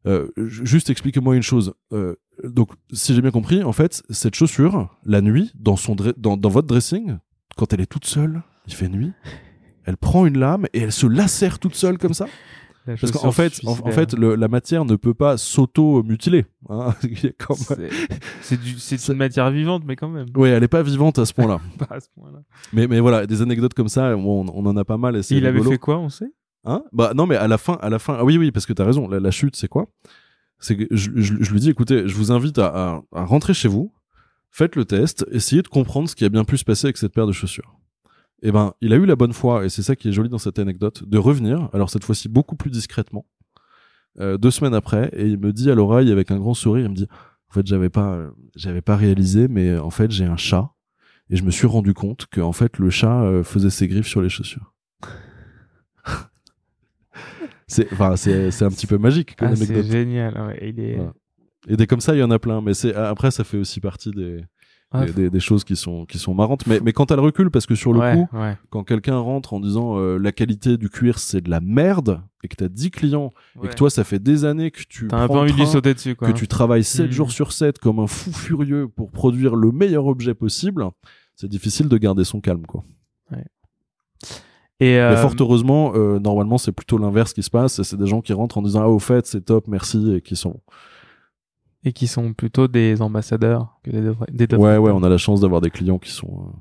[0.06, 1.74] euh, ju- juste expliquez-moi une chose.
[1.93, 2.14] Euh,
[2.45, 6.49] donc, si j'ai bien compris, en fait, cette chaussure, la nuit, dans, son dans, dans
[6.49, 7.17] votre dressing,
[7.57, 9.13] quand elle est toute seule, il fait nuit,
[9.85, 12.27] elle prend une lame et elle se lacère toute seule comme ça.
[12.87, 16.47] Parce qu'en fait, en, fait le- la matière ne peut pas s'auto-mutiler.
[16.69, 16.95] Hein.
[18.41, 20.27] C'est- une matière vivante, mais quand même.
[20.37, 21.61] Ouais, elle est pas vivante à ce point-là.
[22.73, 25.17] Mais, mais voilà, des anecdotes comme ça, on, on en a pas mal.
[25.17, 26.33] Et c'est Il avait fait quoi, on sait?
[26.65, 26.85] Hein?
[26.93, 28.85] Bah non, mais à la fin, à la fin, ah oui, oui, parce que t'as
[28.85, 29.09] raison.
[29.09, 29.87] La, la chute, c'est quoi?
[30.59, 33.55] C'est que je, je- je lui dis, écoutez, je vous invite à, à- à rentrer
[33.55, 33.93] chez vous,
[34.51, 37.12] faites le test, essayez de comprendre ce qui a bien pu se passer avec cette
[37.12, 37.78] paire de chaussures.
[38.43, 40.39] Et ben, il a eu la bonne foi, et c'est ça qui est joli dans
[40.39, 41.69] cette anecdote, de revenir.
[41.73, 43.27] Alors cette fois-ci beaucoup plus discrètement,
[44.20, 46.91] euh, deux semaines après, et il me dit à l'oreille avec un grand sourire, il
[46.91, 47.07] me dit,
[47.51, 48.19] en fait, j'avais pas,
[48.55, 50.70] j'avais pas réalisé, mais en fait, j'ai un chat,
[51.31, 54.07] et je me suis rendu compte que en fait, le chat euh, faisait ses griffes
[54.07, 54.73] sur les chaussures.
[57.67, 60.35] C'est, enfin, c'est, c'est un petit peu magique Ah, c'est génial.
[60.49, 60.99] ouais, il est...
[60.99, 61.09] Ouais.
[61.69, 62.61] Et des comme ça, il y en a plein.
[62.61, 64.45] Mais c'est après, ça fait aussi partie des,
[64.93, 66.65] Ah, des, des- des choses qui sont qui sont marrantes.
[66.69, 69.19] Mais mais quand t'as le recul, parce que sur le ouais, coup, ouais, quand quelqu'un
[69.19, 72.69] rentre en disant euh, la qualité du cuir c'est de la merde et que t'as
[72.69, 73.33] 10 clients
[73.65, 75.55] et que toi ça fait des années que tu T'as un peu prends de lui
[75.57, 76.29] train, sauter dessus, quoi.
[76.31, 77.13] que tu travailles 7 Mm.
[77.13, 80.87] jours sur 7 comme un fou furieux pour produire le meilleur objet possible,
[81.35, 82.85] c'est difficile de garder son calme, quoi.
[84.78, 87.82] Et Mais euh, fort heureusement, euh, normalement, c'est plutôt l'inverse qui se passe.
[87.82, 90.36] C'est des gens qui rentrent en disant ah au fait c'est top, merci et qui
[90.36, 90.61] sont.
[91.85, 95.16] et qui sont plutôt des ambassadeurs que des, devra- des Ouais ouais, on a la
[95.19, 96.57] chance d'avoir des clients qui sont euh,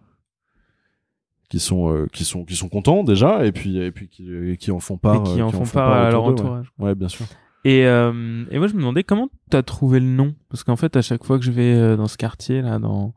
[1.49, 4.55] qui sont euh, qui sont qui sont contents déjà et puis et puis qui, et
[4.57, 5.15] qui en font part.
[5.15, 6.31] et qui euh, en font part à leur ouais.
[6.31, 6.71] entourage.
[6.79, 7.25] Ouais, bien sûr.
[7.65, 10.35] Et, euh, et moi, je me demandais comment tu as trouvé le nom?
[10.49, 13.13] Parce qu'en fait, à chaque fois que je vais dans ce quartier, là, dans,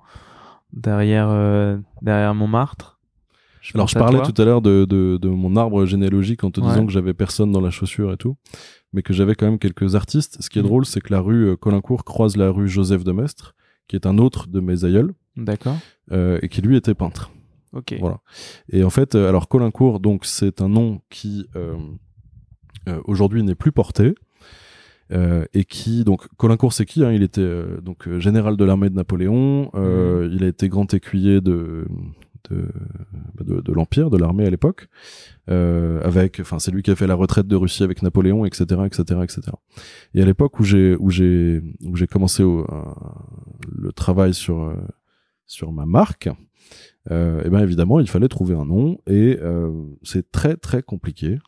[0.73, 2.98] derrière, euh, derrière Montmartre.
[3.75, 4.27] Alors je parlais toi.
[4.33, 6.69] tout à l'heure de, de, de mon arbre généalogique en te Ouais.
[6.69, 8.37] disant que j'avais personne dans la chaussure et tout,
[8.93, 10.39] mais que j'avais quand même quelques artistes.
[10.41, 10.69] Ce qui est Mhm.
[10.69, 13.55] drôle, c'est que la rue euh, Colincourt croise la rue Joseph de Maistre,
[13.89, 15.77] qui est un autre de mes aïeuls, D'accord.
[16.13, 17.31] euh, et qui lui était peintre.
[17.73, 17.95] Ok.
[18.01, 18.21] Voilà.
[18.73, 21.77] Et en fait, euh, alors Colincourt, donc c'est un nom qui euh,
[22.89, 24.15] euh, aujourd'hui n'est plus porté.
[25.11, 27.13] euh, et qui donc Colincourt c'est qui hein?
[27.13, 29.71] Il était euh, donc euh, général de l'armée de Napoléon.
[29.75, 31.87] euh, Il a été grand écuyer de
[32.51, 32.69] de,
[33.35, 34.89] bah, de, de l'empire, de l'armée à l'époque.
[35.51, 38.83] Euh, avec, enfin c'est lui qui a fait la retraite de Russie avec Napoléon, etc.,
[38.85, 39.41] etc., etc.
[40.15, 42.85] Et à l'époque où j'ai où j'ai où j'ai commencé au, euh,
[43.71, 44.75] le travail sur euh,
[45.47, 46.29] sur ma marque,
[47.11, 49.73] euh, et ben évidemment, il fallait trouver un nom et euh,
[50.03, 51.39] c'est très très compliqué.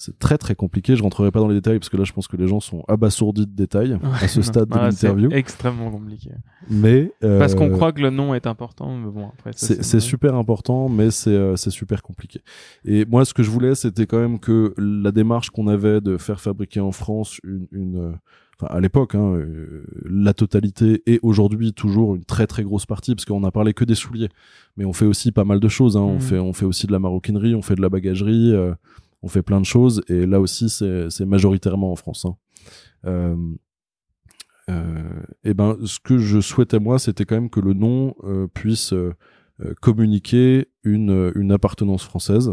[0.00, 0.94] C'est très très compliqué.
[0.94, 2.84] Je rentrerai pas dans les détails parce que là, je pense que les gens sont
[2.86, 5.28] abasourdis de détails à ce stade de c'est l'interview.
[5.32, 6.30] extrêmement compliqué.
[6.70, 10.36] Mais euh, Parce qu'on croit que le nom est important, mais bon, après, c'est super
[10.36, 12.40] important, mais c'est euh, c'est super compliqué.
[12.84, 16.16] Et moi, ce que je voulais, c'était quand même que la démarche qu'on avait de
[16.16, 18.12] faire fabriquer en France une, une euh,
[18.60, 23.16] enfin à l'époque, hein, euh, la totalité et aujourd'hui toujours une très très grosse partie,
[23.16, 24.28] parce qu'on a parlé que des souliers,
[24.76, 25.96] mais on fait aussi pas mal de choses.
[25.96, 26.02] Hein.
[26.02, 26.20] On Mhm.
[26.20, 28.74] fait on fait aussi de la maroquinerie, on fait de la bagagerie, euh,
[29.22, 32.24] on fait plein de choses, et là aussi c'est majoritairement en France.
[32.24, 32.36] Hein.
[33.06, 33.36] Euh,
[34.70, 38.46] euh, et ben, ce que je souhaitais moi, c'était quand même que le nom euh,
[38.46, 39.14] puisse euh,
[39.60, 42.50] euh, communiquer une, une appartenance française,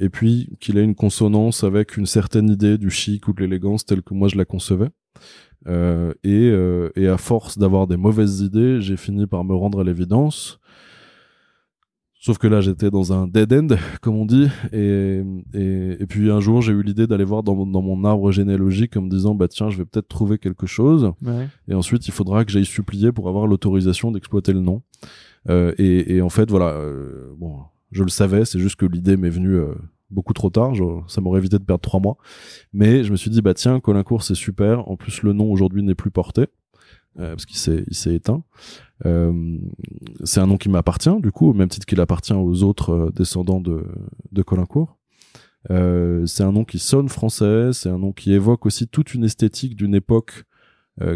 [0.00, 3.86] et puis qu'il ait une consonance avec une certaine idée du chic ou de l'élégance
[3.86, 4.88] telle que moi je la concevais.
[5.68, 6.52] Et,
[6.96, 10.58] et à force d'avoir des mauvaises idées, j'ai fini par me rendre à l'évidence.
[12.22, 13.68] Sauf que là, j'étais dans un dead end,
[14.02, 15.22] comme on dit, et,
[15.54, 18.30] et, et puis un jour, j'ai eu l'idée d'aller voir dans, mon- dans mon arbre
[18.30, 21.12] généalogique en me disant, bah tiens, je vais peut-être trouver quelque chose.
[21.24, 21.48] Ouais.
[21.66, 24.82] Et ensuite, il faudra que j'aille supplier pour avoir l'autorisation d'exploiter le nom.
[25.48, 27.60] Euh, et, et en fait, voilà, euh, bon,
[27.90, 29.72] je le savais, c'est juste que l'idée m'est venue euh,
[30.10, 30.74] beaucoup trop tard.
[30.74, 32.18] Je- ça m'aurait évité de perdre trois mois.
[32.74, 34.86] Mais je me suis dit, bah tiens, Colincourt, c'est super.
[34.90, 36.48] En plus, le nom aujourd'hui n'est plus porté.
[37.18, 38.42] Euh, parce qu'il s'est il s'est éteint.
[39.06, 39.58] Euh,
[40.24, 43.10] c'est un nom qui m'appartient, du coup, au même titre qu'il appartient aux autres euh,
[43.10, 43.86] descendants de,
[44.32, 44.98] de Colincourt.
[45.70, 49.24] Euh, c'est un nom qui sonne français, c'est un nom qui évoque aussi toute une
[49.24, 50.44] esthétique d'une époque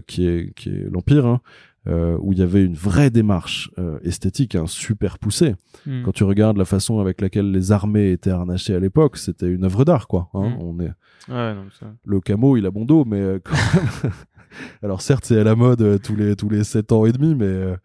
[0.07, 1.43] qui est qui est l'empire, hein,
[1.87, 5.55] euh, où il y avait une vraie démarche euh, esthétique, hein, super poussée.
[5.85, 6.03] Hmm.
[6.03, 9.65] Quand tu regardes la façon avec laquelle les armées étaient harnachées à l'époque, c'était une
[9.65, 10.31] œuvre d'art, quoi.
[10.33, 10.49] Hein.
[10.49, 10.59] Mm.
[10.61, 10.93] On est
[11.29, 11.87] Ouais, non, ça...
[12.05, 14.13] le camo, il a bon dos, mais euh, quand même.
[14.83, 17.35] Alors certes, c'est à la mode euh, tous les tous les sept ans et demi,
[17.35, 17.77] mais euh,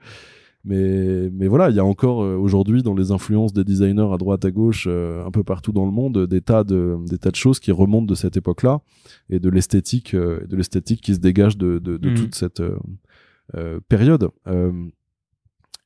[0.66, 4.18] mais mais voilà, il y a encore euh, aujourd'hui dans les influences des designers à
[4.18, 7.32] droite à gauche, euh, un peu partout dans le monde, des tas de des tas
[7.32, 8.82] de choses qui remontent de cette époque-là
[9.30, 12.16] et de l'esthétique euh, de l'esthétique qui se dégage de de, de Mhm.
[12.16, 12.62] toute cette
[13.88, 14.30] période.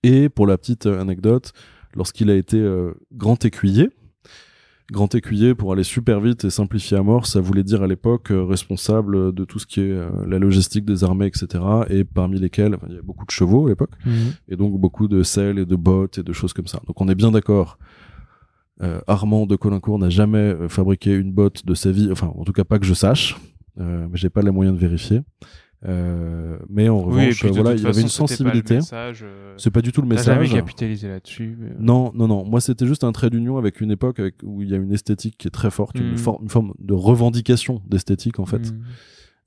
[0.03, 1.53] Et pour la petite anecdote,
[1.95, 2.61] lorsqu'il a été
[3.13, 3.89] grand écuyer,
[4.93, 8.31] grand écuyer pour aller super vite et simplifier à mort, ça voulait dire à l'époque
[8.31, 11.61] euh, responsable de tout ce qui est euh, la logistique des armées, etc.
[11.89, 14.13] Et parmi lesquels, enfin, il y a beaucoup de chevaux à l'époque, Mhm.
[14.47, 16.79] et donc beaucoup de selles et de bottes et de choses comme ça.
[16.87, 17.77] Donc on est bien d'accord.
[18.81, 22.53] Euh, Armand de Colincourt n'a jamais fabriqué une botte de sa vie, enfin en tout
[22.53, 23.35] cas pas que je sache,
[23.77, 25.21] mais j'ai pas les moyens de vérifier.
[25.85, 28.75] Euh, mais en Oui, revanche, de voilà, il y avait une sensibilité.
[28.75, 30.55] message, euh, C'est pas du tout le T'as jamais message.
[30.57, 31.57] capitalisé là-dessus.
[31.59, 32.45] mais, euh, Non, non, non.
[32.45, 34.93] Moi, c'était juste un trait d'union avec une époque avec, où il y a une
[34.93, 36.17] esthétique qui est très forte, une, Mm.
[36.17, 38.73] for- une forme de revendication d'esthétique en fait,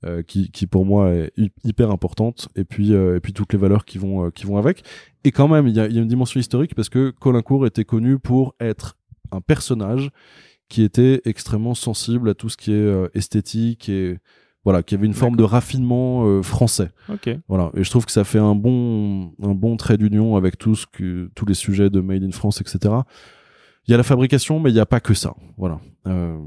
[0.05, 2.49] euh, qui, qui pour moi est hy- hyper importante.
[2.55, 4.83] Et puis, euh, et puis toutes les valeurs qui vont, euh, qui vont avec.
[5.23, 7.65] Et quand même, il y a, il y a une dimension historique parce que Colincourt
[7.65, 8.95] était connu pour être
[9.31, 10.11] un personnage
[10.69, 14.19] qui était extrêmement sensible à tout ce qui est euh, esthétique et
[14.67, 16.91] voilà, qui avait une forme de raffinement euh, français.
[17.47, 20.75] Voilà, et je trouve que ça fait un bon, un bon trait d'union avec tout
[20.75, 22.93] ce que, tous les sujets de Made in France, etc.
[23.87, 25.33] Il y a la fabrication, mais il n'y a pas que ça.
[25.57, 26.37] Voilà, Euh,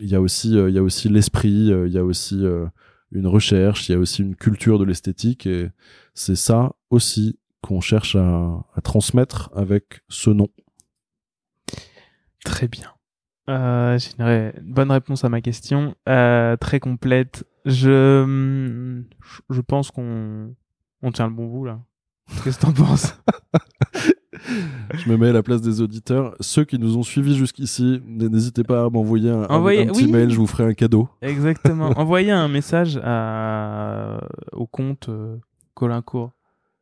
[0.00, 2.42] il y a aussi, euh, il y a aussi l'esprit, il y a aussi
[3.12, 5.68] une recherche, il y a aussi une culture de l'esthétique, et
[6.14, 10.48] c'est ça aussi qu'on cherche à, à transmettre avec ce nom.
[12.42, 12.96] Très bien.
[13.48, 17.44] Euh, j'ai une bonne réponse à ma question, euh, très complète.
[17.66, 19.02] Je,
[19.50, 20.54] je pense qu'on
[21.02, 21.80] on tient le bon bout là.
[22.42, 23.18] Qu'est-ce que t'en penses?
[24.94, 26.34] Je me mets à la place des auditeurs.
[26.40, 30.04] Ceux qui nous ont suivis jusqu'ici, n'hésitez pas à m'envoyer un, un- Envoyez- un petit
[30.04, 30.12] oui.
[30.12, 31.08] mail, je vous ferai un cadeau.
[31.22, 31.86] Exactement.
[31.96, 34.20] Envoyez un message à...
[34.52, 35.36] au compte euh,
[35.74, 36.32] Colincourt.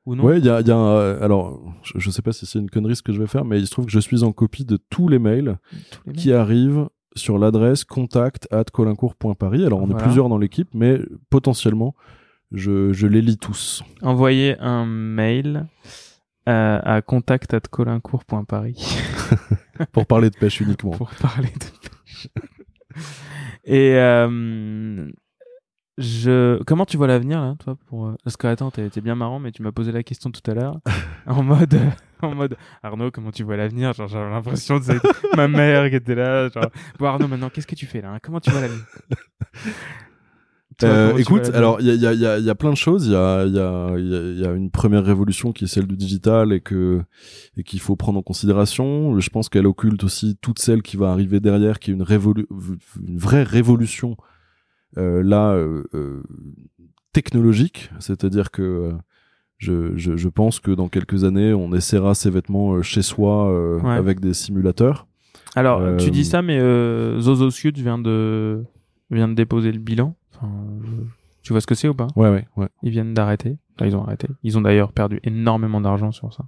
[0.06, 0.24] Ou non?
[0.24, 2.58] Ouais, il y a, y a un, euh, alors, je, je sais pas si c'est
[2.58, 4.32] une connerie ce que je vais faire, mais il se trouve que je suis en
[4.32, 5.58] copie de tous les mails
[5.92, 9.64] Tous les qui arrivent sur l'adresse contact at colincourt.paris.
[9.64, 10.00] Alors, on Voilà.
[10.00, 10.98] est plusieurs dans l'équipe, mais
[11.30, 11.94] potentiellement,
[12.52, 13.82] je, je les lis tous.
[14.02, 15.66] envoyez un mail
[16.48, 18.76] euh, à contact@colincourt.paris
[19.92, 20.90] Pour parler de pêche uniquement.
[20.92, 22.28] pour parler de pêche.
[23.64, 25.10] Et euh,
[25.96, 29.38] je comment tu vois l'avenir là toi pour euh, parce que attends t'es bien marrant
[29.38, 30.80] mais tu m'as posé la question tout à l'heure.
[31.26, 31.80] En mode
[32.22, 33.94] en mode Arnaud comment tu vois l'avenir?
[33.94, 36.66] Genre j'avais l'impression que c'était ma mère qui était là genre
[36.98, 38.18] bon Arnaud maintenant qu'est-ce que tu fais là hein?
[38.22, 38.84] Comment tu vois l'avenir
[40.82, 43.06] Euh, écoute, alors il y a, y, a, y, a, y a plein de choses.
[43.06, 45.52] Il y a, il y, a, il y, a, il y a une première révolution
[45.52, 47.00] qui est celle du digital et que
[47.56, 49.18] et qu'il faut prendre en considération.
[49.20, 52.46] Je pense qu'elle occulte aussi toute celle qui va arriver derrière, qui est une, révolu
[53.06, 54.16] une vraie révolution
[54.96, 56.22] là euh, euh,
[57.12, 57.90] technologique.
[58.00, 58.92] C'est-à-dire que euh,
[59.58, 63.50] je, je, je pense que dans quelques années, on essaiera ses vêtements euh, chez soi
[63.50, 63.92] euh, Ouais.
[63.94, 65.06] avec des simulateurs.
[65.56, 68.64] Alors, Euh, tu dis ça, mais euh, Zozo Sud vient de
[69.10, 70.16] vient de déposer le bilan.
[70.34, 70.50] Enfin,
[71.42, 72.08] Tu vois ce que c'est ou pas?
[72.16, 72.68] Ouais, ouais, ouais.
[72.82, 73.58] Ils viennent d'arrêter.
[73.76, 74.28] Enfin, ils ont arrêté.
[74.42, 76.44] Ils ont d'ailleurs perdu énormément d'argent sur ça.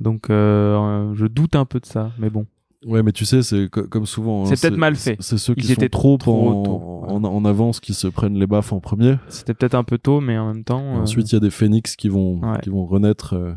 [0.00, 2.46] Donc, euh, je doute un peu de ça, mais bon.
[2.84, 4.42] Ouais, mais tu sais, c'est co- comme souvent.
[4.42, 5.16] hein, C'est peut-être mal fait.
[5.20, 8.06] C'est ceux Ils qui sont étaient trop, trop en, tôt, en, en avance qui se
[8.06, 9.16] prennent les baffes en premier.
[9.28, 10.82] C'était peut-être un peu tôt, mais en même temps.
[10.96, 12.58] euh, Ensuite, il y a des phénix qui vont, Ouais.
[12.62, 13.54] qui vont renaître euh,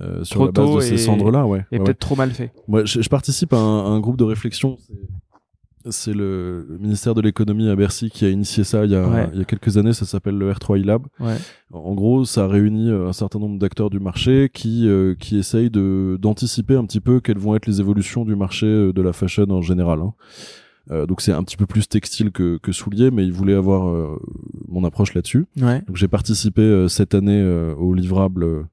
[0.00, 1.46] euh, sur Trop la base de ces cendres-là.
[1.46, 1.64] Ouais.
[1.72, 2.52] et Ouais, peut-être trop mal fait.
[2.68, 4.78] Moi, je, je participe à un, à un groupe de réflexion.
[5.90, 9.08] C'est- le, le ministère de l'économie à Bercy qui a initié ça il y a,
[9.08, 9.28] Ouais.
[9.32, 9.92] il y a quelques années.
[9.92, 11.02] Ça s'appelle le R3 Lab.
[11.20, 11.36] Ouais.
[11.72, 15.70] En gros, ça réunit euh, un certain nombre d'acteurs du marché qui euh, qui essayent
[15.70, 19.12] de d'anticiper un petit peu quelles vont être les évolutions du marché euh, de la
[19.12, 20.00] fashion en général.
[20.00, 20.14] hein.
[20.90, 23.88] Euh, donc c'est un petit peu plus textile que, que soulier, mais ils voulaient avoir
[23.88, 24.18] euh,
[24.68, 25.46] mon approche là-dessus.
[25.60, 25.80] Ouais.
[25.86, 27.42] Donc j'ai participé cette année
[27.78, 28.66] au livrable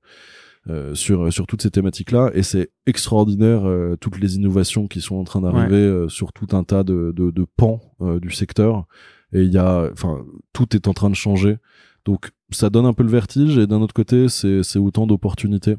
[0.70, 5.16] euh, sur sur toutes ces thématiques-là, et c'est extraordinaire euh, toutes les innovations qui sont
[5.16, 8.86] en train d'arriver euh, sur tout un tas de de, de pans euh, du secteur.
[9.34, 11.58] Et il y a, enfin, tout est en train de changer.
[12.06, 15.78] Donc ça donne un peu le vertige, et d'un autre côté, c'est c'est autant d'opportunités.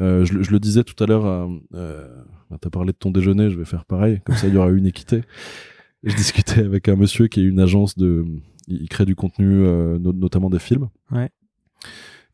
[0.00, 2.08] Euh, je, le- je le disais tout à l'heure, euh, euh,
[2.60, 4.86] t'as parlé de ton déjeuner, je vais faire pareil, comme ça il y aura une
[4.86, 5.22] équité.
[6.02, 8.24] Je discutais avec un monsieur qui est une agence de,
[8.68, 10.88] il crée du contenu, euh, no- notamment des films.
[11.10, 11.30] Ouais.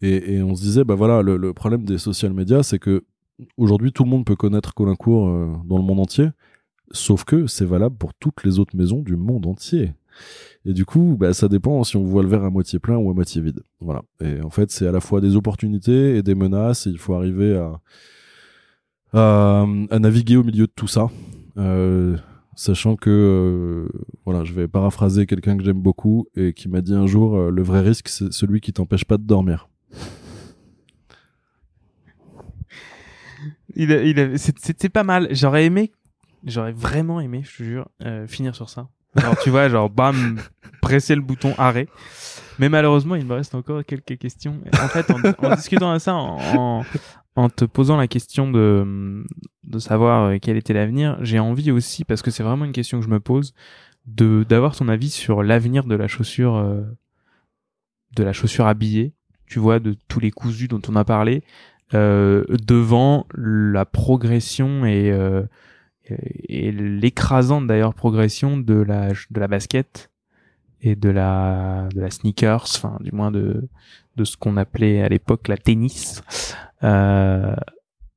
[0.02, 3.05] Et, on se disait, bah voilà, le, problème des social media, c'est que
[3.56, 6.28] aujourd'hui tout le monde peut connaître Colincourt euh, dans le monde entier,
[6.90, 9.93] sauf que c'est valable pour toutes les autres maisons du monde entier.
[10.64, 13.10] Et du coup, bah, ça dépend si on voit le verre à moitié plein ou
[13.10, 13.62] à moitié vide.
[13.81, 14.02] Voilà.
[14.22, 16.86] Et en fait, c'est à la fois des opportunités et des menaces.
[16.86, 17.56] Et il faut arriver
[19.12, 19.66] à,
[19.98, 21.10] naviguer au milieu de tout ça.
[21.56, 22.16] Euh,
[22.56, 23.89] sachant que, euh,
[24.27, 27.62] voilà, je vais paraphraser quelqu'un que j'aime beaucoup et qui m'a dit un jour, le
[27.62, 29.69] vrai risque, c'est celui qui t'empêche pas de dormir.
[33.74, 35.28] Il C'était pas mal.
[35.31, 35.92] J'aurais aimé,
[36.44, 38.89] j'aurais vraiment aimé, je te jure, euh, finir sur ça.
[39.16, 40.40] Genre, tu vois, genre, bam,
[40.81, 41.89] presser le bouton arrêt.
[42.58, 44.60] Mais malheureusement, il me reste encore quelques questions.
[44.73, 46.84] En fait, en, discutant de ça, en,
[47.48, 49.24] te posant la question de,
[49.78, 53.05] savoir euh, quel était l'avenir, j'ai envie aussi, parce que c'est vraiment une question que
[53.05, 53.55] je me pose,
[54.06, 56.82] d'avoir ton avis sur l'avenir de la chaussure, euh,
[58.15, 59.15] de la chaussure habillée.
[59.50, 61.42] Tu vois, de tous les cousus dont on a parlé,
[61.92, 65.42] euh, devant la progression et euh,
[66.48, 70.10] et l'écrasante d'ailleurs progression de la de la basket
[70.82, 73.68] et de la de la sneakers enfin du moins de
[74.16, 76.22] de ce qu'on appelait à l'époque la tennis.
[76.84, 77.54] Euh,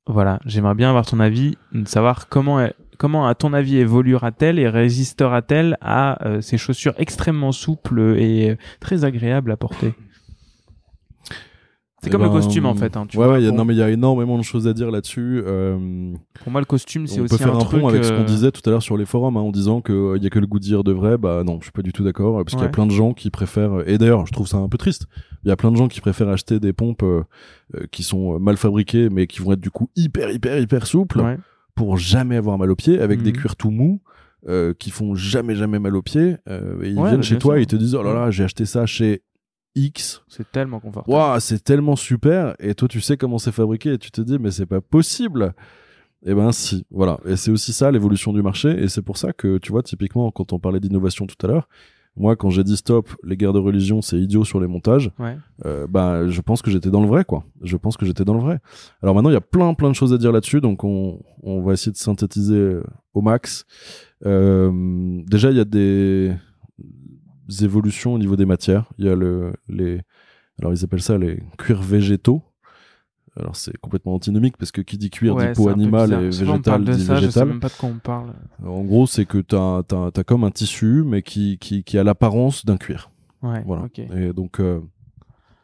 [0.05, 4.69] voilà j'aimerais bien avoir ton avis de savoir comment comment à ton avis évoluera-t-elle et
[4.69, 9.93] résistera-t-elle à euh, ces chaussures extrêmement souples et euh, très agréables à porter?
[12.03, 13.51] C'est Eh comme ben, le costume en fait hein, tu ouais, vois, ouais, y a-
[13.51, 15.41] non, mais il y a énormément de choses à dire là-dessus.
[15.45, 18.11] Euh, pour moi le costume c'est on aussi peut faire un, truc pont avec ce
[18.11, 20.29] euh, qu'on disait tout à l'heure sur les forums, hein, en disant qu'il y a
[20.29, 21.17] que le goût de dire de vrai.
[21.17, 23.13] Bah non, je suis pas du tout d'accord, parce qu'il y a plein de gens
[23.13, 23.87] qui préfèrent.
[23.87, 25.07] Et d'ailleurs, je trouve ça un peu triste.
[25.45, 27.23] Il y a plein de gens qui préfèrent acheter des pompes euh,
[27.75, 30.85] euh, qui sont euh, mal fabriquées, mais qui vont être du coup hyper, hyper, hyper
[30.85, 31.37] souples ouais.
[31.75, 33.37] pour jamais avoir mal aux pieds, avec des Mhm.
[33.37, 34.01] cuirs tout mous.
[34.49, 37.53] euh, qui font jamais jamais mal aux pieds euh, et ils Ouais, viennent chez toi
[37.53, 37.59] sûr.
[37.59, 39.21] et ils te disent oh là là j'ai acheté ça chez
[39.75, 42.55] X c'est tellement confortable Waouh, c'est tellement super.
[42.59, 45.53] Et toi, tu sais comment c'est fabriqué et tu te dis, mais c'est pas possible.
[46.25, 46.85] Eh ben, si.
[46.89, 47.19] Voilà.
[47.25, 48.69] Et c'est aussi ça, l'évolution du marché.
[48.81, 51.67] Et c'est pour ça que, tu vois, typiquement, quand on parlait d'innovation tout à l'heure,
[52.15, 55.09] Moi, quand j'ai dit stop, les guerres de religion, c'est idiot sur les montages.
[55.17, 55.35] Ouais.
[55.65, 57.43] Euh, bah, je pense que j'étais dans le vrai, quoi.
[57.63, 58.59] Je pense que j'étais dans le vrai.
[59.01, 61.61] Alors maintenant, il y a plein, plein de choses à dire là-dessus, donc on, on
[61.61, 62.83] va essayer de synthétiser euh,
[63.15, 63.65] au max.
[64.27, 66.35] Euh, déjà, il y a des
[67.61, 68.85] évolutions au niveau des matières.
[68.97, 70.01] Il y a le, les,
[70.59, 72.41] alors ils appellent ça les cuirs végétaux.
[73.39, 76.55] Alors c'est complètement antinomique parce que qui dit cuir Ouais, dit peau animale et Souvent,
[76.57, 77.47] on parle végétal de dit ça, je sais végétal.
[77.47, 78.33] même pas de quoi on parle.
[78.63, 82.63] En gros, c'est que t'as t'as comme un tissu mais qui qui qui a l'apparence
[82.65, 83.09] d'un cuir.
[83.41, 83.63] Ouais.
[83.65, 83.87] Voilà.
[84.15, 84.79] Et donc euh,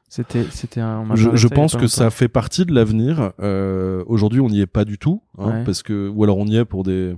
[0.07, 0.81] C'était, c'était
[1.13, 3.33] je, pense que ça fait partie de l'avenir.
[3.39, 5.63] Euh, Aujourd'hui, on n'y est pas du tout, hein, Ouais.
[5.63, 7.15] parce que ou alors on y est pour des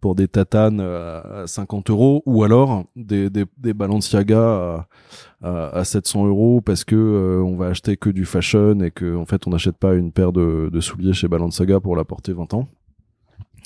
[0.00, 4.88] pour des tatanes à à 50 euros, ou alors des des, Balenciaga à,
[5.42, 9.16] à, à 700 euros parce que euh, on va acheter que du fashion et que
[9.16, 12.32] en fait on n'achète pas une paire de, de souliers chez Balenciaga pour la porter
[12.32, 12.68] 20 ans.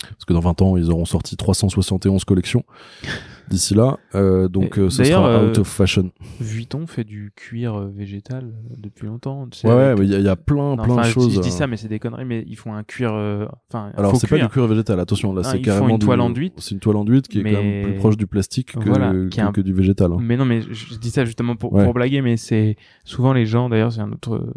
[0.03, 2.65] Parce que dans 20 ans, ils auront sorti 371 collections
[3.53, 3.99] d'ici là.
[4.15, 6.11] Euh, donc euh, ce sera euh, out of fashion.
[6.41, 9.47] Vuitton fait du cuir euh, végétal euh, depuis longtemps.
[9.51, 11.03] tu sais, Ouais, ouais, avec- il y, a- il y a plein, Non, plein de
[11.05, 11.35] choses.
[11.35, 12.25] Je, dis euh, ça, mais c'est des conneries.
[12.25, 13.13] Mais ils font un cuir.
[13.15, 16.55] euh, Enfin, Alors c'est pas du cuir végétal, attention, là c'est carrément une toile enduite.
[16.59, 19.41] C'est une toile enduite qui est quand même plus proche du plastique que, Voilà, que,
[19.41, 20.13] un- que du végétal.
[20.13, 20.19] hein.
[20.21, 21.85] Mais non, mais je, je dis ça justement pour, Ouais.
[21.85, 24.53] pour blaguer, mais c'est souvent les gens, d'ailleurs, c'est un autre,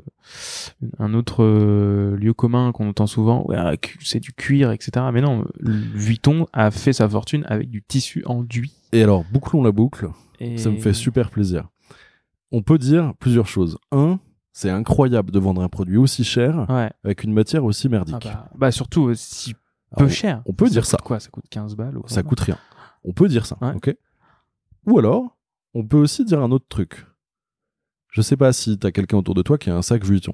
[1.00, 3.58] un autre euh, lieu commun qu'on entend souvent, ouais,
[4.02, 5.06] c'est du cuir, etc.
[5.14, 8.74] Mais non, Vuitton a fait sa fortune avec du tissu enduit.
[8.96, 10.10] Et alors, bouclons la boucle,
[10.40, 10.58] Et...
[10.58, 11.68] ça me fait super plaisir.
[12.52, 13.78] On peut dire plusieurs choses.
[13.92, 14.20] Un,
[14.54, 16.90] c'est incroyable de vendre un produit aussi cher Ouais.
[17.04, 18.24] avec une matière aussi Ah merdique.
[18.24, 19.60] bah, bah, surtout euh, si peu
[20.04, 20.42] Alors, cher.
[20.46, 20.98] on peut dire ça.
[21.04, 22.58] Quoi, ça coûte 15 balles ou Ça 20 coûte rien.
[23.04, 23.74] On peut dire ça, Ouais.
[23.76, 23.96] ok?
[24.88, 25.38] Ou alors,
[25.74, 27.06] on peut aussi dire un autre truc.
[28.12, 30.34] Je sais pas si t'as quelqu'un autour de toi qui a un sac Vuitton.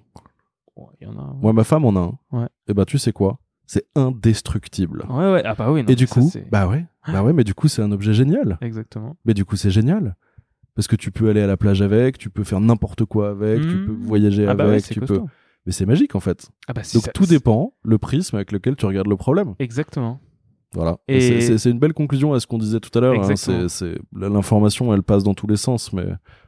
[0.75, 1.21] Ouais, il y en a.
[1.21, 1.33] un.
[1.33, 2.39] Moi, ma femme en a un.
[2.41, 2.47] Ouais.
[2.67, 3.39] Et ben, tu sais quoi?
[3.73, 5.05] C'est indestructible.
[5.09, 5.41] Ouais, ouais.
[5.45, 5.81] Ah bah oui.
[5.81, 8.57] non, Et du coup, bah ouais, bah ouais, mais du coup, c'est un objet génial.
[8.59, 9.15] Exactement.
[9.23, 10.17] Mais du coup, c'est génial.
[10.75, 13.61] Parce que tu peux aller à la plage avec, tu peux faire n'importe quoi avec,
[13.61, 13.85] tu Mmh.
[13.85, 15.21] peux voyager Ah bah avec, tu peux.
[15.65, 16.49] Mais c'est magique en fait.
[16.67, 19.53] Ah bah, si Donc ça- tout dépend le prisme avec lequel tu regardes le problème.
[19.59, 20.19] Exactement.
[20.73, 20.97] Voilà.
[21.07, 23.15] Et- c'est- une belle conclusion à ce qu'on disait tout à l'heure.
[23.21, 23.33] hein.
[24.13, 26.05] L'information, elle passe dans tous les sens, mais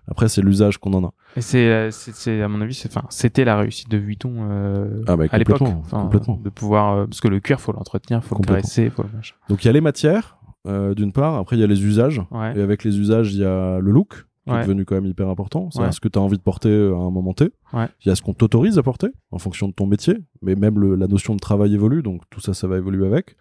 [0.08, 1.12] après, c'est l'usage qu'on en a.
[1.36, 5.38] Et c'est, euh, à mon avis, c'était la réussite de Vuitton euh, Ah bah, à
[5.38, 5.58] l'époque.
[5.60, 6.38] complètement, Enfin.
[6.44, 9.36] De pouvoir, euh, parce que le cuir, faut l'entretenir, faut le caresser, faut le machin.
[9.50, 10.38] Donc il y a les matières,
[10.68, 11.36] euh, d'une part.
[11.36, 12.22] Après, il y a les usages.
[12.32, 12.58] Ouais.
[12.58, 14.60] Et avec les usages, il y a le look, qui Ouais.
[14.60, 15.70] est devenu quand même hyper important.
[15.72, 15.92] C'est Ouais.
[15.92, 17.50] ce que tu as envie de porter à un moment T.
[17.74, 17.88] Ouais.
[18.04, 20.80] Il y a ce qu'on t'autorise à porter en fonction de ton métier, mais même
[20.80, 23.36] le- la notion de travail évolue, donc tout ça, ça va évoluer avec.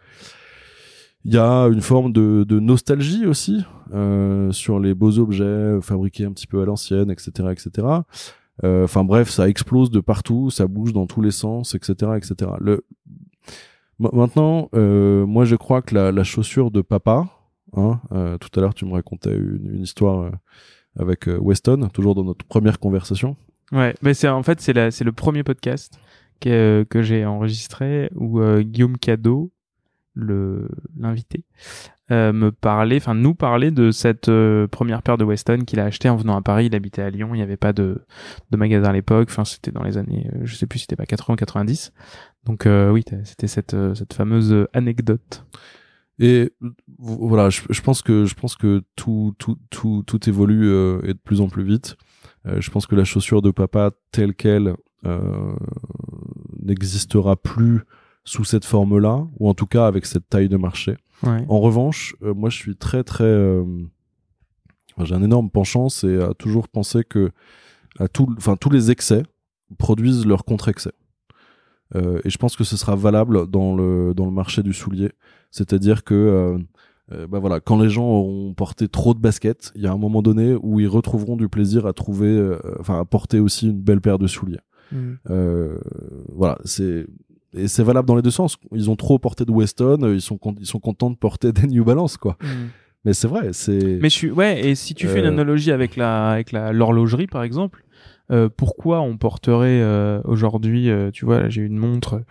[1.24, 5.80] Il y a une forme de, de nostalgie aussi euh, sur les beaux objets euh,
[5.80, 7.86] fabriqués un petit peu à l'ancienne, etc., etc.
[8.64, 12.50] Euh, Enfin bref, ça explose de partout, ça bouge dans tous les sens, etc., etc.
[12.60, 12.84] Le...
[13.98, 17.26] Ma- Maintenant, euh, moi je crois que la, la chaussure de papa,
[17.76, 20.30] hein, euh, tout à l'heure tu me racontais une, une histoire
[20.98, 23.36] avec Weston, toujours dans notre première conversation.
[23.70, 23.94] Ouais.
[24.02, 25.98] Mais c'est, en fait, c'est le premier podcast
[26.40, 29.50] que, que j'ai enregistré où Guillaume Cadeau,
[30.14, 30.68] le,
[30.98, 31.44] l'invité,
[32.10, 35.84] euh, me parlait, enfin, nous parlait de cette euh, première paire de Weston qu'il a
[35.84, 36.66] acheté en venant à Paris.
[36.66, 37.30] Il habitait à Lyon.
[37.32, 38.04] Il n'y avait pas de,
[38.50, 39.28] de magasin à l'époque.
[39.30, 41.92] Enfin, c'était dans les années, euh, je sais plus c'était pas 80 ou 90.
[42.44, 45.46] Donc, euh, oui, c'était cette, cette fameuse anecdote.
[46.18, 46.52] Et
[46.98, 50.66] voilà, je, je pense que je pense que tout tout tout tout évolue
[51.04, 51.96] et de plus en plus vite.
[52.44, 54.74] Je pense que la chaussure de papa telle qu'elle
[56.60, 57.80] n'existera plus
[58.24, 60.96] sous cette forme-là, ou en tout cas avec cette taille de marché.
[61.22, 61.44] Ouais.
[61.48, 63.64] En revanche, euh, moi je suis très très euh,
[65.02, 67.30] j'ai un énorme penchant, c'est à toujours penser que
[67.98, 69.22] à tout, enfin tous les excès
[69.78, 70.92] produisent leur contre-excès.
[71.94, 75.10] Euh, et je pense que ce sera valable dans le dans le marché du soulier,
[75.50, 76.58] c'est-à-dire que
[77.28, 80.22] bah voilà, quand les gens auront porté trop de baskets, il y a un moment
[80.22, 84.18] donné où ils retrouveront du plaisir à trouver, enfin à porter aussi une belle paire
[84.18, 84.60] de souliers.
[84.92, 85.12] Mm.
[85.30, 85.78] Euh,
[86.28, 87.06] voilà, c'est
[87.54, 88.56] et c'est valable dans les deux sens.
[88.72, 91.66] Ils ont trop porté de Weston, euh, ils sont ils sont contents de porter des
[91.66, 92.36] New Balance quoi.
[92.42, 92.46] Mm.
[93.04, 95.28] Mais c'est vrai, c'est Mais je suis ouais et si tu fais une Euh.
[95.28, 97.84] analogie avec la avec la l'horlogerie par exemple,
[98.30, 102.22] euh, pourquoi on porterait euh, aujourd'hui euh, tu vois là j'ai une montre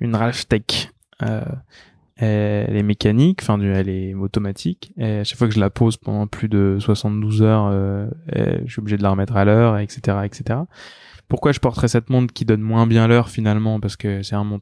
[0.00, 0.90] une Ralph Tech
[1.22, 1.42] euh,
[2.16, 5.96] elle est mécanique, enfin elle est automatique et à chaque fois que je la pose
[5.98, 7.70] pendant plus de 72 heures
[8.34, 10.60] je suis obligé de la remettre à l'heure etc etc.
[11.28, 14.60] Pourquoi je porterais cette montre qui donne moins bien l'heure finalement parce que c'est un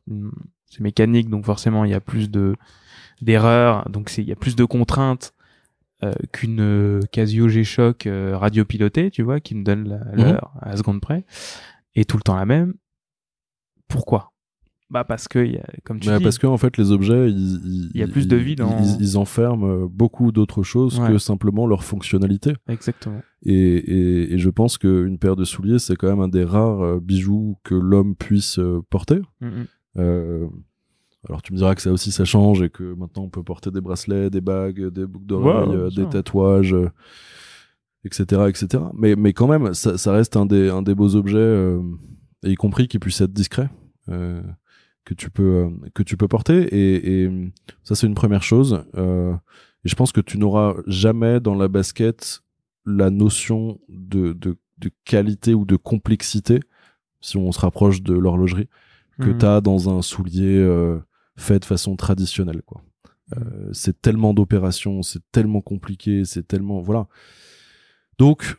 [0.66, 2.54] c'est mécanique donc forcément il y a plus de
[3.20, 5.34] d'erreurs donc c'est il y a plus de contraintes
[6.02, 10.70] euh, qu'une euh, Casio G-Shock euh, radiopilotée, tu vois, qui me donne la- l'heure à
[10.70, 11.24] la seconde près,
[11.94, 12.74] et tout le temps la même.
[13.88, 14.31] Pourquoi?
[14.92, 17.30] Bah parce que, y a, comme tu Mais dis, parce que en fait, les objets,
[17.30, 21.08] ils, Il y a plus de vie dans- ils, ils enferment beaucoup d'autres choses Ouais.
[21.08, 22.52] que simplement leur fonctionnalité.
[22.68, 23.22] exactement.
[23.44, 26.82] Et, et, et je pense qu'une paire de souliers, c'est quand même un des rares
[26.82, 29.20] euh, bijoux que l'homme puisse euh, porter.
[29.40, 29.48] Mm.
[29.98, 30.46] Euh,
[31.28, 33.70] alors tu me diras que ça aussi ça change et que maintenant on peut porter
[33.70, 36.74] des bracelets, des bagues, des boucles d'oreilles, Ouais, des tatouages,
[38.04, 38.84] etc., etc.
[38.94, 41.80] Mais mais quand même ça, ça reste un des un des beaux objets, euh,
[42.44, 43.70] et y compris qui puisse être discret,
[44.08, 44.40] euh,
[45.04, 46.62] que tu peux euh, que tu peux porter.
[46.74, 48.84] Et, et ça c'est une première chose.
[48.96, 49.34] Euh,
[49.84, 52.42] et je pense que tu n'auras jamais dans la basket
[52.86, 56.60] la notion de, de de qualité ou de complexité
[57.20, 58.68] si on se rapproche de l'horlogerie
[59.20, 59.38] que Mm.
[59.38, 60.98] tu as dans un soulier euh,
[61.36, 62.82] fait de façon traditionnelle quoi.
[63.36, 67.06] Euh, c'est tellement d'opérations, c'est tellement compliqué, c'est tellement voilà.
[68.18, 68.56] Donc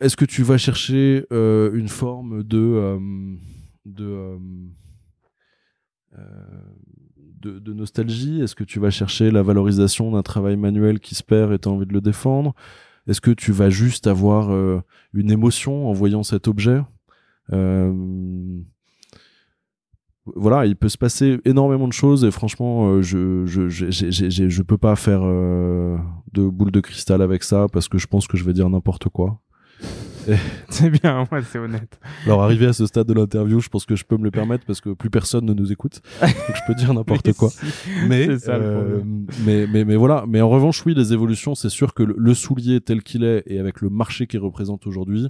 [0.00, 2.98] est-ce que tu vas chercher euh, une forme de euh,
[3.84, 4.38] de,
[7.40, 8.40] de de nostalgie.
[8.40, 11.68] Est-ce que tu vas chercher la valorisation d'un travail manuel qui se perd et tu
[11.68, 12.54] as envie de le défendre?
[13.06, 14.82] Est-ce que tu vas juste avoir euh,
[15.14, 16.80] une émotion en voyant cet objet?
[17.52, 17.92] Euh,
[20.34, 24.96] voilà, il peut se passer énormément de choses et franchement, euh, je je peux pas
[24.96, 25.96] faire euh,
[26.32, 29.08] de boule de cristal avec ça parce que je pense que je vais dire n'importe
[29.08, 29.40] quoi.
[30.68, 31.98] C'est bien, ouais, c'est honnête.
[32.24, 34.64] Alors arrivé à ce stade de l'interview, je pense que je peux me le permettre
[34.66, 37.50] parce que plus personne ne nous écoute, donc je peux dire n'importe quoi.
[37.50, 37.66] si.
[38.08, 39.00] Mais, ça, euh,
[39.44, 40.24] mais mais mais voilà.
[40.26, 43.42] Mais en revanche, oui, les évolutions, c'est sûr que le, le soulier tel qu'il est
[43.46, 45.28] et avec le marché qu'il représente aujourd'hui,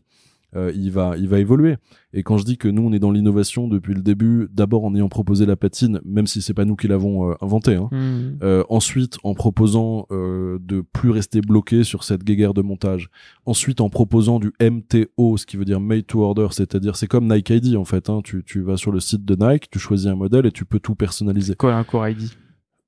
[0.56, 1.76] euh, il va il va évoluer.
[2.12, 4.94] Et quand je dis que nous on est dans l'innovation depuis le début, d'abord en
[4.94, 7.74] ayant proposé la patine, même si c'est pas nous qui l'avons euh, inventé.
[7.74, 8.38] Hein, Mm.
[8.42, 13.10] euh, ensuite, en proposant de plus rester bloqué sur cette guéguerre de montage.
[13.44, 17.32] Ensuite, en proposant du MTO, ce qui veut dire Made to Order, c'est-à-dire c'est comme
[17.32, 18.08] Nike ID en fait.
[18.10, 18.20] Hein.
[18.24, 20.80] Tu, tu vas sur le site de Nike, tu choisis un modèle et tu peux
[20.80, 21.54] tout personnaliser.
[21.54, 22.30] Quoi, un core ID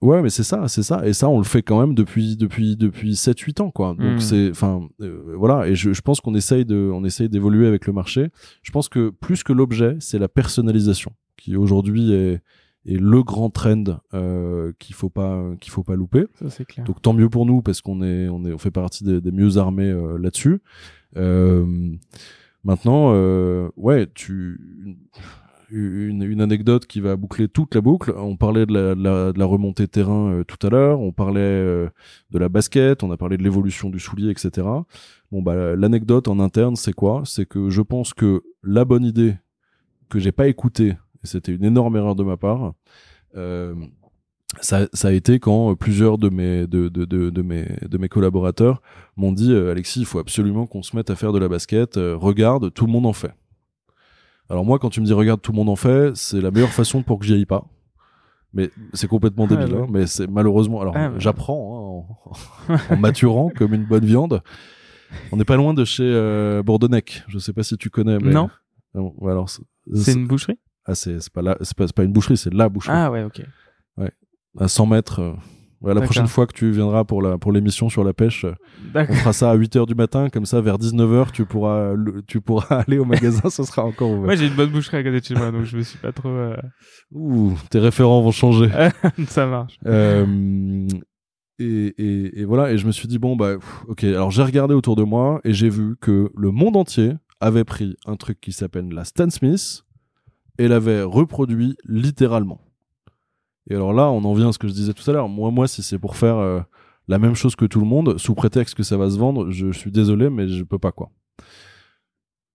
[0.01, 1.05] Ouais, mais c'est ça, c'est ça.
[1.07, 3.97] Et ça, on le fait quand même depuis depuis depuis 7-8 ans, quoi.
[3.99, 4.20] Donc Mm.
[4.20, 5.67] c'est, enfin, euh, voilà.
[5.68, 8.28] Et je, je pense qu'on essaye de, on essaye d'évoluer avec le marché.
[8.62, 12.41] Je pense que plus que l'objet, c'est la personnalisation qui aujourd'hui est
[12.86, 16.27] est le grand trend euh, qu'il faut pas qu'il faut pas louper.
[16.39, 16.86] Ça, c'est clair.
[16.86, 19.33] Donc tant mieux pour nous parce qu'on est on est on fait partie des, des
[19.33, 20.60] mieux armés euh, là-dessus.
[21.17, 21.67] Euh,
[22.62, 24.60] maintenant, euh, ouais, tu
[25.71, 28.13] une, une anecdote qui va boucler toute la boucle.
[28.17, 31.01] On parlait de la, de la, de la remontée terrain euh, tout à l'heure.
[31.01, 31.89] On parlait euh,
[32.31, 33.03] de la basket.
[33.03, 34.67] On a parlé de l'évolution du soulier, etc.
[35.31, 37.23] Bon bah l'anecdote en interne, c'est quoi?
[37.25, 39.37] C'est que je pense que la bonne idée
[40.09, 42.73] que j'ai pas écoutée, et c'était une énorme erreur de ma part.
[43.37, 43.75] Euh,
[44.61, 48.09] ça, ça a été quand plusieurs de mes de, de, de, de mes de mes
[48.09, 48.81] collaborateurs
[49.17, 51.99] m'ont dit euh, Alexis il faut absolument qu'on se mette à faire de la basket
[51.99, 53.33] euh, regarde tout le monde en fait
[54.51, 56.70] alors moi quand tu me dis regarde tout le monde en fait c'est la meilleure
[56.73, 57.65] façon pour que j'y aille pas
[58.55, 59.83] mais c'est complètement débile ouais.
[59.83, 61.20] hein, mais c'est malheureusement alors Ah, ouais.
[61.20, 64.43] j'apprends hein, en, en maturant comme une bonne viande
[65.33, 68.31] on n'est pas loin de chez euh, Bourdonnec je sais pas si tu connais mais
[68.33, 68.51] Non.
[68.94, 70.59] Ouais, alors c'est une boucherie?
[70.86, 73.23] Ah, c'est pas là c'est pas, c'est pas une boucherie c'est la boucherie Ah ouais,
[73.23, 73.43] ok.
[74.59, 75.20] à 100 mètres.
[75.20, 75.35] euh,
[75.81, 78.55] ouais, la prochaine fois que tu viendras pour la pour l'émission sur la pêche, euh,
[78.95, 82.23] on fera ça à 8 heures du matin, comme ça vers 19h tu pourras le-
[82.27, 84.25] tu pourras aller au magasin, ce sera encore ouvert.
[84.25, 86.13] Moi, j'ai une bonne boucherie à côté de chez moi, donc je me suis pas
[86.13, 86.29] trop.
[86.29, 86.57] euh,
[87.13, 88.69] Ouh, tes référents vont changer.
[89.29, 89.79] Ça marche.
[89.87, 90.87] Euh,
[91.59, 94.43] et, et, et voilà, et je me suis dit bon bah pff, ok, alors j'ai
[94.45, 98.41] regardé autour de moi et j'ai vu que le monde entier avait pris un truc
[98.41, 99.83] qui s'appelle la Stan Smith
[100.59, 102.61] et l'avait reproduit littéralement.
[103.69, 105.29] Et alors là, on en vient à ce que je disais tout à l'heure.
[105.29, 106.61] Moi, moi, si c'est pour faire euh,
[107.07, 109.71] la même chose que tout le monde, sous prétexte que ça va se vendre, je,
[109.73, 111.11] suis désolé, mais je peux pas quoi.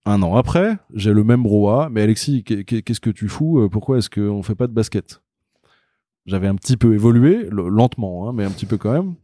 [0.05, 1.89] Un an après, j'ai le même brouhaha.
[1.89, 4.73] Mais Alexis, qu'est- qu'est- qu'est-ce que tu fous Euh, Pourquoi est-ce qu'on fait pas de
[4.73, 5.21] basket?
[6.25, 9.15] J'avais un petit peu évolué, le- lentement, hein, mais un petit peu quand même.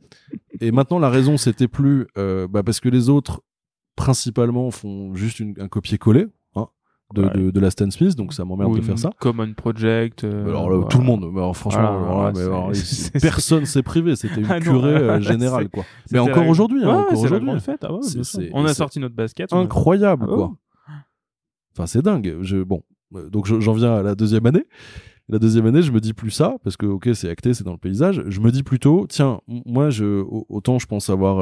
[0.62, 3.42] Et maintenant, la raison, c'était plus euh, bah, parce que les autres,
[3.96, 6.28] principalement, font juste un copier-coller
[7.14, 7.30] de, Ouais.
[7.34, 9.10] de, de la Stan Smith, donc ça m'emmerde de faire ça.
[9.20, 10.24] Common Project.
[10.24, 10.86] euh, Alors, voilà.
[10.86, 12.72] tout le monde, mais alors, franchement, Voilà, là, mais alors,
[13.22, 15.84] personne s'est privé, c'était une Ah curée euh, là, générale, quoi.
[16.12, 17.60] Mais encore la- aujourd'hui, hein, encore aujourd'hui.
[17.62, 17.84] fête.
[17.84, 19.52] Ah ouais, On a sorti notre basket.
[19.54, 20.54] Incroyable, Ah quoi.
[21.76, 22.38] Enfin, c'est dingue.
[22.42, 22.84] Je, bon,
[23.16, 24.66] euh, donc je- j'en viens à la deuxième année.
[25.30, 27.72] La deuxième année, je me dis plus ça, parce que, ok, c'est acté, c'est dans
[27.72, 28.24] le paysage.
[28.28, 31.40] Je me dis plutôt, tiens, moi, je, au- autant je pense avoir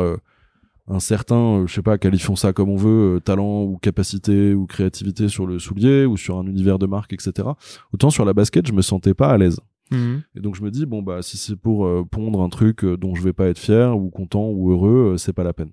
[0.90, 4.54] un certain, euh, je sais pas, qualifions ça comme on veut, euh, talent ou capacité
[4.54, 7.50] ou créativité sur le soulier ou sur un univers de marque, etc.
[7.94, 9.60] Autant sur la basket, je me sentais pas à l'aise.
[9.92, 10.22] Mhm.
[10.36, 12.98] Et donc je me dis bon bah si c'est pour euh, pondre un truc euh,
[12.98, 15.72] dont je vais pas être fier ou content ou heureux, euh, c'est pas la peine.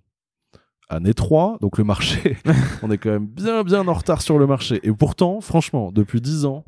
[0.89, 2.36] Année 3, donc le marché,
[2.83, 4.78] on est quand même bien bien en retard sur le marché.
[4.83, 6.65] Et pourtant, franchement, depuis 10 ans,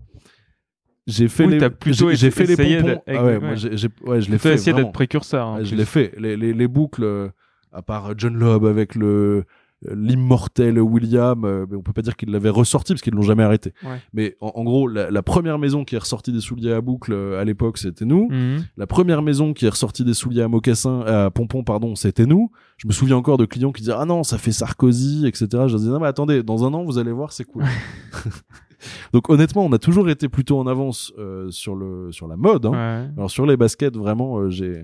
[1.06, 1.60] j'ai fait Oui, les
[1.92, 3.38] j'ai j'ai essayé fait les de- pompons ah ouais, ouais.
[3.38, 4.78] moi j'ai j'ai- ouais je l'ai fait vraiment.
[4.78, 5.54] d'être précurseur.
[5.54, 7.30] Ouais, je l'ai fait les, les, les boucles
[7.72, 9.44] à part John Lobb avec le
[9.90, 13.42] l'immortel William euh, mais on peut pas dire qu'ils l'avaient ressorti parce qu'ils l'ont jamais
[13.42, 14.00] arrêté Ouais.
[14.14, 17.12] mais en, en gros la, la première maison qui est ressortie des souliers à boucle
[17.12, 18.64] euh, à l'époque c'était nous Mhm.
[18.78, 22.50] la première maison qui est ressortie des souliers à mocassin, à pompons, pardon, c'était nous.
[22.78, 25.46] Je me souviens encore de clients qui disaient ah non ça fait Sarkozy, etc.
[25.52, 27.64] Je leur disais non mais attendez, dans un an vous allez voir c'est cool.
[29.12, 32.66] Donc honnêtement, on a toujours été plutôt en avance euh, sur le sur la mode.
[32.66, 32.72] hein.
[32.72, 33.08] Ouais.
[33.16, 34.82] Alors sur les baskets, vraiment, euh, j'ai,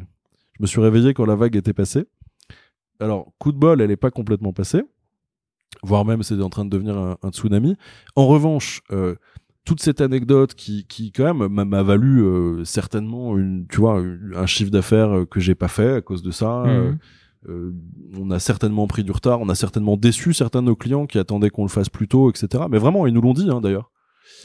[0.57, 2.05] je me suis réveillé quand la vague était passée.
[3.02, 4.82] Alors coup de bol, elle est pas complètement passée,
[5.82, 7.76] voire même c'est en train de devenir un, un tsunami.
[8.16, 9.14] En revanche, euh,
[9.64, 14.02] toute cette anecdote qui, qui quand même m'a- valu euh, certainement une, tu vois,
[14.34, 16.64] un chiffre d'affaires euh, que j'ai pas fait à cause de ça.
[16.66, 16.98] Mhm.
[17.48, 17.72] euh,
[18.18, 21.18] on a certainement pris du retard, on a certainement déçu certains de nos clients qui
[21.18, 22.64] attendaient qu'on le fasse plus tôt, etc.
[22.70, 23.90] Mais vraiment, ils nous l'ont dit hein, d'ailleurs.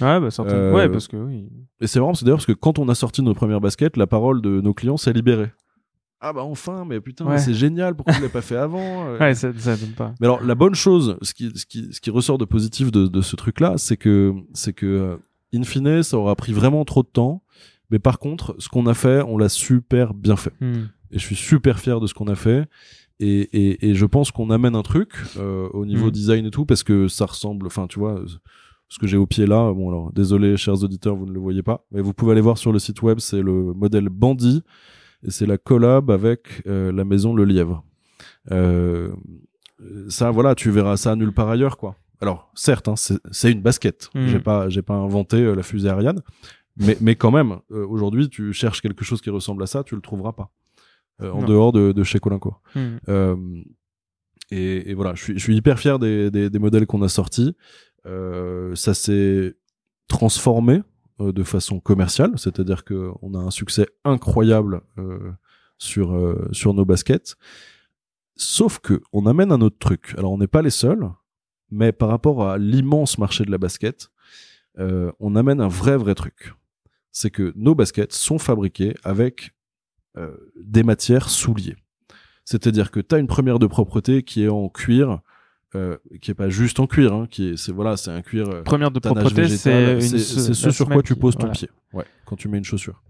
[0.02, 0.74] Ouais, bah, certainement.
[0.76, 1.48] Ouais, parce que oui.
[1.82, 4.08] Et c'est vraiment, c'est d'ailleurs parce que quand on a sorti nos premières baskets, la
[4.08, 5.52] parole de nos clients s'est libérée.
[6.20, 7.38] Ah bah enfin, mais putain, Ouais.
[7.38, 10.14] c'est génial, pourquoi vous l'avez pas fait avant euh Ouais, ça, ça donne pas.
[10.20, 13.08] Mais alors la bonne chose, ce qui, ce qui, ce qui ressort de positif de,
[13.08, 15.18] de ce truc-là, c'est que, c'est que, euh,
[15.54, 17.44] in fine, ça aura pris vraiment trop de temps.
[17.92, 20.54] Mais par contre, ce qu'on a fait, on l'a super bien fait.
[20.60, 20.90] Mhm.
[21.12, 22.66] Et je suis super fier de ce qu'on a fait.
[23.20, 26.12] Et, et, et je pense qu'on amène un truc euh, au niveau Mm.
[26.12, 28.22] design et tout, parce que ça ressemble, enfin, tu vois,
[28.90, 31.64] ce que j'ai au pied là, bon alors, désolé, chers auditeurs, vous ne le voyez
[31.64, 34.62] pas, mais vous pouvez aller voir sur le site web, c'est le modèle Bandit,
[35.24, 37.84] et c'est la collab avec euh, la maison Le Lièvre.
[38.52, 39.14] Euh,
[40.10, 41.96] ça, voilà, tu verras ça nulle part ailleurs, quoi.
[42.20, 44.10] Alors, certes, hein, c'est une basket.
[44.16, 44.28] Mm.
[44.28, 46.22] J'ai pas, j'ai pas inventé euh, la fusée Ariane,
[46.78, 50.02] mais, mais quand même, aujourd'hui, tu cherches quelque chose qui ressemble à ça, tu le
[50.02, 50.52] trouveras pas.
[51.24, 52.62] Euh, en dehors de, de chez Colincourt.
[52.76, 53.00] Mhm.
[53.10, 53.36] Euh,
[54.52, 57.10] et, et voilà, je suis, je suis hyper fier des, des, des modèles qu'on a
[57.10, 57.56] sortis.
[58.06, 59.56] Euh, ça s'est
[60.08, 60.84] transformé
[61.20, 65.32] de façon commerciale, c'est-à-dire que on a un succès incroyable euh,
[65.78, 67.36] sur euh, sur nos baskets.
[68.36, 70.14] Sauf que on amène un autre truc.
[70.18, 71.10] Alors on n'est pas les seuls,
[71.72, 74.10] mais par rapport à l'immense marché de la basket,
[74.80, 76.54] euh, on amène un vrai vrai truc.
[77.12, 79.54] C'est que nos baskets sont fabriquées avec
[80.18, 81.78] euh, des matières souliers.
[82.46, 85.20] C'est-à-dire que tu as une première de propreté qui est en cuir,
[85.76, 88.48] euh, qui est pas juste en cuir, hein, qui est, c'est voilà, c'est un cuir.
[88.50, 91.54] euh, Première de propreté, c'est ce sur quoi tu poses ton voilà.
[91.54, 93.02] pied, ouais, quand tu mets une chaussure.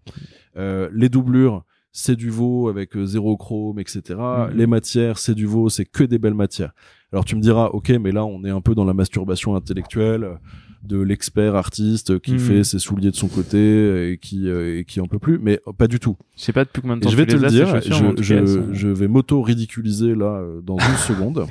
[0.58, 4.02] Euh, les doublures, c'est du veau avec euh, zéro chrome, etc.
[4.18, 4.50] Mhm.
[4.58, 6.74] Les matières, c'est du veau, c'est que des belles matières.
[7.12, 10.38] Alors tu me diras, ok, mais là on est un peu dans la masturbation intellectuelle
[10.84, 12.40] de l'expert artiste qui Mhm.
[12.40, 15.60] fait ses souliers de son côté et qui euh, et qui en peut plus, mais
[15.68, 16.18] euh, pas du tout.
[16.36, 17.82] Je sais pas depuis combien de temps je vais tu te les le as, dire,
[18.22, 21.46] je, je, vais m'auto-ridiculiser là euh, dans une seconde.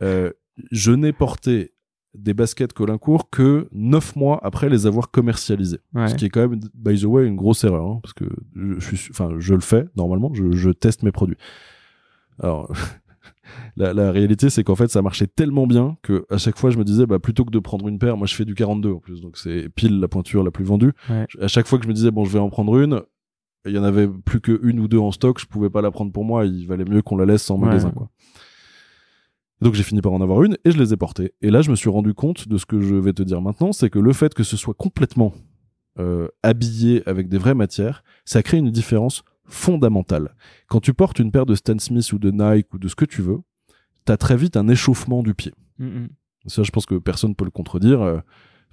[0.00, 0.30] Euh,
[0.70, 1.72] je n'ai porté
[2.14, 5.80] des baskets Colincourt que neuf mois après les avoir commercialisées.
[5.94, 6.08] Ouais.
[6.08, 8.94] Ce qui est quand même, by the way, une grosse erreur, hein, parce que je,
[8.96, 11.38] suis, enfin, je le fais normalement, je, je teste mes produits.
[12.38, 12.70] Alors,
[13.76, 16.76] la, la réalité, c'est qu'en fait, ça marchait tellement bien que à chaque fois, je
[16.78, 18.98] me disais, bah, plutôt que de prendre une paire, moi, je fais du 42 en
[18.98, 20.92] plus, donc c'est pile la pointure la plus vendue.
[21.08, 21.26] Ouais.
[21.40, 23.00] À chaque fois que je me disais, bon, je vais en prendre une,
[23.64, 25.90] il y en avait plus que une ou deux en stock, je pouvais pas la
[25.90, 27.66] prendre pour moi, il valait mieux qu'on la laisse en Ouais.
[27.66, 28.10] magasin, quoi.
[29.62, 31.32] Donc j'ai fini par en avoir une et je les ai portées.
[31.40, 33.72] Et là, je me suis rendu compte de ce que je vais te dire maintenant,
[33.72, 35.32] c'est que le fait que ce soit complètement
[35.98, 40.34] euh, habillé avec des vraies matières, ça crée une différence fondamentale.
[40.68, 43.04] Quand tu portes une paire de Stan Smith ou de Nike ou de ce que
[43.04, 43.38] tu veux,
[44.04, 45.52] t'as très vite un échauffement du pied.
[45.78, 46.08] Mhm.
[46.46, 48.00] Ça, je pense que personne peut le contredire.
[48.02, 48.18] euh,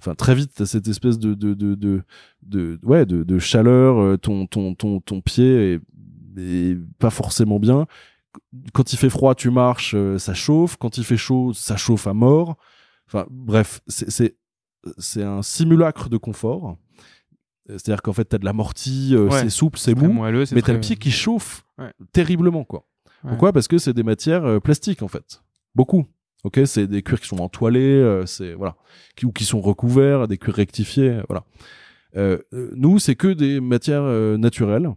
[0.00, 2.02] Enfin, très vite, t'as cette espèce de de de de,
[2.42, 3.98] de ouais de, de chaleur.
[3.98, 5.80] euh, Ton ton ton ton pied est,
[6.38, 7.86] est pas forcément bien.
[8.72, 10.76] Quand il fait froid, tu marches, euh, ça chauffe.
[10.76, 12.56] Quand il fait chaud, ça chauffe à mort.
[13.06, 16.76] Enfin, bref, c'est un simulacre de confort.
[17.68, 19.42] C'est-à-dire qu'en fait, t'as de l'amorti, euh, Ouais.
[19.42, 21.92] c'est souple, c'est mou, moelleux, mais t'as le pied qui chauffe Ouais.
[22.12, 22.86] terriblement, quoi.
[23.22, 23.30] Ouais.
[23.30, 23.52] Pourquoi?
[23.52, 25.42] Parce que c'est des matières euh, plastiques en fait,
[25.74, 26.06] beaucoup.
[26.42, 28.74] Ok, c'est des cuirs qui sont entoilés, euh, c'est voilà,
[29.14, 31.44] qui, ou qui sont recouverts, des cuirs rectifiés, voilà.
[32.16, 34.02] Euh, nous, c'est que des matières
[34.38, 34.90] naturelles.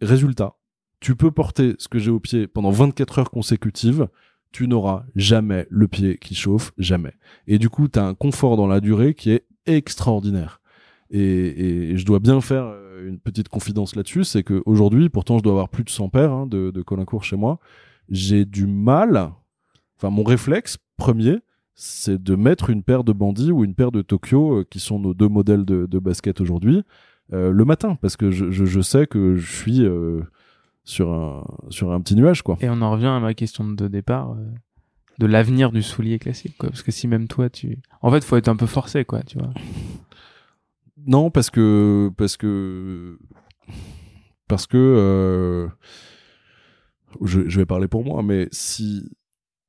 [0.00, 0.54] Résultat,
[1.02, 4.06] tu peux porter ce que j'ai au pied pendant 24 heures consécutives,
[4.52, 7.12] tu n'auras jamais le pied qui chauffe, jamais.
[7.48, 10.60] Et du coup, tu as un confort dans la durée qui est extraordinaire.
[11.10, 15.52] Et, je dois bien faire euh, une petite confidence là-dessus, c'est qu'aujourd'hui, pourtant je dois
[15.52, 17.58] avoir plus de 100 paires hein, de, de Colincourt chez moi,
[18.08, 19.32] j'ai du mal,
[19.98, 21.38] enfin mon réflexe premier,
[21.74, 25.00] c'est de mettre une paire de bandits ou une paire de Tokyo, euh, qui sont
[25.00, 26.82] nos deux modèles de, basket aujourd'hui,
[27.32, 29.82] euh, le matin, parce que je, sais que je suis
[30.84, 32.56] sur, un, sur un petit nuage, quoi.
[32.60, 34.44] Et on en revient à ma question de départ, euh,
[35.18, 36.68] de l'avenir du soulier classique, quoi.
[36.70, 37.78] Parce que si même toi, tu.
[38.00, 39.50] En fait, faut être un peu forcé, quoi, tu vois.
[41.06, 43.18] non, parce que parce que
[44.48, 45.68] parce que euh,
[47.22, 49.08] je, je vais parler pour moi, mais si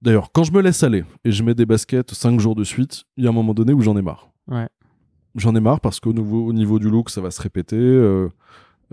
[0.01, 3.03] d'ailleurs quand je me laisse aller et je mets des baskets 5 jours de suite,
[3.17, 4.29] il y a un moment donné où j'en ai marre.
[4.47, 4.67] Ouais.
[5.35, 7.75] J'en ai marre parce qu'au niveau, au niveau du look, ça va se répéter.
[7.77, 8.29] euh,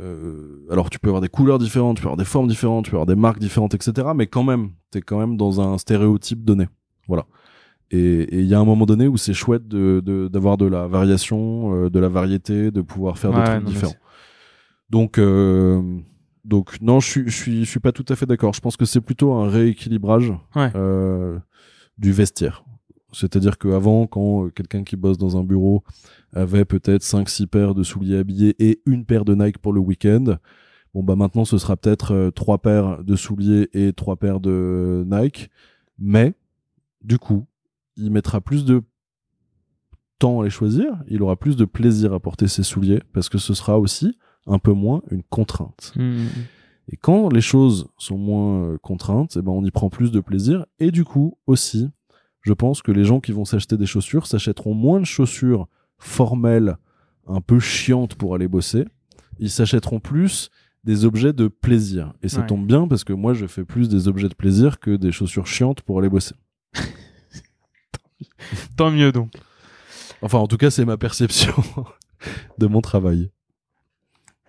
[0.01, 2.91] euh, alors tu peux avoir des couleurs différentes, tu peux avoir des formes différentes, tu
[2.91, 4.09] peux avoir des marques différentes, etc.
[4.15, 6.67] Mais quand même, t'es quand même dans un stéréotype donné.
[7.09, 7.27] Voilà.
[7.93, 10.87] Et il y a un moment donné où c'est chouette de de- d'avoir de, la
[10.87, 13.95] variation, euh, de la variété, de pouvoir faire des trucs non, différents.
[14.91, 15.83] Donc euh,
[16.45, 18.55] donc non, je suis je suis je suis pas tout à fait d'accord.
[18.55, 20.71] Je pense que c'est plutôt un rééquilibrage Ouais.
[20.77, 21.39] euh,
[21.99, 22.65] du vestiaire.
[23.13, 25.83] C'est-à-dire qu'avant, quand euh, quelqu'un qui bosse dans un bureau
[26.33, 30.37] avait peut-être 5-6 paires de souliers habillés et une paire de Nike pour le week-end,
[30.95, 35.05] bon bah maintenant ce sera peut-être euh, trois paires de souliers et trois paires de
[35.07, 35.51] Nike,
[35.99, 36.35] mais
[37.03, 37.47] du coup,
[37.97, 38.83] il mettra plus de
[40.19, 43.39] temps à les choisir, il aura plus de plaisir à porter ses souliers parce que
[43.39, 45.93] ce sera aussi un peu moins une contrainte.
[45.97, 46.27] Mm.
[46.93, 50.21] Et quand les choses sont moins euh, contraintes, eh ben on y prend plus de
[50.21, 50.67] plaisir.
[50.81, 51.89] Et du coup, aussi,
[52.43, 56.77] je pense que les gens qui vont s'acheter des chaussures s'achèteront moins de chaussures formelles,
[57.27, 58.85] un peu chiantes pour aller bosser.
[59.39, 60.51] Ils s'achèteront plus
[60.85, 62.15] des objets de plaisir.
[62.23, 62.47] Et ça Ouais.
[62.47, 65.47] tombe bien parce que moi, je fais plus des objets de plaisir que des chaussures
[65.47, 66.35] chiantes pour aller bosser.
[68.77, 69.33] Tant mieux donc.
[70.23, 71.53] Enfin, en tout cas, c'est ma perception
[72.59, 73.31] de mon travail.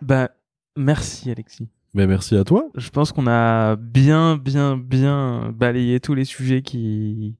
[0.01, 0.31] Bah,
[0.77, 1.67] merci Alexis.
[1.93, 2.69] Mais merci à toi.
[2.75, 7.35] Je pense qu'on a bien, bien, bien balayé tous les sujets qui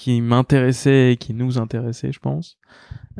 [0.00, 2.56] qui m'intéressaient et qui nous intéressaient, je pense,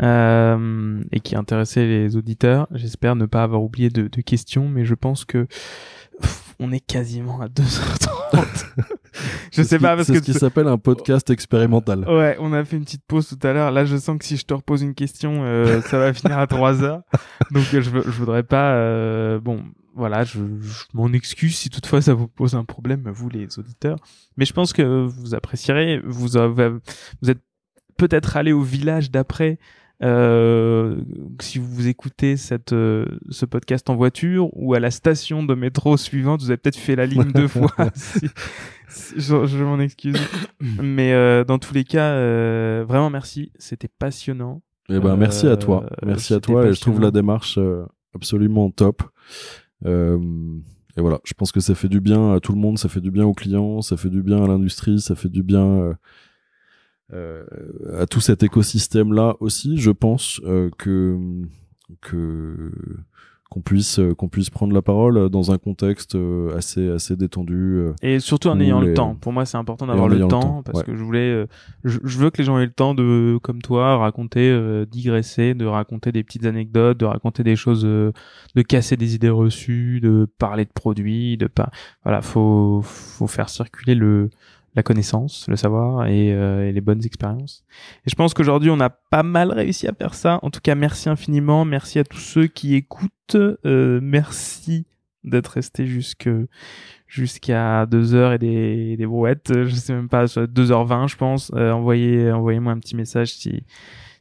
[0.03, 2.67] euh, et qui intéressaient les auditeurs.
[2.73, 5.47] J'espère ne pas avoir oublié de, de questions, mais je pense que
[6.21, 8.07] pff, on est quasiment à 2h30.
[9.53, 12.09] je C'est sais ce pas qui- parce C'est que ce qui s'appelle un podcast expérimental.
[12.09, 13.71] Ouais, on a fait une petite pause tout à l'heure.
[13.73, 16.47] Là, je sens que si je te repose une question, euh, ça va finir à
[16.47, 17.03] 3 heures.
[17.51, 18.73] Donc, je, je voudrais pas.
[18.73, 19.65] euh, bon,
[20.01, 23.99] voilà, je, je m'en excuse si toutefois ça vous pose un problème, vous les auditeurs.
[24.37, 26.01] Mais je pense que vous apprécierez.
[26.05, 26.71] Vous avez,
[27.23, 27.41] vous êtes
[27.97, 29.59] peut-être allé au village d'après.
[30.03, 30.97] Euh,
[31.43, 35.99] si vous écoutez cette, euh, ce podcast en voiture ou à la station de métro
[35.99, 37.71] suivante, vous avez peut-être fait la ligne deux fois.
[37.95, 38.21] Si-
[38.89, 40.17] si- je je m'en excuse.
[40.83, 43.53] Mais euh, dans tous les cas, euh, vraiment merci.
[43.59, 44.63] C'était passionnant.
[44.89, 45.87] Eh ben, merci à toi.
[46.05, 46.67] Merci à toi.
[46.67, 49.03] Et je trouve la démarche euh, absolument top.
[49.87, 50.19] Euh,
[50.97, 53.01] et voilà, je pense que ça fait du bien à tout le monde, ça fait
[53.01, 55.95] du bien aux clients, ça fait du bien à l'industrie, ça fait du bien euh,
[57.13, 59.79] euh, à tout cet écosystème-là aussi.
[59.79, 60.41] Je pense
[60.79, 61.19] que
[62.01, 62.73] que
[63.51, 67.55] qu'on puisse euh, qu'on puisse prendre la parole dans un contexte euh, assez assez détendu.
[67.55, 67.93] euh.
[68.01, 69.17] Et surtout en ayant le temps.
[69.17, 70.85] Pour moi, c'est important d'avoir le temps, parce ouais.
[70.85, 71.47] que je voulais, euh,
[71.85, 75.55] je, je veux que les gens aient le temps de, comme toi, raconter, euh, digresser,
[75.55, 78.13] de raconter des petites anecdotes, de raconter des choses, euh,
[78.55, 81.71] de casser des idées reçues, de parler de produits, de pas,
[82.05, 84.31] voilà, faut, faut faire circuler le,
[84.75, 87.65] la connaissance, le savoir et, euh, et les bonnes expériences.
[88.07, 90.39] Et je pense qu'aujourd'hui, on a pas mal réussi à faire ça.
[90.43, 91.65] En tout cas, merci infiniment.
[91.65, 93.11] Merci à tous ceux qui écoutent.
[93.35, 94.87] Euh, merci
[95.25, 96.31] d'être resté jusque
[97.07, 99.53] jusqu'à 2 heures et des, des brouettes.
[99.53, 101.51] Je sais même pas, 2h20, je pense.
[101.55, 103.65] Euh, envoyez, envoyez-moi un petit message si,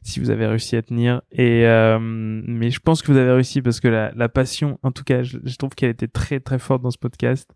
[0.02, 1.22] si vous avez réussi à tenir.
[1.32, 4.92] Et, euh, mais je pense que vous avez réussi parce que la, la passion, en
[4.92, 7.50] tout cas, je, je trouve qu'elle était très, très forte dans ce podcast.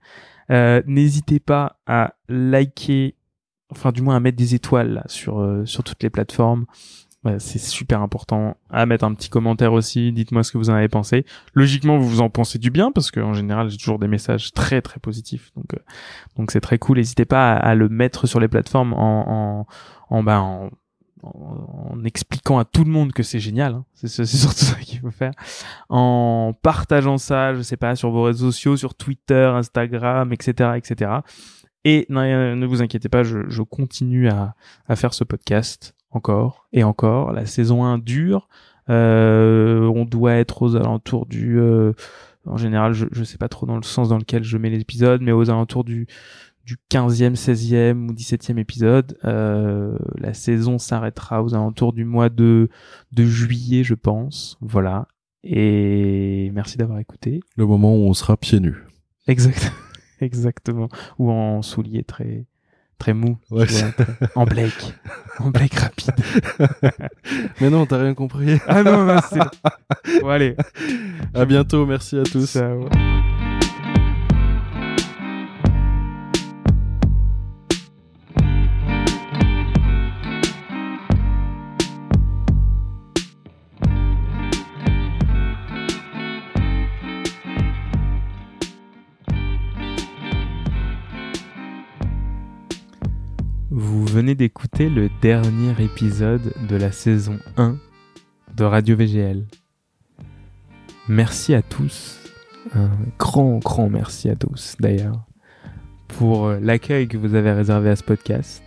[0.50, 3.14] Euh, n'hésitez pas à liker,
[3.70, 6.66] enfin, du moins à mettre des étoiles là, sur, euh, sur toutes les plateformes.
[7.24, 10.12] Ouais, c'est super important à mettre un petit commentaire aussi.
[10.12, 11.24] Dites-moi ce que vous en avez pensé.
[11.54, 14.82] Logiquement, vous vous en pensez du bien parce qu'en général, j'ai toujours des messages très
[14.82, 15.50] très positifs.
[15.56, 15.78] Donc euh,
[16.36, 16.98] donc c'est très cool.
[16.98, 19.66] N'hésitez pas à, à le mettre sur les plateformes en en
[20.10, 20.70] en, ben, en,
[21.24, 23.74] en- expliquant à tout le monde que c'est génial.
[23.74, 23.84] hein.
[23.94, 25.32] C'est surtout ça qu'il faut faire.
[25.88, 31.10] En partageant ça, je sais pas, sur vos réseaux sociaux, sur Twitter, Instagram, etc., etc.
[31.84, 34.54] Et non, euh, ne vous inquiétez pas, je, continue à,
[34.96, 37.32] faire ce podcast encore et encore.
[37.32, 38.48] La saison 1 dure.
[38.90, 41.58] Euh, on doit être aux alentours du...
[41.58, 41.92] euh,
[42.46, 45.22] en général, je, je sais pas trop dans le sens dans lequel je mets l'épisode,
[45.22, 46.06] mais aux alentours du,
[46.64, 49.18] du 15e, 16e ou 17e épisode.
[49.24, 52.68] Euh, la saison s'arrêtera aux alentours du mois de,
[53.12, 54.56] de juillet, je pense.
[54.60, 55.06] Voilà.
[55.42, 57.40] Et merci d'avoir écouté.
[57.56, 58.76] Le moment où on sera pieds nus.
[59.26, 59.72] Exact.
[60.20, 60.88] Exactement.
[61.18, 62.46] Ou en souliers très,
[62.98, 63.36] très mou.
[63.50, 64.94] Ouais, vois, en Blake.
[65.38, 66.14] En Blake rapide.
[67.60, 68.58] Mais non, t'as rien compris.
[68.66, 70.20] Ah non, non, c'est...
[70.22, 70.56] Bon, allez.
[71.34, 71.84] À bientôt.
[71.84, 72.52] Merci à tous.
[72.52, 72.88] Ciao.
[94.14, 97.76] Venez d'écouter le dernier épisode de la saison 1
[98.54, 99.44] de Radio VGL.
[101.08, 102.20] Merci à tous,
[102.76, 105.24] un grand, grand merci à tous d'ailleurs,
[106.06, 108.62] pour l'accueil que vous avez réservé à ce podcast,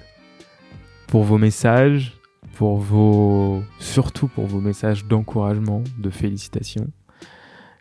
[1.08, 2.18] pour vos messages,
[2.56, 6.90] pour vos, surtout pour vos messages d'encouragement, de félicitations.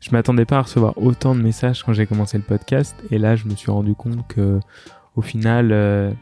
[0.00, 3.34] Je m'attendais pas à recevoir autant de messages quand j'ai commencé le podcast, et là
[3.34, 4.60] je me suis rendu compte que,
[5.16, 6.12] au final, euh,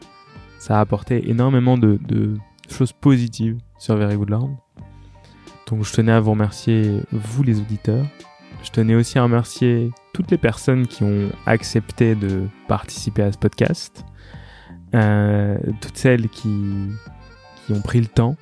[0.65, 2.39] ça a apporté énormément de,
[2.71, 4.57] choses positives sur Very Good Land.
[5.67, 8.03] Donc je tenais à vous remercier, vous les auditeurs.
[8.63, 13.37] Je tenais aussi à remercier toutes les personnes qui ont accepté de participer à ce
[13.37, 14.05] podcast.
[14.95, 16.87] Euh, toutes celles qui,
[17.67, 18.35] qui ont pris le temps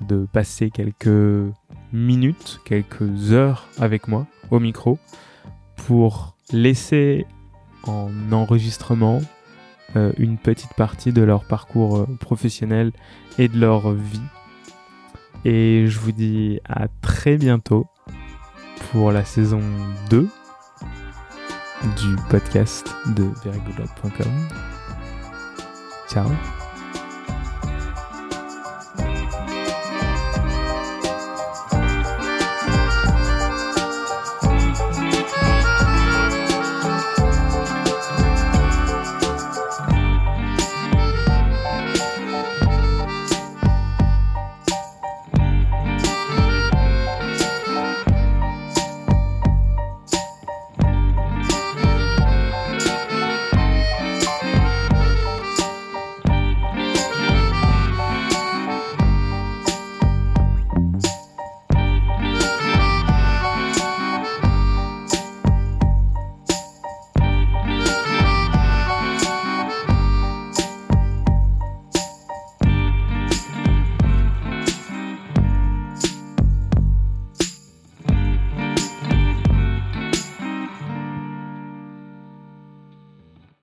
[0.00, 1.52] de passer quelques
[1.92, 4.98] minutes, quelques heures avec moi au micro
[5.76, 7.26] pour laisser
[7.84, 9.20] en enregistrement
[9.96, 12.92] euh, une petite partie de leur parcours euh, professionnel
[13.38, 14.20] et de leur vie.
[15.44, 17.86] Et je vous dis à très bientôt
[18.90, 19.60] pour la saison
[20.10, 20.28] 2
[21.82, 24.32] du podcast de verygoodlog.com.
[26.08, 26.61] Ciao